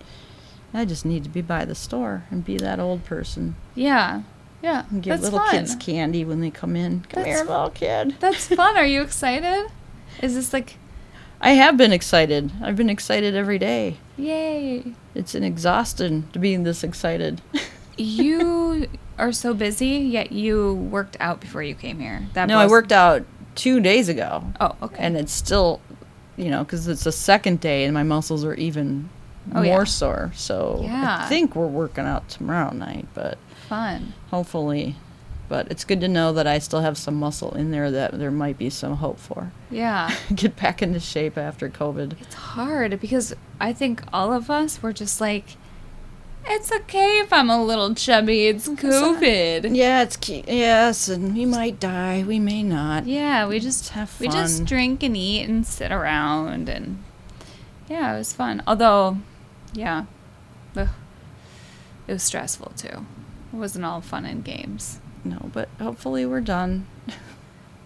I 0.74 0.84
just 0.86 1.06
need 1.06 1.24
to 1.24 1.30
be 1.30 1.42
by 1.42 1.64
the 1.66 1.76
store 1.76 2.26
and 2.30 2.44
be 2.44 2.58
that 2.58 2.80
old 2.80 3.04
person. 3.06 3.56
Yeah, 3.76 4.24
yeah. 4.62 4.86
And 4.90 5.02
give 5.04 5.22
little 5.22 5.40
fun. 5.40 5.52
kids 5.52 5.76
candy 5.76 6.26
when 6.26 6.42
they 6.42 6.50
come 6.50 6.76
in. 6.76 7.02
Come 7.10 7.24
That's 7.24 7.40
here, 7.40 7.48
little 7.48 7.70
kid. 7.70 8.16
That's 8.20 8.48
fun. 8.56 8.76
Are 8.78 8.86
you 8.86 9.02
excited? 9.02 9.68
Is 10.22 10.34
this 10.36 10.52
like, 10.54 10.78
I 11.40 11.52
have 11.52 11.78
been 11.78 11.94
excited. 11.94 12.52
I've 12.62 12.76
been 12.76 12.90
excited 12.90 13.36
every 13.36 13.60
day. 13.60 13.98
yay? 14.18 14.94
It's 15.18 15.36
an 15.36 15.44
exhausting 15.44 16.28
to 16.34 16.40
be 16.40 16.56
this 16.56 16.84
excited. 16.84 17.42
You 18.00 18.86
are 19.18 19.32
so 19.32 19.56
busy, 19.56 19.88
yet 19.88 20.32
you 20.32 20.76
worked 20.76 21.18
out 21.20 21.40
before 21.42 21.64
you 21.64 21.74
came 21.74 22.00
here. 22.00 22.28
That 22.34 22.48
no, 22.48 22.60
I 22.60 22.68
worked 22.68 22.92
out 22.92 23.26
two 23.56 23.80
days 23.80 24.08
ago. 24.08 24.44
Oh, 24.62 24.76
okay. 24.84 25.04
And 25.04 25.18
it's 25.18 25.32
still, 25.34 25.82
you 26.36 26.52
know, 26.52 26.64
because 26.64 26.88
it's 26.88 27.06
the 27.06 27.12
second 27.12 27.60
day 27.60 27.86
and 27.86 27.96
my 27.96 28.04
muscles 28.04 28.46
are 28.46 28.54
even 28.54 29.10
Oh, 29.52 29.64
more 29.64 29.66
yeah. 29.80 29.84
sore. 29.86 30.32
So 30.36 30.82
Yeah. 30.84 31.22
I 31.22 31.28
think 31.28 31.56
we're 31.56 31.66
working 31.66 32.06
out 32.06 32.30
tomorrow 32.30 32.72
night, 32.72 33.08
but 33.16 33.40
fun. 33.68 34.14
hopefully. 34.30 34.96
But 35.50 35.72
it's 35.72 35.86
good 35.86 36.02
to 36.02 36.08
know 36.10 36.34
that 36.34 36.46
I 36.46 36.60
still 36.60 36.82
have 36.82 36.98
some 36.98 37.16
muscle 37.16 37.56
in 37.56 37.72
there 37.72 37.90
that 37.90 38.20
there 38.20 38.32
might 38.32 38.58
be 38.58 38.70
some 38.70 38.98
hope 38.98 39.18
for. 39.18 39.52
Yeah. 39.72 40.14
Get 40.36 40.58
back 40.58 40.82
into 40.82 41.00
shape 41.00 41.38
after 41.38 41.70
COVID. 41.70 42.20
It's 42.22 42.36
hard 42.36 43.00
because 43.00 43.34
I 43.60 43.72
think 43.72 44.04
all 44.12 44.34
of 44.34 44.50
us 44.50 44.84
were 44.84 44.92
just 44.92 45.22
like, 45.22 45.56
it's 46.50 46.72
okay 46.72 47.20
if 47.20 47.32
I'm 47.34 47.50
a 47.50 47.64
little 47.64 47.94
chubby. 47.94 48.48
It's 48.48 48.68
COVID. 48.68 49.76
Yeah, 49.76 50.04
it's 50.04 50.18
yes, 50.48 51.10
and 51.10 51.36
we 51.36 51.46
might 51.46 51.80
die. 51.80 52.24
We 52.26 52.40
may 52.40 52.64
not. 52.64 53.06
Yeah, 53.06 53.48
we 53.48 53.60
just 53.60 53.90
have 53.90 54.18
we 54.20 54.28
just 54.28 54.66
drink 54.66 55.04
and 55.04 55.16
eat 55.16 55.44
and 55.44 55.66
sit 55.66 55.92
around 55.92 56.70
and 56.70 57.04
yeah, 57.90 58.16
it 58.16 58.18
was 58.18 58.34
fun. 58.34 58.64
Although, 58.66 59.18
yeah, 59.74 60.06
ugh, 60.76 60.90
it 62.08 62.14
was 62.14 62.24
stressful 62.24 62.74
too. 62.78 63.06
It 63.54 63.56
wasn't 63.56 63.86
all 63.86 64.02
fun 64.02 64.26
and 64.26 64.44
games. 64.44 65.00
No, 65.30 65.50
but 65.54 65.70
hopefully 65.80 66.26
we're 66.26 66.42
done. 66.42 66.86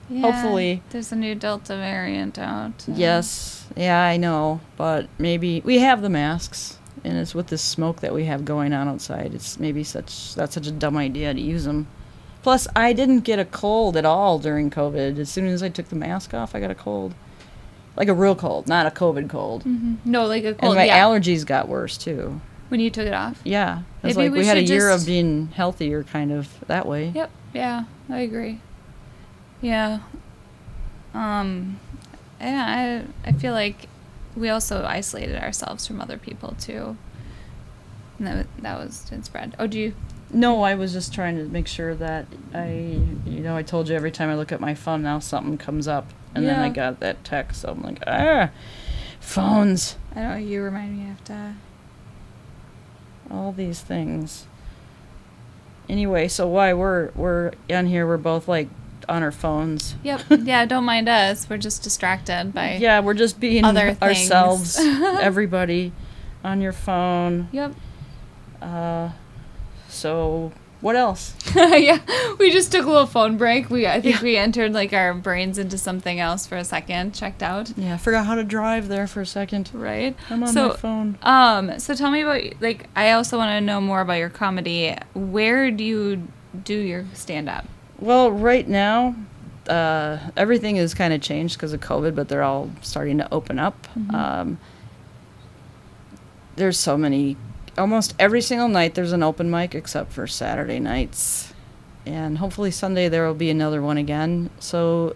Yeah, 0.10 0.30
Hopefully. 0.30 0.84
there's 0.90 1.12
a 1.14 1.16
new 1.16 1.36
Delta 1.36 1.76
variant 1.78 2.38
out. 2.38 2.84
uh, 2.90 2.94
Yes. 2.96 3.66
Yeah, 3.78 4.02
I 4.04 4.18
know. 4.18 4.60
But 4.76 5.08
maybe 5.18 5.62
we 5.64 5.80
have 5.80 6.02
the 6.02 6.10
masks, 6.10 6.78
and 7.06 7.18
it's 7.18 7.34
with 7.34 7.48
this 7.48 7.62
smoke 7.62 8.02
that 8.02 8.14
we 8.14 8.26
have 8.26 8.44
going 8.44 8.74
on 8.74 8.90
outside. 8.90 9.34
It's 9.34 9.58
maybe 9.58 9.86
such 9.86 10.36
that's 10.36 10.54
such 10.54 10.68
a 10.68 10.72
dumb 10.72 10.98
idea 10.98 11.34
to 11.34 11.40
use 11.40 11.64
them. 11.64 11.88
Plus, 12.44 12.68
I 12.76 12.92
didn't 12.92 13.20
get 13.22 13.40
a 13.40 13.46
cold 13.46 13.96
at 13.96 14.04
all 14.04 14.38
during 14.38 14.70
COVID. 14.70 15.18
As 15.18 15.30
soon 15.30 15.48
as 15.48 15.64
I 15.64 15.70
took 15.70 15.88
the 15.88 15.96
mask 15.96 16.34
off, 16.34 16.56
I 16.56 16.60
got 16.60 16.72
a 16.72 16.76
cold, 16.76 17.14
like 17.96 18.10
a 18.10 18.14
real 18.14 18.36
cold, 18.36 18.68
not 18.68 18.86
a 18.88 18.92
COVID 18.92 19.30
cold. 19.30 19.64
mhm. 19.64 19.98
No, 20.04 20.26
like 20.26 20.44
a 20.44 20.54
cold. 20.56 20.72
And 20.74 20.76
my 20.76 20.86
yeah. 20.86 21.06
allergies 21.06 21.46
got 21.46 21.70
worse 21.70 21.98
too. 21.98 22.42
When 22.72 22.80
you 22.80 22.90
took 22.90 23.06
it 23.06 23.14
off. 23.14 23.42
Yeah, 23.44 23.82
it's 24.02 24.16
Maybe 24.16 24.30
like 24.30 24.32
we 24.32 24.40
we, 24.40 24.46
had 24.46 24.58
a 24.58 24.64
year 24.64 24.90
just- 24.90 25.04
of 25.04 25.06
being 25.06 25.48
healthier, 25.50 26.04
kind 26.04 26.32
of 26.32 26.48
that 26.68 26.86
way. 26.86 27.12
Yep. 27.14 27.30
Yeah, 27.54 27.84
I 28.10 28.20
agree. 28.22 28.62
Yeah. 29.62 30.00
Um, 31.14 31.80
yeah, 32.40 33.04
I 33.26 33.30
I 33.30 33.34
feel 33.34 33.54
like 33.54 33.88
we 34.38 34.48
also 34.50 34.86
isolated 34.86 35.36
ourselves 35.36 35.86
from 35.86 36.00
other 36.00 36.18
people 36.18 36.56
too. 36.60 36.96
And 38.18 38.28
that 38.28 38.48
that 38.60 38.80
was 38.80 39.04
didn't 39.10 39.26
spread. 39.26 39.54
Oh, 39.60 39.68
do 39.68 39.78
you? 39.78 39.94
No, 40.34 40.64
I 40.64 40.76
was 40.76 40.94
just 40.94 41.14
trying 41.14 41.36
to 41.36 41.44
make 41.44 41.68
sure 41.68 41.94
that 41.96 42.26
I, 42.54 42.98
you 43.26 43.42
know, 43.42 43.58
I 43.58 43.64
told 43.64 43.90
you 43.90 43.96
every 43.96 44.12
time 44.12 44.30
I 44.30 44.36
look 44.36 44.54
at 44.54 44.62
my 44.62 44.74
phone 44.74 45.04
now 45.04 45.20
something 45.20 45.58
comes 45.58 45.90
up, 45.90 46.08
and 46.34 46.48
then 46.48 46.58
I 46.58 46.70
got 46.70 47.02
that 47.02 47.26
text. 47.26 47.62
So 47.62 47.70
I'm 47.72 47.82
like, 47.82 48.02
ah, 48.08 48.50
phones, 49.20 49.98
I 50.16 50.22
don't 50.22 50.30
know. 50.30 50.38
You 50.38 50.62
remind 50.64 50.98
me. 50.98 51.04
I 51.04 51.08
have 51.10 51.24
to. 51.26 51.54
All 53.32 53.52
these 53.52 53.82
things. 53.82 54.46
Anyway, 55.90 56.28
so 56.28 56.48
why 56.48 56.74
we're 56.74 57.12
we're 57.16 57.52
on 57.70 57.88
here? 57.88 58.08
We're 58.08 58.18
both 58.18 58.48
like 58.48 58.70
on 59.10 59.24
our 59.24 59.32
phones. 59.32 59.96
Yep. 60.04 60.22
yeah. 60.44 60.66
Don't 60.66 60.86
mind 60.86 61.10
us. 61.10 61.50
We're 61.50 61.58
just 61.58 61.84
distracted 61.84 62.54
by. 62.54 62.78
Yeah, 62.78 63.00
we're 63.02 63.14
just 63.14 63.40
being 63.40 63.66
Other 63.66 63.94
things. 63.94 64.02
ourselves. 64.02 64.78
everybody 64.80 65.92
on 66.44 66.62
your 66.62 66.74
phone. 66.74 67.50
Yep. 67.52 67.76
Uh, 68.62 69.10
so 69.90 70.52
what 70.82 70.96
else? 70.96 71.34
yeah. 71.56 72.00
We 72.40 72.52
just 72.52 72.72
took 72.72 72.86
a 72.86 72.90
little 72.90 73.06
phone 73.06 73.38
break. 73.38 73.70
We 73.70 73.88
I 73.88 74.02
think 74.02 74.22
we 74.22 74.36
entered 74.36 74.74
like 74.74 74.94
our 74.94 75.14
brains 75.14 75.58
into 75.58 75.78
something 75.78 76.20
else 76.20 76.46
for 76.48 76.58
a 76.58 76.64
second. 76.64 77.14
Checked 77.14 77.44
out. 77.44 77.72
Yeah, 77.78 77.94
I 77.94 77.98
forgot 77.98 78.26
how 78.26 78.36
to 78.36 78.44
drive 78.44 78.88
there 78.88 79.08
for 79.08 79.22
a 79.22 79.26
second. 79.26 79.70
Right. 79.74 80.16
I'm 80.30 80.44
on 80.44 80.50
so, 80.54 80.70
my 80.70 80.76
phone. 80.76 81.18
Um, 81.22 81.80
so 81.80 81.94
tell 81.96 82.12
me 82.12 82.22
about 82.22 82.42
like 82.62 82.90
I 82.96 83.12
also 83.12 83.38
want 83.38 83.52
to 83.52 83.62
know 83.62 83.80
more 83.80 84.02
about 84.02 84.16
your 84.16 84.30
comedy. 84.30 84.96
Where 85.14 85.72
do 85.72 85.84
you 85.84 86.28
do 86.64 86.76
your 86.78 87.06
stand 87.14 87.48
up? 87.48 87.66
Well, 88.00 88.32
right 88.32 88.68
now, 88.68 89.16
uh, 89.70 90.18
everything 90.36 90.78
is 90.78 90.94
kind 90.94 91.14
of 91.14 91.22
changed 91.22 91.58
because 91.58 91.74
of 91.74 91.80
COVID, 91.82 92.16
but 92.16 92.28
they're 92.28 92.44
all 92.44 92.72
starting 92.82 93.20
to 93.20 93.32
open 93.32 93.60
up. 93.60 93.88
Mhm. 93.98 94.14
Um, 94.14 94.58
there's 96.56 96.78
so 96.78 96.98
many, 96.98 97.38
almost 97.78 98.14
every 98.20 98.42
single 98.42 98.68
night 98.68 98.96
there's 98.96 99.12
an 99.14 99.24
open 99.24 99.50
mic 99.50 99.74
except 99.76 100.12
for 100.14 100.28
Saturday 100.28 100.80
nights. 100.80 101.54
And 102.06 102.40
hopefully 102.40 102.72
Sunday 102.72 103.10
there 103.10 103.26
will 103.28 103.36
be 103.36 103.50
another 103.50 103.82
one 103.82 103.98
again. 103.98 104.50
So, 104.60 105.16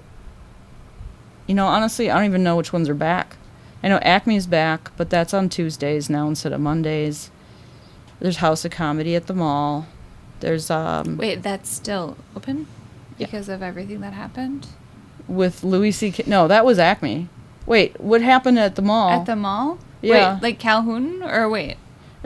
you 1.47 1.55
know, 1.55 1.65
honestly, 1.67 2.09
I 2.11 2.15
don't 2.17 2.25
even 2.25 2.43
know 2.43 2.55
which 2.55 2.71
ones 2.73 2.87
are 2.89 2.93
back. 2.93 3.37
I 3.83 3.87
know 3.89 3.99
Acme's 4.01 4.47
back, 4.47 4.91
but 4.97 5.09
that's 5.09 5.33
on 5.33 5.49
Tuesdays 5.49 6.09
now 6.09 6.27
instead 6.27 6.53
of 6.53 6.61
Mondays. 6.61 7.29
There's 8.19 8.37
House 8.37 8.65
of 8.65 8.71
Comedy 8.71 9.15
at 9.15 9.27
the 9.27 9.33
mall. 9.33 9.87
There's 10.39 10.69
um 10.69 11.17
Wait, 11.17 11.41
that's 11.43 11.69
still 11.69 12.17
open 12.35 12.67
Yeah. 13.17 13.27
because 13.27 13.49
of 13.49 13.61
everything 13.63 14.01
that 14.01 14.13
happened 14.13 14.67
with 15.27 15.63
Louis 15.63 15.91
C. 15.91 16.13
No, 16.27 16.47
that 16.47 16.65
was 16.65 16.77
Acme. 16.79 17.29
Wait, 17.65 17.99
what 17.99 18.21
happened 18.21 18.59
at 18.59 18.75
the 18.75 18.81
mall? 18.81 19.09
at 19.09 19.25
the 19.25 19.35
mall. 19.35 19.79
Yeah. 20.01 20.35
Wait, 20.35 20.43
like 20.43 20.59
Calhoun 20.59 21.23
or 21.23 21.49
wait? 21.49 21.77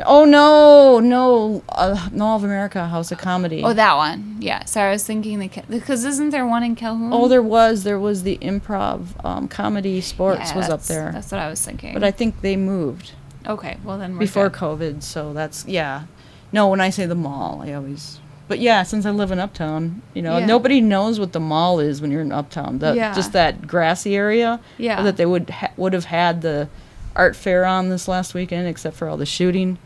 Oh 0.06 0.26
no, 0.26 1.00
no, 1.00 1.64
uh, 1.70 2.10
Mall 2.12 2.38
of 2.38 2.43
America 2.43 2.88
House 2.88 3.12
of 3.12 3.18
Comedy. 3.18 3.64
Oh, 3.64 3.74
that 3.74 3.95
one. 3.95 4.38
Yeah. 4.39 4.66
Sorry, 4.66 4.89
I 4.89 4.91
was 4.93 5.04
thinking 5.06 5.39
the 5.39 5.50
because 5.70 6.06
isn't 6.06 6.30
there 6.30 6.45
one 6.45 6.64
in 6.64 6.76
Calhoun? 6.76 7.12
Oh, 7.14 7.28
there 7.28 7.41
was 7.43 7.84
there 7.84 8.00
was 8.00 8.24
the 8.24 8.38
improv 8.38 9.24
um, 9.26 9.47
comedy 9.47 10.02
sports 10.02 10.52
Yeah, 10.52 10.58
was 10.58 10.70
up 10.70 10.84
there, 10.84 11.12
That's 11.12 11.32
what 11.32 11.39
I 11.41 11.50
was 11.50 11.64
thinking. 11.64 11.93
but 11.93 12.04
I 12.04 12.12
think 12.12 12.41
they 12.41 12.56
moved 12.56 13.14
okay. 13.47 13.78
Well, 13.84 13.97
then 13.97 14.18
before 14.18 14.50
good. 14.50 14.60
COVID. 14.60 15.04
So 15.04 15.34
that's 15.34 15.66
yeah. 15.66 16.04
No, 16.52 16.68
when 16.70 16.82
I 16.82 16.89
say 16.89 17.06
the 17.06 17.16
mall, 17.16 17.62
I 17.64 17.74
always. 17.74 18.20
But 18.47 18.58
yeah, 18.60 18.82
since 18.82 19.06
I 19.06 19.12
live 19.12 19.30
in 19.32 19.38
Uptown, 19.38 20.02
you 20.16 20.24
know, 20.24 20.39
Yeah. 20.39 20.45
nobody 20.47 20.82
knows 20.82 21.20
what 21.20 21.34
the 21.34 21.39
mall 21.39 21.80
is 21.80 22.02
when 22.02 22.10
you're 22.10 22.22
in 22.22 22.32
Uptown. 22.32 22.80
The, 22.80 22.95
Yeah. 22.95 23.14
Just 23.14 23.32
that 23.34 23.68
grassy 23.68 24.16
area. 24.16 24.60
Yeah. 24.80 25.04
That 25.04 25.18
they 25.18 25.28
would 25.28 25.52
ha- 25.52 25.72
would 25.78 25.93
have 25.93 26.06
had 26.06 26.41
the 26.41 26.68
art 27.16 27.36
fair 27.36 27.66
on 27.66 27.89
this 27.89 28.08
last 28.08 28.34
weekend, 28.34 28.68
except 28.68 28.95
for 28.95 29.08
all 29.08 29.18
the 29.18 29.26
shooting. 29.28 29.78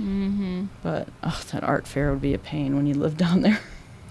Mm-hmm. 0.00 0.64
But 0.82 1.08
oh, 1.22 1.42
that 1.52 1.62
art 1.62 1.86
fair 1.86 2.10
would 2.10 2.22
be 2.22 2.34
a 2.34 2.38
pain 2.38 2.74
when 2.76 2.86
you 2.86 2.94
live 2.94 3.16
down 3.16 3.42
there. 3.42 3.60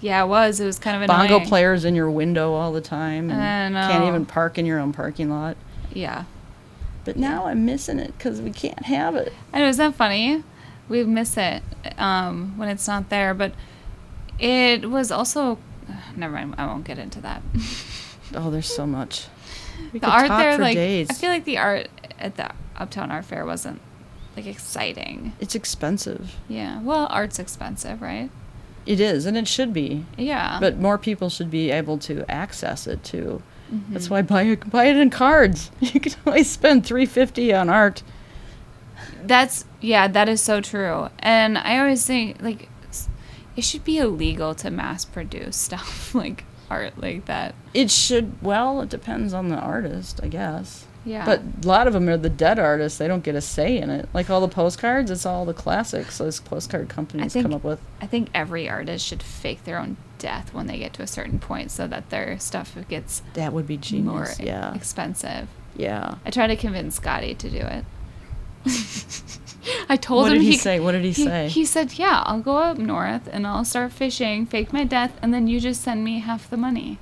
Yeah, 0.00 0.24
it 0.24 0.28
was. 0.28 0.60
It 0.60 0.64
was 0.64 0.78
kind 0.78 0.96
of 0.96 1.02
a 1.02 1.06
Bongo 1.06 1.40
players 1.40 1.84
in 1.84 1.94
your 1.94 2.10
window 2.10 2.54
all 2.54 2.72
the 2.72 2.80
time. 2.80 3.30
And 3.30 3.76
I 3.76 3.90
Can't 3.90 4.04
even 4.04 4.24
park 4.24 4.56
in 4.56 4.64
your 4.64 4.78
own 4.78 4.92
parking 4.92 5.28
lot. 5.28 5.56
Yeah. 5.92 6.24
But 7.04 7.16
now 7.16 7.46
I'm 7.46 7.64
missing 7.66 7.98
it 7.98 8.16
because 8.16 8.40
we 8.40 8.50
can't 8.50 8.86
have 8.86 9.14
it. 9.14 9.32
I 9.52 9.58
know, 9.58 9.68
isn't 9.68 9.90
that 9.90 9.96
funny? 9.96 10.42
We 10.88 11.04
miss 11.04 11.36
it 11.36 11.62
um, 11.98 12.56
when 12.56 12.68
it's 12.68 12.86
not 12.86 13.10
there, 13.10 13.34
but 13.34 13.52
it 14.38 14.88
was 14.88 15.10
also. 15.10 15.58
Never 16.16 16.32
mind. 16.32 16.54
I 16.56 16.66
won't 16.66 16.84
get 16.84 16.98
into 16.98 17.20
that. 17.20 17.42
Oh, 18.32 18.48
there's 18.48 18.72
so 18.72 18.86
much. 18.86 19.26
We 19.92 19.98
the 19.98 20.08
art 20.08 20.28
there, 20.28 20.56
like 20.56 20.76
days. 20.76 21.08
I 21.10 21.14
feel 21.14 21.30
like 21.30 21.44
the 21.44 21.58
art 21.58 21.88
at 22.20 22.36
the 22.36 22.50
Uptown 22.76 23.10
Art 23.10 23.24
Fair 23.24 23.44
wasn't 23.44 23.80
like 24.46 24.54
exciting. 24.54 25.32
it's 25.40 25.54
expensive. 25.54 26.36
Yeah. 26.48 26.80
Well, 26.82 27.06
art's 27.10 27.38
expensive, 27.38 28.00
right? 28.02 28.30
It 28.86 28.98
is, 29.00 29.26
and 29.26 29.36
it 29.36 29.46
should 29.46 29.72
be. 29.72 30.04
Yeah. 30.16 30.58
But 30.60 30.78
more 30.78 30.98
people 30.98 31.28
should 31.28 31.50
be 31.50 31.70
able 31.70 31.98
to 31.98 32.24
access 32.30 32.86
it 32.86 33.04
too. 33.04 33.42
Mhm. 33.72 33.92
That's 33.92 34.08
why 34.10 34.22
buy 34.22 34.42
it, 34.42 34.70
buy 34.70 34.86
it 34.86 34.96
in 34.96 35.10
cards. 35.10 35.70
You 35.80 36.00
can 36.00 36.14
always 36.26 36.50
spend 36.50 36.84
three 36.86 37.06
fifty 37.06 37.52
on 37.52 37.68
art. 37.68 38.02
That's 39.22 39.64
yeah, 39.80 40.08
that 40.08 40.28
is 40.28 40.40
so 40.42 40.60
true. 40.60 41.08
And 41.18 41.58
I 41.58 41.78
always 41.78 42.04
think 42.06 42.40
like 42.42 42.68
it 43.56 43.64
should 43.64 43.84
be 43.84 43.98
illegal 43.98 44.54
to 44.56 44.70
mass 44.70 45.04
produce 45.04 45.56
stuff 45.68 46.14
like 46.14 46.44
art 46.70 46.94
like 47.00 47.26
that. 47.26 47.54
It 47.74 47.90
should. 47.90 48.40
Well, 48.42 48.80
it 48.80 48.88
depends 48.88 49.32
on 49.34 49.48
the 49.48 49.56
artist, 49.56 50.20
I 50.22 50.28
guess. 50.28 50.86
Yeah. 51.04 51.24
But 51.24 51.40
a 51.64 51.66
lot 51.66 51.86
of 51.86 51.92
them 51.94 52.08
are 52.08 52.16
the 52.18 52.28
dead 52.28 52.58
artists. 52.58 52.98
They 52.98 53.08
don't 53.08 53.24
get 53.24 53.34
a 53.34 53.40
say 53.40 53.78
in 53.78 53.88
it. 53.90 54.08
Like 54.12 54.28
all 54.28 54.40
the 54.40 54.48
postcards, 54.48 55.10
it's 55.10 55.24
all 55.24 55.44
the 55.46 55.54
classics 55.54 56.18
those 56.18 56.40
postcard 56.40 56.88
companies 56.90 57.32
think- 57.32 57.44
come 57.44 57.54
up 57.54 57.64
with. 57.64 57.80
I 58.02 58.06
think 58.06 58.28
every 58.34 58.68
artist 58.68 59.06
should 59.06 59.22
fake 59.22 59.64
their 59.64 59.78
own 59.78 59.96
death 60.18 60.52
when 60.52 60.66
they 60.66 60.78
get 60.78 60.92
to 60.94 61.02
a 61.02 61.06
certain 61.06 61.38
point 61.38 61.70
so 61.70 61.86
that 61.86 62.10
their 62.10 62.38
stuff 62.38 62.76
gets 62.88 63.22
That 63.34 63.52
would 63.54 63.66
be 63.66 63.78
more. 64.00 64.28
Yeah. 64.38 64.74
expensive. 64.74 65.48
Yeah. 65.76 66.16
I 66.26 66.30
tried 66.30 66.48
to 66.48 66.56
convince 66.56 66.96
Scotty 66.96 67.34
to 67.34 67.48
do 67.48 67.58
it. 67.58 67.84
I 69.88 69.96
told 69.96 70.24
What 70.24 70.32
him 70.32 70.38
did 70.38 70.44
he 70.46 70.56
say? 70.56 70.80
What 70.80 70.92
did 70.92 71.04
he 71.04 71.12
say? 71.12 71.48
He 71.48 71.64
said, 71.64 71.94
"Yeah, 71.98 72.22
I'll 72.26 72.40
go 72.40 72.58
up 72.58 72.76
north 72.78 73.28
and 73.32 73.46
I'll 73.46 73.64
start 73.64 73.92
fishing, 73.92 74.44
fake 74.46 74.72
my 74.72 74.84
death, 74.84 75.12
and 75.22 75.32
then 75.32 75.46
you 75.48 75.60
just 75.60 75.82
send 75.82 76.04
me 76.04 76.18
half 76.20 76.48
the 76.50 76.56
money, 76.58 76.98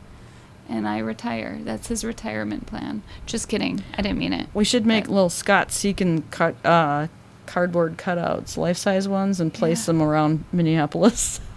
and 0.69 0.86
I 0.89 0.99
retire." 0.99 1.59
That's 1.62 1.89
his 1.89 2.05
retirement 2.05 2.66
plan. 2.66 3.03
Just 3.27 3.49
kidding. 3.49 3.82
I 3.97 4.03
didn't 4.03 4.19
mean 4.19 4.32
it. 4.32 4.49
We 4.55 4.65
should 4.65 4.86
make 4.86 5.05
But- 5.05 5.12
little 5.15 5.31
Scott 5.31 5.69
Seekin 5.69 6.23
cut 6.31 6.55
uh, 6.65 7.09
cardboard 7.47 7.97
cutouts, 7.97 8.57
life 8.57 8.77
size 8.77 9.09
ones, 9.09 9.40
and 9.40 9.53
place 9.55 9.82
Yeah. 9.82 9.86
them 9.86 10.03
around 10.03 10.45
Minneapolis. 10.53 11.40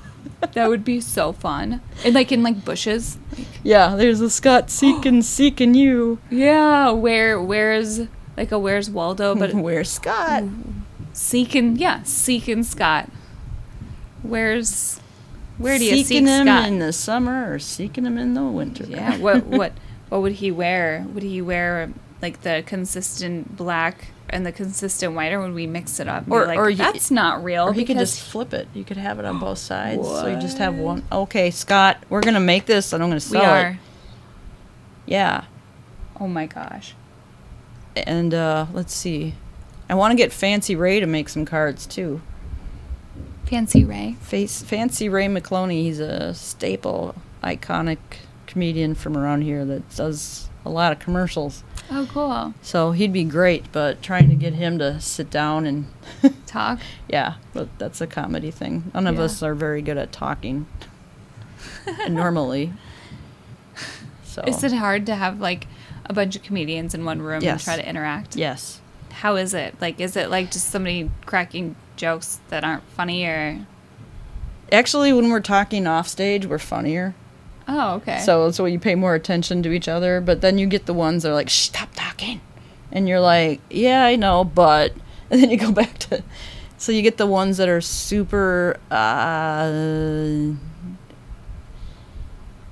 That 0.53 0.69
would 0.69 0.85
be 0.85 1.01
so 1.01 1.33
fun. 1.33 1.81
And 2.05 2.13
like 2.13 2.31
in 2.31 2.43
like 2.43 2.63
bushes. 2.63 3.17
yeah, 3.63 3.95
there's 3.95 4.21
a 4.21 4.29
Scott 4.29 4.67
Seekin 4.69 5.23
seeking 5.23 5.73
you. 5.73 6.19
Yeah. 6.29 6.91
Where 6.91 7.41
where's 7.41 8.01
like 8.37 8.51
a 8.51 8.59
where's 8.59 8.87
Waldo, 8.89 9.33
but 9.33 9.53
Where's 9.55 9.89
Scott? 9.89 10.43
seeking 11.13 11.75
yeah 11.77 12.03
seeking 12.03 12.61
Scott. 12.63 13.09
Where's 14.21 15.00
where 15.61 15.77
do 15.77 15.85
you 15.85 15.97
seek 15.97 16.07
seeking 16.07 16.27
him 16.27 16.47
Scott? 16.47 16.67
in 16.67 16.79
the 16.79 16.91
summer 16.93 17.51
or 17.53 17.59
seeking 17.59 18.05
him 18.05 18.17
in 18.17 18.33
the 18.33 18.43
winter? 18.43 18.85
Yeah. 18.85 19.17
What 19.17 19.45
what 19.45 19.73
what 20.09 20.21
would 20.21 20.33
he 20.33 20.51
wear? 20.51 21.05
Would 21.13 21.23
he 21.23 21.41
wear 21.41 21.91
like 22.21 22.41
the 22.41 22.63
consistent 22.65 23.55
black 23.55 24.07
and 24.29 24.45
the 24.45 24.51
consistent 24.51 25.13
white, 25.13 25.33
or 25.33 25.39
would 25.41 25.53
we 25.53 25.67
mix 25.67 25.99
it 25.99 26.07
up? 26.07 26.23
Or- 26.29 26.45
like, 26.45 26.57
or 26.57 26.73
that's 26.73 27.11
not 27.11 27.43
real. 27.43 27.65
Or 27.69 27.73
he 27.73 27.83
could 27.83 27.97
just 27.97 28.21
flip 28.21 28.53
it. 28.53 28.67
You 28.73 28.83
could 28.83 28.97
have 28.97 29.19
it 29.19 29.25
on 29.25 29.39
both 29.39 29.57
sides. 29.71 30.07
So 30.07 30.27
you 30.27 30.39
just 30.39 30.57
have 30.59 30.75
one. 30.75 31.03
Okay, 31.11 31.51
Scott, 31.51 31.97
we're 32.09 32.21
gonna 32.21 32.39
make 32.39 32.65
this, 32.65 32.93
and 32.93 33.03
I'm 33.03 33.09
gonna 33.09 33.19
sell 33.19 33.41
we 33.41 33.47
are. 33.47 33.67
it. 33.71 33.77
Yeah, 35.05 35.45
Oh 36.19 36.27
my 36.27 36.45
gosh. 36.45 36.93
and 37.95 38.33
uh, 38.33 38.67
let's 38.71 38.93
see. 38.93 39.33
I 39.89 39.95
want 39.95 40.11
to 40.11 40.15
get 40.15 40.31
Fancy 40.31 40.75
Ray 40.75 40.99
to 41.01 41.05
make 41.07 41.27
some 41.27 41.43
cards 41.45 41.85
too. 41.85 42.21
Fancy 43.51 43.83
Ray. 43.83 44.15
Face 44.21 44.63
Fancy 44.63 45.09
Ray 45.09 45.27
McCloney. 45.27 45.83
He's 45.83 45.99
a 45.99 46.33
staple, 46.33 47.15
iconic 47.43 47.97
comedian 48.47 48.95
from 48.95 49.17
around 49.17 49.41
here 49.41 49.65
that 49.65 49.93
does 49.95 50.49
a 50.65 50.69
lot 50.69 50.93
of 50.93 50.99
commercials. 50.99 51.63
Oh, 51.91 52.07
cool. 52.11 52.53
So 52.61 52.91
he'd 52.93 53.11
be 53.11 53.25
great, 53.25 53.69
but 53.73 54.01
trying 54.01 54.29
to 54.29 54.35
get 54.35 54.53
him 54.53 54.79
to 54.79 55.01
sit 55.01 55.29
down 55.29 55.65
and 55.65 55.87
Talk. 56.45 56.79
yeah, 57.09 57.35
but 57.53 57.67
that's 57.77 57.99
a 57.99 58.07
comedy 58.07 58.51
thing. 58.51 58.89
None 58.93 59.05
of 59.07 59.15
Yeah. 59.15 59.23
us 59.23 59.43
are 59.43 59.53
very 59.53 59.81
good 59.81 59.97
at 59.97 60.11
talking 60.11 60.65
normally. 62.09 62.71
So 64.23 64.43
Is 64.47 64.63
it 64.63 64.71
hard 64.73 65.05
to 65.07 65.15
have 65.15 65.39
like 65.41 65.67
a 66.05 66.13
bunch 66.13 66.35
of 66.37 66.43
comedians 66.43 66.93
in 66.93 67.03
one 67.05 67.21
room 67.21 67.41
Yes. 67.43 67.53
and 67.53 67.61
try 67.63 67.75
to 67.75 67.89
interact? 67.89 68.35
yes. 68.35 68.80
How 69.11 69.35
is 69.35 69.53
it? 69.53 69.75
Like, 69.81 69.99
is 69.99 70.15
it 70.15 70.29
like 70.29 70.51
just 70.51 70.69
somebody 70.69 71.09
cracking 71.25 71.75
jokes 71.95 72.39
that 72.49 72.63
aren't 72.63 72.83
funny 72.83 73.25
or? 73.25 73.65
Actually, 74.71 75.11
when 75.13 75.29
we're 75.29 75.41
talking 75.41 75.85
off 75.85 76.07
stage, 76.07 76.45
we're 76.45 76.57
funnier. 76.57 77.13
Oh, 77.67 77.95
okay. 77.95 78.19
So 78.19 78.51
so 78.51 78.65
you 78.65 78.79
pay 78.79 78.95
more 78.95 79.15
attention 79.15 79.63
to 79.63 79.71
each 79.71 79.87
other, 79.87 80.21
but 80.21 80.41
then 80.41 80.57
you 80.57 80.67
get 80.67 80.85
the 80.85 80.93
ones 80.93 81.23
that 81.23 81.31
are 81.31 81.33
like, 81.33 81.49
"Stop 81.49 81.89
talking," 81.93 82.41
and 82.91 83.07
you're 83.07 83.19
like, 83.19 83.61
"Yeah, 83.69 84.03
I 84.03 84.15
know," 84.15 84.43
but 84.43 84.93
and 85.29 85.41
then 85.41 85.49
you 85.49 85.57
go 85.57 85.71
back 85.71 85.97
to. 85.99 86.23
So 86.77 86.91
you 86.91 87.01
get 87.01 87.17
the 87.17 87.27
ones 87.27 87.57
that 87.57 87.69
are 87.69 87.81
super. 87.81 88.79
Uh, 88.89 90.53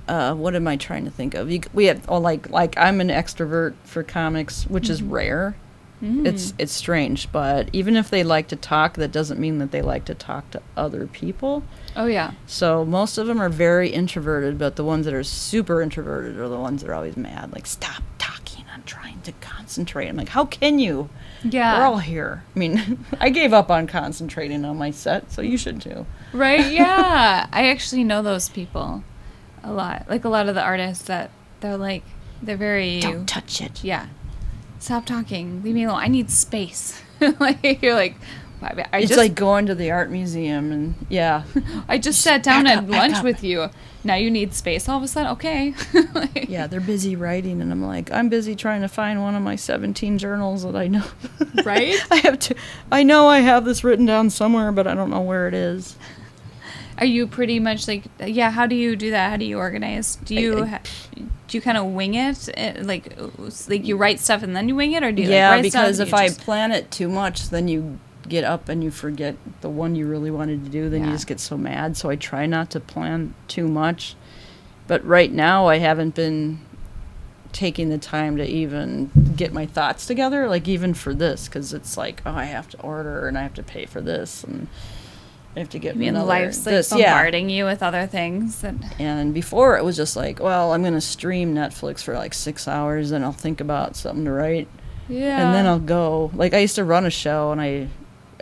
uh, 0.08 0.34
what 0.34 0.56
am 0.56 0.66
I 0.66 0.76
trying 0.76 1.04
to 1.04 1.10
think 1.10 1.34
of? 1.34 1.50
You, 1.50 1.60
we 1.72 1.86
have 1.86 2.04
oh, 2.08 2.18
like 2.18 2.50
like 2.50 2.76
I'm 2.76 3.00
an 3.00 3.08
extrovert 3.08 3.74
for 3.84 4.02
comics, 4.02 4.64
which 4.64 4.90
is 4.90 5.02
rare. 5.02 5.54
Mm. 6.02 6.26
It's 6.26 6.54
it's 6.58 6.72
strange, 6.72 7.30
but 7.30 7.68
even 7.72 7.94
if 7.96 8.08
they 8.08 8.24
like 8.24 8.48
to 8.48 8.56
talk, 8.56 8.94
that 8.94 9.12
doesn't 9.12 9.38
mean 9.38 9.58
that 9.58 9.70
they 9.70 9.82
like 9.82 10.06
to 10.06 10.14
talk 10.14 10.50
to 10.52 10.62
other 10.76 11.06
people. 11.06 11.62
oh 11.94 12.06
yeah. 12.06 12.32
So 12.46 12.84
most 12.84 13.18
of 13.18 13.26
them 13.26 13.40
are 13.40 13.50
very 13.50 13.90
introverted, 13.90 14.58
but 14.58 14.76
the 14.76 14.84
ones 14.84 15.04
that 15.04 15.12
are 15.14 15.22
super 15.24 15.82
introverted 15.82 16.38
are 16.38 16.48
the 16.48 16.58
ones 16.58 16.80
that 16.82 16.90
are 16.90 16.94
always 16.94 17.16
mad. 17.18 17.52
Like, 17.52 17.66
stop 17.66 18.02
talking. 18.18 18.64
I'm 18.72 18.82
trying 18.84 19.20
to 19.22 19.32
concentrate. 19.40 20.08
I'm 20.08 20.16
like, 20.16 20.30
how 20.30 20.46
can 20.46 20.78
you? 20.78 21.10
Yeah. 21.44 21.78
We're 21.78 21.84
all 21.84 21.98
here. 21.98 22.44
I 22.54 22.58
mean, 22.58 23.04
I 23.20 23.28
gave 23.28 23.52
up 23.52 23.70
on 23.70 23.86
concentrating 23.86 24.64
on 24.64 24.78
my 24.78 24.90
set, 24.92 25.30
so 25.30 25.42
you 25.42 25.58
should 25.58 25.82
too. 25.82 26.06
Right? 26.32 26.72
Yeah. 26.72 27.46
I 27.52 27.68
actually 27.68 28.04
know 28.04 28.22
those 28.22 28.48
people 28.48 29.04
a 29.62 29.70
lot. 29.72 30.06
Like 30.08 30.24
a 30.24 30.28
lot 30.30 30.48
of 30.48 30.54
the 30.54 30.62
artists 30.62 31.04
that 31.04 31.30
they're 31.60 31.76
like, 31.76 32.04
they're 32.42 32.56
very. 32.56 33.00
Don't 33.00 33.28
touch 33.28 33.60
it. 33.60 33.84
yeah. 33.84 34.06
Stop 34.80 35.06
talking. 35.06 35.62
Leave 35.62 35.74
me 35.74 35.84
alone. 35.84 36.00
I 36.00 36.08
need 36.08 36.30
space. 36.30 37.00
like 37.38 37.80
you're 37.82 37.94
like, 37.94 38.16
I 38.62 38.84
I 38.92 38.98
it's 38.98 39.08
just 39.08 39.18
like 39.18 39.34
going 39.34 39.66
to 39.66 39.74
the 39.74 39.90
art 39.90 40.10
museum, 40.10 40.72
and 40.72 40.94
yeah, 41.08 41.44
I 41.88 41.98
just 41.98 42.20
sat 42.22 42.42
down 42.42 42.66
at 42.66 42.88
lunch 42.88 43.16
up. 43.16 43.24
with 43.24 43.44
you. 43.44 43.68
Now 44.02 44.14
you 44.14 44.30
need 44.30 44.54
space 44.54 44.88
all 44.88 44.96
of 44.96 45.02
a 45.02 45.08
sudden. 45.08 45.32
Okay. 45.32 45.74
Like- 46.14 46.48
yeah, 46.48 46.66
they're 46.66 46.80
busy 46.80 47.14
writing, 47.14 47.60
and 47.62 47.70
I'm 47.70 47.82
like, 47.84 48.10
I'm 48.10 48.28
busy 48.28 48.54
trying 48.56 48.80
to 48.80 48.88
find 48.88 49.22
one 49.22 49.34
of 49.34 49.42
my 49.42 49.54
17 49.56 50.16
journals 50.18 50.62
that 50.64 50.74
I 50.74 50.88
know. 50.88 51.04
Right? 51.64 51.94
I 52.10 52.16
have 52.16 52.38
to. 52.40 52.54
I 52.90 53.02
know 53.02 53.28
I 53.28 53.40
have 53.40 53.64
this 53.64 53.84
written 53.84 54.06
down 54.06 54.30
somewhere, 54.30 54.72
but 54.72 54.86
I 54.86 54.94
don't 54.94 55.10
know 55.10 55.20
where 55.20 55.46
it 55.46 55.54
is. 55.54 55.96
Are 56.98 57.04
you 57.06 57.26
pretty 57.26 57.60
much 57.60 57.86
like 57.86 58.04
yeah? 58.18 58.50
How 58.50 58.66
do 58.66 58.74
you 58.74 58.96
do 58.96 59.10
that? 59.10 59.30
How 59.30 59.36
do 59.36 59.44
you 59.44 59.58
organize? 59.58 60.16
Do 60.16 60.34
you 60.34 60.62
I- 60.64 60.66
ha- 60.66 60.80
do 61.50 61.58
you 61.58 61.62
kind 61.62 61.76
of 61.76 61.86
wing 61.86 62.14
it? 62.14 62.48
Eh, 62.54 62.76
Like 62.80 63.12
like 63.68 63.84
you 63.84 63.96
write 63.96 64.20
stuff 64.20 64.42
and 64.44 64.54
then 64.56 64.68
you 64.68 64.76
wing 64.76 64.92
it, 64.92 65.02
or 65.02 65.10
do 65.12 65.20
you 65.22 65.28
yeah, 65.28 65.48
like 65.50 65.56
write 65.56 65.62
because 65.64 65.98
if 65.98 66.14
I 66.14 66.28
just- 66.28 66.40
plan 66.40 66.70
it 66.72 66.90
too 66.90 67.08
much, 67.08 67.50
then 67.50 67.66
you 67.68 67.98
get 68.28 68.44
up 68.44 68.68
and 68.68 68.84
you 68.84 68.90
forget 68.92 69.34
the 69.60 69.68
one 69.68 69.96
you 69.96 70.06
really 70.06 70.30
wanted 70.30 70.64
to 70.64 70.70
do. 70.70 70.88
Then 70.88 71.04
you 71.04 71.10
just 71.10 71.26
get 71.26 71.40
so 71.40 71.58
mad. 71.58 71.96
So 71.96 72.08
I 72.08 72.14
try 72.16 72.46
not 72.46 72.70
to 72.70 72.80
plan 72.80 73.34
too 73.48 73.66
much. 73.66 74.14
But 74.86 75.04
right 75.04 75.32
now, 75.32 75.66
I 75.66 75.78
haven't 75.78 76.14
been 76.14 76.60
taking 77.52 77.88
the 77.88 77.98
time 77.98 78.36
to 78.36 78.46
even 78.46 79.10
get 79.36 79.52
my 79.52 79.66
thoughts 79.66 80.06
together. 80.06 80.48
Like 80.48 80.68
even 80.68 80.94
for 80.94 81.12
this, 81.14 81.48
because 81.48 81.72
it's 81.72 81.96
like, 81.96 82.22
oh, 82.24 82.30
I 82.32 82.44
have 82.44 82.68
to 82.70 82.80
order 82.80 83.26
and 83.26 83.36
I 83.36 83.42
have 83.42 83.54
to 83.54 83.62
pay 83.64 83.86
for 83.86 84.00
this 84.00 84.44
and. 84.44 84.68
I 85.56 85.58
have 85.58 85.68
to 85.70 85.78
get 85.80 85.96
I 85.96 85.98
mean, 85.98 86.10
another, 86.10 86.26
life's 86.26 86.64
like 86.64 86.76
this, 86.76 86.92
yeah. 86.92 87.12
bombarding 87.12 87.50
you 87.50 87.64
with 87.64 87.82
other 87.82 88.06
things. 88.06 88.62
And 88.62 88.84
And 89.00 89.34
before 89.34 89.76
it 89.76 89.84
was 89.84 89.96
just 89.96 90.14
like, 90.14 90.38
well, 90.38 90.72
I'm 90.72 90.82
gonna 90.82 91.00
stream 91.00 91.54
Netflix 91.54 92.02
for 92.02 92.14
like 92.14 92.34
six 92.34 92.68
hours, 92.68 93.10
and 93.10 93.24
I'll 93.24 93.32
think 93.32 93.60
about 93.60 93.96
something 93.96 94.24
to 94.26 94.32
write, 94.32 94.68
yeah, 95.08 95.44
and 95.44 95.54
then 95.54 95.66
I'll 95.66 95.80
go. 95.80 96.30
Like 96.34 96.54
I 96.54 96.58
used 96.58 96.76
to 96.76 96.84
run 96.84 97.04
a 97.04 97.10
show, 97.10 97.50
and 97.50 97.60
I, 97.60 97.88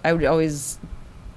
I 0.05 0.13
would 0.13 0.25
always 0.25 0.79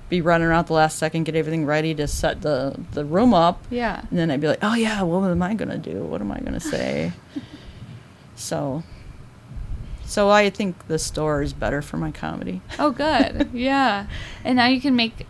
be 0.10 0.20
running 0.20 0.46
around 0.46 0.68
the 0.68 0.74
last 0.74 1.00
second, 1.00 1.24
get 1.24 1.36
everything 1.36 1.66
ready 1.66 1.96
to 1.96 2.06
set 2.06 2.42
the 2.42 2.78
the 2.92 3.06
room 3.06 3.34
up, 3.34 3.64
yeah. 3.70 4.02
and 4.10 4.20
then 4.20 4.30
I'd 4.30 4.42
be 4.42 4.48
like, 4.48 4.60
oh 4.62 4.76
yeah, 4.76 5.02
what 5.04 5.32
am 5.32 5.42
I 5.42 5.54
gonna 5.54 5.78
do? 5.78 6.04
What 6.04 6.20
am 6.20 6.34
I 6.34 6.40
gonna 6.40 6.60
say? 6.60 7.14
so. 8.36 8.84
So 10.04 10.30
I 10.30 10.50
think 10.50 10.88
the 10.88 11.00
store 11.00 11.42
is 11.42 11.54
better 11.54 11.82
for 11.82 11.96
my 11.96 12.12
comedy. 12.12 12.60
Oh, 12.78 12.92
good. 12.92 13.50
yeah, 13.54 14.08
and 14.44 14.58
now 14.58 14.66
you 14.66 14.82
can 14.82 14.94
make 14.94 15.26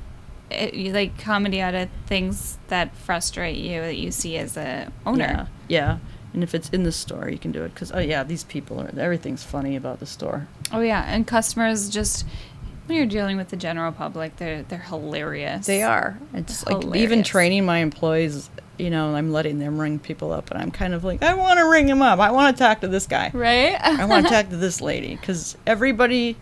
it, 0.52 0.74
you 0.74 0.94
like 0.94 1.18
comedy 1.18 1.62
out 1.62 1.76
of 1.76 1.90
things 2.06 2.58
that 2.68 2.96
frustrate 2.96 3.58
you 3.58 3.82
that 3.82 3.98
you 3.98 4.12
see 4.12 4.38
as 4.38 4.58
a 4.58 4.92
owner. 5.06 5.24
Yeah, 5.24 5.48
yeah. 5.68 5.98
And 6.34 6.44
if 6.44 6.56
it's 6.56 6.70
in 6.70 6.84
the 6.84 6.92
store, 6.92 7.30
you 7.30 7.38
can 7.38 7.52
do 7.52 7.64
it 7.64 7.74
because 7.74 7.92
oh 7.92 8.00
yeah, 8.00 8.24
these 8.24 8.44
people 8.44 8.80
are 8.80 8.92
everything's 8.98 9.44
funny 9.44 9.76
about 9.76 10.00
the 10.00 10.06
store. 10.06 10.48
Oh 10.72 10.82
yeah, 10.82 11.04
and 11.08 11.28
customers 11.28 11.90
just 11.90 12.26
when 12.86 12.98
you're 12.98 13.08
dealing 13.08 13.38
with 13.38 13.50
the 13.50 13.58
general 13.58 13.92
public, 13.92 14.38
they're 14.38 14.64
they're 14.64 14.80
hilarious. 14.80 15.66
They 15.66 15.84
are. 15.84 16.20
It's 16.34 16.66
like 16.66 16.96
even 16.96 17.24
training 17.24 17.66
my 17.66 17.80
employees. 17.80 18.50
You 18.78 18.90
know, 18.90 19.14
I'm 19.16 19.32
letting 19.32 19.60
them 19.60 19.80
ring 19.80 20.00
people 20.00 20.32
up, 20.32 20.50
and 20.50 20.60
I'm 20.60 20.72
kind 20.72 20.94
of 20.94 21.04
like, 21.04 21.22
I 21.22 21.36
want 21.36 21.60
to 21.60 21.70
ring 21.70 21.88
him 21.88 22.02
up. 22.02 22.20
I 22.20 22.32
want 22.32 22.58
to 22.58 22.64
talk 22.64 22.82
to 22.82 22.88
this 22.88 23.06
guy. 23.06 23.30
right. 23.34 23.80
I 23.80 24.06
want 24.06 24.26
to 24.26 24.34
talk 24.34 24.50
to 24.50 24.58
this 24.58 24.82
lady 24.82 25.16
because 25.16 25.56
everybody 25.68 26.36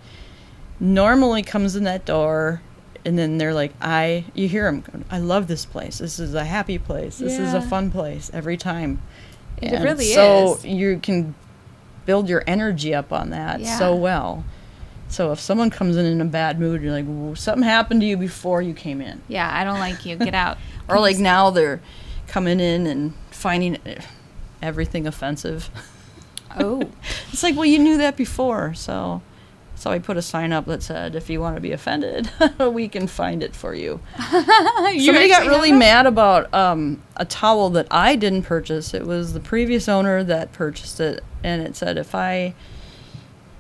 normally 0.80 1.44
comes 1.44 1.76
in 1.76 1.84
that 1.84 2.06
door, 2.06 2.62
and 3.06 3.18
then 3.18 3.38
they're 3.38 3.54
like, 3.54 3.74
I. 3.82 4.26
You 4.34 4.48
hear 4.48 4.66
them. 4.66 4.82
Going, 4.82 5.06
I 5.10 5.20
love 5.20 5.48
this 5.48 5.66
place. 5.66 5.98
This 6.00 6.20
is 6.20 6.34
a 6.34 6.44
happy 6.46 6.78
place. 6.78 7.18
This 7.18 7.40
is 7.40 7.54
a 7.54 7.62
fun 7.62 7.92
place 7.92 8.30
every 8.34 8.58
time. 8.58 9.02
It 9.62 9.74
And 9.74 9.84
really 9.84 10.06
so 10.06 10.56
is. 10.56 10.66
you 10.66 11.00
can 11.00 11.36
build 12.06 12.30
your 12.30 12.44
energy 12.48 12.94
up 12.96 13.12
on 13.12 13.30
that 13.32 13.64
so 13.66 13.96
well. 13.96 14.44
So 15.10 15.32
if 15.32 15.40
someone 15.40 15.70
comes 15.70 15.98
in 15.98 16.06
in 16.06 16.22
a 16.22 16.26
bad 16.26 16.60
mood, 16.60 16.82
you're 16.82 16.92
like, 16.94 17.06
"Well, 17.08 17.36
something 17.36 17.64
happened 17.64 18.02
to 18.02 18.08
you 18.08 18.16
before 18.16 18.62
you 18.62 18.74
came 18.74 19.02
in. 19.02 19.22
Yeah, 19.28 19.50
I 19.52 19.64
don't 19.64 19.80
like 19.80 20.06
you. 20.06 20.16
Get 20.18 20.36
out. 20.36 20.58
Or 20.88 21.00
like 21.00 21.18
now 21.18 21.50
they're 21.52 21.82
coming 22.28 22.60
in 22.60 22.88
and 22.88 23.14
finding 23.32 23.78
everything 24.62 25.06
offensive. 25.08 25.70
Oh. 26.58 26.82
It's 27.32 27.44
like, 27.44 27.56
well, 27.56 27.66
you 27.66 27.78
knew 27.80 27.98
that 27.98 28.18
before, 28.18 28.74
so 28.74 29.22
so 29.80 29.92
I 29.92 30.00
put 30.00 30.18
a 30.18 30.22
sign 30.22 30.52
up 30.52 30.66
that 30.66 30.84
said, 30.84 31.16
if 31.16 31.30
you 31.30 31.40
want 31.40 31.56
to 31.56 31.62
be 31.62 31.72
offended, 31.72 32.30
we 32.60 32.90
can 32.90 33.08
find 33.08 33.42
it 33.42 33.56
for 33.56 33.74
you. 33.74 34.02
You 34.90 35.06
Somebody 35.06 35.30
got 35.30 35.48
really 35.48 35.72
mad 35.72 36.06
about 36.06 36.52
um, 36.54 37.02
a 37.16 37.24
towel 37.24 37.70
that 37.72 37.88
I 37.92 38.16
didn't 38.16 38.42
purchase. 38.42 38.94
It 38.94 39.06
was 39.06 39.34
the 39.34 39.40
previous 39.40 39.88
owner 39.88 40.24
that 40.24 40.52
purchased 40.52 41.00
it, 41.00 41.24
and 41.44 41.62
it 41.62 41.76
said 41.76 41.98
if 41.98 42.16
I 42.16 42.56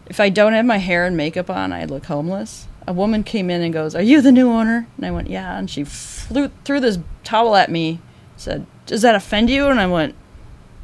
if 0.07 0.19
I 0.19 0.29
don't 0.29 0.53
have 0.53 0.65
my 0.65 0.77
hair 0.77 1.05
and 1.05 1.15
makeup 1.15 1.49
on, 1.49 1.71
I 1.71 1.85
look 1.85 2.05
homeless. 2.05 2.67
A 2.87 2.93
woman 2.93 3.23
came 3.23 3.49
in 3.49 3.61
and 3.61 3.71
goes, 3.71 3.93
"Are 3.95 4.01
you 4.01 4.21
the 4.21 4.31
new 4.31 4.49
owner?" 4.49 4.87
And 4.97 5.05
I 5.05 5.11
went, 5.11 5.29
"Yeah." 5.29 5.57
And 5.57 5.69
she 5.69 5.83
flew 5.83 6.49
threw 6.65 6.79
this 6.79 6.97
towel 7.23 7.55
at 7.55 7.69
me. 7.69 7.99
Said, 8.35 8.65
"Does 8.87 9.03
that 9.03 9.13
offend 9.13 9.49
you?" 9.51 9.67
And 9.67 9.79
I 9.79 9.85
went, 9.85 10.15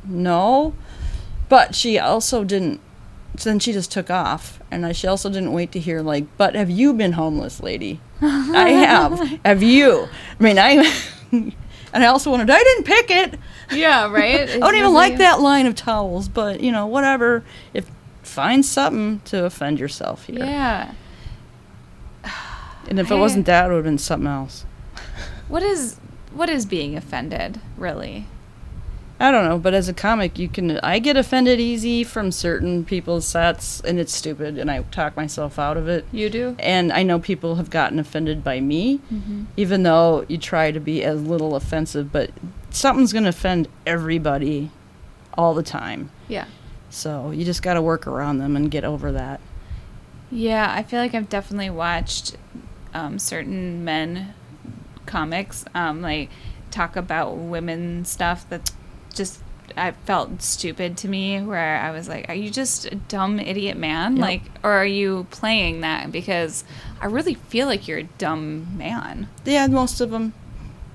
"No." 0.04 0.76
But 1.50 1.74
she 1.74 1.98
also 1.98 2.44
didn't. 2.44 2.80
So 3.38 3.50
then 3.50 3.60
she 3.60 3.74
just 3.74 3.92
took 3.92 4.10
off, 4.10 4.60
and 4.76 4.86
I, 4.86 4.92
she 4.92 5.08
also 5.08 5.30
didn't 5.30 5.54
wait 5.54 5.72
to 5.72 5.80
hear 5.80 6.02
like, 6.02 6.26
"But 6.38 6.56
have 6.56 6.70
you 6.70 6.94
been 6.94 7.14
homeless, 7.14 7.62
lady?" 7.62 8.00
I 8.22 8.70
have. 8.70 9.20
Have 9.44 9.64
you? 9.64 10.08
I 10.40 10.44
mean, 10.44 10.60
I. 10.60 10.94
and 11.32 11.54
I 11.94 12.06
also 12.06 12.30
wanted. 12.30 12.50
I 12.50 12.62
didn't 12.62 12.84
pick 12.84 13.10
it. 13.10 13.40
Yeah, 13.72 14.10
right. 14.12 14.50
I 14.50 14.58
don't 14.60 14.76
even 14.76 14.94
like 14.94 15.18
that 15.18 15.40
line 15.40 15.66
of 15.66 15.76
towels, 15.76 16.28
but 16.28 16.62
you 16.62 16.72
know, 16.72 16.86
whatever. 16.86 17.44
If 17.74 17.90
find 18.22 18.66
something 18.66 19.22
to 19.26 19.46
offend 19.46 19.80
yourself 19.80 20.26
here. 20.26 20.46
Yeah. 20.46 20.94
And 22.88 23.00
if 23.00 23.10
it 23.10 23.16
wasn't 23.16 23.48
that, 23.48 23.66
it 23.66 23.70
would 23.70 23.78
have 23.78 23.86
been 23.86 23.98
something 23.98 24.28
else. 24.28 24.64
What 25.48 25.64
is 25.64 25.98
what 26.32 26.52
is 26.52 26.68
being 26.68 26.96
offended, 26.96 27.60
really? 27.78 28.28
I 29.18 29.32
don't 29.32 29.46
know, 29.48 29.58
but 29.58 29.74
as 29.74 29.88
a 29.88 29.94
comic, 29.94 30.38
you 30.38 30.50
can. 30.50 30.78
I 30.80 31.00
get 31.00 31.16
offended 31.16 31.60
easy 31.60 32.04
from 32.04 32.32
certain 32.34 32.84
people's 32.84 33.26
sets, 33.26 33.80
and 33.82 33.98
it's 33.98 34.14
stupid, 34.14 34.58
and 34.58 34.70
I 34.70 34.82
talk 34.92 35.16
myself 35.16 35.58
out 35.58 35.78
of 35.78 35.88
it. 35.88 36.06
You 36.12 36.30
do? 36.30 36.56
And 36.60 36.92
I 36.92 37.04
know 37.04 37.18
people 37.20 37.56
have 37.56 37.70
gotten 37.70 37.98
offended 37.98 38.44
by 38.44 38.60
me, 38.60 39.00
Mm-hmm. 39.14 39.44
even 39.56 39.84
though 39.84 40.26
you 40.28 40.38
try 40.38 40.72
to 40.72 40.82
be 40.82 41.02
as 41.02 41.22
little 41.24 41.56
offensive, 41.56 42.12
but 42.12 42.30
something's 42.72 43.14
going 43.14 43.24
to 43.24 43.30
offend 43.30 43.70
everybody 43.86 44.70
all 45.38 45.54
the 45.54 45.64
time. 45.64 46.10
Yeah. 46.28 46.46
So 46.90 47.32
you 47.32 47.46
just 47.46 47.64
got 47.64 47.76
to 47.76 47.82
work 47.82 48.08
around 48.08 48.40
them 48.40 48.56
and 48.58 48.70
get 48.70 48.84
over 48.84 49.14
that. 49.14 49.40
Yeah, 50.30 50.70
I 50.74 50.84
feel 50.84 51.00
like 51.00 51.14
I've 51.16 51.30
definitely 51.30 51.70
watched 51.70 52.36
um, 52.94 53.18
certain 53.20 53.86
men 53.86 54.34
comics 55.06 55.64
um, 55.74 56.02
like 56.02 56.30
talk 56.72 56.96
about 56.98 57.38
women 57.38 58.04
stuff 58.06 58.48
that 58.50 58.72
just 59.16 59.42
I 59.76 59.92
felt 59.92 60.42
stupid 60.42 60.98
to 60.98 61.08
me 61.08 61.42
where 61.42 61.80
I 61.80 61.92
was 61.92 62.08
like, 62.08 62.30
are 62.30 62.36
you 62.36 62.50
just 62.50 62.86
a 62.86 62.96
dumb 62.96 63.40
idiot 63.40 63.78
man? 63.78 64.18
Yep. 64.18 64.22
Like 64.22 64.42
or 64.64 64.72
are 64.72 64.86
you 64.86 65.28
playing 65.32 65.82
that 65.82 66.12
because 66.12 66.64
I 67.02 67.08
really 67.08 67.34
feel 67.34 67.68
like 67.68 67.88
you're 67.88 68.00
a 68.00 68.04
dumb 68.04 68.78
man. 68.78 69.28
Yeah, 69.44 69.68
most 69.68 70.02
of 70.02 70.12
them. 70.12 70.34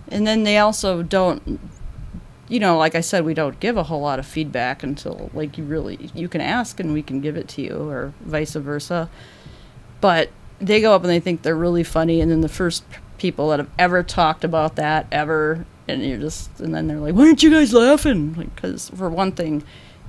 And 0.09 0.27
then 0.27 0.43
they 0.43 0.59
also 0.59 1.03
don't, 1.03 1.61
you 2.49 2.59
know, 2.59 2.77
like 2.77 2.97
I 2.97 3.01
said, 3.01 3.25
we 3.25 3.35
don't 3.35 3.61
give 3.61 3.77
a 3.77 3.85
whole 3.85 4.01
lot 4.01 4.19
of 4.19 4.27
feedback 4.27 4.83
until, 4.83 5.31
like, 5.33 5.57
you 5.57 5.63
really, 5.63 6.11
you 6.15 6.29
can 6.29 6.41
ask 6.41 6.81
and 6.81 6.93
we 6.93 7.03
can 7.03 7.21
give 7.21 7.37
it 7.37 7.47
to 7.49 7.63
you, 7.63 7.89
or 7.89 8.13
vice 8.21 8.55
versa. 8.55 9.09
But 10.01 10.31
they 10.59 10.81
go 10.81 10.93
up 10.93 11.03
and 11.03 11.11
they 11.11 11.21
think 11.21 11.43
they're 11.43 11.55
really 11.55 11.85
funny, 11.85 12.21
and 12.21 12.29
then 12.29 12.41
the 12.41 12.49
first 12.49 12.83
people 13.19 13.51
that 13.51 13.61
have 13.61 13.71
ever 13.79 14.03
talked 14.03 14.43
about 14.43 14.75
that 14.77 15.07
ever, 15.13 15.65
and 15.91 16.05
you're 16.05 16.19
just, 16.19 16.61
and 16.61 16.75
then 16.75 16.87
they're 16.87 16.99
like, 16.99 17.15
why 17.15 17.27
aren't 17.27 17.43
you 17.43 17.51
guys 17.51 17.73
laughing? 17.73 18.33
Because, 18.33 18.91
for 18.91 19.09
one 19.11 19.33
thing, 19.33 19.63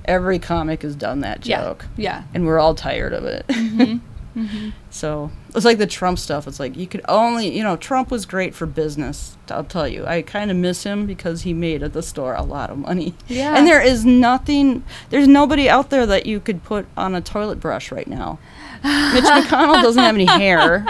every 0.04 0.38
comic 0.38 0.82
has 0.82 0.94
done 0.96 1.20
that 1.20 1.40
joke, 1.40 1.86
Yeah. 1.96 2.24
and 2.34 2.46
we're 2.46 2.58
all 2.58 2.74
tired 2.74 3.12
of 3.12 3.24
it. 3.24 3.46
Mm-hmm. 3.48 3.98
Mm-hmm. 4.34 4.70
So 4.88 5.30
it's 5.54 5.66
like 5.66 5.76
the 5.76 5.86
Trump 5.86 6.18
stuff. 6.18 6.46
It's 6.48 6.58
like 6.58 6.74
you 6.74 6.86
could 6.86 7.02
only, 7.06 7.54
you 7.54 7.62
know, 7.62 7.76
Trump 7.76 8.10
was 8.10 8.24
great 8.24 8.54
for 8.54 8.64
business. 8.64 9.36
I'll 9.50 9.62
tell 9.62 9.86
you, 9.86 10.06
I 10.06 10.22
kind 10.22 10.50
of 10.50 10.56
miss 10.56 10.84
him 10.84 11.04
because 11.04 11.42
he 11.42 11.52
made 11.52 11.82
at 11.82 11.92
the 11.92 12.02
store 12.02 12.32
a 12.32 12.42
lot 12.42 12.70
of 12.70 12.78
money. 12.78 13.12
Yeah. 13.28 13.54
And 13.54 13.66
there 13.66 13.82
is 13.82 14.06
nothing, 14.06 14.84
there's 15.10 15.28
nobody 15.28 15.68
out 15.68 15.90
there 15.90 16.06
that 16.06 16.24
you 16.24 16.40
could 16.40 16.64
put 16.64 16.86
on 16.96 17.14
a 17.14 17.20
toilet 17.20 17.60
brush 17.60 17.92
right 17.92 18.08
now. 18.08 18.38
Mitch 19.14 19.24
McConnell 19.24 19.82
doesn't 19.82 20.02
have 20.02 20.14
any 20.14 20.24
hair, 20.26 20.84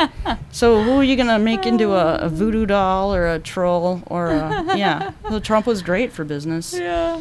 so 0.51 0.82
who 0.82 0.93
are 1.01 1.05
you 1.05 1.16
gonna 1.16 1.39
make 1.39 1.66
into 1.66 1.93
a, 1.93 2.16
a 2.16 2.28
voodoo 2.28 2.64
doll 2.66 3.14
or 3.14 3.27
a 3.28 3.39
troll 3.39 4.02
or 4.06 4.28
a 4.28 4.77
yeah? 4.77 5.12
So 5.28 5.39
Trump 5.40 5.66
was 5.66 5.82
great 5.82 6.12
for 6.12 6.24
business, 6.24 6.73
Yeah. 6.73 7.20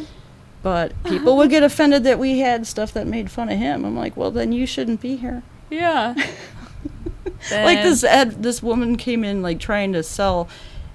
but 0.62 0.92
people 1.04 1.36
would 1.36 1.50
get 1.50 1.62
offended 1.62 2.04
that 2.04 2.18
we 2.18 2.38
had 2.38 2.66
stuff 2.66 2.92
that 2.94 3.06
made 3.06 3.30
fun 3.30 3.48
of 3.50 3.58
him. 3.58 3.84
I'm 3.84 3.96
like, 3.96 4.16
well, 4.16 4.30
then 4.30 4.52
you 4.52 4.64
shouldn't 4.66 5.00
be 5.00 5.16
here 5.16 5.42
Yeah. 5.70 6.14
like 7.50 7.82
this 7.82 8.04
ad, 8.04 8.42
this 8.42 8.62
woman 8.62 8.96
came 8.96 9.24
in 9.24 9.42
like 9.42 9.58
trying 9.58 9.92
to 9.92 10.02
sell 10.02 10.48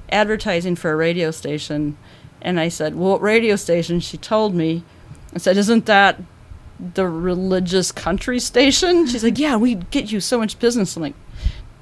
advertising 0.10 0.76
for 0.76 0.92
a 0.92 0.96
radio 0.96 1.30
station 1.32 1.98
and 2.42 2.60
i 2.60 2.70
said 2.70 2.96
well 2.96 3.12
what 3.12 3.22
radio 3.22 3.56
station 3.58 4.00
she 4.00 4.18
told 4.18 4.56
me 4.56 4.82
i 5.34 5.38
said 5.38 5.58
isn't 5.58 5.86
that 5.86 6.18
the 6.94 7.08
religious 7.08 7.92
country 7.92 8.40
station 8.40 9.06
she's 9.08 9.24
like 9.24 9.40
yeah 9.40 9.56
we 9.56 9.76
get 9.76 10.12
you 10.12 10.20
so 10.20 10.38
much 10.38 10.60
business 10.60 10.96
i'm 10.96 11.02
like 11.02 11.16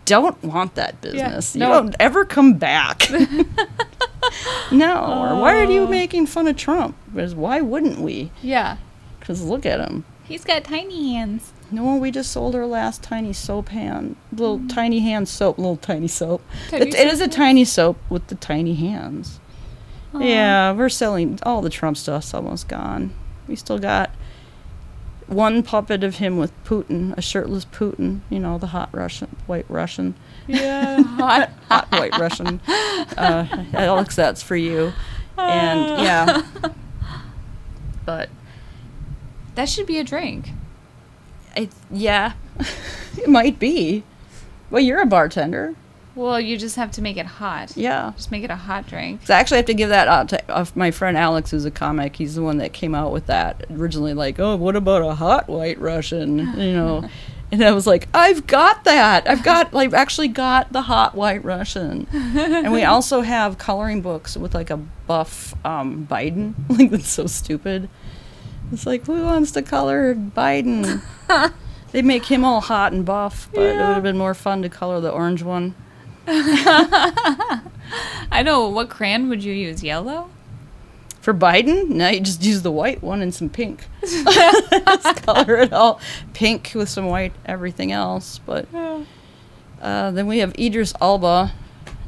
don't 0.06 0.42
want 0.44 0.76
that 0.76 1.00
business 1.02 1.56
no. 1.56 1.68
you 1.68 1.74
don't 1.82 1.96
ever 2.00 2.24
come 2.26 2.54
back 2.54 3.10
no 4.72 4.96
or 5.04 5.42
why 5.42 5.56
are 5.58 5.64
you 5.72 5.82
Oh. 5.82 5.88
making 5.88 6.26
fun 6.28 6.48
of 6.48 6.56
trump 6.58 6.96
because 7.14 7.36
why 7.36 7.62
wouldn't 7.62 8.00
we 8.00 8.32
Yeah. 8.42 8.78
because 9.20 9.42
look 9.44 9.66
at 9.66 9.80
him 9.80 10.06
He's 10.24 10.44
got 10.44 10.64
tiny 10.64 11.14
hands. 11.14 11.54
no, 11.70 11.98
we 11.98 12.10
just 12.10 12.32
sold 12.32 12.56
our 12.56 12.66
last 12.66 13.04
tiny 13.04 13.32
soap 13.32 13.70
hand. 13.70 14.16
Little 14.32 14.58
mm. 14.58 14.74
tiny 14.74 15.02
hand 15.02 15.28
soap, 15.28 15.60
little 15.60 15.78
tiny 15.78 16.08
soap. 16.08 16.42
Tiny 16.72 16.88
It- 16.88 16.96
it 16.96 17.08
is 17.14 17.22
a 17.22 17.28
tiny 17.28 17.64
soap 17.64 17.98
with 18.10 18.26
the 18.26 18.34
tiny 18.34 18.74
hands. 18.74 19.40
Aw. 20.16 20.20
Yeah, 20.22 20.72
we're 20.72 20.90
selling 20.90 21.38
all 21.44 21.62
the 21.62 21.70
Trump 21.70 21.96
stuff's 21.96 22.34
almost 22.34 22.68
gone. 22.68 23.14
We 23.48 23.56
still 23.56 23.78
got 23.78 24.10
one 25.28 25.64
puppet 25.64 26.04
of 26.04 26.16
him 26.18 26.38
with 26.38 26.52
Putin, 26.66 27.18
a 27.18 27.22
shirtless 27.22 27.66
Putin, 27.66 28.20
you 28.30 28.40
know, 28.40 28.58
the 28.58 28.68
hot 28.68 28.90
Russian, 28.92 29.36
white 29.48 29.66
Russian, 29.70 30.14
Yeah. 30.48 31.02
Hot. 31.04 31.50
hot 31.70 31.88
white 31.92 32.18
Russian. 32.18 32.60
Uh, 32.68 33.48
Alex, 33.74 34.16
that's 34.16 34.44
for 34.44 34.56
you. 34.56 34.94
And 35.38 36.02
yeah. 36.04 36.44
But 38.06 38.30
That 39.56 39.68
should 39.68 39.88
be 39.88 39.98
a 40.00 40.04
drink. 40.04 40.50
it, 41.56 41.70
yeah, 41.90 42.34
it 43.18 43.28
might 43.28 43.58
be. 43.58 44.04
Well, 44.70 44.82
you're 44.84 45.02
a 45.02 45.06
bartender. 45.08 45.74
Well, 46.16 46.40
you 46.40 46.58
just 46.58 46.78
have 46.78 46.92
to 46.92 47.02
make 47.02 47.18
it 47.18 47.26
hot. 47.26 47.76
Yeah. 47.76 48.14
Just 48.16 48.32
make 48.32 48.44
it 48.44 48.50
a 48.50 48.56
hot 48.56 48.88
drink. 48.88 49.22
So 49.26 49.34
I 49.34 49.38
actually 49.40 49.58
have 49.58 49.66
to 49.66 49.74
give 49.74 49.90
that 49.90 50.08
out 50.08 50.30
to 50.30 50.52
uh, 50.52 50.66
my 50.74 50.92
friend 50.92 51.18
Alex, 51.18 51.52
who's 51.52 51.66
a 51.66 51.72
comic. 51.72 52.16
He's 52.16 52.36
the 52.36 52.42
one 52.42 52.58
that 52.60 52.72
came 52.72 52.96
out 52.96 53.12
with 53.12 53.26
that 53.28 53.66
originally. 53.70 54.14
Like, 54.14 54.40
oh, 54.40 54.56
what 54.56 54.78
about 54.78 55.02
a 55.02 55.14
hot 55.16 55.50
white 55.50 55.78
Russian? 55.80 56.40
You 56.58 56.74
know, 56.74 57.10
and 57.52 57.64
I 57.64 57.72
was 57.72 57.86
like, 57.86 58.08
I've 58.14 58.48
got 58.48 58.86
that. 58.86 59.30
I've 59.30 59.44
got 59.44 59.74
like 59.74 59.94
actually 59.94 60.30
got 60.30 60.72
the 60.72 60.84
hot 60.84 61.16
white 61.16 61.44
Russian. 61.44 62.08
and 62.14 62.72
we 62.72 62.84
also 62.86 63.22
have 63.22 63.58
coloring 63.58 64.02
books 64.02 64.38
with 64.38 64.56
like 64.56 64.70
a 64.70 64.78
buff 64.78 65.54
um, 65.66 66.08
Biden. 66.10 66.54
Like 66.70 66.92
that's 66.92 67.10
so 67.10 67.28
stupid. 67.28 67.90
It's 68.72 68.86
like 68.86 69.06
who 69.06 69.24
wants 69.24 69.52
to 69.52 69.62
color 69.62 70.16
Biden? 70.16 71.02
they 71.92 72.02
make 72.02 72.26
him 72.26 72.46
all 72.46 72.62
hot 72.62 72.94
and 72.94 73.06
buff, 73.06 73.50
but 73.54 73.64
it 73.64 73.76
would 73.76 73.96
have 73.96 74.04
been 74.04 74.18
more 74.18 74.34
fun 74.34 74.62
to 74.62 74.70
color 74.70 75.02
the 75.02 75.12
orange 75.12 75.44
one. 75.44 75.76
I 78.32 78.42
know. 78.44 78.68
What 78.70 78.90
crayon 78.90 79.30
would 79.30 79.44
you 79.44 79.54
use? 79.54 79.84
Yellow? 79.84 80.30
For 81.22 81.34
Biden, 81.34 81.90
no, 81.90 82.10
you 82.10 82.20
just 82.20 82.44
use 82.44 82.62
the 82.62 82.72
white 82.72 83.02
one 83.02 83.22
and 83.24 83.34
some 83.34 83.50
pink. 83.50 83.88
just 84.02 85.24
color 85.24 85.58
it 85.58 85.74
all 85.74 86.00
pink 86.34 86.72
with 86.76 86.88
some 86.88 87.08
white, 87.08 87.34
everything 87.48 87.92
else. 87.92 88.40
But 88.46 88.68
uh, 89.82 90.12
then 90.12 90.28
we 90.28 90.38
have 90.40 90.54
Idris 90.60 90.94
Elba. 91.02 91.52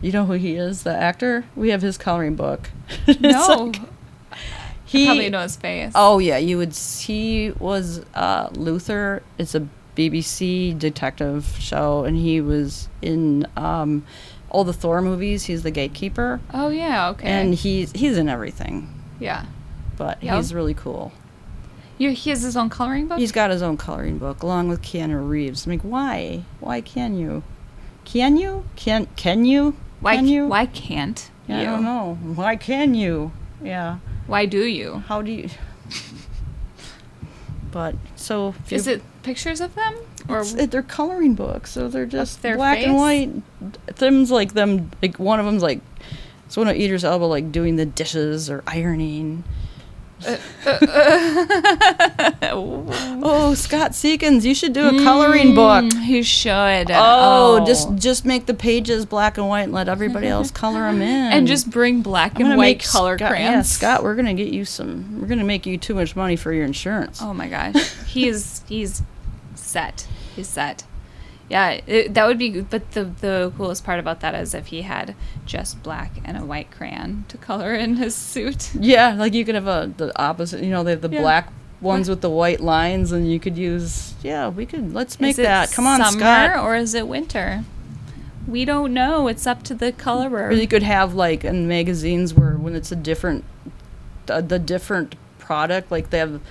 You 0.02 0.12
know 0.12 0.26
who 0.26 0.34
he 0.34 0.56
is, 0.56 0.84
the 0.84 0.96
actor? 0.96 1.46
We 1.56 1.70
have 1.70 1.82
his 1.82 1.98
coloring 1.98 2.36
book. 2.36 2.70
No. 3.20 3.72
like- 3.72 3.82
I 4.30 4.38
he. 4.86 5.06
probably 5.06 5.30
know 5.30 5.42
his 5.42 5.56
face. 5.58 5.92
Oh 5.96 6.20
yeah, 6.20 6.38
you 6.38 6.58
would. 6.60 6.74
He 6.74 7.52
was 7.60 8.06
uh, 8.14 8.50
Luther. 8.54 9.22
It's 9.38 9.54
a 9.56 9.68
BBC 9.98 10.78
detective 10.78 11.56
show, 11.60 12.04
and 12.06 12.16
he 12.16 12.40
was 12.40 12.88
in 13.02 13.48
um, 13.58 14.06
all 14.50 14.64
the 14.64 14.74
Thor 14.74 15.02
movies. 15.02 15.46
He's 15.46 15.64
the 15.64 15.72
gatekeeper, 15.72 16.40
Oh, 16.54 16.70
yeah. 16.70 17.10
Okay. 17.10 17.28
and 17.28 17.56
he's 17.56 17.92
he's 17.94 18.18
in 18.18 18.30
everything. 18.30 18.88
yeah. 19.20 19.46
But 19.98 20.22
Yep. 20.22 20.36
he's 20.36 20.54
really 20.54 20.76
cool. 20.76 21.12
You, 21.98 22.12
he 22.12 22.30
has 22.30 22.44
his 22.44 22.56
own 22.56 22.70
coloring 22.70 23.08
book? 23.08 23.18
He's 23.18 23.32
got 23.32 23.50
his 23.50 23.64
own 23.64 23.78
coloring 23.78 24.20
book 24.20 24.44
along 24.44 24.70
with 24.70 24.84
Keanu 24.84 25.28
Reeves. 25.28 25.66
I'm 25.66 25.72
like, 25.72 25.82
why? 25.82 26.44
Why 26.60 26.82
can 26.82 27.18
you? 27.18 27.42
Can 28.06 28.38
you? 28.38 28.66
Can 28.76 29.08
can 29.16 29.44
you? 29.46 29.76
why, 30.00 30.16
Can 30.18 30.28
you? 30.28 30.46
why 30.46 30.68
can't 30.68 31.32
Yeah, 31.48 31.62
you? 31.62 31.68
I 31.68 31.72
don't 31.72 31.84
know. 31.84 32.14
Why 32.36 32.56
can 32.56 32.94
you? 32.94 33.32
Yeah. 33.64 33.98
Why 34.28 34.46
do 34.46 34.64
you? 34.64 35.00
How 35.08 35.24
do 35.24 35.32
you? 35.32 35.50
But 37.72 37.96
so 38.16 38.56
Is 38.70 38.88
it 38.88 39.02
pictures 39.28 39.62
of 39.62 39.76
them? 39.76 39.94
Or 40.30 40.42
it- 40.42 40.72
they're 40.72 40.82
coloring 40.82 41.36
books, 41.36 41.72
so 41.72 41.88
they're 41.88 42.06
just 42.06 42.42
black 42.42 42.80
and 42.80 42.96
white. 42.96 43.30
Them's 43.98 44.32
like 44.32 44.54
them. 44.54 44.90
Like 45.02 45.20
one 45.20 45.40
of 45.40 45.46
them's 45.46 45.62
like, 45.64 45.82
it's 46.46 46.58
one 46.58 46.68
of 46.68 46.76
Idris 46.76 47.04
Elba 47.04 47.26
like 47.26 47.52
doing 47.52 47.76
the 47.76 47.86
dishes 47.86 48.50
or 48.50 48.64
ironing. 48.66 49.44
Uh, 50.26 50.36
uh, 50.66 50.70
uh. 52.42 53.20
Oh, 53.22 53.54
Scott 53.56 53.92
Seekins, 53.92 54.44
you 54.46 54.56
should 54.56 54.74
do 54.74 54.88
a 54.88 55.04
coloring 55.04 55.50
mm, 55.50 55.56
book. 55.56 55.86
Mm, 55.94 56.04
He 56.06 56.24
should. 56.24 56.90
Oh, 56.90 57.60
oh, 57.62 57.66
just 57.66 57.94
just 57.96 58.26
make 58.26 58.48
the 58.48 58.54
pages 58.56 59.06
black 59.06 59.38
and 59.38 59.48
white 59.48 59.64
and 59.64 59.74
let 59.74 59.88
everybody 59.88 60.26
else 60.28 60.50
color 60.50 60.82
them 60.82 61.02
in. 61.04 61.32
and 61.34 61.48
just 61.48 61.70
bring 61.70 62.02
black 62.02 62.40
and 62.40 62.58
white 62.58 62.84
color 62.84 63.18
Scott, 63.18 63.30
crayons. 63.30 63.52
Yeah, 63.54 63.62
Scott, 63.62 64.04
we're 64.04 64.16
gonna 64.16 64.34
get 64.34 64.48
you 64.52 64.66
some. 64.66 65.20
We're 65.22 65.28
gonna 65.28 65.44
make 65.44 65.66
you 65.68 65.78
too 65.78 65.94
much 65.94 66.16
money 66.16 66.36
for 66.36 66.52
your 66.52 66.66
insurance. 66.66 67.22
Oh 67.22 67.34
my 67.34 67.48
gosh, 67.48 67.76
he's 68.08 68.64
he's 68.68 69.04
set. 69.68 70.08
He's 70.36 70.48
set. 70.48 70.84
Yeah, 71.50 71.80
it, 71.88 72.14
that 72.14 72.28
would 72.28 72.38
be. 72.38 72.62
But 72.62 72.92
the 72.92 73.06
the 73.06 73.54
coolest 73.58 73.86
part 73.86 74.00
about 74.00 74.20
that 74.20 74.36
is 74.36 74.54
if 74.54 74.68
he 74.68 74.82
had 74.82 75.16
just 75.46 75.82
black 75.82 76.12
and 76.26 76.38
a 76.38 76.44
white 76.46 76.72
crayon 76.72 77.24
to 77.30 77.38
color 77.38 77.74
in 77.74 77.96
his 77.96 78.16
suit. 78.16 78.72
Yeah, 78.80 79.14
like 79.14 79.34
you 79.34 79.46
could 79.46 79.56
have 79.56 79.68
a 79.68 79.92
the 79.96 80.12
opposite. 80.22 80.62
You 80.64 80.72
know, 80.72 80.84
they 80.84 80.92
have 80.92 81.02
the 81.02 81.10
Yeah. 81.10 81.22
black 81.22 81.54
ones 81.80 82.10
with 82.10 82.20
the 82.22 82.30
white 82.30 82.60
lines, 82.60 83.12
and 83.14 83.32
you 83.32 83.40
could 83.40 83.58
use. 83.58 84.14
Yeah, 84.24 84.50
we 84.50 84.66
could. 84.66 84.94
Let's 84.94 85.20
make 85.22 85.38
that. 85.38 85.72
Come 85.72 85.88
on, 85.88 86.00
summer 86.04 86.20
Scott. 86.20 86.66
or 86.66 86.76
is 86.76 86.94
it 86.94 87.08
winter? 87.08 87.64
We 88.46 88.66
don't 88.66 88.94
know. 88.94 89.28
It's 89.28 89.46
up 89.48 89.64
to 89.64 89.76
the 89.76 89.92
colorer. 89.92 90.48
Or 90.48 90.52
you 90.54 90.68
could 90.68 90.84
have 90.84 91.14
like 91.14 91.44
in 91.46 91.68
magazines 91.68 92.34
where 92.34 92.54
when 92.58 92.76
it's 92.76 92.92
a 92.92 92.96
different, 92.96 93.44
the, 94.26 94.42
the 94.42 94.58
different 94.60 95.16
product, 95.38 95.92
like 95.92 96.10
they 96.12 96.20
have 96.20 96.42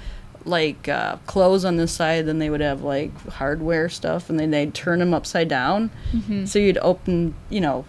like 0.47 0.89
uh, 0.89 1.17
clothes 1.27 1.65
on 1.65 1.77
this 1.77 1.93
side, 1.93 2.27
then 2.27 2.39
they 2.39 2.49
would 2.51 2.61
have 2.61 2.83
like 2.83 3.13
hardware 3.33 3.89
stuff, 3.89 4.31
and 4.31 4.39
then 4.41 4.51
they'd 4.51 4.73
turn 4.75 5.01
them 5.01 5.13
upside 5.13 5.49
down. 5.49 5.91
Mm-hmm. 6.13 6.45
So 6.47 6.59
you'd 6.59 6.79
open, 6.79 7.35
you 7.51 7.61
know, 7.61 7.85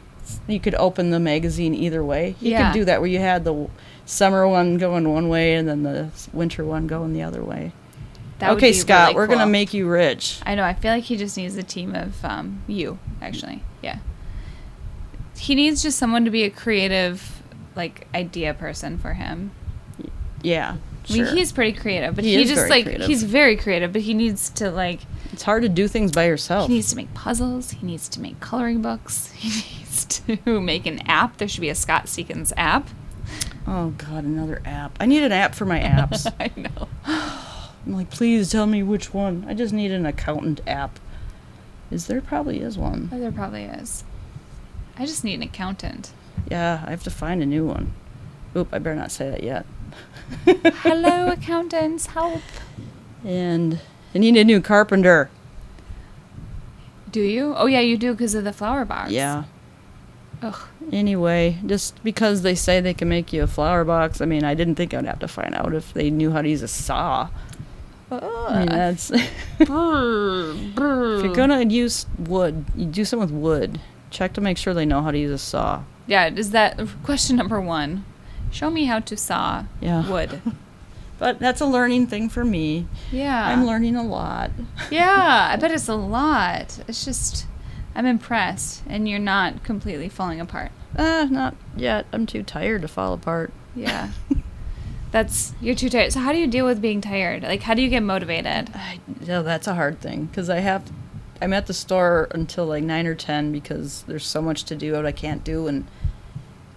you 0.48 0.60
could 0.60 0.76
open 0.76 1.12
the 1.12 1.20
magazine 1.20 1.74
either 1.74 2.04
way. 2.04 2.36
You 2.42 2.52
Yeah. 2.52 2.72
could 2.72 2.80
do 2.80 2.86
that 2.86 3.00
where 3.00 3.10
you 3.10 3.20
had 3.20 3.44
the 3.46 3.68
summer 4.06 4.48
one 4.48 4.78
going 4.78 5.08
one 5.10 5.30
way 5.30 5.54
and 5.56 5.68
then 5.68 5.84
the 5.84 6.10
winter 6.34 6.66
one 6.66 6.88
going 6.88 7.14
the 7.14 7.22
other 7.24 7.44
way. 7.44 7.72
That 8.40 8.52
okay, 8.52 8.72
Scott, 8.74 9.10
really 9.10 9.16
we're 9.16 9.28
gonna 9.28 9.48
make 9.48 9.74
you 9.74 9.88
rich. 9.88 10.40
I 10.46 10.54
know. 10.56 10.64
I 10.64 10.74
feel 10.74 10.92
like 10.92 11.06
he 11.06 11.18
just 11.18 11.38
needs 11.38 11.56
a 11.56 11.64
team 11.64 11.96
of 11.96 12.24
um, 12.24 12.62
you. 12.68 13.00
Actually, 13.22 13.64
yeah. 13.82 14.00
He 15.38 15.56
needs 15.56 15.82
just 15.84 15.98
someone 15.98 16.26
to 16.26 16.32
be 16.32 16.44
a 16.44 16.50
creative, 16.50 17.42
like 17.76 18.08
idea 18.14 18.54
person 18.54 18.98
for 18.98 19.14
him. 19.14 19.52
Yeah, 20.44 20.78
I 21.10 21.14
mean, 21.14 21.26
he's 21.38 21.52
pretty 21.52 21.74
creative, 21.78 22.16
but 22.16 22.24
He 22.24 22.36
he, 22.38 22.46
just 22.46 22.70
like 22.70 22.86
creative. 22.86 23.08
he's 23.08 23.24
very 23.24 23.56
creative, 23.56 23.94
but 23.94 24.02
he 24.02 24.14
needs 24.14 24.50
to 24.52 24.70
like 24.72 25.02
It's 25.32 25.44
hard 25.44 25.64
to 25.64 25.70
do 25.70 25.88
things 25.88 26.12
by 26.12 26.26
yourself. 26.28 26.68
he 26.68 26.76
needs 26.76 26.90
to 26.92 26.96
make 26.96 27.14
puzzles. 27.14 27.72
He 27.72 27.86
needs 27.86 28.10
to 28.10 28.20
make 28.22 28.40
coloring 28.40 28.82
books. 28.82 29.32
He 29.38 29.50
needs 29.50 30.06
to 30.06 30.60
make 30.62 30.86
an 30.86 31.00
app. 31.08 31.38
There 31.38 31.48
should 31.48 31.62
be 31.62 31.70
a 31.70 31.76
Scott 31.76 32.06
Seekins 32.06 32.54
app. 32.56 32.90
Oh 33.66 33.90
God, 33.98 34.24
another 34.26 34.62
app. 34.66 34.96
I 35.00 35.06
need 35.08 35.24
an 35.24 35.32
app 35.32 35.56
for 35.56 35.66
my 35.66 35.80
apps. 35.80 36.32
I 36.40 36.52
know. 36.56 36.88
I'm 37.06 37.94
like, 37.94 38.10
please 38.12 38.52
tell 38.52 38.68
me 38.68 38.84
which 38.84 39.14
one. 39.14 39.46
I 39.48 39.54
just 39.54 39.74
need 39.74 39.92
an 39.92 40.06
accountant 40.06 40.62
app. 40.68 41.00
Is 41.90 42.08
there 42.08 42.22
probably 42.22 42.60
is 42.60 42.78
one? 42.78 43.10
Oh, 43.14 43.20
there 43.20 43.32
probably 43.32 43.64
is. 43.64 44.04
I 44.98 45.06
just 45.06 45.24
need 45.24 45.36
an 45.36 45.44
accountant. 45.44 46.12
Yeah, 46.52 46.84
I 46.86 46.90
have 46.92 47.04
to 47.04 47.10
find 47.10 47.42
a 47.42 47.46
new 47.46 47.66
one. 47.66 47.94
Oop, 48.56 48.70
I 48.74 48.80
better 48.80 48.96
not 48.96 49.12
say 49.12 49.30
that 49.30 49.42
yet. 49.44 49.66
Hello, 50.46 51.28
accountants, 51.28 52.08
help. 52.08 52.42
And 53.26 53.80
I 54.14 54.20
need 54.20 54.38
a 54.38 54.44
new 54.44 54.62
carpenter. 54.62 55.30
Do 57.12 57.22
you? 57.22 57.54
Oh 57.56 57.66
yeah, 57.66 57.80
you 57.80 57.98
do 57.98 58.14
because 58.14 58.36
of 58.36 58.44
the 58.44 58.54
flower 58.54 58.86
box. 58.86 59.12
Yeah. 59.12 59.46
Ugh. 60.42 60.60
Anyway, 60.92 61.58
just 61.66 62.02
because 62.04 62.42
they 62.44 62.56
say 62.56 62.80
they 62.80 62.94
can 62.94 63.10
make 63.10 63.34
you 63.34 63.44
a 63.44 63.48
flower 63.48 63.84
box, 63.84 64.22
I 64.22 64.26
mean, 64.26 64.44
I 64.44 64.54
didn't 64.54 64.76
think 64.76 64.94
I'd 64.94 65.06
have 65.06 65.20
to 65.20 65.28
find 65.28 65.56
out 65.56 65.74
if 65.74 65.94
they 65.94 66.10
knew 66.10 66.32
how 66.32 66.42
to 66.42 66.50
use 66.50 66.62
a 66.62 66.68
saw. 66.68 67.30
I 68.10 68.60
mean, 68.60 68.68
that's 68.68 69.12
if 69.60 69.68
Brr, 69.68 70.54
brr. 70.76 71.26
you're 71.26 71.36
gonna 71.36 71.64
use 71.66 72.06
wood, 72.18 72.66
you 72.76 72.86
do 72.86 73.04
something 73.04 73.28
with 73.28 73.44
wood. 73.44 73.82
Check 74.12 74.34
to 74.34 74.42
make 74.42 74.58
sure 74.58 74.74
they 74.74 74.86
know 74.86 75.02
how 75.02 75.12
to 75.12 75.18
use 75.18 75.32
a 75.32 75.38
saw. 75.38 75.84
Yeah, 76.06 76.28
is 76.28 76.52
that 76.52 76.80
question 77.04 77.36
number 77.36 77.60
one? 77.60 78.06
Show 78.52 78.70
me 78.70 78.86
how 78.86 79.00
to 79.00 79.18
saw 79.18 79.66
Yeah. 79.82 80.10
wood. 80.10 80.42
But 81.20 81.40
that's 81.40 81.62
a 81.62 81.66
learning 81.66 82.06
thing 82.08 82.30
for 82.30 82.46
me. 82.46 82.86
Yeah. 83.12 83.48
I'm 83.48 83.66
learning 83.66 83.96
a 83.96 84.04
lot. 84.04 84.52
Yeah, 84.92 85.50
I 85.52 85.56
bet 85.56 85.72
it's 85.72 85.88
a 85.88 85.96
lot. 85.96 86.78
It's 86.88 87.04
just, 87.06 87.48
I'm 87.96 88.06
impressed, 88.06 88.84
and 88.86 89.10
you're 89.10 89.18
not 89.18 89.64
completely 89.64 90.10
falling 90.10 90.40
apart. 90.40 90.72
Uh, 90.96 91.26
not 91.32 91.56
yet. 91.76 92.06
I'm 92.14 92.28
too 92.28 92.44
tired 92.44 92.84
to 92.84 92.88
fall 92.88 93.14
apart. 93.14 93.52
Yeah. 93.76 94.12
That's, 95.12 95.54
you're 95.60 95.74
too 95.74 95.90
tired. 95.90 96.14
So, 96.14 96.20
how 96.20 96.32
do 96.34 96.38
you 96.38 96.46
deal 96.46 96.66
with 96.68 96.82
being 96.82 97.02
tired? 97.02 97.42
Like, 97.42 97.64
how 97.64 97.74
do 97.74 97.82
you 97.82 97.90
get 97.90 98.04
motivated? 98.04 98.70
I, 98.76 99.00
yeah, 99.22 99.42
that's 99.42 99.66
a 99.66 99.74
hard 99.74 100.00
thing 100.00 100.26
because 100.26 100.50
I 100.52 100.60
have. 100.60 100.84
I'm 101.42 101.54
at 101.54 101.66
the 101.68 101.74
store 101.74 102.28
until 102.32 102.66
like 102.68 102.84
nine 102.84 103.08
or 103.08 103.16
ten 103.16 103.52
because 103.52 104.04
there's 104.04 104.26
so 104.26 104.42
much 104.42 104.66
to 104.66 104.76
do 104.76 104.92
that 104.92 105.06
I 105.06 105.12
can't 105.12 105.44
do 105.44 105.64
when 105.64 105.88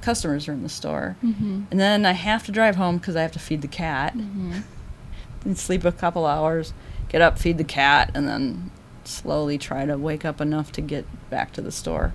customers 0.00 0.48
are 0.48 0.52
in 0.52 0.62
the 0.62 0.68
store. 0.68 1.16
Mm-hmm. 1.22 1.62
And 1.70 1.80
then 1.80 2.06
I 2.06 2.12
have 2.12 2.44
to 2.46 2.52
drive 2.52 2.76
home 2.76 2.98
because 2.98 3.16
I 3.16 3.22
have 3.22 3.32
to 3.32 3.38
feed 3.38 3.62
the 3.62 3.68
cat 3.68 4.16
Mm-hmm. 4.16 4.60
and 5.44 5.58
sleep 5.58 5.84
a 5.84 5.92
couple 5.92 6.26
hours, 6.26 6.72
get 7.08 7.20
up, 7.22 7.38
feed 7.38 7.58
the 7.58 7.64
cat, 7.64 8.10
and 8.14 8.28
then 8.28 8.70
slowly 9.04 9.56
try 9.58 9.86
to 9.86 9.96
wake 9.96 10.24
up 10.24 10.40
enough 10.40 10.70
to 10.72 10.80
get 10.80 11.06
back 11.30 11.52
to 11.54 11.62
the 11.62 11.72
store. 11.72 12.12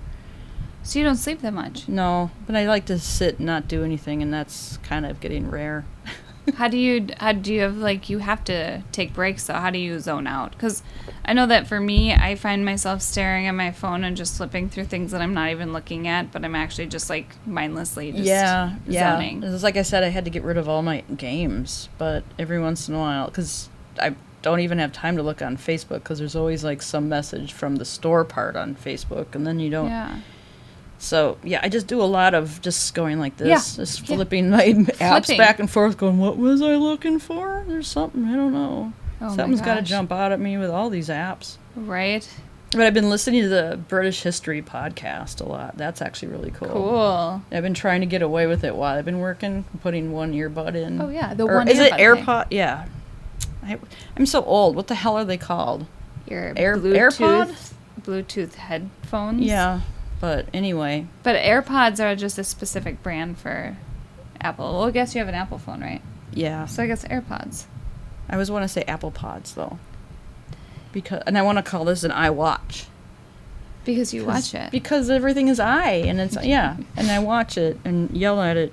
So, 0.84 1.00
you 1.00 1.04
don't 1.04 1.16
sleep 1.16 1.40
that 1.40 1.52
much. 1.52 1.88
No, 1.88 2.30
but 2.46 2.54
I 2.54 2.66
like 2.68 2.84
to 2.86 2.98
sit 3.00 3.38
and 3.38 3.46
not 3.46 3.66
do 3.66 3.82
anything, 3.82 4.22
and 4.22 4.32
that's 4.32 4.76
kind 4.78 5.04
of 5.04 5.18
getting 5.18 5.50
rare. 5.50 5.84
How 6.54 6.68
do 6.68 6.78
you 6.78 7.08
how 7.18 7.32
do 7.32 7.52
you 7.52 7.62
have 7.62 7.76
like 7.76 8.08
you 8.08 8.18
have 8.18 8.44
to 8.44 8.82
take 8.92 9.12
breaks 9.12 9.44
so 9.44 9.54
How 9.54 9.70
do 9.70 9.78
you 9.78 9.98
zone 9.98 10.26
out? 10.26 10.52
Because 10.52 10.82
I 11.24 11.32
know 11.32 11.46
that 11.46 11.66
for 11.66 11.80
me, 11.80 12.14
I 12.14 12.36
find 12.36 12.64
myself 12.64 13.02
staring 13.02 13.46
at 13.46 13.52
my 13.52 13.72
phone 13.72 14.04
and 14.04 14.16
just 14.16 14.36
flipping 14.36 14.68
through 14.68 14.84
things 14.84 15.10
that 15.10 15.20
I'm 15.20 15.34
not 15.34 15.50
even 15.50 15.72
looking 15.72 16.06
at, 16.06 16.30
but 16.30 16.44
I'm 16.44 16.54
actually 16.54 16.86
just 16.86 17.10
like 17.10 17.34
mindlessly 17.46 18.12
just 18.12 18.24
yeah, 18.24 18.76
yeah. 18.86 19.16
zoning. 19.16 19.42
It's 19.42 19.64
like 19.64 19.76
I 19.76 19.82
said, 19.82 20.04
I 20.04 20.08
had 20.08 20.24
to 20.24 20.30
get 20.30 20.44
rid 20.44 20.56
of 20.56 20.68
all 20.68 20.82
my 20.82 21.00
games, 21.16 21.88
but 21.98 22.22
every 22.38 22.60
once 22.60 22.88
in 22.88 22.94
a 22.94 22.98
while, 22.98 23.26
because 23.26 23.68
I 24.00 24.14
don't 24.42 24.60
even 24.60 24.78
have 24.78 24.92
time 24.92 25.16
to 25.16 25.22
look 25.24 25.42
on 25.42 25.56
Facebook 25.56 26.04
because 26.04 26.20
there's 26.20 26.36
always 26.36 26.62
like 26.62 26.80
some 26.80 27.08
message 27.08 27.52
from 27.52 27.76
the 27.76 27.84
store 27.84 28.24
part 28.24 28.54
on 28.54 28.76
Facebook, 28.76 29.34
and 29.34 29.44
then 29.46 29.58
you 29.58 29.70
don't. 29.70 29.88
Yeah. 29.88 30.20
So 30.98 31.36
yeah, 31.44 31.60
I 31.62 31.68
just 31.68 31.86
do 31.86 32.00
a 32.00 32.04
lot 32.04 32.34
of 32.34 32.60
just 32.62 32.94
going 32.94 33.18
like 33.20 33.36
this, 33.36 33.48
Yeah, 33.48 33.84
just 33.84 34.08
yeah. 34.08 34.16
flipping 34.16 34.50
my 34.50 34.64
apps 34.64 35.26
Flipping. 35.26 35.38
back 35.38 35.58
and 35.58 35.70
forth, 35.70 35.98
going, 35.98 36.18
"What 36.18 36.36
was 36.38 36.62
I 36.62 36.76
looking 36.76 37.18
for?" 37.18 37.64
There's 37.68 37.88
something 37.88 38.24
I 38.24 38.34
don't 38.34 38.52
know. 38.52 38.92
Oh 39.20 39.34
Something's 39.34 39.60
got 39.62 39.76
to 39.76 39.82
jump 39.82 40.12
out 40.12 40.32
at 40.32 40.40
me 40.40 40.58
with 40.58 40.70
all 40.70 40.90
these 40.90 41.08
apps. 41.08 41.56
Right. 41.74 42.28
But 42.72 42.80
I've 42.82 42.94
been 42.94 43.08
listening 43.08 43.42
to 43.42 43.48
the 43.48 43.78
British 43.88 44.22
History 44.22 44.60
podcast 44.60 45.40
a 45.40 45.48
lot. 45.48 45.76
That's 45.78 46.02
actually 46.02 46.28
really 46.28 46.50
cool. 46.50 46.68
Cool. 46.68 47.42
I've 47.52 47.62
been 47.62 47.74
trying 47.74 48.00
to 48.00 48.06
get 48.06 48.20
away 48.22 48.46
with 48.46 48.64
it 48.64 48.74
while 48.74 48.98
I've 48.98 49.04
been 49.04 49.20
working, 49.20 49.64
putting 49.82 50.12
one 50.12 50.32
earbud 50.34 50.74
in. 50.74 51.00
Oh 51.00 51.08
yeah, 51.08 51.32
the 51.32 51.44
or 51.44 51.56
one 51.58 51.68
is 51.68 51.78
it 51.78 51.92
earbud 51.92 52.16
thing. 52.16 52.24
AirPod? 52.26 52.46
Yeah. 52.50 52.86
I, 53.62 53.78
I'm 54.16 54.26
so 54.26 54.42
old. 54.44 54.76
What 54.76 54.88
the 54.88 54.94
hell 54.96 55.16
are 55.16 55.24
they 55.24 55.38
called? 55.38 55.86
Your 56.28 56.52
Air- 56.56 56.76
Bluetooth 56.76 57.72
Bluetooth 58.02 58.54
headphones. 58.54 59.42
Yeah. 59.42 59.80
But 60.26 60.46
anyway, 60.52 61.06
But 61.22 61.36
AirPods 61.36 62.00
are 62.04 62.16
just 62.16 62.36
a 62.36 62.42
specific 62.42 63.00
brand 63.00 63.38
for 63.38 63.76
Apple. 64.40 64.72
Well, 64.72 64.88
I 64.88 64.90
guess 64.90 65.14
you 65.14 65.20
have 65.20 65.28
an 65.28 65.36
Apple 65.36 65.56
phone, 65.58 65.80
right? 65.82 66.02
yeah. 66.32 66.66
So 66.66 66.82
I 66.82 66.88
guess 66.88 67.04
AirPods. 67.04 67.66
I 68.28 68.32
always 68.32 68.50
want 68.50 68.64
to 68.64 68.68
say 68.68 68.82
Apple 68.88 69.12
Pods 69.12 69.54
though. 69.54 69.78
Because 70.90 71.22
and 71.28 71.38
I 71.38 71.42
want 71.42 71.58
to 71.58 71.62
call 71.62 71.84
this 71.84 72.02
an 72.02 72.10
iWatch. 72.10 72.86
Because 73.84 74.12
you 74.12 74.24
watch 74.24 74.52
it. 74.52 74.72
Because 74.72 75.10
everything 75.10 75.46
is 75.46 75.60
i 75.60 75.90
and 75.90 76.18
it's 76.18 76.36
yeah, 76.44 76.76
and 76.96 77.08
I 77.08 77.20
watch 77.20 77.56
it 77.56 77.78
and 77.84 78.10
yell 78.10 78.42
at 78.42 78.56
it. 78.56 78.72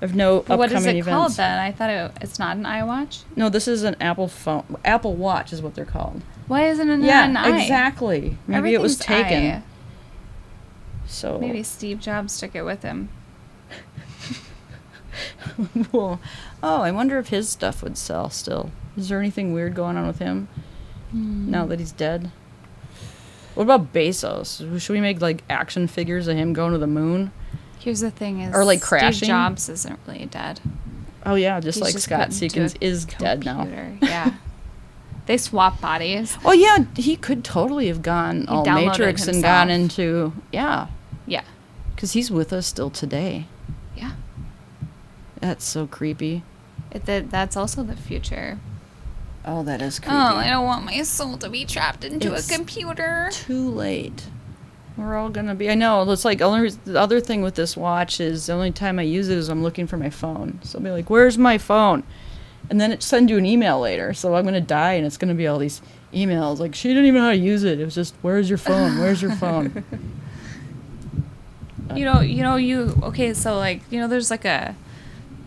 I've 0.00 0.14
no 0.14 0.42
But 0.46 0.56
what 0.56 0.70
is 0.70 0.86
it 0.86 0.94
events. 0.94 1.08
called 1.08 1.32
then? 1.32 1.58
I 1.58 1.72
thought 1.72 1.90
it, 1.90 2.12
it's 2.20 2.38
not 2.38 2.56
an 2.56 2.62
iWatch. 2.62 3.24
No, 3.34 3.48
this 3.48 3.66
is 3.66 3.82
an 3.82 3.96
Apple 4.00 4.28
phone. 4.28 4.76
Apple 4.84 5.14
Watch 5.14 5.52
is 5.52 5.60
what 5.60 5.74
they're 5.74 5.84
called. 5.84 6.22
Why 6.46 6.68
isn't 6.68 6.88
it 6.88 7.00
yeah, 7.00 7.24
an 7.24 7.36
i? 7.36 7.60
exactly. 7.60 8.38
Maybe 8.46 8.72
it 8.72 8.80
was 8.80 8.96
taken. 8.96 9.50
i. 9.50 9.62
So 11.10 11.38
Maybe 11.38 11.62
Steve 11.64 11.98
Jobs 12.00 12.38
took 12.38 12.54
it 12.54 12.62
with 12.62 12.82
him. 12.82 13.08
well, 15.92 16.20
oh, 16.62 16.82
I 16.82 16.90
wonder 16.92 17.18
if 17.18 17.28
his 17.28 17.48
stuff 17.48 17.82
would 17.82 17.98
sell 17.98 18.30
still. 18.30 18.70
Is 18.96 19.08
there 19.08 19.18
anything 19.18 19.52
weird 19.52 19.74
going 19.74 19.96
on 19.96 20.06
with 20.06 20.18
him 20.18 20.48
Hmm. 21.10 21.50
now 21.50 21.66
that 21.66 21.80
he's 21.80 21.90
dead? 21.92 22.30
What 23.54 23.64
about 23.64 23.92
Bezos? 23.92 24.80
Should 24.80 24.92
we 24.92 25.00
make 25.00 25.20
like 25.20 25.42
action 25.50 25.88
figures 25.88 26.28
of 26.28 26.36
him 26.36 26.52
going 26.52 26.72
to 26.72 26.78
the 26.78 26.86
moon? 26.86 27.32
Here's 27.80 28.00
the 28.00 28.10
thing: 28.10 28.40
is 28.40 28.54
Or, 28.54 28.64
like, 28.64 28.78
Steve 28.78 28.88
crashing? 28.88 29.28
Jobs 29.28 29.68
isn't 29.68 29.98
really 30.06 30.26
dead. 30.26 30.60
Oh 31.26 31.34
yeah, 31.34 31.58
just 31.60 31.76
He's 31.78 31.82
like 31.82 31.92
just 31.94 32.04
Scott 32.04 32.28
Seekins 32.30 32.76
is 32.80 33.04
dead 33.04 33.44
now. 33.44 33.66
Yeah. 34.00 34.34
they 35.26 35.36
swap 35.36 35.80
bodies. 35.80 36.38
Oh 36.44 36.52
yeah, 36.52 36.84
he 36.96 37.16
could 37.16 37.42
totally 37.44 37.88
have 37.88 38.00
gone 38.02 38.46
all 38.48 38.64
downloaded 38.64 38.86
Matrix 38.86 39.26
and 39.26 39.42
gone 39.42 39.68
into 39.70 40.32
Yeah. 40.52 40.86
Because 42.00 42.12
he's 42.12 42.30
with 42.30 42.50
us 42.50 42.66
still 42.66 42.88
today. 42.88 43.44
Yeah. 43.94 44.12
That's 45.38 45.66
so 45.66 45.86
creepy. 45.86 46.44
It, 46.90 47.04
that, 47.04 47.30
that's 47.30 47.58
also 47.58 47.82
the 47.82 47.94
future. 47.94 48.58
Oh, 49.44 49.62
that 49.64 49.82
is 49.82 49.98
oh, 49.98 50.02
creepy. 50.04 50.16
Oh, 50.16 50.36
I 50.36 50.48
don't 50.48 50.64
want 50.64 50.86
my 50.86 51.02
soul 51.02 51.36
to 51.36 51.50
be 51.50 51.66
trapped 51.66 52.02
into 52.02 52.32
It's 52.32 52.50
a 52.50 52.54
computer. 52.54 53.28
too 53.30 53.68
late. 53.68 54.28
We're 54.96 55.14
all 55.14 55.28
gonna 55.28 55.54
be. 55.54 55.68
I 55.70 55.74
know. 55.74 56.10
It's 56.10 56.24
like 56.24 56.40
only 56.40 56.70
the 56.70 56.98
other 56.98 57.20
thing 57.20 57.42
with 57.42 57.54
this 57.54 57.76
watch 57.76 58.18
is 58.18 58.46
the 58.46 58.54
only 58.54 58.72
time 58.72 58.98
I 58.98 59.02
use 59.02 59.28
it 59.28 59.36
is 59.36 59.50
I'm 59.50 59.62
looking 59.62 59.86
for 59.86 59.98
my 59.98 60.10
phone. 60.10 60.58
So 60.62 60.78
I'll 60.78 60.84
be 60.84 60.90
like, 60.90 61.10
"Where's 61.10 61.36
my 61.36 61.58
phone?" 61.58 62.02
And 62.70 62.80
then 62.80 62.92
it 62.92 63.02
send 63.02 63.28
you 63.28 63.36
an 63.36 63.46
email 63.46 63.78
later. 63.78 64.14
So 64.14 64.34
I'm 64.34 64.44
gonna 64.44 64.60
die, 64.60 64.94
and 64.94 65.06
it's 65.06 65.16
gonna 65.16 65.34
be 65.34 65.46
all 65.46 65.58
these 65.58 65.80
emails 66.12 66.58
like 66.58 66.74
she 66.74 66.88
didn't 66.88 67.06
even 67.06 67.20
know 67.20 67.28
how 67.28 67.30
to 67.30 67.36
use 67.36 67.62
it. 67.62 67.78
It 67.80 67.84
was 67.84 67.94
just, 67.94 68.14
"Where's 68.20 68.48
your 68.48 68.58
phone? 68.58 68.98
Where's 68.98 69.20
your 69.22 69.32
phone?" 69.36 69.84
You 71.96 72.04
know, 72.04 72.20
you 72.20 72.42
know, 72.42 72.56
you 72.56 72.98
okay. 73.02 73.34
So 73.34 73.56
like, 73.56 73.82
you 73.90 74.00
know, 74.00 74.08
there's 74.08 74.30
like 74.30 74.44
a 74.44 74.74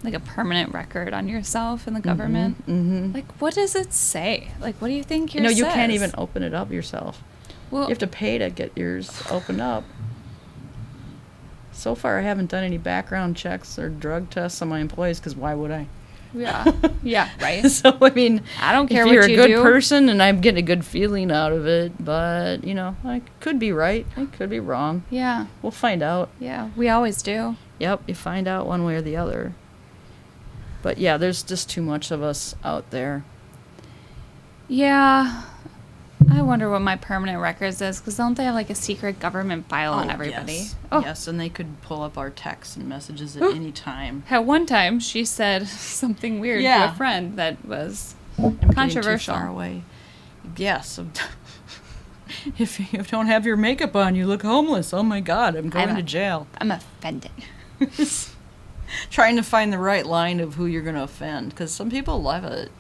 like 0.03 0.13
a 0.13 0.19
permanent 0.19 0.73
record 0.73 1.13
on 1.13 1.27
yourself 1.27 1.87
in 1.87 1.93
the 1.93 2.01
government. 2.01 2.59
Mm-hmm. 2.67 3.13
Like, 3.13 3.31
what 3.39 3.53
does 3.55 3.75
it 3.75 3.93
say? 3.93 4.49
Like, 4.59 4.75
what 4.81 4.89
do 4.89 4.93
you 4.93 5.03
think 5.03 5.33
You 5.33 5.41
yours 5.41 5.53
know, 5.53 5.57
you 5.67 5.73
can't 5.73 5.91
even 5.91 6.11
open 6.17 6.43
it 6.43 6.53
up 6.53 6.71
yourself. 6.71 7.23
Well, 7.71 7.83
You 7.83 7.89
have 7.89 7.97
to 7.99 8.07
pay 8.07 8.37
to 8.37 8.49
get 8.49 8.77
yours 8.77 9.23
opened 9.31 9.61
up. 9.61 9.83
So 11.71 11.95
far, 11.95 12.19
I 12.19 12.21
haven't 12.21 12.51
done 12.51 12.63
any 12.63 12.77
background 12.77 13.35
checks 13.35 13.79
or 13.79 13.89
drug 13.89 14.29
tests 14.29 14.61
on 14.61 14.67
my 14.67 14.79
employees 14.79 15.19
because 15.19 15.35
why 15.35 15.55
would 15.55 15.71
I? 15.71 15.87
Yeah, 16.34 16.72
yeah, 17.03 17.30
right. 17.41 17.65
so 17.72 17.97
I 18.01 18.10
mean, 18.11 18.41
I 18.61 18.72
don't 18.72 18.88
care 18.88 19.03
if 19.03 19.07
what 19.07 19.14
you're 19.14 19.27
you 19.30 19.34
a 19.41 19.47
good 19.47 19.55
do. 19.55 19.61
person 19.64 20.10
and 20.10 20.22
I'm 20.22 20.41
getting 20.41 20.60
a 20.60 20.65
good 20.65 20.84
feeling 20.85 21.31
out 21.31 21.51
of 21.51 21.65
it, 21.68 22.03
but 22.03 22.64
you 22.64 22.73
know, 22.73 22.95
I 23.03 23.22
could 23.39 23.60
be 23.60 23.72
right, 23.72 24.05
I 24.18 24.26
could 24.26 24.49
be 24.49 24.60
wrong. 24.60 25.03
Yeah, 25.10 25.47
We'll 25.61 25.72
find 25.72 26.01
out. 26.03 26.30
yeah, 26.39 26.69
we 26.76 26.89
always 26.89 27.22
do. 27.22 27.55
Yep, 27.80 28.03
you 28.07 28.15
find 28.15 28.47
out 28.47 28.65
one 28.68 28.84
way 28.85 28.95
or 28.95 29.01
the 29.01 29.15
other. 29.18 29.53
But 30.81 30.97
yeah, 30.97 31.18
there's 31.18 31.43
just 31.43 31.69
too 31.69 31.81
much 31.81 32.11
of 32.11 32.22
us 32.22 32.55
out 32.64 32.89
there. 32.91 33.23
Yeah, 34.68 35.43
I 36.31 36.41
wonder 36.41 36.69
what 36.69 36.81
my 36.81 36.95
permanent 36.95 37.39
records 37.41 37.81
is 37.81 37.99
because 37.99 38.17
don't 38.17 38.35
they 38.35 38.43
have 38.43 38.55
like 38.55 38.69
a 38.69 38.75
secret 38.75 39.19
government 39.19 39.67
file 39.69 39.93
on 39.93 40.09
oh, 40.09 40.13
everybody? 40.13 40.53
Yes. 40.53 40.75
Oh, 40.91 41.01
yes, 41.01 41.27
and 41.27 41.39
they 41.39 41.49
could 41.49 41.81
pull 41.81 42.01
up 42.01 42.17
our 42.17 42.29
texts 42.29 42.75
and 42.75 42.87
messages 42.87 43.35
at 43.37 43.43
Oh. 43.43 43.51
any 43.51 43.71
time. 43.71 44.23
At 44.29 44.45
one 44.45 44.65
time, 44.65 44.99
she 44.99 45.25
said 45.25 45.67
something 45.67 46.39
weird 46.39 46.61
to 46.61 46.91
a 46.91 46.95
friend 46.95 47.37
that 47.37 47.63
was 47.65 48.15
I'm 48.37 48.57
getting 48.57 49.01
too 49.01 49.17
far 49.17 49.47
away. 49.47 49.83
Yes. 50.57 50.99
if 52.57 52.93
you 52.93 53.03
don't 53.03 53.27
have 53.27 53.45
your 53.45 53.57
makeup 53.57 53.95
on, 53.95 54.15
you 54.15 54.25
look 54.27 54.41
homeless. 54.41 54.93
Oh 54.93 55.03
my 55.03 55.19
God, 55.19 55.55
I'm 55.55 55.69
going 55.69 55.89
I'm 55.89 55.95
to 55.95 56.03
jail. 56.03 56.47
I'm 56.59 56.71
offended. 56.71 57.31
Trying 59.09 59.35
to 59.37 59.43
find 59.43 59.73
the 59.73 59.79
right 59.79 60.05
line 60.05 60.39
of 60.39 60.55
who 60.55 60.65
you're 60.65 60.81
going 60.81 60.95
to 60.95 61.03
offend 61.03 61.49
because 61.49 61.73
some 61.73 61.89
people 61.89 62.21
love 62.21 62.43
it, 62.43 62.71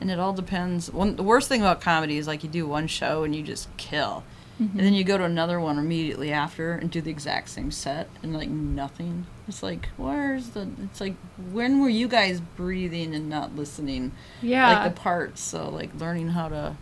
and 0.00 0.10
it 0.10 0.18
all 0.18 0.32
depends. 0.32 0.90
One 0.90 1.16
the 1.16 1.22
worst 1.22 1.48
thing 1.48 1.60
about 1.60 1.80
comedy 1.80 2.18
is 2.18 2.26
like 2.26 2.42
you 2.44 2.50
do 2.50 2.66
one 2.66 2.86
show 2.86 3.24
and 3.24 3.34
you 3.34 3.42
just 3.42 3.74
kill, 3.76 4.22
and 4.58 4.78
then 4.78 4.94
you 4.94 5.02
go 5.04 5.18
to 5.18 5.24
another 5.24 5.58
one 5.60 5.78
immediately 5.78 6.30
after 6.32 6.72
and 6.72 6.90
do 6.90 7.00
the 7.00 7.10
exact 7.10 7.48
same 7.48 7.70
set 7.70 8.08
and 8.22 8.32
like 8.34 8.48
nothing. 8.48 9.26
It's 9.48 9.62
like 9.62 9.88
where's 9.96 10.50
the? 10.50 10.68
It's 10.84 11.00
like 11.00 11.14
when 11.52 11.80
were 11.80 11.88
you 11.88 12.08
guys 12.08 12.40
breathing 12.40 13.14
and 13.14 13.28
not 13.28 13.56
listening? 13.56 14.12
Yeah. 14.42 14.72
like 14.82 14.94
the 14.94 15.00
parts. 15.00 15.40
So 15.40 15.68
like 15.68 15.94
learning 15.98 16.28
how 16.30 16.48
to 16.48 16.76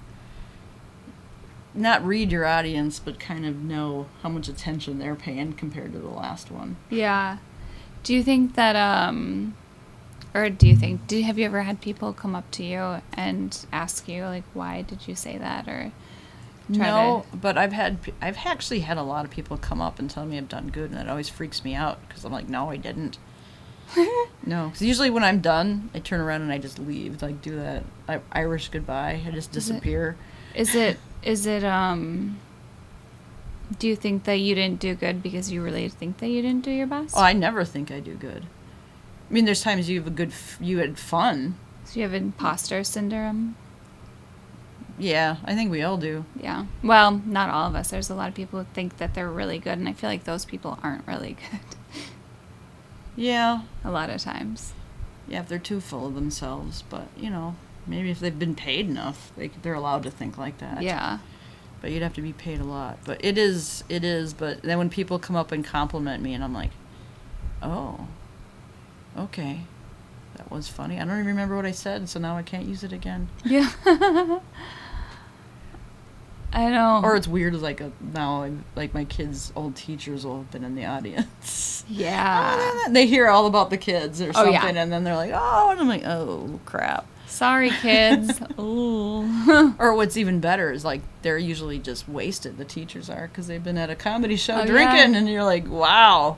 not 1.74 2.05
read 2.05 2.30
your 2.30 2.44
audience, 2.44 2.98
but 2.98 3.18
kind 3.18 3.47
of 3.47 3.56
know 3.62 4.06
how 4.22 4.28
much 4.28 4.48
attention 4.48 4.98
they're 4.98 5.14
paying 5.14 5.55
compared 5.55 5.93
to 5.93 5.98
the 5.98 6.09
last 6.09 6.51
one. 6.51 6.76
Yeah. 6.90 7.39
Do 8.02 8.14
you 8.14 8.22
think 8.22 8.55
that 8.56 8.76
um 8.76 9.55
or 10.34 10.48
do 10.48 10.66
you 10.66 10.76
think 10.76 11.06
do 11.06 11.20
have 11.22 11.38
you 11.38 11.44
ever 11.44 11.62
had 11.62 11.80
people 11.80 12.12
come 12.12 12.34
up 12.34 12.50
to 12.50 12.64
you 12.64 13.02
and 13.14 13.66
ask 13.72 14.09
you 14.09 14.24
like 14.24 14.44
why 14.54 14.82
did 14.82 15.06
you 15.06 15.14
say 15.14 15.36
that 15.38 15.68
or 15.68 15.92
no, 16.68 17.26
but 17.34 17.59
I've 17.59 17.72
had 17.72 17.98
I've 18.20 18.38
actually 18.44 18.80
had 18.80 18.96
a 18.96 19.02
lot 19.02 19.24
of 19.24 19.30
people 19.30 19.56
come 19.56 19.80
up 19.80 19.98
and 19.98 20.09
tell 20.09 20.24
me 20.24 20.38
I've 20.38 20.48
done 20.48 20.68
good, 20.68 20.90
and 20.90 21.00
it 21.00 21.09
always 21.09 21.28
freaks 21.28 21.64
me 21.64 21.74
out 21.74 21.98
because 22.06 22.24
I'm 22.24 22.32
like, 22.32 22.48
no, 22.48 22.70
I 22.70 22.76
didn't. 22.76 23.18
no, 24.46 24.68
because 24.68 24.82
usually 24.82 25.10
when 25.10 25.24
I'm 25.24 25.40
done, 25.40 25.90
I 25.94 25.98
turn 25.98 26.20
around 26.20 26.42
and 26.42 26.52
I 26.52 26.59
just 26.59 26.78
leave, 26.78 27.20
like 27.20 27.42
do 27.42 27.56
that 27.56 27.84
I- 28.09 28.20
Irish 28.32 28.68
goodbye. 28.68 29.20
I 29.26 29.30
just 29.32 29.52
disappear. 29.52 30.16
to 30.54 30.60
Is 30.60 30.74
it 30.74 30.98
is 31.22 31.46
it 31.46 31.64
um 31.64 32.38
do 33.78 33.88
you 33.88 33.96
think 33.96 34.24
that 34.24 34.36
you 34.36 34.54
didn't 34.54 34.80
do 34.80 34.94
good 34.94 35.22
because 35.22 35.50
you 35.50 35.62
really 35.62 35.88
think 35.88 36.18
that 36.18 36.28
you 36.28 36.42
didn't 36.42 36.64
do 36.64 36.70
your 36.70 36.86
best? 36.86 37.14
Oh, 37.16 37.22
I 37.22 37.32
never 37.32 37.64
think 37.64 37.90
I 37.90 38.00
do 38.00 38.14
good. 38.14 38.44
I 39.32 39.34
mean, 39.34 39.46
there's 39.46 39.62
times 39.62 39.88
you 39.88 39.98
have 39.98 40.06
a 40.06 40.10
good, 40.10 40.28
f- 40.28 40.59
you 40.60 40.76
had 40.78 40.98
fun. 40.98 41.56
so 41.86 41.96
you 41.98 42.02
have 42.02 42.12
imposter 42.12 42.84
syndrome? 42.84 43.56
Yeah, 44.98 45.36
I 45.46 45.54
think 45.54 45.70
we 45.70 45.82
all 45.82 45.96
do. 45.96 46.26
Yeah. 46.38 46.66
Well, 46.84 47.22
not 47.24 47.48
all 47.48 47.66
of 47.66 47.74
us. 47.74 47.88
There's 47.90 48.10
a 48.10 48.14
lot 48.14 48.28
of 48.28 48.34
people 48.34 48.59
who 48.59 48.66
think 48.74 48.98
that 48.98 49.14
they're 49.14 49.30
really 49.30 49.59
good 49.59 49.78
and 49.78 49.88
I 49.88 49.94
feel 49.94 50.10
like 50.10 50.24
those 50.24 50.44
people 50.44 50.78
aren't 50.82 51.06
really 51.06 51.38
good 51.50 51.60
Yeah, 53.16 53.62
a 53.82 53.90
lot 53.90 54.10
of 54.10 54.20
times. 54.20 54.74
Yeah, 55.26 55.40
if 55.40 55.48
they're 55.48 55.59
too 55.59 55.80
full 55.80 56.06
of 56.06 56.14
themselves, 56.14 56.82
but 56.90 57.09
you 57.16 57.30
know, 57.30 57.56
maybe 57.86 58.10
if 58.10 58.20
they've 58.20 58.38
been 58.38 58.54
paid 58.54 58.86
enough, 58.86 59.32
they 59.36 59.48
they're 59.62 59.72
allowed 59.74 60.02
to 60.02 60.10
think 60.10 60.36
like 60.36 60.59
that. 60.59 60.82
Yeah. 60.82 61.18
But 61.80 61.90
you'd 61.90 62.02
have 62.02 62.14
to 62.14 62.22
be 62.22 62.34
paid 62.34 62.60
a 62.60 62.64
lot. 62.64 62.98
But 63.04 63.24
it 63.24 63.38
is, 63.38 63.82
it 63.88 64.04
is. 64.04 64.34
But 64.34 64.60
then 64.62 64.76
when 64.78 64.90
people 64.90 65.18
come 65.18 65.36
up 65.36 65.52
and 65.52 65.64
compliment 65.64 66.22
me, 66.22 66.34
and 66.34 66.44
I'm 66.44 66.52
like, 66.54 66.70
oh, 67.62 68.06
okay, 69.18 69.60
that 70.36 70.51
was 70.51 70.68
funny. 70.68 70.97
I 70.98 71.05
don't 71.05 71.14
even 71.14 71.26
remember 71.26 71.56
what 71.56 71.66
I 71.66 71.70
said, 71.72 72.09
so 72.09 72.18
now 72.20 72.36
I 72.36 72.43
can't 72.43 72.64
use 72.66 72.82
it 72.84 72.93
again. 72.93 73.28
Yeah. 73.44 73.70
I 76.55 76.68
know. 76.68 77.01
Or 77.02 77.16
it's 77.16 77.26
weird, 77.26 77.55
like 77.55 77.80
a, 77.80 77.90
now, 78.12 78.43
I'm, 78.43 78.64
like 78.76 78.93
my 78.93 79.05
kids' 79.06 79.52
old 79.56 79.74
teachers 79.74 80.26
will 80.26 80.39
have 80.39 80.51
been 80.51 80.64
in 80.64 80.74
the 80.74 80.84
audience. 80.84 81.82
yeah. 81.89 82.56
Oh, 82.59 82.89
they 82.93 83.06
hear 83.06 83.28
all 83.28 83.47
about 83.47 83.70
the 83.70 83.78
kids 83.78 84.20
or 84.20 84.28
Oh, 84.30 84.32
something, 84.32 84.52
yeah. 84.52 84.66
and 84.82 84.93
then 84.93 85.02
they're 85.02 85.16
like, 85.16 85.32
oh, 85.34 85.70
and 85.70 85.80
I'm 85.80 85.89
like, 85.89 86.05
oh 86.05 86.60
crap. 86.66 87.06
Sorry, 87.26 87.70
kids. 87.70 88.39
Ooh. 88.59 89.74
Or 89.78 89.94
what's 89.94 90.18
even 90.18 90.40
better 90.40 90.70
is 90.70 90.84
like 90.84 91.01
they're 91.22 91.39
usually 91.39 91.78
just 91.78 92.06
wasted. 92.06 92.59
The 92.59 92.66
teachers 92.66 93.09
are 93.09 93.28
because 93.28 93.47
they've 93.47 93.64
been 93.64 93.78
at 93.78 93.89
a 93.89 93.94
comedy 93.97 94.36
show 94.36 94.60
Oh, 94.60 94.66
drinking, 94.66 95.12
yeah. 95.14 95.18
and 95.18 95.26
you're 95.30 95.43
like, 95.44 95.66
wow. 95.66 96.36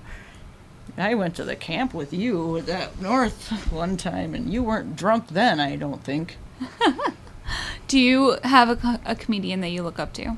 I 0.96 1.14
went 1.14 1.34
to 1.36 1.44
the 1.44 1.56
camp 1.56 1.92
with 1.92 2.12
you 2.12 2.56
at 2.58 2.66
that 2.66 3.00
North 3.00 3.50
one 3.72 3.96
time, 3.96 4.34
and 4.34 4.52
you 4.52 4.62
weren't 4.62 4.96
drunk 4.96 5.28
then. 5.28 5.58
I 5.60 5.76
don't 5.76 6.02
think. 6.04 6.36
Do 7.88 7.98
you 7.98 8.36
have 8.44 8.84
a, 8.84 9.00
a 9.04 9.14
comedian 9.14 9.60
that 9.60 9.68
you 9.70 9.82
look 9.82 9.98
up 9.98 10.12
to? 10.14 10.36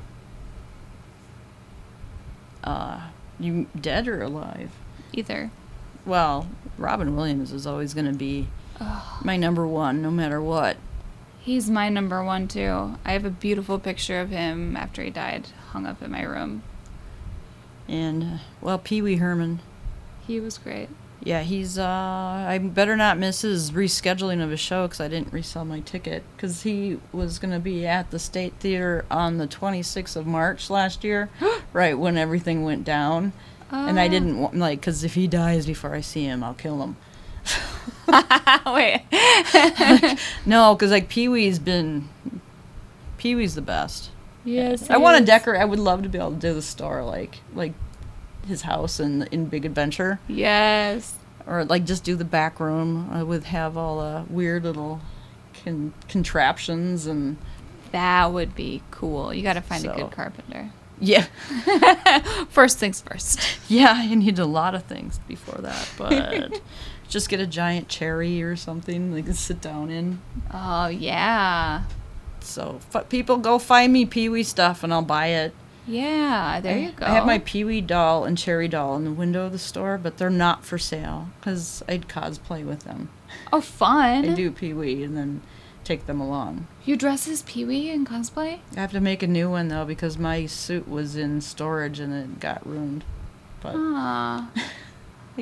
Uh, 2.65 3.01
you 3.39 3.67
dead 3.79 4.09
or 4.09 4.23
alive? 4.23 4.71
Either. 5.13 5.51
Well, 6.05 6.49
Robin 6.79 7.15
Williams 7.17 7.53
is 7.53 7.67
always 7.67 7.95
going 7.95 8.11
to 8.11 8.19
be 8.19 8.49
my 9.23 9.37
number 9.37 9.67
one, 9.67 10.03
no 10.03 10.11
matter 10.11 10.41
what. 10.41 10.77
he's 11.41 11.71
my 11.71 11.89
number 11.89 12.23
one 12.25 12.49
too. 12.49 12.97
I 13.05 13.13
have 13.13 13.25
a 13.25 13.31
beautiful 13.31 13.79
picture 13.79 14.21
of 14.21 14.31
him 14.31 14.77
after 14.77 15.03
he 15.03 15.11
died 15.11 15.49
hung 15.71 15.87
up 15.87 16.03
in 16.03 16.11
my 16.11 16.23
room. 16.23 16.63
And 17.89 18.23
uh, 18.25 18.39
well, 18.61 18.79
Pee 18.79 19.01
Wee 19.01 19.17
Herman. 19.17 19.61
He 20.27 20.41
was 20.41 20.59
great. 20.59 20.89
Yeah, 21.23 21.43
he's. 21.43 21.79
uh 21.79 21.85
I 22.49 22.59
better 22.59 22.97
not 22.97 23.19
miss 23.19 23.41
his 23.43 23.71
rescheduling 23.73 24.43
of 24.43 24.51
his 24.51 24.61
show 24.61 24.87
because 24.87 25.01
I 25.01 25.09
didn't 25.09 25.33
resell 25.33 25.65
my 25.65 25.81
ticket 25.81 26.23
because 26.37 26.63
he 26.63 26.99
was 27.13 27.39
going 27.39 27.53
to 27.53 27.59
be 27.59 27.87
at 27.87 28.11
the 28.11 28.19
State 28.19 28.55
Theater 28.61 29.05
on 29.11 29.39
the 29.39 29.47
26th 29.49 30.15
of 30.15 30.27
March 30.27 30.69
last 30.71 31.03
year, 31.05 31.31
right 31.73 31.99
when 31.99 32.17
everything 32.19 32.65
went 32.65 32.85
down, 32.85 33.33
and 33.71 33.99
I 33.99 34.07
Ah. 34.07 34.09
didn't 34.09 34.39
want 34.39 34.57
like 34.57 34.81
because 34.81 35.03
if 35.05 35.15
he 35.15 35.27
dies 35.27 35.67
before 35.67 35.95
I 35.95 36.01
see 36.01 36.25
him, 36.25 36.45
I'll 36.45 36.55
kill 36.55 36.83
him. 36.83 36.97
Wait. 38.67 39.03
No, 40.47 40.75
because 40.75 40.91
like 40.91 41.09
Pee 41.09 41.29
Wee's 41.29 41.59
been. 41.59 42.09
Pee 43.19 43.35
Wee's 43.35 43.55
the 43.55 43.63
best. 43.63 44.11
yes. 44.45 44.89
I 44.91 44.97
want 44.99 45.19
to 45.19 45.25
decorate. 45.25 45.61
I 45.61 45.65
would 45.65 45.79
love 45.81 46.03
to 46.03 46.09
be 46.09 46.19
able 46.19 46.33
to 46.33 46.37
do 46.37 46.55
the 46.55 46.63
store 46.63 47.03
like 47.03 47.39
like 47.55 47.73
his 48.47 48.63
house 48.63 48.99
in 49.01 49.23
in 49.31 49.47
Big 49.47 49.65
Adventure. 49.65 50.19
Yes. 50.29 51.15
or 51.47 51.65
like 51.65 51.85
just 51.85 52.03
do 52.05 52.17
the 52.17 52.25
back 52.25 52.59
room 52.61 53.11
uh, 53.15 53.25
with 53.25 53.45
have 53.45 53.77
all 53.77 54.01
the 54.01 54.25
weird 54.33 54.65
little 54.65 55.01
con- 55.65 55.93
contraptions 56.09 57.07
and 57.07 57.37
That 57.93 58.33
would 58.33 58.55
be 58.55 58.83
cool. 58.91 59.33
You 59.33 59.43
got 59.43 59.53
to 59.55 59.61
find 59.61 59.85
a 59.85 59.95
good 59.95 60.11
carpenter. 60.11 60.71
yeah 60.99 61.27
First 62.49 62.79
things 62.79 63.01
first. 63.01 63.39
yeah 63.69 64.03
you 64.03 64.17
need 64.17 64.39
a 64.39 64.47
lot 64.47 64.75
of 64.75 64.85
things 64.85 65.21
before 65.29 65.59
that 65.61 65.89
but 65.99 66.61
just 67.09 67.29
get 67.29 67.39
a 67.39 67.47
giant 67.47 67.89
cherry 67.89 68.43
or 68.43 68.57
something 68.57 69.13
they 69.13 69.23
can 69.23 69.35
sit 69.35 69.61
down 69.61 69.91
in 69.91 70.21
Oh 70.53 70.87
yeah. 70.89 71.83
so 72.41 72.81
f- 72.95 73.09
people 73.09 73.37
go 73.37 73.59
find 73.59 73.93
me 73.93 74.05
pee-wee 74.07 74.43
stuff 74.43 74.83
and 74.83 74.93
i'll 74.93 75.03
buy 75.03 75.29
it 75.29 75.55
Yeah, 75.87 76.61
there 76.61 76.75
I- 76.77 76.79
you 76.81 76.91
go. 76.93 77.07
i 77.07 77.11
have 77.11 77.27
my 77.27 77.39
pee-wee 77.39 77.81
doll 77.81 78.25
and 78.25 78.37
cherry 78.37 78.67
doll 78.69 78.97
in 78.97 79.05
the 79.05 79.13
window 79.13 79.47
of 79.47 79.53
the 79.53 79.59
store 79.59 79.99
but 79.99 80.17
they're 80.19 80.31
not 80.31 80.65
for 80.65 80.79
sale 80.79 81.29
because 81.39 81.83
i'd 81.89 82.09
cosplay 82.09 82.65
with 82.65 82.81
them 82.81 83.09
Oh, 83.53 83.61
fun. 83.61 84.29
i 84.29 84.35
do 84.35 84.51
pee-wee 84.51 85.03
and 85.05 85.17
then 85.17 85.43
take 85.85 86.07
them 86.07 86.21
along 86.21 86.67
You 86.85 86.97
dress 86.97 87.29
as 87.29 87.43
Pee 87.43 87.65
Wee 87.65 87.91
in 87.91 88.05
cosplay? 88.05 88.59
I 88.77 88.81
have 88.81 88.91
to 88.93 89.01
make 89.01 89.23
a 89.23 89.27
new 89.29 89.49
one 89.51 89.69
though 89.69 89.85
because 89.85 90.19
my 90.19 90.47
suit 90.47 90.89
was 90.89 91.15
in 91.17 91.41
storage 91.41 92.01
and 92.01 92.13
it 92.13 92.41
got 92.41 92.67
ruined. 92.67 93.05
But 93.61 93.75
I 93.77 94.49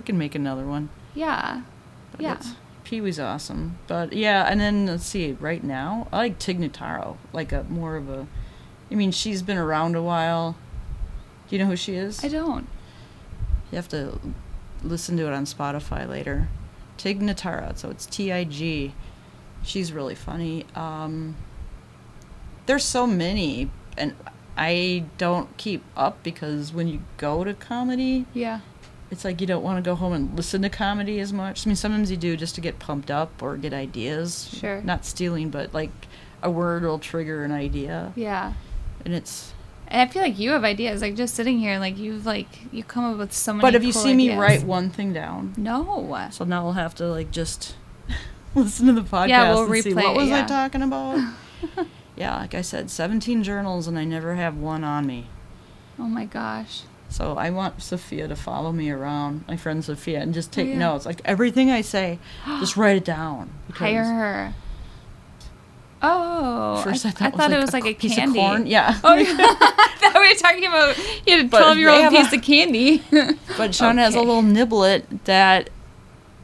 can 0.04 0.18
make 0.18 0.34
another 0.34 0.66
one. 0.66 0.88
yeah. 1.14 1.62
But 2.12 2.20
Yeah. 2.20 2.32
it's- 2.34 2.54
Pee 2.84 3.00
Wee's 3.00 3.18
awesome. 3.18 3.78
But 3.86 4.12
yeah, 4.12 4.42
and 4.44 4.60
then 4.60 4.84
let's 4.84 5.06
see. 5.06 5.32
Right 5.40 5.64
now, 5.64 6.06
I 6.12 6.18
like 6.18 6.38
Tig 6.38 6.58
Notaro, 6.60 7.16
like 7.32 7.50
a 7.50 7.64
more 7.70 7.96
of 7.96 8.10
a. 8.10 8.26
I 8.94 8.96
mean, 8.96 9.10
she's 9.10 9.42
been 9.42 9.58
around 9.58 9.96
a 9.96 10.02
while. 10.02 10.54
Do 11.48 11.56
you 11.56 11.60
know 11.60 11.68
who 11.68 11.74
she 11.74 11.96
is? 11.96 12.22
I 12.24 12.28
don't. 12.28 12.68
You 13.72 13.76
have 13.76 13.88
to 13.88 14.20
listen 14.84 15.16
to 15.16 15.26
it 15.26 15.32
on 15.32 15.46
Spotify 15.46 16.08
later. 16.08 16.46
Tig 16.96 17.18
Notaro, 17.20 17.76
so 17.76 17.90
it's 17.90 18.06
T 18.06 18.30
I 18.30 18.44
G. 18.44 18.94
She's 19.64 19.92
really 19.92 20.14
funny. 20.14 20.64
Um, 20.76 21.34
there's 22.66 22.84
so 22.84 23.04
many, 23.04 23.68
and 23.98 24.14
I 24.56 25.06
don't 25.18 25.54
keep 25.56 25.82
up 25.96 26.22
because 26.22 26.72
when 26.72 26.86
you 26.86 27.00
go 27.16 27.42
to 27.42 27.52
comedy, 27.52 28.26
Yeah. 28.32 28.60
it's 29.10 29.24
like 29.24 29.40
you 29.40 29.46
don't 29.48 29.64
want 29.64 29.82
to 29.84 29.90
go 29.90 29.96
home 29.96 30.12
and 30.12 30.36
listen 30.36 30.62
to 30.62 30.68
comedy 30.68 31.18
as 31.18 31.32
much. 31.32 31.66
I 31.66 31.68
mean, 31.68 31.74
sometimes 31.76 32.12
you 32.12 32.16
do 32.16 32.36
just 32.36 32.54
to 32.54 32.60
get 32.60 32.78
pumped 32.78 33.10
up 33.10 33.42
or 33.42 33.56
get 33.56 33.72
ideas. 33.72 34.54
Sure. 34.56 34.80
Not 34.82 35.04
stealing, 35.04 35.50
but 35.50 35.74
like 35.74 35.90
a 36.44 36.50
word 36.50 36.84
will 36.84 37.00
trigger 37.00 37.42
an 37.42 37.50
idea, 37.50 38.12
Yeah. 38.14 38.52
And 39.04 39.14
it's. 39.14 39.52
And 39.88 40.00
I 40.00 40.12
feel 40.12 40.22
like 40.22 40.38
you 40.38 40.50
have 40.50 40.64
ideas. 40.64 41.02
Like 41.02 41.14
just 41.14 41.34
sitting 41.34 41.58
here, 41.58 41.78
like 41.78 41.98
you've 41.98 42.26
like 42.26 42.72
you 42.72 42.82
come 42.82 43.04
up 43.04 43.18
with 43.18 43.32
so 43.32 43.52
many. 43.52 43.62
But 43.62 43.74
if 43.74 43.84
you 43.84 43.92
cool 43.92 44.02
see 44.02 44.14
me 44.14 44.34
write 44.36 44.64
one 44.64 44.90
thing 44.90 45.12
down, 45.12 45.54
no. 45.56 46.28
So 46.30 46.44
now 46.44 46.64
we'll 46.64 46.72
have 46.72 46.94
to 46.96 47.06
like 47.06 47.30
just 47.30 47.76
listen 48.54 48.86
to 48.86 48.92
the 48.92 49.02
podcast 49.02 49.28
Yeah, 49.28 49.54
we'll 49.54 49.70
and 49.70 49.82
see 49.82 49.90
replay 49.90 49.94
what 49.96 50.16
it, 50.16 50.16
was 50.16 50.30
I 50.30 50.46
talking 50.46 50.82
about. 50.82 51.34
yeah, 52.16 52.38
like 52.38 52.54
I 52.54 52.62
said, 52.62 52.90
17 52.90 53.42
journals 53.42 53.86
and 53.86 53.98
I 53.98 54.04
never 54.04 54.34
have 54.34 54.56
one 54.56 54.84
on 54.84 55.06
me. 55.06 55.26
Oh 55.98 56.04
my 56.04 56.24
gosh. 56.24 56.82
So 57.08 57.36
I 57.36 57.50
want 57.50 57.80
Sophia 57.82 58.26
to 58.26 58.34
follow 58.34 58.72
me 58.72 58.90
around, 58.90 59.44
my 59.46 59.56
friend 59.56 59.84
Sophia, 59.84 60.20
and 60.20 60.34
just 60.34 60.50
take 60.50 60.66
oh, 60.66 60.70
yeah. 60.70 60.78
notes. 60.78 61.06
Like 61.06 61.20
everything 61.24 61.70
I 61.70 61.80
say, 61.80 62.18
just 62.46 62.76
write 62.76 62.96
it 62.96 63.04
down. 63.04 63.50
Hire 63.72 64.04
her. 64.04 64.54
Oh, 66.06 66.80
First 66.84 67.06
I, 67.06 67.08
I, 67.08 67.30
thought, 67.30 67.52
it 67.52 67.56
was 67.58 67.72
like 67.72 67.86
a 67.86 67.94
piece 67.94 68.14
candy. 68.14 68.38
of 68.38 68.44
corn. 68.44 68.66
Yeah. 68.66 68.98
Oh, 69.02 69.14
yeah. 69.16 69.26
I 69.38 69.94
thought 69.98 70.14
we 70.20 70.28
were 70.28 70.34
talking 70.34 70.64
about 70.66 70.96
you 71.26 71.36
had 71.36 71.46
a 71.46 71.48
twelve-year-old 71.48 72.10
piece 72.10 72.32
a- 72.32 72.36
of 72.36 72.42
candy. 72.42 73.02
But 73.56 73.74
Sean 73.74 73.98
has 73.98 74.14
a 74.14 74.18
little 74.20 74.42
niblet 74.42 75.04
that 75.24 75.70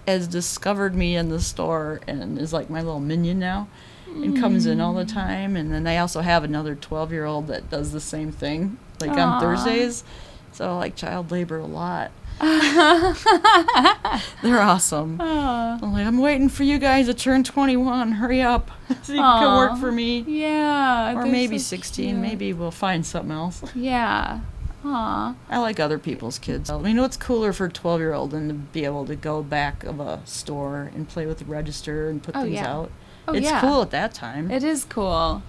has 0.07 0.27
discovered 0.29 0.95
me 0.95 1.15
in 1.17 1.29
the 1.29 1.41
store 1.41 2.01
and 2.07 2.39
is 2.39 2.53
like 2.53 2.71
my 2.71 2.81
little 2.81 3.01
minion 3.01 3.39
now 3.39 3.69
and 4.07 4.37
comes 4.39 4.67
in 4.67 4.81
all 4.81 4.95
the 4.95 5.05
Mm. 5.05 5.13
time. 5.13 5.57
And 5.57 5.73
then 5.73 5.87
I 5.87 5.99
also 5.99 6.21
have 6.21 6.43
another 6.43 6.75
12 6.75 7.13
year 7.13 7.25
old 7.27 7.47
that 7.49 7.69
does 7.71 7.93
the 7.93 8.01
same 8.01 8.33
thing, 8.33 8.79
like 9.01 9.11
Aw. 9.11 9.21
on 9.21 9.41
Thursdays. 9.41 10.03
So 10.53 10.71
I 10.71 10.77
like 10.77 10.97
child 10.97 11.31
labor 11.31 11.59
a 11.59 11.67
lot. 11.67 12.11
They're 14.43 14.61
awesome. 14.61 15.19
Aw. 15.21 15.79
I'm 15.83 15.93
like, 15.93 16.07
I'm 16.07 16.19
waiting 16.19 16.49
for 16.49 16.65
you 16.65 16.79
guys 16.79 17.07
to 17.07 17.15
turn 17.15 17.45
21. 17.45 18.13
Hurry 18.13 18.41
up 18.43 18.71
so 19.03 19.13
you 19.13 19.19
can 19.21 19.57
work 19.57 19.79
for 19.79 19.93
me. 19.93 20.21
yeah. 20.27 21.15
Or 21.15 21.27
maybe 21.27 21.59
so 21.59 21.77
16. 21.77 22.07
cute. 22.09 22.19
Maybe 22.19 22.53
we'll 22.53 22.71
find 22.71 23.05
something 23.05 23.33
else. 23.33 23.63
Yeah. 23.75 24.41
Aw. 24.83 25.35
I 25.51 25.59
like 25.59 25.79
other 25.79 25.99
people's 25.99 26.39
kids. 26.39 26.71
I 26.71 26.79
mean, 26.79 26.97
what's 26.99 27.19
cooler 27.19 27.53
for 27.53 27.67
a 27.67 27.71
12 27.71 28.01
year 28.01 28.15
old 28.15 28.31
than 28.31 28.49
to 28.49 28.55
be 28.55 28.87
able 28.87 29.05
to 29.07 29.15
go 29.17 29.43
back 29.43 29.85
of 29.85 30.01
a 30.01 30.23
store 30.25 30.91
and 30.95 31.07
play 31.07 31.27
with 31.27 31.39
the 31.41 31.45
register 31.45 32.09
and 32.09 32.23
put 32.23 32.35
Oh, 32.35 32.43
things 32.45 32.55
yeah. 32.55 32.73
out? 32.75 32.91
Oh, 33.29 33.35
it's 33.35 33.45
yeah. 33.45 33.61
cool 33.61 33.83
at 33.83 33.91
that 33.91 34.15
time, 34.15 34.51
It 34.51 34.65
is 34.65 34.85
cool. 34.87 35.43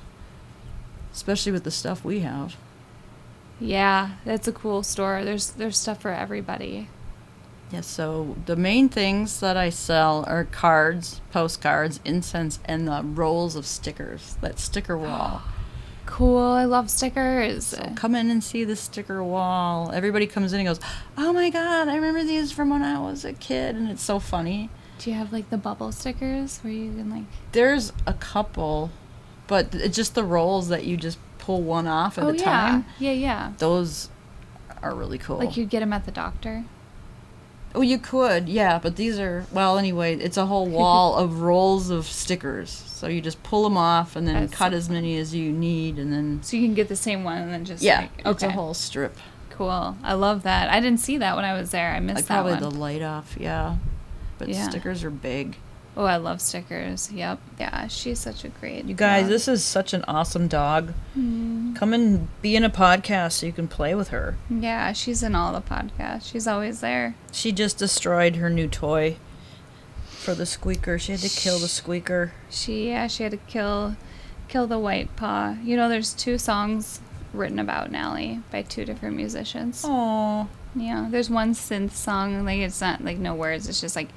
especially 1.13 1.53
with 1.53 1.63
the 1.63 1.71
stuff 1.71 2.03
we 2.03 2.19
have. 2.19 2.57
Yeah, 3.61 4.11
that's 4.25 4.47
a 4.47 4.51
cool 4.51 4.81
store. 4.83 5.23
There's 5.23 5.51
there's 5.51 5.77
stuff 5.77 6.01
for 6.01 6.11
everybody. 6.11 6.89
Yes, 7.71 7.87
so 7.87 8.35
the 8.47 8.57
main 8.57 8.89
things 8.89 9.39
that 9.39 9.55
I 9.55 9.69
sell 9.69 10.25
are 10.27 10.43
cards, 10.43 11.21
postcards, 11.31 12.01
incense, 12.03 12.59
and 12.65 12.85
the 12.87 13.01
rolls 13.03 13.55
of 13.55 13.65
stickers. 13.65 14.35
That 14.41 14.59
sticker 14.59 14.97
wall. 14.97 15.43
Cool. 16.05 16.39
I 16.39 16.65
love 16.65 16.89
stickers. 16.89 17.67
So 17.67 17.93
come 17.95 18.15
in 18.15 18.29
and 18.29 18.43
see 18.43 18.65
the 18.65 18.75
sticker 18.75 19.23
wall. 19.23 19.91
Everybody 19.93 20.27
comes 20.27 20.51
in 20.51 20.59
and 20.59 20.67
goes, 20.67 20.79
"Oh 21.17 21.31
my 21.31 21.49
god, 21.51 21.87
I 21.87 21.95
remember 21.95 22.23
these 22.23 22.51
from 22.51 22.71
when 22.71 22.81
I 22.81 22.99
was 22.99 23.23
a 23.23 23.31
kid," 23.31 23.75
and 23.75 23.89
it's 23.89 24.03
so 24.03 24.19
funny. 24.19 24.69
Do 24.97 25.09
you 25.11 25.15
have 25.15 25.31
like 25.31 25.49
the 25.49 25.57
bubble 25.57 25.91
stickers 25.91 26.59
where 26.59 26.73
you 26.73 26.91
can 26.91 27.09
like? 27.11 27.23
There's 27.53 27.93
a 28.05 28.13
couple, 28.13 28.89
but 29.47 29.73
it's 29.73 29.95
just 29.95 30.15
the 30.15 30.23
rolls 30.23 30.67
that 30.69 30.83
you 30.83 30.97
just 30.97 31.19
pull 31.41 31.61
one 31.61 31.87
off 31.87 32.17
at 32.17 32.23
oh 32.23 32.29
a 32.29 32.35
yeah, 32.35 32.43
time. 32.43 32.85
yeah, 32.99 33.11
yeah. 33.11 33.51
Those 33.57 34.07
are 34.81 34.95
really 34.95 35.17
cool. 35.17 35.37
Like 35.39 35.57
you'd 35.57 35.69
get 35.69 35.81
them 35.81 35.91
at 35.91 36.05
the 36.05 36.11
doctor. 36.11 36.63
oh, 37.75 37.81
you 37.81 37.97
could, 37.97 38.47
yeah, 38.49 38.79
but 38.79 38.95
these 38.95 39.19
are 39.19 39.45
well. 39.51 39.77
Anyway, 39.77 40.15
it's 40.15 40.37
a 40.37 40.45
whole 40.45 40.67
wall 40.67 41.15
of 41.23 41.41
rolls 41.41 41.89
of 41.89 42.05
stickers. 42.05 42.69
So 42.69 43.07
you 43.07 43.19
just 43.21 43.41
pull 43.43 43.63
them 43.63 43.77
off 43.77 44.15
and 44.15 44.27
then 44.27 44.35
That's 44.41 44.53
cut 44.53 44.71
so 44.71 44.77
as 44.77 44.89
many 44.89 45.17
as 45.17 45.33
you 45.35 45.51
need, 45.51 45.97
and 45.97 46.11
then 46.13 46.39
So 46.43 46.55
you 46.57 46.65
can 46.67 46.75
get 46.75 46.87
the 46.87 46.95
same 46.95 47.23
one 47.23 47.37
and 47.41 47.51
then 47.51 47.65
just 47.65 47.81
yeah, 47.83 48.01
like, 48.01 48.21
it's 48.25 48.43
a 48.43 48.51
whole 48.51 48.73
strip. 48.73 49.17
Cool. 49.49 49.97
I 50.03 50.13
love 50.13 50.43
that. 50.43 50.69
I 50.69 50.79
didn't 50.79 50.99
see 51.01 51.17
that 51.17 51.35
when 51.35 51.45
I 51.45 51.53
was 51.53 51.71
there. 51.71 51.91
I 51.93 51.99
missed 51.99 52.15
Like 52.15 52.25
that 52.27 52.33
probably 52.33 52.53
one. 52.53 52.61
the 52.63 52.71
light 52.71 53.01
off, 53.01 53.35
yeah. 53.39 53.77
But 54.37 54.49
Yeah. 54.49 54.69
stickers 54.69 55.03
are 55.03 55.09
big. 55.11 55.57
Oh, 55.97 56.05
I 56.05 56.15
love 56.17 56.39
stickers. 56.41 57.11
Yep. 57.11 57.39
Yeah, 57.59 57.87
she's 57.87 58.19
such 58.19 58.45
a 58.45 58.49
great. 58.49 58.85
You 58.85 58.95
guys, 58.95 59.23
dog. 59.23 59.29
this 59.31 59.47
is 59.47 59.63
such 59.63 59.93
an 59.93 60.03
awesome 60.07 60.47
dog. 60.47 60.93
Mm. 61.17 61.75
Come 61.75 61.93
and 61.93 62.27
be 62.41 62.55
in 62.55 62.63
a 62.63 62.69
podcast 62.69 63.33
so 63.33 63.45
you 63.45 63.51
can 63.51 63.67
play 63.67 63.93
with 63.93 64.07
her. 64.09 64.35
Yeah, 64.49 64.93
she's 64.93 65.21
in 65.21 65.35
all 65.35 65.51
the 65.51 65.61
podcasts. 65.61 66.31
She's 66.31 66.47
always 66.47 66.79
there. 66.79 67.15
She 67.33 67.51
just 67.51 67.77
destroyed 67.77 68.37
her 68.37 68.49
new 68.49 68.67
toy 68.69 69.17
for 70.05 70.33
the 70.33 70.45
squeaker. 70.45 70.97
She 70.97 71.11
had 71.11 71.21
to 71.21 71.29
kill 71.29 71.59
the 71.59 71.67
squeaker. 71.67 72.33
She 72.49 72.87
yeah, 72.89 73.07
she 73.07 73.23
had 73.23 73.31
to 73.33 73.37
kill 73.37 73.97
kill 74.47 74.67
the 74.67 74.79
white 74.79 75.15
paw. 75.15 75.57
You 75.63 75.75
know, 75.75 75.89
there's 75.89 76.13
two 76.13 76.37
songs 76.37 77.01
written 77.33 77.59
about 77.59 77.91
Nally 77.91 78.41
by 78.51 78.61
two 78.61 78.85
different 78.85 79.15
musicians. 79.15 79.83
Oh, 79.85 80.47
Yeah, 80.75 81.07
there's 81.09 81.29
one 81.29 81.53
synth 81.53 81.91
song 81.91 82.45
like 82.45 82.59
it's 82.59 82.79
not 82.81 83.03
like 83.03 83.17
no 83.17 83.35
words. 83.35 83.67
It's 83.67 83.81
just 83.81 83.95
like 83.95 84.09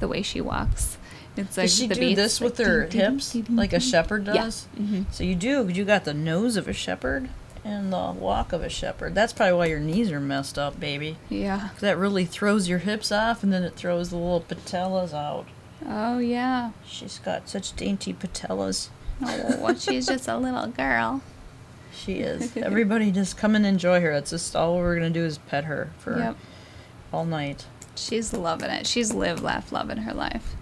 the 0.00 0.08
way 0.08 0.22
she 0.22 0.40
walks. 0.40 0.98
It's 1.36 1.56
like 1.56 1.64
does 1.64 1.74
she 1.76 1.86
do 1.88 1.98
beats, 1.98 2.16
this 2.16 2.40
like, 2.40 2.50
with 2.50 2.66
her 2.66 2.80
ding, 2.82 2.90
ding, 2.90 3.00
hips 3.12 3.36
like 3.50 3.72
a 3.72 3.80
shepherd 3.80 4.26
Yeah. 4.26 4.32
does? 4.34 4.66
Mhm. 4.78 5.06
So 5.12 5.24
you 5.24 5.34
do. 5.34 5.66
You 5.68 5.84
got 5.84 6.04
the 6.04 6.12
nose 6.14 6.56
of 6.56 6.68
a 6.68 6.72
shepherd 6.74 7.30
and 7.64 7.92
the 7.92 8.12
walk 8.18 8.52
of 8.52 8.62
a 8.62 8.68
shepherd. 8.68 9.14
That's 9.14 9.32
probably 9.32 9.54
why 9.56 9.66
your 9.66 9.80
knees 9.80 10.10
are 10.12 10.20
messed 10.20 10.58
up, 10.58 10.78
baby. 10.78 11.16
Yeah. 11.30 11.70
that 11.80 11.96
really 11.96 12.24
throws 12.26 12.68
your 12.68 12.80
hips 12.80 13.10
off, 13.10 13.42
and 13.42 13.52
then 13.52 13.62
it 13.62 13.76
throws 13.76 14.10
the 14.10 14.16
little 14.16 14.42
patellas 14.42 15.14
out. 15.14 15.46
Oh 15.88 16.18
yeah. 16.18 16.70
She's 16.86 17.18
got 17.18 17.48
such 17.48 17.74
dainty 17.76 18.12
patellas. 18.12 18.88
Oh, 19.22 19.74
she's 19.78 20.06
just 20.06 20.28
a 20.28 20.36
little 20.36 20.66
girl. 20.66 21.22
She 21.94 22.14
is. 22.14 22.56
Everybody 22.56 23.10
just 23.10 23.36
come 23.36 23.54
and 23.54 23.64
enjoy 23.64 24.00
her. 24.00 24.12
That's 24.12 24.30
just 24.30 24.54
all 24.56 24.76
we're 24.76 24.96
gonna 24.96 25.10
do 25.10 25.24
is 25.24 25.38
pet 25.38 25.64
her 25.64 25.90
for 25.98 26.18
Yep. 26.18 26.36
all 27.12 27.24
night. 27.24 27.66
She's 27.94 28.32
loving 28.32 28.70
it. 28.70 28.86
She's 28.86 29.12
lived, 29.14 29.42
laughed, 29.42 29.72
loving 29.72 29.98
her 29.98 30.12
life. 30.14 30.56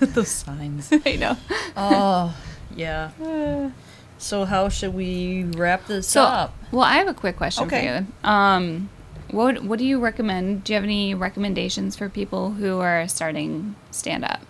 Those 0.14 0.28
signs. 0.28 0.90
I 1.06 1.16
know. 1.16 1.36
Oh, 1.76 2.36
yeah. 2.74 3.10
So 4.18 4.44
how 4.44 4.68
should 4.68 4.92
we 4.92 5.44
wrap 5.44 5.86
this 5.86 6.06
So, 6.08 6.22
up? 6.24 6.54
well, 6.72 6.82
I 6.84 6.96
have 6.96 7.08
a 7.08 7.14
quick 7.14 7.38
question 7.38 7.64
Okay. 7.66 7.86
for 7.88 8.04
you. 8.04 8.30
Um, 8.30 8.90
what 9.30 9.64
what 9.64 9.78
do 9.78 9.86
you 9.86 9.98
recommend? 9.98 10.64
Do 10.64 10.72
you 10.72 10.74
have 10.74 10.84
any 10.84 11.14
recommendations 11.14 11.96
for 11.96 12.10
people 12.10 12.50
who 12.52 12.80
are 12.80 13.08
starting 13.08 13.76
stand 13.90 14.26
up 14.26 14.40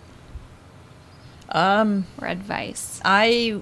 Um, 1.50 2.06
or 2.20 2.26
advice? 2.26 3.00
I 3.04 3.60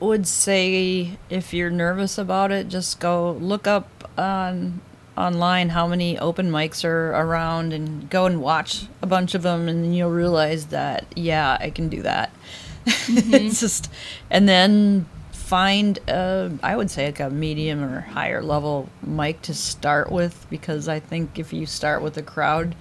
would 0.00 0.26
say 0.26 1.18
if 1.28 1.52
you're 1.52 1.68
nervous 1.70 2.16
about 2.16 2.50
it, 2.50 2.68
just 2.68 2.98
go 2.98 3.32
look 3.32 3.66
up 3.66 4.10
on 4.16 4.80
online 5.20 5.70
how 5.70 5.86
many 5.86 6.18
open 6.18 6.50
mics 6.50 6.84
are 6.84 7.10
around 7.10 7.72
and 7.72 8.08
go 8.10 8.26
and 8.26 8.40
watch 8.40 8.86
a 9.02 9.06
bunch 9.06 9.34
of 9.34 9.42
them 9.42 9.68
and 9.68 9.96
you'll 9.96 10.10
realize 10.10 10.66
that 10.66 11.06
yeah, 11.16 11.56
I 11.60 11.70
can 11.70 11.88
do 11.88 12.02
that. 12.02 12.32
Mm-hmm. 12.80 13.34
it's 13.34 13.60
just 13.60 13.90
and 14.30 14.48
then 14.48 15.06
find 15.32 15.98
a, 16.08 16.50
I 16.62 16.76
would 16.76 16.90
say 16.90 17.06
like 17.06 17.20
a 17.20 17.28
medium 17.28 17.82
or 17.82 18.00
higher 18.00 18.42
level 18.42 18.88
mic 19.02 19.42
to 19.42 19.54
start 19.54 20.10
with 20.10 20.46
because 20.48 20.88
I 20.88 20.98
think 20.98 21.38
if 21.38 21.52
you 21.52 21.66
start 21.66 22.02
with 22.02 22.16
a 22.16 22.22
crowd 22.22 22.74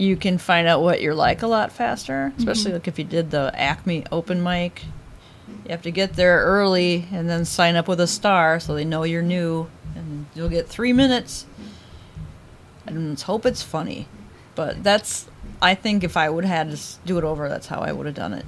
you 0.00 0.16
can 0.16 0.38
find 0.38 0.66
out 0.66 0.80
what 0.80 1.02
you're 1.02 1.14
like 1.14 1.42
a 1.42 1.46
lot 1.46 1.70
faster, 1.70 2.32
especially 2.38 2.70
mm-hmm. 2.70 2.74
like 2.74 2.88
if 2.88 2.98
you 2.98 3.04
did 3.04 3.30
the 3.30 3.52
Acme 3.54 4.04
open 4.10 4.42
mic. 4.42 4.82
You 5.64 5.72
have 5.72 5.82
to 5.82 5.90
get 5.90 6.14
there 6.14 6.38
early 6.42 7.06
and 7.12 7.28
then 7.28 7.44
sign 7.44 7.76
up 7.76 7.86
with 7.86 8.00
a 8.00 8.06
star 8.06 8.60
so 8.60 8.74
they 8.74 8.84
know 8.84 9.02
you're 9.02 9.20
new, 9.20 9.68
you'll 10.34 10.48
get 10.48 10.68
three 10.68 10.92
minutes. 10.92 11.46
And 12.86 13.10
let's 13.10 13.22
hope 13.22 13.46
it's 13.46 13.62
funny. 13.62 14.08
But 14.54 14.82
that's, 14.82 15.28
I 15.62 15.74
think 15.74 16.04
if 16.04 16.16
I 16.16 16.28
would 16.28 16.44
have 16.44 16.68
had 16.68 16.76
to 16.76 16.82
do 17.04 17.18
it 17.18 17.24
over, 17.24 17.48
that's 17.48 17.68
how 17.68 17.80
I 17.80 17.92
would 17.92 18.06
have 18.06 18.14
done 18.14 18.32
it. 18.32 18.44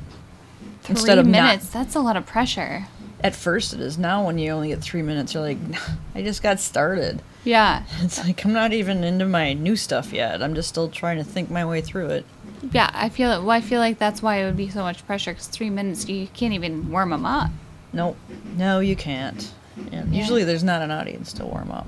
Three 0.82 1.22
minutes. 1.22 1.68
That's 1.68 1.94
a 1.94 2.00
lot 2.00 2.16
of 2.16 2.26
pressure. 2.26 2.86
At 3.20 3.36
first, 3.36 3.72
it 3.72 3.80
is. 3.80 3.98
Now, 3.98 4.26
when 4.26 4.36
you 4.38 4.50
only 4.50 4.68
get 4.68 4.80
three 4.80 5.02
minutes, 5.02 5.32
you're 5.32 5.42
like, 5.42 5.58
I 6.14 6.22
just 6.22 6.42
got 6.42 6.58
started. 6.58 7.22
Yeah. 7.44 7.84
It's 8.00 8.18
like 8.18 8.44
I'm 8.44 8.52
not 8.52 8.72
even 8.72 9.04
into 9.04 9.24
my 9.24 9.52
new 9.52 9.76
stuff 9.76 10.12
yet. 10.12 10.42
I'm 10.42 10.54
just 10.54 10.68
still 10.68 10.88
trying 10.88 11.18
to 11.18 11.24
think 11.24 11.50
my 11.50 11.64
way 11.64 11.80
through 11.80 12.08
it. 12.08 12.26
Yeah, 12.72 12.90
I 12.92 13.08
feel 13.08 13.28
well, 13.40 13.50
I 13.50 13.60
feel 13.60 13.80
like 13.80 13.98
that's 13.98 14.22
why 14.22 14.36
it 14.36 14.44
would 14.44 14.56
be 14.56 14.68
so 14.68 14.82
much 14.82 15.04
pressure 15.06 15.32
because 15.32 15.46
three 15.48 15.70
minutes 15.70 16.08
you 16.08 16.28
can't 16.28 16.54
even 16.54 16.90
warm 16.90 17.10
them 17.10 17.26
up. 17.26 17.50
Nope. 17.92 18.16
No, 18.56 18.80
you 18.80 18.96
can't. 18.96 19.52
And 19.76 20.12
Yeah. 20.14 20.20
Usually 20.20 20.44
there's 20.44 20.64
not 20.64 20.82
an 20.82 20.90
audience 20.90 21.32
to 21.34 21.44
warm 21.44 21.70
up. 21.70 21.86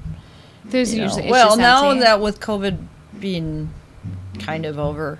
There's 0.65 0.95
you 0.95 1.03
usually 1.03 1.31
well, 1.31 1.57
now 1.57 1.95
that 1.95 2.21
with 2.21 2.41
COVID 2.41 2.79
being 3.21 3.71
kind 4.39 4.65
of 4.65 4.79
over, 4.79 5.19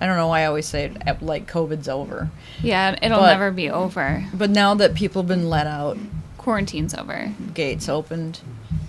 I 0.00 0.06
don't 0.06 0.16
know 0.16 0.28
why 0.28 0.40
I 0.42 0.46
always 0.46 0.66
say 0.66 0.90
it 1.06 1.22
like 1.22 1.46
COVID's 1.50 1.88
over. 1.88 2.30
yeah, 2.62 2.96
it'll 3.02 3.18
but- 3.20 3.32
never 3.32 3.50
be 3.50 3.68
over. 3.70 4.24
But 4.32 4.50
now 4.50 4.74
that 4.74 4.94
people 4.94 5.22
have 5.22 5.28
been 5.28 5.48
let 5.50 5.66
out, 5.66 5.98
Quarantine's 6.38 6.94
over. 6.94 7.32
gates 7.52 7.88
opened, 7.88 8.40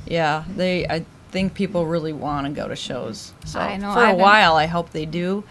yeah, 0.08 0.46
they 0.56 0.88
I 0.88 1.06
think 1.32 1.54
people 1.54 1.86
really 1.86 2.14
want 2.14 2.48
to 2.48 2.54
go 2.54 2.68
to 2.70 2.76
shows. 2.76 3.34
So 3.46 3.60
I 3.60 3.76
know, 3.78 3.94
for 3.94 4.00
I've 4.00 4.10
a 4.10 4.12
been- 4.14 4.22
while, 4.22 4.56
I 4.56 4.66
hope 4.68 4.92
they 4.92 5.06
do. 5.06 5.44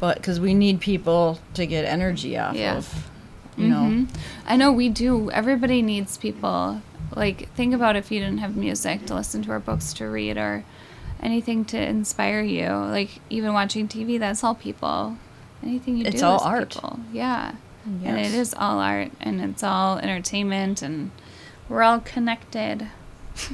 But 0.00 0.16
because 0.18 0.38
we 0.40 0.52
need 0.54 0.80
people 0.80 1.38
to 1.54 1.66
get 1.66 1.84
energy 1.86 2.36
off 2.36 2.54
Yeah. 2.56 2.76
of, 2.76 3.08
you 3.56 3.68
know. 3.68 3.82
Mm-hmm. 3.82 4.14
I 4.46 4.56
know 4.56 4.72
we 4.72 4.88
do. 4.88 5.30
Everybody 5.30 5.82
needs 5.82 6.16
people. 6.16 6.82
Like, 7.14 7.52
think 7.54 7.74
about 7.74 7.96
if 7.96 8.10
you 8.10 8.18
didn't 8.20 8.38
have 8.38 8.56
music 8.56 9.06
to 9.06 9.14
listen 9.14 9.42
to 9.42 9.52
or 9.52 9.60
books 9.60 9.92
to 9.94 10.06
read 10.06 10.36
or 10.36 10.64
anything 11.20 11.64
to 11.66 11.78
inspire 11.80 12.40
you. 12.42 12.68
Like, 12.68 13.20
even 13.30 13.52
watching 13.52 13.86
TV, 13.88 14.18
that's 14.18 14.42
all 14.42 14.54
people. 14.54 15.16
Anything 15.62 15.96
you 15.96 16.04
It's 16.06 16.20
do 16.20 16.26
all 16.26 16.36
is 16.36 16.42
art. 16.42 16.70
people. 16.70 17.00
Yeah. 17.12 17.54
And 18.02 18.18
it 18.18 18.32
is 18.32 18.54
all 18.54 18.78
art 18.78 19.10
and 19.20 19.40
it's 19.42 19.62
all 19.62 19.98
entertainment 19.98 20.80
and 20.80 21.10
we're 21.68 21.82
all 21.82 22.00
connected. 22.00 22.88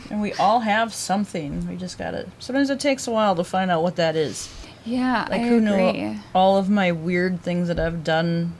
And 0.08 0.20
we 0.22 0.32
all 0.34 0.60
have 0.60 0.94
something. 0.94 1.66
We 1.68 1.74
just 1.76 1.98
gotta. 1.98 2.28
Sometimes 2.38 2.70
it 2.70 2.78
takes 2.78 3.06
a 3.08 3.10
while 3.10 3.34
to 3.34 3.42
find 3.42 3.70
out 3.72 3.82
what 3.82 3.96
that 3.96 4.14
is. 4.14 4.48
Yeah, 4.84 5.26
Like 5.28 5.40
I 5.40 5.48
who 5.48 5.56
agree. 5.58 5.92
knew 5.92 6.16
all 6.34 6.56
of 6.58 6.70
my 6.70 6.92
weird 6.92 7.40
things 7.42 7.66
that 7.68 7.80
I've 7.80 8.04
done 8.04 8.54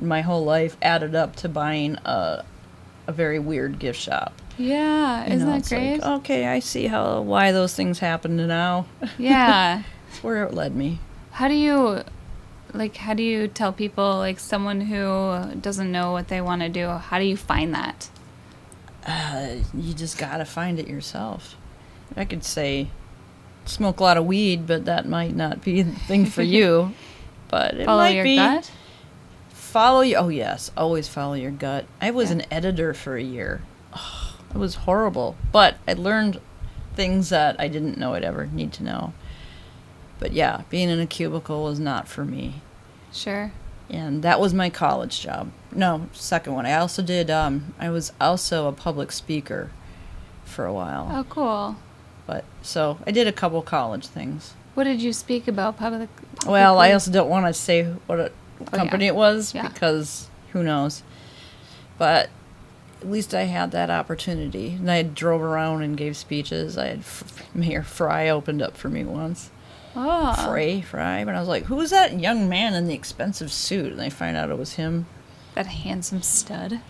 my 0.00 0.20
whole 0.22 0.44
life 0.44 0.76
added 0.82 1.14
up 1.14 1.36
to 1.36 1.48
buying 1.48 1.96
a 2.04 2.44
a 3.06 3.12
very 3.12 3.38
weird 3.38 3.78
gift 3.78 4.00
shop. 4.00 4.32
Yeah, 4.58 5.26
You 5.26 5.34
isn't 5.34 5.48
know, 5.48 5.58
that 5.58 5.68
great? 5.68 5.98
Like, 5.98 6.20
okay, 6.20 6.46
I 6.46 6.58
see 6.60 6.86
how 6.86 7.20
why 7.20 7.52
those 7.52 7.74
things 7.74 7.98
happen 8.00 8.36
now. 8.36 8.86
yeah. 9.18 9.82
That's 10.08 10.24
where 10.24 10.42
it 10.44 10.54
led 10.54 10.74
me. 10.74 10.98
How 11.32 11.46
do 11.48 11.54
you 11.54 12.02
like 12.74 12.96
how 12.96 13.14
do 13.14 13.22
you 13.22 13.48
tell 13.48 13.72
people 13.72 14.16
like 14.16 14.38
someone 14.40 14.80
who 14.80 15.54
doesn't 15.60 15.90
know 15.92 16.12
what 16.12 16.28
they 16.28 16.40
want 16.40 16.62
to 16.62 16.68
do, 16.68 16.88
how 16.88 17.18
do 17.18 17.24
you 17.24 17.36
find 17.36 17.72
that? 17.74 18.08
Uh, 19.06 19.56
you 19.72 19.94
just 19.94 20.18
gotta 20.18 20.44
find 20.44 20.78
it 20.80 20.88
yourself. 20.88 21.56
I 22.16 22.24
could 22.24 22.42
say 22.44 22.88
smoke 23.66 24.00
a 24.00 24.02
lot 24.02 24.16
of 24.16 24.26
weed, 24.26 24.66
but 24.66 24.84
that 24.86 25.06
might 25.08 25.34
not 25.36 25.62
be 25.62 25.82
the 25.82 25.92
thing 25.92 26.26
for 26.26 26.42
you. 26.56 26.92
But 27.48 27.74
it 27.74 27.84
Follow 27.86 28.02
might 28.02 28.14
your 28.16 28.24
be. 28.24 28.36
gut? 28.36 28.70
Follow 29.76 30.00
you. 30.00 30.16
Oh 30.16 30.28
yes, 30.28 30.70
always 30.74 31.06
follow 31.06 31.34
your 31.34 31.50
gut. 31.50 31.84
I 32.00 32.10
was 32.10 32.30
Yeah. 32.30 32.36
an 32.36 32.42
editor 32.50 32.94
for 32.94 33.14
a 33.18 33.22
year. 33.22 33.60
Oh, 33.94 34.36
it 34.54 34.56
was 34.56 34.74
horrible, 34.74 35.36
but 35.52 35.74
I 35.86 35.92
learned 35.92 36.40
things 36.94 37.28
that 37.28 37.56
I 37.58 37.68
didn't 37.68 37.98
know 37.98 38.14
I'd 38.14 38.24
ever 38.24 38.46
need 38.46 38.72
to 38.72 38.82
know. 38.82 39.12
But 40.18 40.32
yeah, 40.32 40.62
being 40.70 40.88
in 40.88 40.98
a 40.98 41.04
cubicle 41.06 41.62
was 41.64 41.78
not 41.78 42.08
for 42.08 42.24
me, 42.24 42.62
Sure. 43.12 43.52
and 43.90 44.22
that 44.22 44.40
was 44.40 44.54
my 44.54 44.70
college 44.70 45.20
job. 45.20 45.50
No, 45.70 46.06
second 46.14 46.54
one. 46.54 46.64
I 46.64 46.72
also 46.72 47.02
did. 47.02 47.30
Um, 47.30 47.74
I 47.78 47.90
was 47.90 48.14
also 48.18 48.68
a 48.68 48.72
public 48.72 49.12
speaker 49.12 49.72
for 50.46 50.64
a 50.64 50.72
while. 50.72 51.06
Oh, 51.12 51.24
cool. 51.28 51.76
But 52.26 52.44
so 52.62 52.96
I 53.06 53.10
did 53.10 53.26
a 53.26 53.32
couple 53.32 53.60
college 53.60 54.06
things. 54.06 54.54
What 54.72 54.84
did 54.84 55.02
you 55.02 55.12
speak 55.12 55.46
about 55.46 55.76
public? 55.76 56.08
Well, 56.46 56.78
I 56.78 56.92
also 56.92 57.10
don't 57.10 57.28
want 57.28 57.44
to 57.44 57.52
say 57.52 57.84
what 58.06 58.32
a 58.60 58.64
yeah. 58.64 58.76
company 58.78 59.06
it 59.06 59.14
was 59.14 59.54
Yeah. 59.54 59.68
because 59.68 60.28
who 60.52 60.62
knows. 60.62 61.02
But 61.98 62.28
at 63.02 63.10
least 63.10 63.34
I 63.34 63.42
had 63.42 63.70
that 63.72 63.90
opportunity, 63.90 64.72
and 64.74 64.90
I 64.90 65.02
drove 65.02 65.40
around 65.42 65.82
and 65.82 65.96
gave 65.96 66.16
speeches. 66.16 66.76
I 66.78 66.86
had 66.88 67.00
Mayor 67.54 67.82
Frey 67.82 68.30
opened 68.30 68.62
up 68.62 68.76
for 68.76 68.88
me 68.88 69.04
once. 69.04 69.50
Ah. 69.94 70.34
Oh. 70.38 70.50
Frey 70.50 70.82
Fry, 70.82 71.24
but 71.24 71.34
I 71.34 71.40
was 71.40 71.48
like, 71.48 71.64
"Who's 71.64 71.90
that 71.90 72.18
young 72.20 72.48
man 72.50 72.74
in 72.74 72.86
the 72.86 72.94
expensive 72.94 73.50
suit?" 73.50 73.92
And 73.92 74.00
I 74.02 74.10
find 74.10 74.36
out 74.36 74.50
it 74.50 74.58
was 74.58 74.74
him, 74.74 75.06
That 75.54 75.66
handsome 75.66 76.20
stud. 76.22 76.80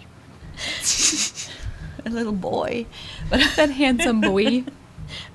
a 2.04 2.10
little 2.10 2.32
boy. 2.32 2.86
But 3.30 3.40
That 3.56 3.70
handsome 3.70 4.20
boy. 4.20 4.64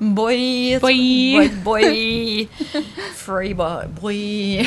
boy, 0.01 0.79
Boy. 0.79 0.79
boy, 0.81 1.49
boy, 1.63 2.45
Frey 3.13 3.53
boy, 3.53 3.87
boy. 3.87 4.65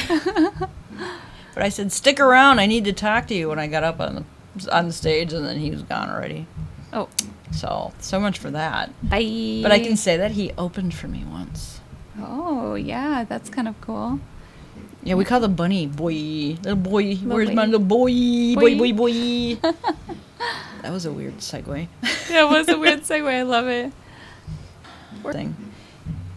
But 1.55 1.62
I 1.62 1.68
said, 1.68 1.93
"Stick 1.93 2.20
around. 2.20 2.59
I 2.59 2.66
need 2.66 2.85
to 2.85 2.93
talk 2.93 3.26
to 3.28 3.35
you." 3.35 3.48
When 3.48 3.59
I 3.59 3.66
got 3.66 3.82
up 3.85 4.01
on 4.01 4.26
the 4.56 4.72
on 4.76 4.86
the 4.86 4.93
stage, 4.93 5.32
and 5.32 5.44
then 5.47 5.59
he 5.59 5.70
was 5.70 5.82
gone 5.82 6.10
already. 6.10 6.47
Oh, 6.93 7.09
So 7.52 7.93
so 8.01 8.20
much 8.20 8.39
for 8.39 8.51
that. 8.51 8.90
bye. 9.02 9.60
But 9.62 9.72
I 9.72 9.81
can 9.81 9.97
say 9.97 10.16
that 10.16 10.32
he 10.32 10.52
opened 10.59 10.94
for 10.94 11.09
me 11.09 11.24
once. 11.28 11.81
Oh, 12.20 12.74
yeah, 12.76 13.24
that's 13.24 13.51
kind 13.51 13.66
of 13.66 13.81
cool. 13.81 14.20
Yeah, 15.02 15.14
we 15.16 15.24
call 15.24 15.40
the 15.40 15.48
bunny 15.48 15.86
boy, 15.86 16.56
little 16.62 16.76
boy. 16.76 17.16
Where's 17.16 17.51
my 17.51 17.64
little 17.66 17.81
boy, 17.81 18.55
boy, 18.55 18.78
boy, 18.78 18.93
Boy. 18.93 19.56
boy? 19.56 19.72
that 20.82 20.93
was 20.93 21.05
a 21.06 21.12
weird 21.12 21.39
segue 21.39 21.89
That 22.28 22.48
was 22.48 22.68
a 22.68 22.78
weird 22.78 23.01
segue. 23.10 23.28
I 23.28 23.43
love 23.43 23.66
it. 23.66 23.93
thing. 25.32 25.56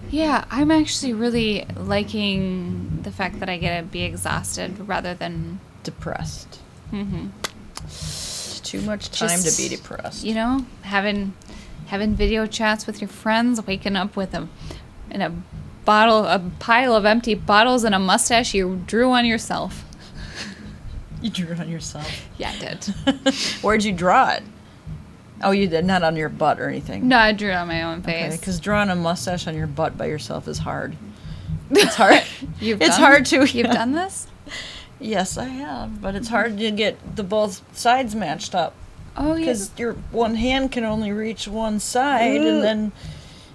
Yeah, 0.10 0.46
I'm 0.50 0.72
actually 0.72 1.14
really 1.14 1.66
liking 1.76 3.00
the 3.04 3.12
fact 3.12 3.40
that 3.40 3.50
I 3.50 3.58
get 3.58 3.80
to 3.80 3.86
be 3.86 4.04
exhausted 4.04 4.88
rather 4.88 5.14
than, 5.14 5.60
Depressed. 5.84 6.56
hmm 6.90 7.28
It's 7.84 8.60
too 8.62 8.82
much 8.82 9.10
time 9.12 9.40
to 9.40 9.52
be 9.58 9.70
depressed. 9.70 10.24
you 10.24 10.34
know, 10.36 10.66
having 10.84 11.34
having 11.88 12.16
video 12.16 12.46
chats 12.46 12.86
with 12.86 13.00
your 13.02 13.08
friends, 13.08 13.66
waking 13.66 13.96
up 13.96 14.16
with 14.18 14.34
a 14.34 14.48
in 15.10 15.22
a 15.22 15.32
bottle, 15.86 16.26
a 16.26 16.40
pile 16.60 16.94
of 16.96 17.06
empty 17.06 17.34
bottles 17.34 17.84
and 17.86 17.96
a 17.96 18.00
mustache 18.00 18.54
you 18.54 18.82
drew 18.88 19.12
on 19.12 19.26
yourself. 19.26 19.84
You 21.20 21.32
drew 21.32 21.48
it 21.54 21.60
on 21.60 21.68
yourself. 21.68 22.08
Yeah, 22.38 22.52
I 22.56 22.60
did. 22.60 23.34
Where'd 23.64 23.84
you 23.84 23.92
draw 23.92 24.34
it? 24.34 24.44
Oh, 25.44 25.52
you 25.52 25.68
did 25.68 25.86
not 25.86 26.04
on 26.04 26.16
your 26.16 26.30
butt 26.30 26.60
or 26.60 26.68
anything. 26.68 27.08
no, 27.08 27.18
I 27.18 27.32
drew 27.32 27.50
it 27.52 27.54
on 27.56 27.68
my 27.68 27.84
own 27.84 28.00
Okay, 28.00 28.30
face. 28.30 28.40
because 28.40 28.60
drawing 28.60 28.90
a 28.90 28.96
mustache 28.96 29.46
on 29.48 29.56
your 29.56 29.68
butt 29.68 29.98
by 29.98 30.06
yourself 30.08 30.48
is 30.48 30.58
hard. 30.60 30.96
It's 31.70 31.96
hard. 31.96 32.24
You've 32.62 32.82
it's 32.82 32.92
done- 32.98 33.02
hard 33.02 33.26
to. 33.28 33.36
You've 33.42 33.54
yeah. 33.56 33.74
done 33.74 33.92
this? 33.94 34.28
Yes, 35.00 35.38
I 35.38 35.46
have, 35.46 36.02
but 36.02 36.16
it's 36.16 36.28
hard 36.30 36.58
to 36.58 36.72
get 36.72 37.16
the 37.16 37.22
both 37.22 37.62
sides 37.78 38.16
matched 38.16 38.56
up 38.56 38.74
Oh, 39.16 39.34
yeah. 39.36 39.40
because 39.42 39.70
your 39.78 39.94
one 40.12 40.34
hand 40.34 40.72
can 40.72 40.84
only 40.86 41.12
reach 41.12 41.48
one 41.48 41.80
side, 41.80 42.42
and 42.42 42.64
then 42.64 42.92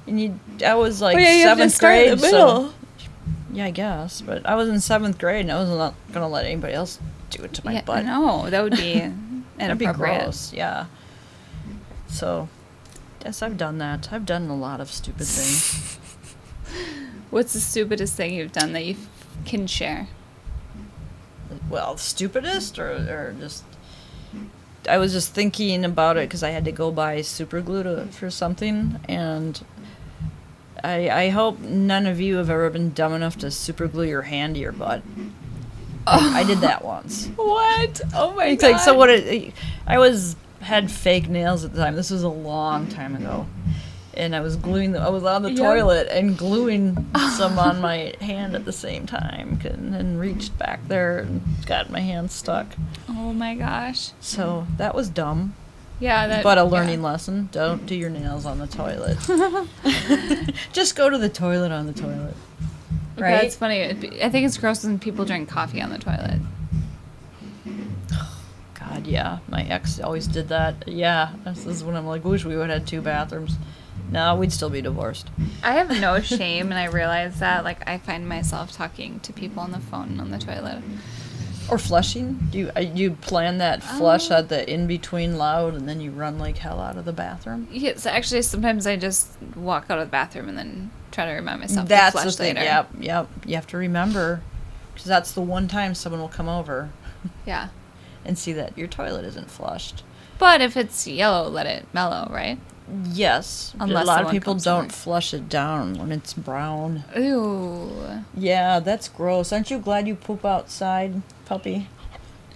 and 0.07 0.21
you. 0.21 0.39
I 0.65 0.77
was 0.77 1.03
oh, 1.03 1.07
like 1.07 1.17
Oh, 1.17 1.19
yeah, 1.19 1.33
you 1.33 1.47
have 1.49 1.59
to 1.59 1.69
seventh 1.69 1.81
grade, 1.81 2.13
the 2.13 2.17
so 2.19 2.31
middle. 2.31 2.75
yeah, 3.53 3.65
I 3.65 3.71
guess. 3.73 4.21
But 4.21 4.47
I 4.47 4.55
was 4.55 4.69
in 4.69 4.79
seventh 4.79 5.19
grade, 5.19 5.41
and 5.41 5.51
I 5.51 5.59
was 5.59 5.69
not 5.69 5.95
gonna 6.13 6.29
let 6.29 6.45
anybody 6.47 6.75
else 6.75 7.01
do 7.31 7.43
it 7.43 7.53
to 7.55 7.65
my 7.65 7.73
yeah, 7.73 7.83
butt. 7.83 8.05
no, 8.05 8.49
that 8.49 8.63
would 8.63 8.77
be 8.77 9.11
That'd 9.59 9.79
be 9.79 9.87
gross. 9.87 10.53
Yeah. 10.53 10.87
So, 12.13 12.49
yes, 13.25 13.43
I've 13.43 13.57
done 13.57 13.79
that. 13.79 14.13
I've 14.13 14.27
done 14.27 14.49
a 14.49 14.57
lot 14.57 14.81
of 14.81 14.91
stupid 14.91 15.27
things. 15.27 15.99
What's 17.31 17.55
the 17.55 17.61
stupidest 17.61 18.15
thing 18.15 18.35
you've 18.35 18.53
done 18.53 18.73
that 18.75 18.85
you 18.85 18.97
can 19.47 19.67
share? 19.67 20.09
well, 21.69 21.97
stupidest 21.97 22.79
or, 22.79 22.91
or 22.91 23.35
just. 23.41 23.65
I 24.89 24.99
was 24.99 25.13
just 25.13 25.33
thinking 25.33 25.85
about 25.85 26.17
it 26.17 26.29
because 26.29 26.43
I 26.43 26.51
had 26.51 26.65
to 26.65 26.73
go 26.73 26.91
buy 26.91 27.23
super 27.23 27.61
glue 27.61 27.83
to, 27.85 28.07
for 28.07 28.31
something, 28.31 29.01
and 29.09 29.65
I 30.83 31.09
I 31.09 31.29
hope 31.31 31.61
none 31.61 32.07
of 32.07 32.21
you 32.21 32.37
have 32.37 32.51
ever 32.51 32.69
been 32.71 32.93
dumb 32.93 33.15
enough 33.15 33.39
to 33.39 33.51
super 33.51 33.89
glue 33.89 34.05
your 34.05 34.23
hand 34.23 34.57
to 34.57 34.61
your 34.61 34.73
butt. 34.73 35.03
I, 36.07 36.41
I 36.41 36.45
did 36.45 36.59
that 36.59 36.85
once. 36.85 37.29
What? 37.37 38.01
Oh 38.15 38.35
my 38.35 38.47
It's 38.47 38.63
like 38.63 38.81
so 38.81 38.95
what 38.95 39.09
it, 39.09 39.55
I 39.87 39.99
was 39.99 40.37
had 40.63 40.91
fake 40.91 41.29
nails 41.29 41.65
at 41.65 41.73
the 41.75 41.81
time. 41.83 41.97
This 41.97 42.11
was 42.11 42.23
a 42.23 42.29
long 42.29 42.87
time 42.89 43.15
ago. 43.17 43.47
And 44.15 44.37
I 44.37 44.41
was 44.41 44.57
gluing 44.57 44.93
them. 44.93 45.03
I 45.03 45.09
was 45.09 45.25
on 45.25 45.43
the 45.43 45.51
Yep. 45.51 45.59
toilet 45.59 46.09
and 46.11 46.37
gluing 46.37 47.07
some 47.37 47.59
on 47.59 47.81
my 47.81 48.15
hand 48.21 48.55
at 48.55 48.65
the 48.67 48.73
same 48.73 49.07
time, 49.07 49.59
and 49.65 49.95
then 49.95 50.19
reached 50.19 50.57
back 50.59 50.87
there 50.89 51.19
and 51.19 51.41
got 51.65 51.91
my 51.91 52.01
hand 52.01 52.31
stuck. 52.31 52.67
Oh 53.09 53.33
my 53.33 53.55
gosh. 53.55 54.11
So 54.21 54.67
that 54.77 54.95
was 54.95 55.09
dumb, 55.09 55.55
Yeah, 55.99 56.27
that. 56.27 56.43
but 56.43 56.59
a 56.59 56.61
yeah. 56.61 56.67
learning 56.69 57.01
lesson. 57.03 57.49
Don't 57.53 57.87
do 57.87 57.95
your 57.95 58.11
nails 58.11 58.45
on 58.45 58.59
the 58.59 58.67
toilet. 58.67 59.17
Just 60.75 60.95
go 60.95 61.09
to 61.09 61.17
the 61.17 61.31
toilet 61.31 61.73
on 61.73 61.87
the 61.87 61.93
toilet. 61.95 62.35
Right? 63.17 63.43
That's 63.43 63.57
funny. 63.57 63.93
Be- 63.95 64.23
I 64.23 64.29
think 64.29 64.47
it's 64.47 64.59
gross 64.59 64.85
when 64.85 64.99
people 64.99 65.25
drink 65.25 65.49
coffee 65.49 65.81
on 65.81 65.91
the 65.91 65.99
toilet. 65.99 66.41
God, 68.95 69.07
yeah. 69.07 69.39
My 69.49 69.63
ex 69.63 70.01
always 70.01 70.27
did 70.27 70.49
that. 70.49 70.87
Yeah, 70.89 71.33
this 71.45 71.67
is 71.67 71.83
when 71.85 71.97
I'm 71.97 72.07
like, 72.07 72.25
wish 72.25 72.45
we 72.45 72.57
would 72.57 72.71
have 72.71 72.81
had 72.81 72.89
two 72.89 73.01
bathrooms. 73.01 73.57
No, 74.11 74.35
we'd 74.37 74.53
still 74.53 74.69
be 74.71 74.83
divorced. 74.83 75.29
I 75.63 75.73
have 75.73 75.89
no 76.01 76.21
shame, 76.21 76.67
and 76.71 76.75
I 76.75 76.85
realize 76.87 77.39
that. 77.41 77.65
Like, 77.65 77.89
I 77.89 77.97
find 77.99 78.29
myself 78.29 78.71
talking 78.73 79.21
to 79.21 79.33
people 79.33 79.63
on 79.63 79.71
the 79.73 79.79
phone 79.81 80.21
on 80.21 80.31
the 80.31 80.39
toilet. 80.39 80.83
Or 81.71 81.79
flushing? 81.79 82.49
Do 82.51 82.59
you 82.59 82.71
uh, 82.77 82.81
you 82.81 83.13
plan 83.13 83.59
that 83.59 83.83
flush 83.83 84.31
Oh. 84.31 84.37
at 84.39 84.49
the 84.49 84.69
in 84.71 84.87
between 84.89 85.39
loud 85.39 85.75
and 85.75 85.89
then 85.89 86.01
you 86.01 86.11
run 86.11 86.39
like 86.39 86.59
hell 86.59 86.81
out 86.81 86.97
of 86.99 87.05
the 87.05 87.13
bathroom? 87.13 87.69
Yes, 87.71 88.05
actually, 88.05 88.43
sometimes 88.43 88.87
I 88.87 88.97
just 88.97 89.31
walk 89.55 89.87
out 89.89 89.99
of 90.01 90.09
the 90.09 90.11
bathroom 90.11 90.49
and 90.49 90.59
then 90.59 90.91
try 91.13 91.25
to 91.25 91.33
remind 91.33 91.61
myself 91.61 91.89
That's 91.89 92.13
to 92.13 92.19
the 92.19 92.23
flush 92.25 92.37
thing. 92.37 92.57
later. 92.57 92.65
Yep, 92.65 92.89
yep. 93.01 93.29
You 93.47 93.55
have 93.55 93.69
to 93.69 93.77
remember, 93.77 94.43
because 94.93 95.07
that's 95.07 95.33
the 95.33 95.41
one 95.41 95.69
time 95.69 95.95
someone 95.95 96.21
will 96.21 96.29
come 96.29 96.49
over 96.49 96.91
Yeah. 97.47 97.69
And 98.25 98.39
see 98.39 98.53
that 98.53 98.77
your 98.77 98.89
toilet 98.89 99.25
isn't 99.25 99.51
flushed. 99.51 100.03
But 100.39 100.61
if 100.61 100.77
it's 100.77 101.07
yellow, 101.07 101.49
let 101.49 101.67
it 101.67 101.87
mellow, 101.93 102.29
right? 102.33 102.59
Yes, 103.05 103.75
Unless 103.79 104.05
a 104.05 104.07
lot 104.07 104.25
of 104.25 104.31
people 104.31 104.55
don't 104.55 104.91
flush 104.93 105.33
it 105.33 105.49
down 105.49 105.95
when 105.95 106.11
it's 106.11 106.35
brown. 106.35 107.05
Ooh. 107.17 107.93
Yeah, 108.37 108.81
that's 108.81 109.09
gross. 109.09 109.53
Aren't 109.53 109.71
you 109.71 109.79
glad 109.79 110.09
you 110.09 110.15
poop 110.15 110.45
outside, 110.45 111.23
puppy? 111.45 111.89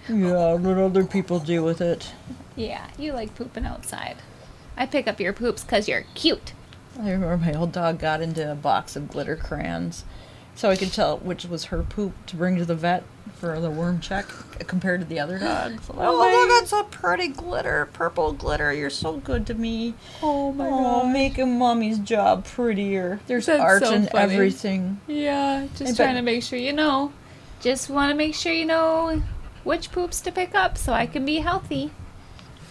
Yeah, 0.09 0.53
let 0.53 0.77
other 0.77 1.05
people 1.05 1.39
deal 1.39 1.63
with 1.63 1.81
it. 1.81 2.11
Yeah, 2.55 2.87
you 2.97 3.13
like 3.13 3.35
pooping 3.35 3.65
outside. 3.65 4.17
I 4.75 4.85
pick 4.85 5.07
up 5.07 5.19
your 5.19 5.33
poops 5.33 5.63
because 5.63 5.87
you're 5.87 6.05
cute. 6.13 6.53
I 6.99 7.11
remember 7.11 7.37
my 7.37 7.53
old 7.53 7.71
dog 7.71 7.99
got 7.99 8.21
into 8.21 8.51
a 8.51 8.55
box 8.55 8.95
of 8.95 9.09
glitter 9.09 9.35
crayons 9.35 10.03
so 10.57 10.69
I 10.69 10.75
could 10.75 10.91
tell 10.91 11.17
which 11.19 11.45
was 11.45 11.65
her 11.65 11.81
poop 11.83 12.13
to 12.25 12.35
bring 12.35 12.57
to 12.57 12.65
the 12.65 12.75
vet 12.75 13.03
for 13.35 13.59
the 13.61 13.69
worm 13.69 13.99
check 14.01 14.25
compared 14.65 14.99
to 15.01 15.05
the 15.05 15.19
other 15.19 15.37
dogs. 15.39 15.87
Oh, 15.95 16.17
look, 16.17 16.49
that's 16.59 16.73
a 16.73 16.83
pretty 16.89 17.27
glitter, 17.29 17.87
purple 17.93 18.33
glitter. 18.33 18.73
You're 18.73 18.89
so 18.89 19.17
good 19.17 19.45
to 19.47 19.53
me. 19.53 19.93
Oh 20.23 20.51
my 20.51 20.67
Oh, 20.67 21.07
making 21.07 21.57
mommy's 21.59 21.99
job 21.99 22.45
prettier. 22.45 23.19
There's 23.27 23.45
That's 23.45 23.61
art 23.61 23.83
so 23.83 23.93
in 23.93 24.07
funny. 24.07 24.33
everything. 24.33 24.99
Yeah, 25.07 25.67
just 25.75 25.95
bet- 25.95 25.95
trying 25.95 26.15
to 26.15 26.21
make 26.23 26.41
sure 26.43 26.57
you 26.59 26.73
know. 26.73 27.13
Just 27.61 27.89
want 27.89 28.09
to 28.11 28.15
make 28.15 28.33
sure 28.35 28.51
you 28.53 28.65
know 28.65 29.21
which 29.63 29.91
poops 29.91 30.19
to 30.21 30.31
pick 30.31 30.55
up 30.55 30.77
so 30.77 30.91
I 30.93 31.05
can 31.05 31.23
be 31.25 31.37
healthy. 31.39 31.91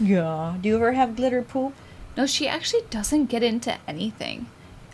Yeah. 0.01 0.57
Do 0.61 0.69
you 0.69 0.77
ever 0.77 0.93
have 0.93 1.17
glitter 1.17 1.43
poop? 1.43 1.75
No, 2.17 2.27
she 2.27 2.49
actually 2.49 2.83
doesn't 2.91 3.27
get 3.27 3.43
into 3.43 3.77
anything. 3.87 4.47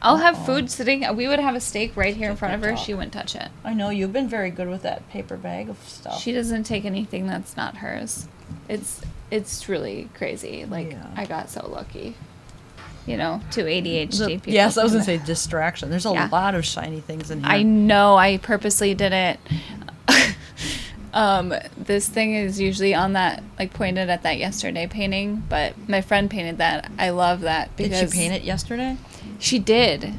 I'll 0.03 0.17
have 0.17 0.45
food 0.45 0.71
sitting. 0.71 1.05
We 1.17 1.29
would 1.29 1.39
have 1.39 1.55
a 1.55 1.61
steak 1.61 1.97
right 1.97 2.15
here 2.17 2.29
in 2.29 2.37
front 2.37 2.55
of 2.55 2.63
her. 2.69 2.77
She 2.77 2.93
wouldn't 2.93 3.13
touch 3.13 3.37
it. 3.37 3.49
I 3.65 3.73
know 3.73 3.89
you've 3.91 4.13
been 4.13 4.29
very 4.29 4.51
good 4.51 4.69
with 4.69 4.83
that 4.83 5.09
paper 5.11 5.37
bag 5.37 5.69
of 5.69 5.79
stuff. 5.89 6.21
She 6.21 6.33
doesn't 6.33 6.65
take 6.65 6.85
anything 6.85 7.27
that's 7.29 7.57
not 7.57 7.77
hers. 7.79 8.27
It's 8.69 9.01
it's 9.31 9.69
really 9.69 10.11
crazy. 10.15 10.65
Like 10.67 10.91
Yeah. 10.93 11.07
I 11.17 11.25
got 11.25 11.49
so 11.51 11.67
lucky. 11.69 12.17
You 13.07 13.17
know, 13.17 13.41
to 13.53 13.63
ADHD 13.65 14.19
The- 14.19 14.27
people. 14.29 14.53
yes, 14.53 14.77
I 14.77 14.83
was 14.83 14.93
gonna 14.93 15.05
say 15.05 15.19
distraction. 15.25 15.89
There's 15.91 16.07
a 16.07 16.11
Yeah. 16.13 16.29
lot 16.31 16.55
of 16.55 16.65
shiny 16.67 17.01
things 17.01 17.31
in 17.31 17.41
here. 17.43 17.49
I 17.53 17.63
know. 17.63 18.17
I 18.17 18.37
purposely 18.39 18.95
did 18.95 19.13
it. 19.13 19.41
um, 21.15 21.53
this 21.77 22.09
thing 22.09 22.35
is 22.35 22.61
usually 22.61 22.95
on 22.95 23.13
that, 23.15 23.43
like 23.59 23.73
pointed 23.73 24.09
at 24.09 24.23
that 24.23 24.39
yesterday 24.39 24.87
painting, 24.87 25.43
but 25.49 25.75
my 25.89 26.01
friend 26.01 26.31
painted 26.31 26.59
that. 26.59 26.91
I 26.99 27.11
love 27.11 27.43
that 27.43 27.77
because 27.77 28.01
Did 28.01 28.11
she 28.13 28.17
paint 28.19 28.35
it 28.35 28.43
yesterday? 28.43 28.97
She 29.43 29.59
did. 29.59 30.15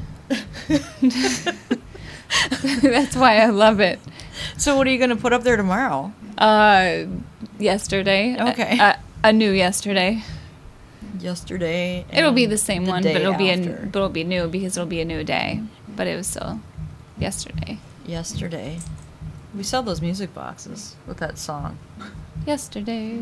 That's 2.82 3.16
why 3.16 3.38
I 3.38 3.46
love 3.46 3.80
it. 3.80 3.98
So 4.58 4.76
what 4.76 4.86
are 4.86 4.90
you 4.90 4.98
gonna 4.98 5.16
put 5.16 5.32
up 5.32 5.42
there 5.42 5.56
tomorrow? 5.56 6.12
Uh, 6.36 7.04
yesterday. 7.58 8.36
Okay. 8.38 8.78
A, 8.78 8.98
a 9.24 9.32
new 9.32 9.50
yesterday. 9.50 10.22
Yesterday. 11.18 12.04
It'll 12.12 12.32
be 12.32 12.44
the 12.44 12.58
same 12.58 12.84
the 12.84 12.90
one, 12.90 13.02
but 13.02 13.16
it'll 13.16 13.32
be 13.32 13.48
a, 13.48 13.56
but 13.56 13.96
it'll 13.96 14.10
be 14.10 14.24
new 14.24 14.46
because 14.46 14.76
it'll 14.76 14.86
be 14.86 15.00
a 15.00 15.06
new 15.06 15.24
day. 15.24 15.62
But 15.88 16.06
it 16.06 16.16
was 16.16 16.26
still 16.26 16.60
yesterday. 17.18 17.78
yesterday. 18.04 18.78
We 19.56 19.62
sell 19.62 19.82
those 19.82 20.02
music 20.02 20.34
boxes 20.34 20.96
with 21.06 21.16
that 21.18 21.38
song. 21.38 21.78
Yesterday. 22.46 23.18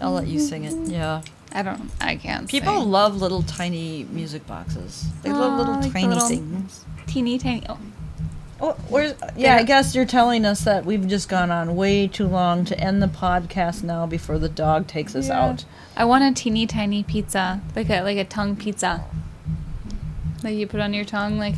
I'll 0.00 0.12
let 0.12 0.28
you 0.28 0.38
sing 0.38 0.62
it. 0.64 0.74
Yeah. 0.88 1.22
I 1.54 1.62
don't. 1.62 1.90
I 2.00 2.16
can't. 2.16 2.48
People 2.48 2.80
sing. 2.80 2.90
love 2.90 3.20
little 3.20 3.42
tiny 3.42 4.04
music 4.10 4.46
boxes. 4.46 5.04
They 5.22 5.30
love 5.32 5.54
oh, 5.54 5.56
little 5.58 5.74
like 5.80 5.92
tiny 5.92 6.08
little- 6.08 6.28
things. 6.28 6.84
teeny 7.06 7.38
tiny. 7.38 7.64
Oh, 7.68 7.78
Oh, 8.64 8.76
where's, 8.88 9.14
yeah, 9.36 9.56
I 9.56 9.64
guess 9.64 9.92
you're 9.92 10.04
telling 10.04 10.44
us 10.44 10.60
that 10.60 10.84
we've 10.84 11.08
just 11.08 11.28
gone 11.28 11.50
on 11.50 11.74
way 11.74 12.06
too 12.06 12.28
long 12.28 12.64
to 12.66 12.78
end 12.78 13.02
the 13.02 13.08
podcast 13.08 13.82
now 13.82 14.06
before 14.06 14.38
the 14.38 14.48
dog 14.48 14.86
takes 14.86 15.16
us 15.16 15.26
Yeah. 15.26 15.44
out. 15.44 15.64
I 15.96 16.04
want 16.04 16.22
a 16.22 16.32
teeny 16.32 16.68
tiny 16.68 17.02
pizza, 17.02 17.60
like 17.74 17.90
a 17.90 18.02
like 18.02 18.18
a 18.18 18.24
tongue 18.24 18.54
pizza. 18.54 19.04
Like 20.44 20.54
you 20.54 20.68
put 20.68 20.78
on 20.78 20.94
your 20.94 21.04
tongue, 21.04 21.38
like, 21.38 21.56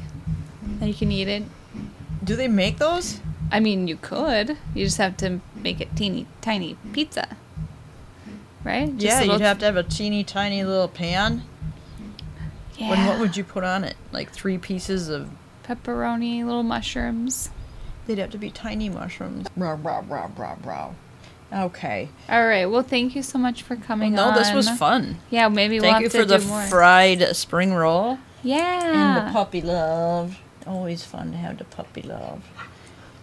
and 0.80 0.88
you 0.88 0.94
can 0.94 1.12
eat 1.12 1.28
it. 1.28 1.42
Do 2.22 2.36
they 2.36 2.48
make 2.48 2.78
those? 2.78 3.20
I 3.52 3.60
mean, 3.60 3.86
you 3.86 3.96
could. 3.96 4.56
You 4.74 4.86
just 4.86 4.96
have 4.96 5.18
to 5.18 5.40
make 5.54 5.82
it 5.82 5.94
teeny 5.94 6.26
tiny 6.40 6.78
pizza. 6.94 7.36
Right? 8.64 8.96
Just 8.96 9.24
yeah, 9.24 9.32
you'd 9.32 9.40
have 9.42 9.58
to 9.58 9.66
have 9.66 9.76
a 9.76 9.82
teeny 9.82 10.24
tiny 10.24 10.64
little 10.64 10.88
pan. 10.88 11.42
Yeah. 12.76 12.90
When 12.90 13.06
what 13.06 13.20
would 13.20 13.36
you 13.36 13.44
put 13.44 13.62
on 13.62 13.84
it? 13.84 13.96
Like 14.10 14.30
three 14.32 14.58
pieces 14.58 15.08
of. 15.08 15.28
Pepperoni, 15.64 16.44
little 16.44 16.62
mushrooms. 16.62 17.50
They'd 18.06 18.18
have 18.18 18.30
to 18.30 18.38
be 18.38 18.50
tiny 18.50 18.88
mushrooms. 18.88 19.46
Rah, 19.56 19.78
rah, 19.82 20.02
rah, 20.06 20.28
rah, 20.36 20.56
rah. 20.62 20.90
Okay. 21.52 22.08
All 22.28 22.46
right. 22.46 22.66
Well, 22.66 22.82
thank 22.82 23.14
you 23.14 23.22
so 23.22 23.38
much 23.38 23.62
for 23.62 23.76
Well, 23.76 23.84
coming 23.84 24.12
no, 24.14 24.24
on. 24.24 24.34
this 24.34 24.52
was 24.52 24.68
fun. 24.70 25.18
Yeah, 25.30 25.48
maybe 25.48 25.78
we'll 25.80 25.90
Thank 25.90 26.02
you 26.02 26.10
for 26.10 26.24
the 26.24 26.40
more. 26.40 26.62
fried 26.62 27.34
spring 27.36 27.72
roll 27.72 28.18
yeah. 28.42 29.18
and 29.18 29.28
the 29.28 29.32
puppy 29.32 29.62
love. 29.62 30.38
Always 30.66 31.04
fun 31.04 31.30
to 31.32 31.38
have 31.38 31.58
the 31.58 31.64
puppy 31.64 32.02
love. 32.02 32.42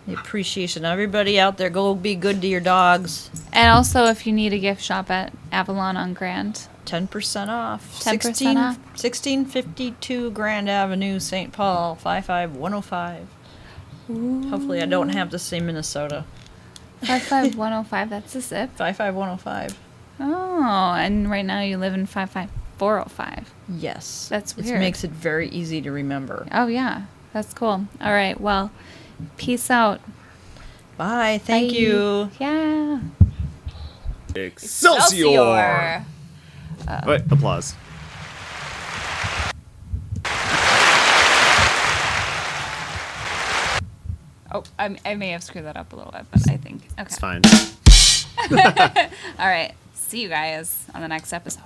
The 0.07 0.14
appreciation. 0.14 0.84
Everybody 0.84 1.40
out 1.40 1.57
there, 1.57 1.69
go 1.69 1.94
be 1.94 2.15
good 2.15 2.41
to 2.41 2.48
your 2.48 2.60
dogs. 2.60 3.30
And 3.53 3.69
also, 3.69 4.06
if 4.06 4.26
you 4.26 4.34
need 4.34 4.52
a 4.52 4.60
gift 4.60 4.82
shop 4.82 5.11
at 5.11 5.32
Avalon 5.52 5.95
on 5.95 6.14
Grand, 6.14 6.68
10% 6.86 7.49
off. 7.49 7.99
10% 7.99 8.22
16, 8.22 8.57
off. 8.57 8.78
1652 8.78 10.32
Grand 10.32 10.69
Avenue, 10.69 11.19
St. 11.19 11.53
Paul, 11.53 11.95
55105. 11.95 13.28
Hopefully, 14.49 14.82
I 14.82 14.86
don't 14.86 15.10
have 15.10 15.30
to 15.30 15.40
say 15.40 15.60
Minnesota. 15.60 16.26
55105, 17.02 18.10
that's 18.10 18.36
a 18.36 18.41
zip. 18.41 18.69
55105. 18.76 19.78
Oh, 20.19 20.94
and 20.94 21.30
right 21.32 21.45
now 21.45 21.61
you 21.61 21.78
live 21.78 21.94
in 21.94 22.06
55405. 22.06 23.53
Yes. 23.69 24.28
That's 24.30 24.57
It 24.57 24.80
makes 24.80 25.03
it 25.03 25.11
very 25.11 25.49
easy 25.49 25.82
to 25.82 25.91
remember. 25.91 26.48
Oh, 26.52 26.68
yeah. 26.68 27.03
That's 27.34 27.53
cool. 27.53 27.88
All 28.02 28.11
right. 28.11 28.40
Well, 28.40 28.72
peace 29.38 29.69
out. 29.69 30.02
Bye. 30.98 31.39
Thank 31.43 31.72
Bye. 31.72 31.77
you. 31.77 32.31
Yeah. 32.39 32.99
Excelsior! 34.35 36.06
Wait, 37.06 37.22
applause. 37.30 37.76
Oh, 44.53 44.64
I, 44.77 44.98
I 45.06 45.15
may 45.15 45.30
have 45.30 45.43
screwed 45.43 45.65
that 45.65 45.77
up 45.77 45.93
a 45.93 45.95
little 45.95 46.11
bit, 46.11 46.26
but 46.31 46.49
I 46.49 46.57
think. 46.57 46.84
Okay. 46.99 47.03
It's 47.03 47.18
fine. 47.18 47.41
All 49.39 49.48
right. 49.48 49.73
See 49.93 50.22
you 50.22 50.27
guys 50.30 50.85
on 50.93 51.02
the 51.02 51.07
next 51.07 51.31
episode. 51.31 51.64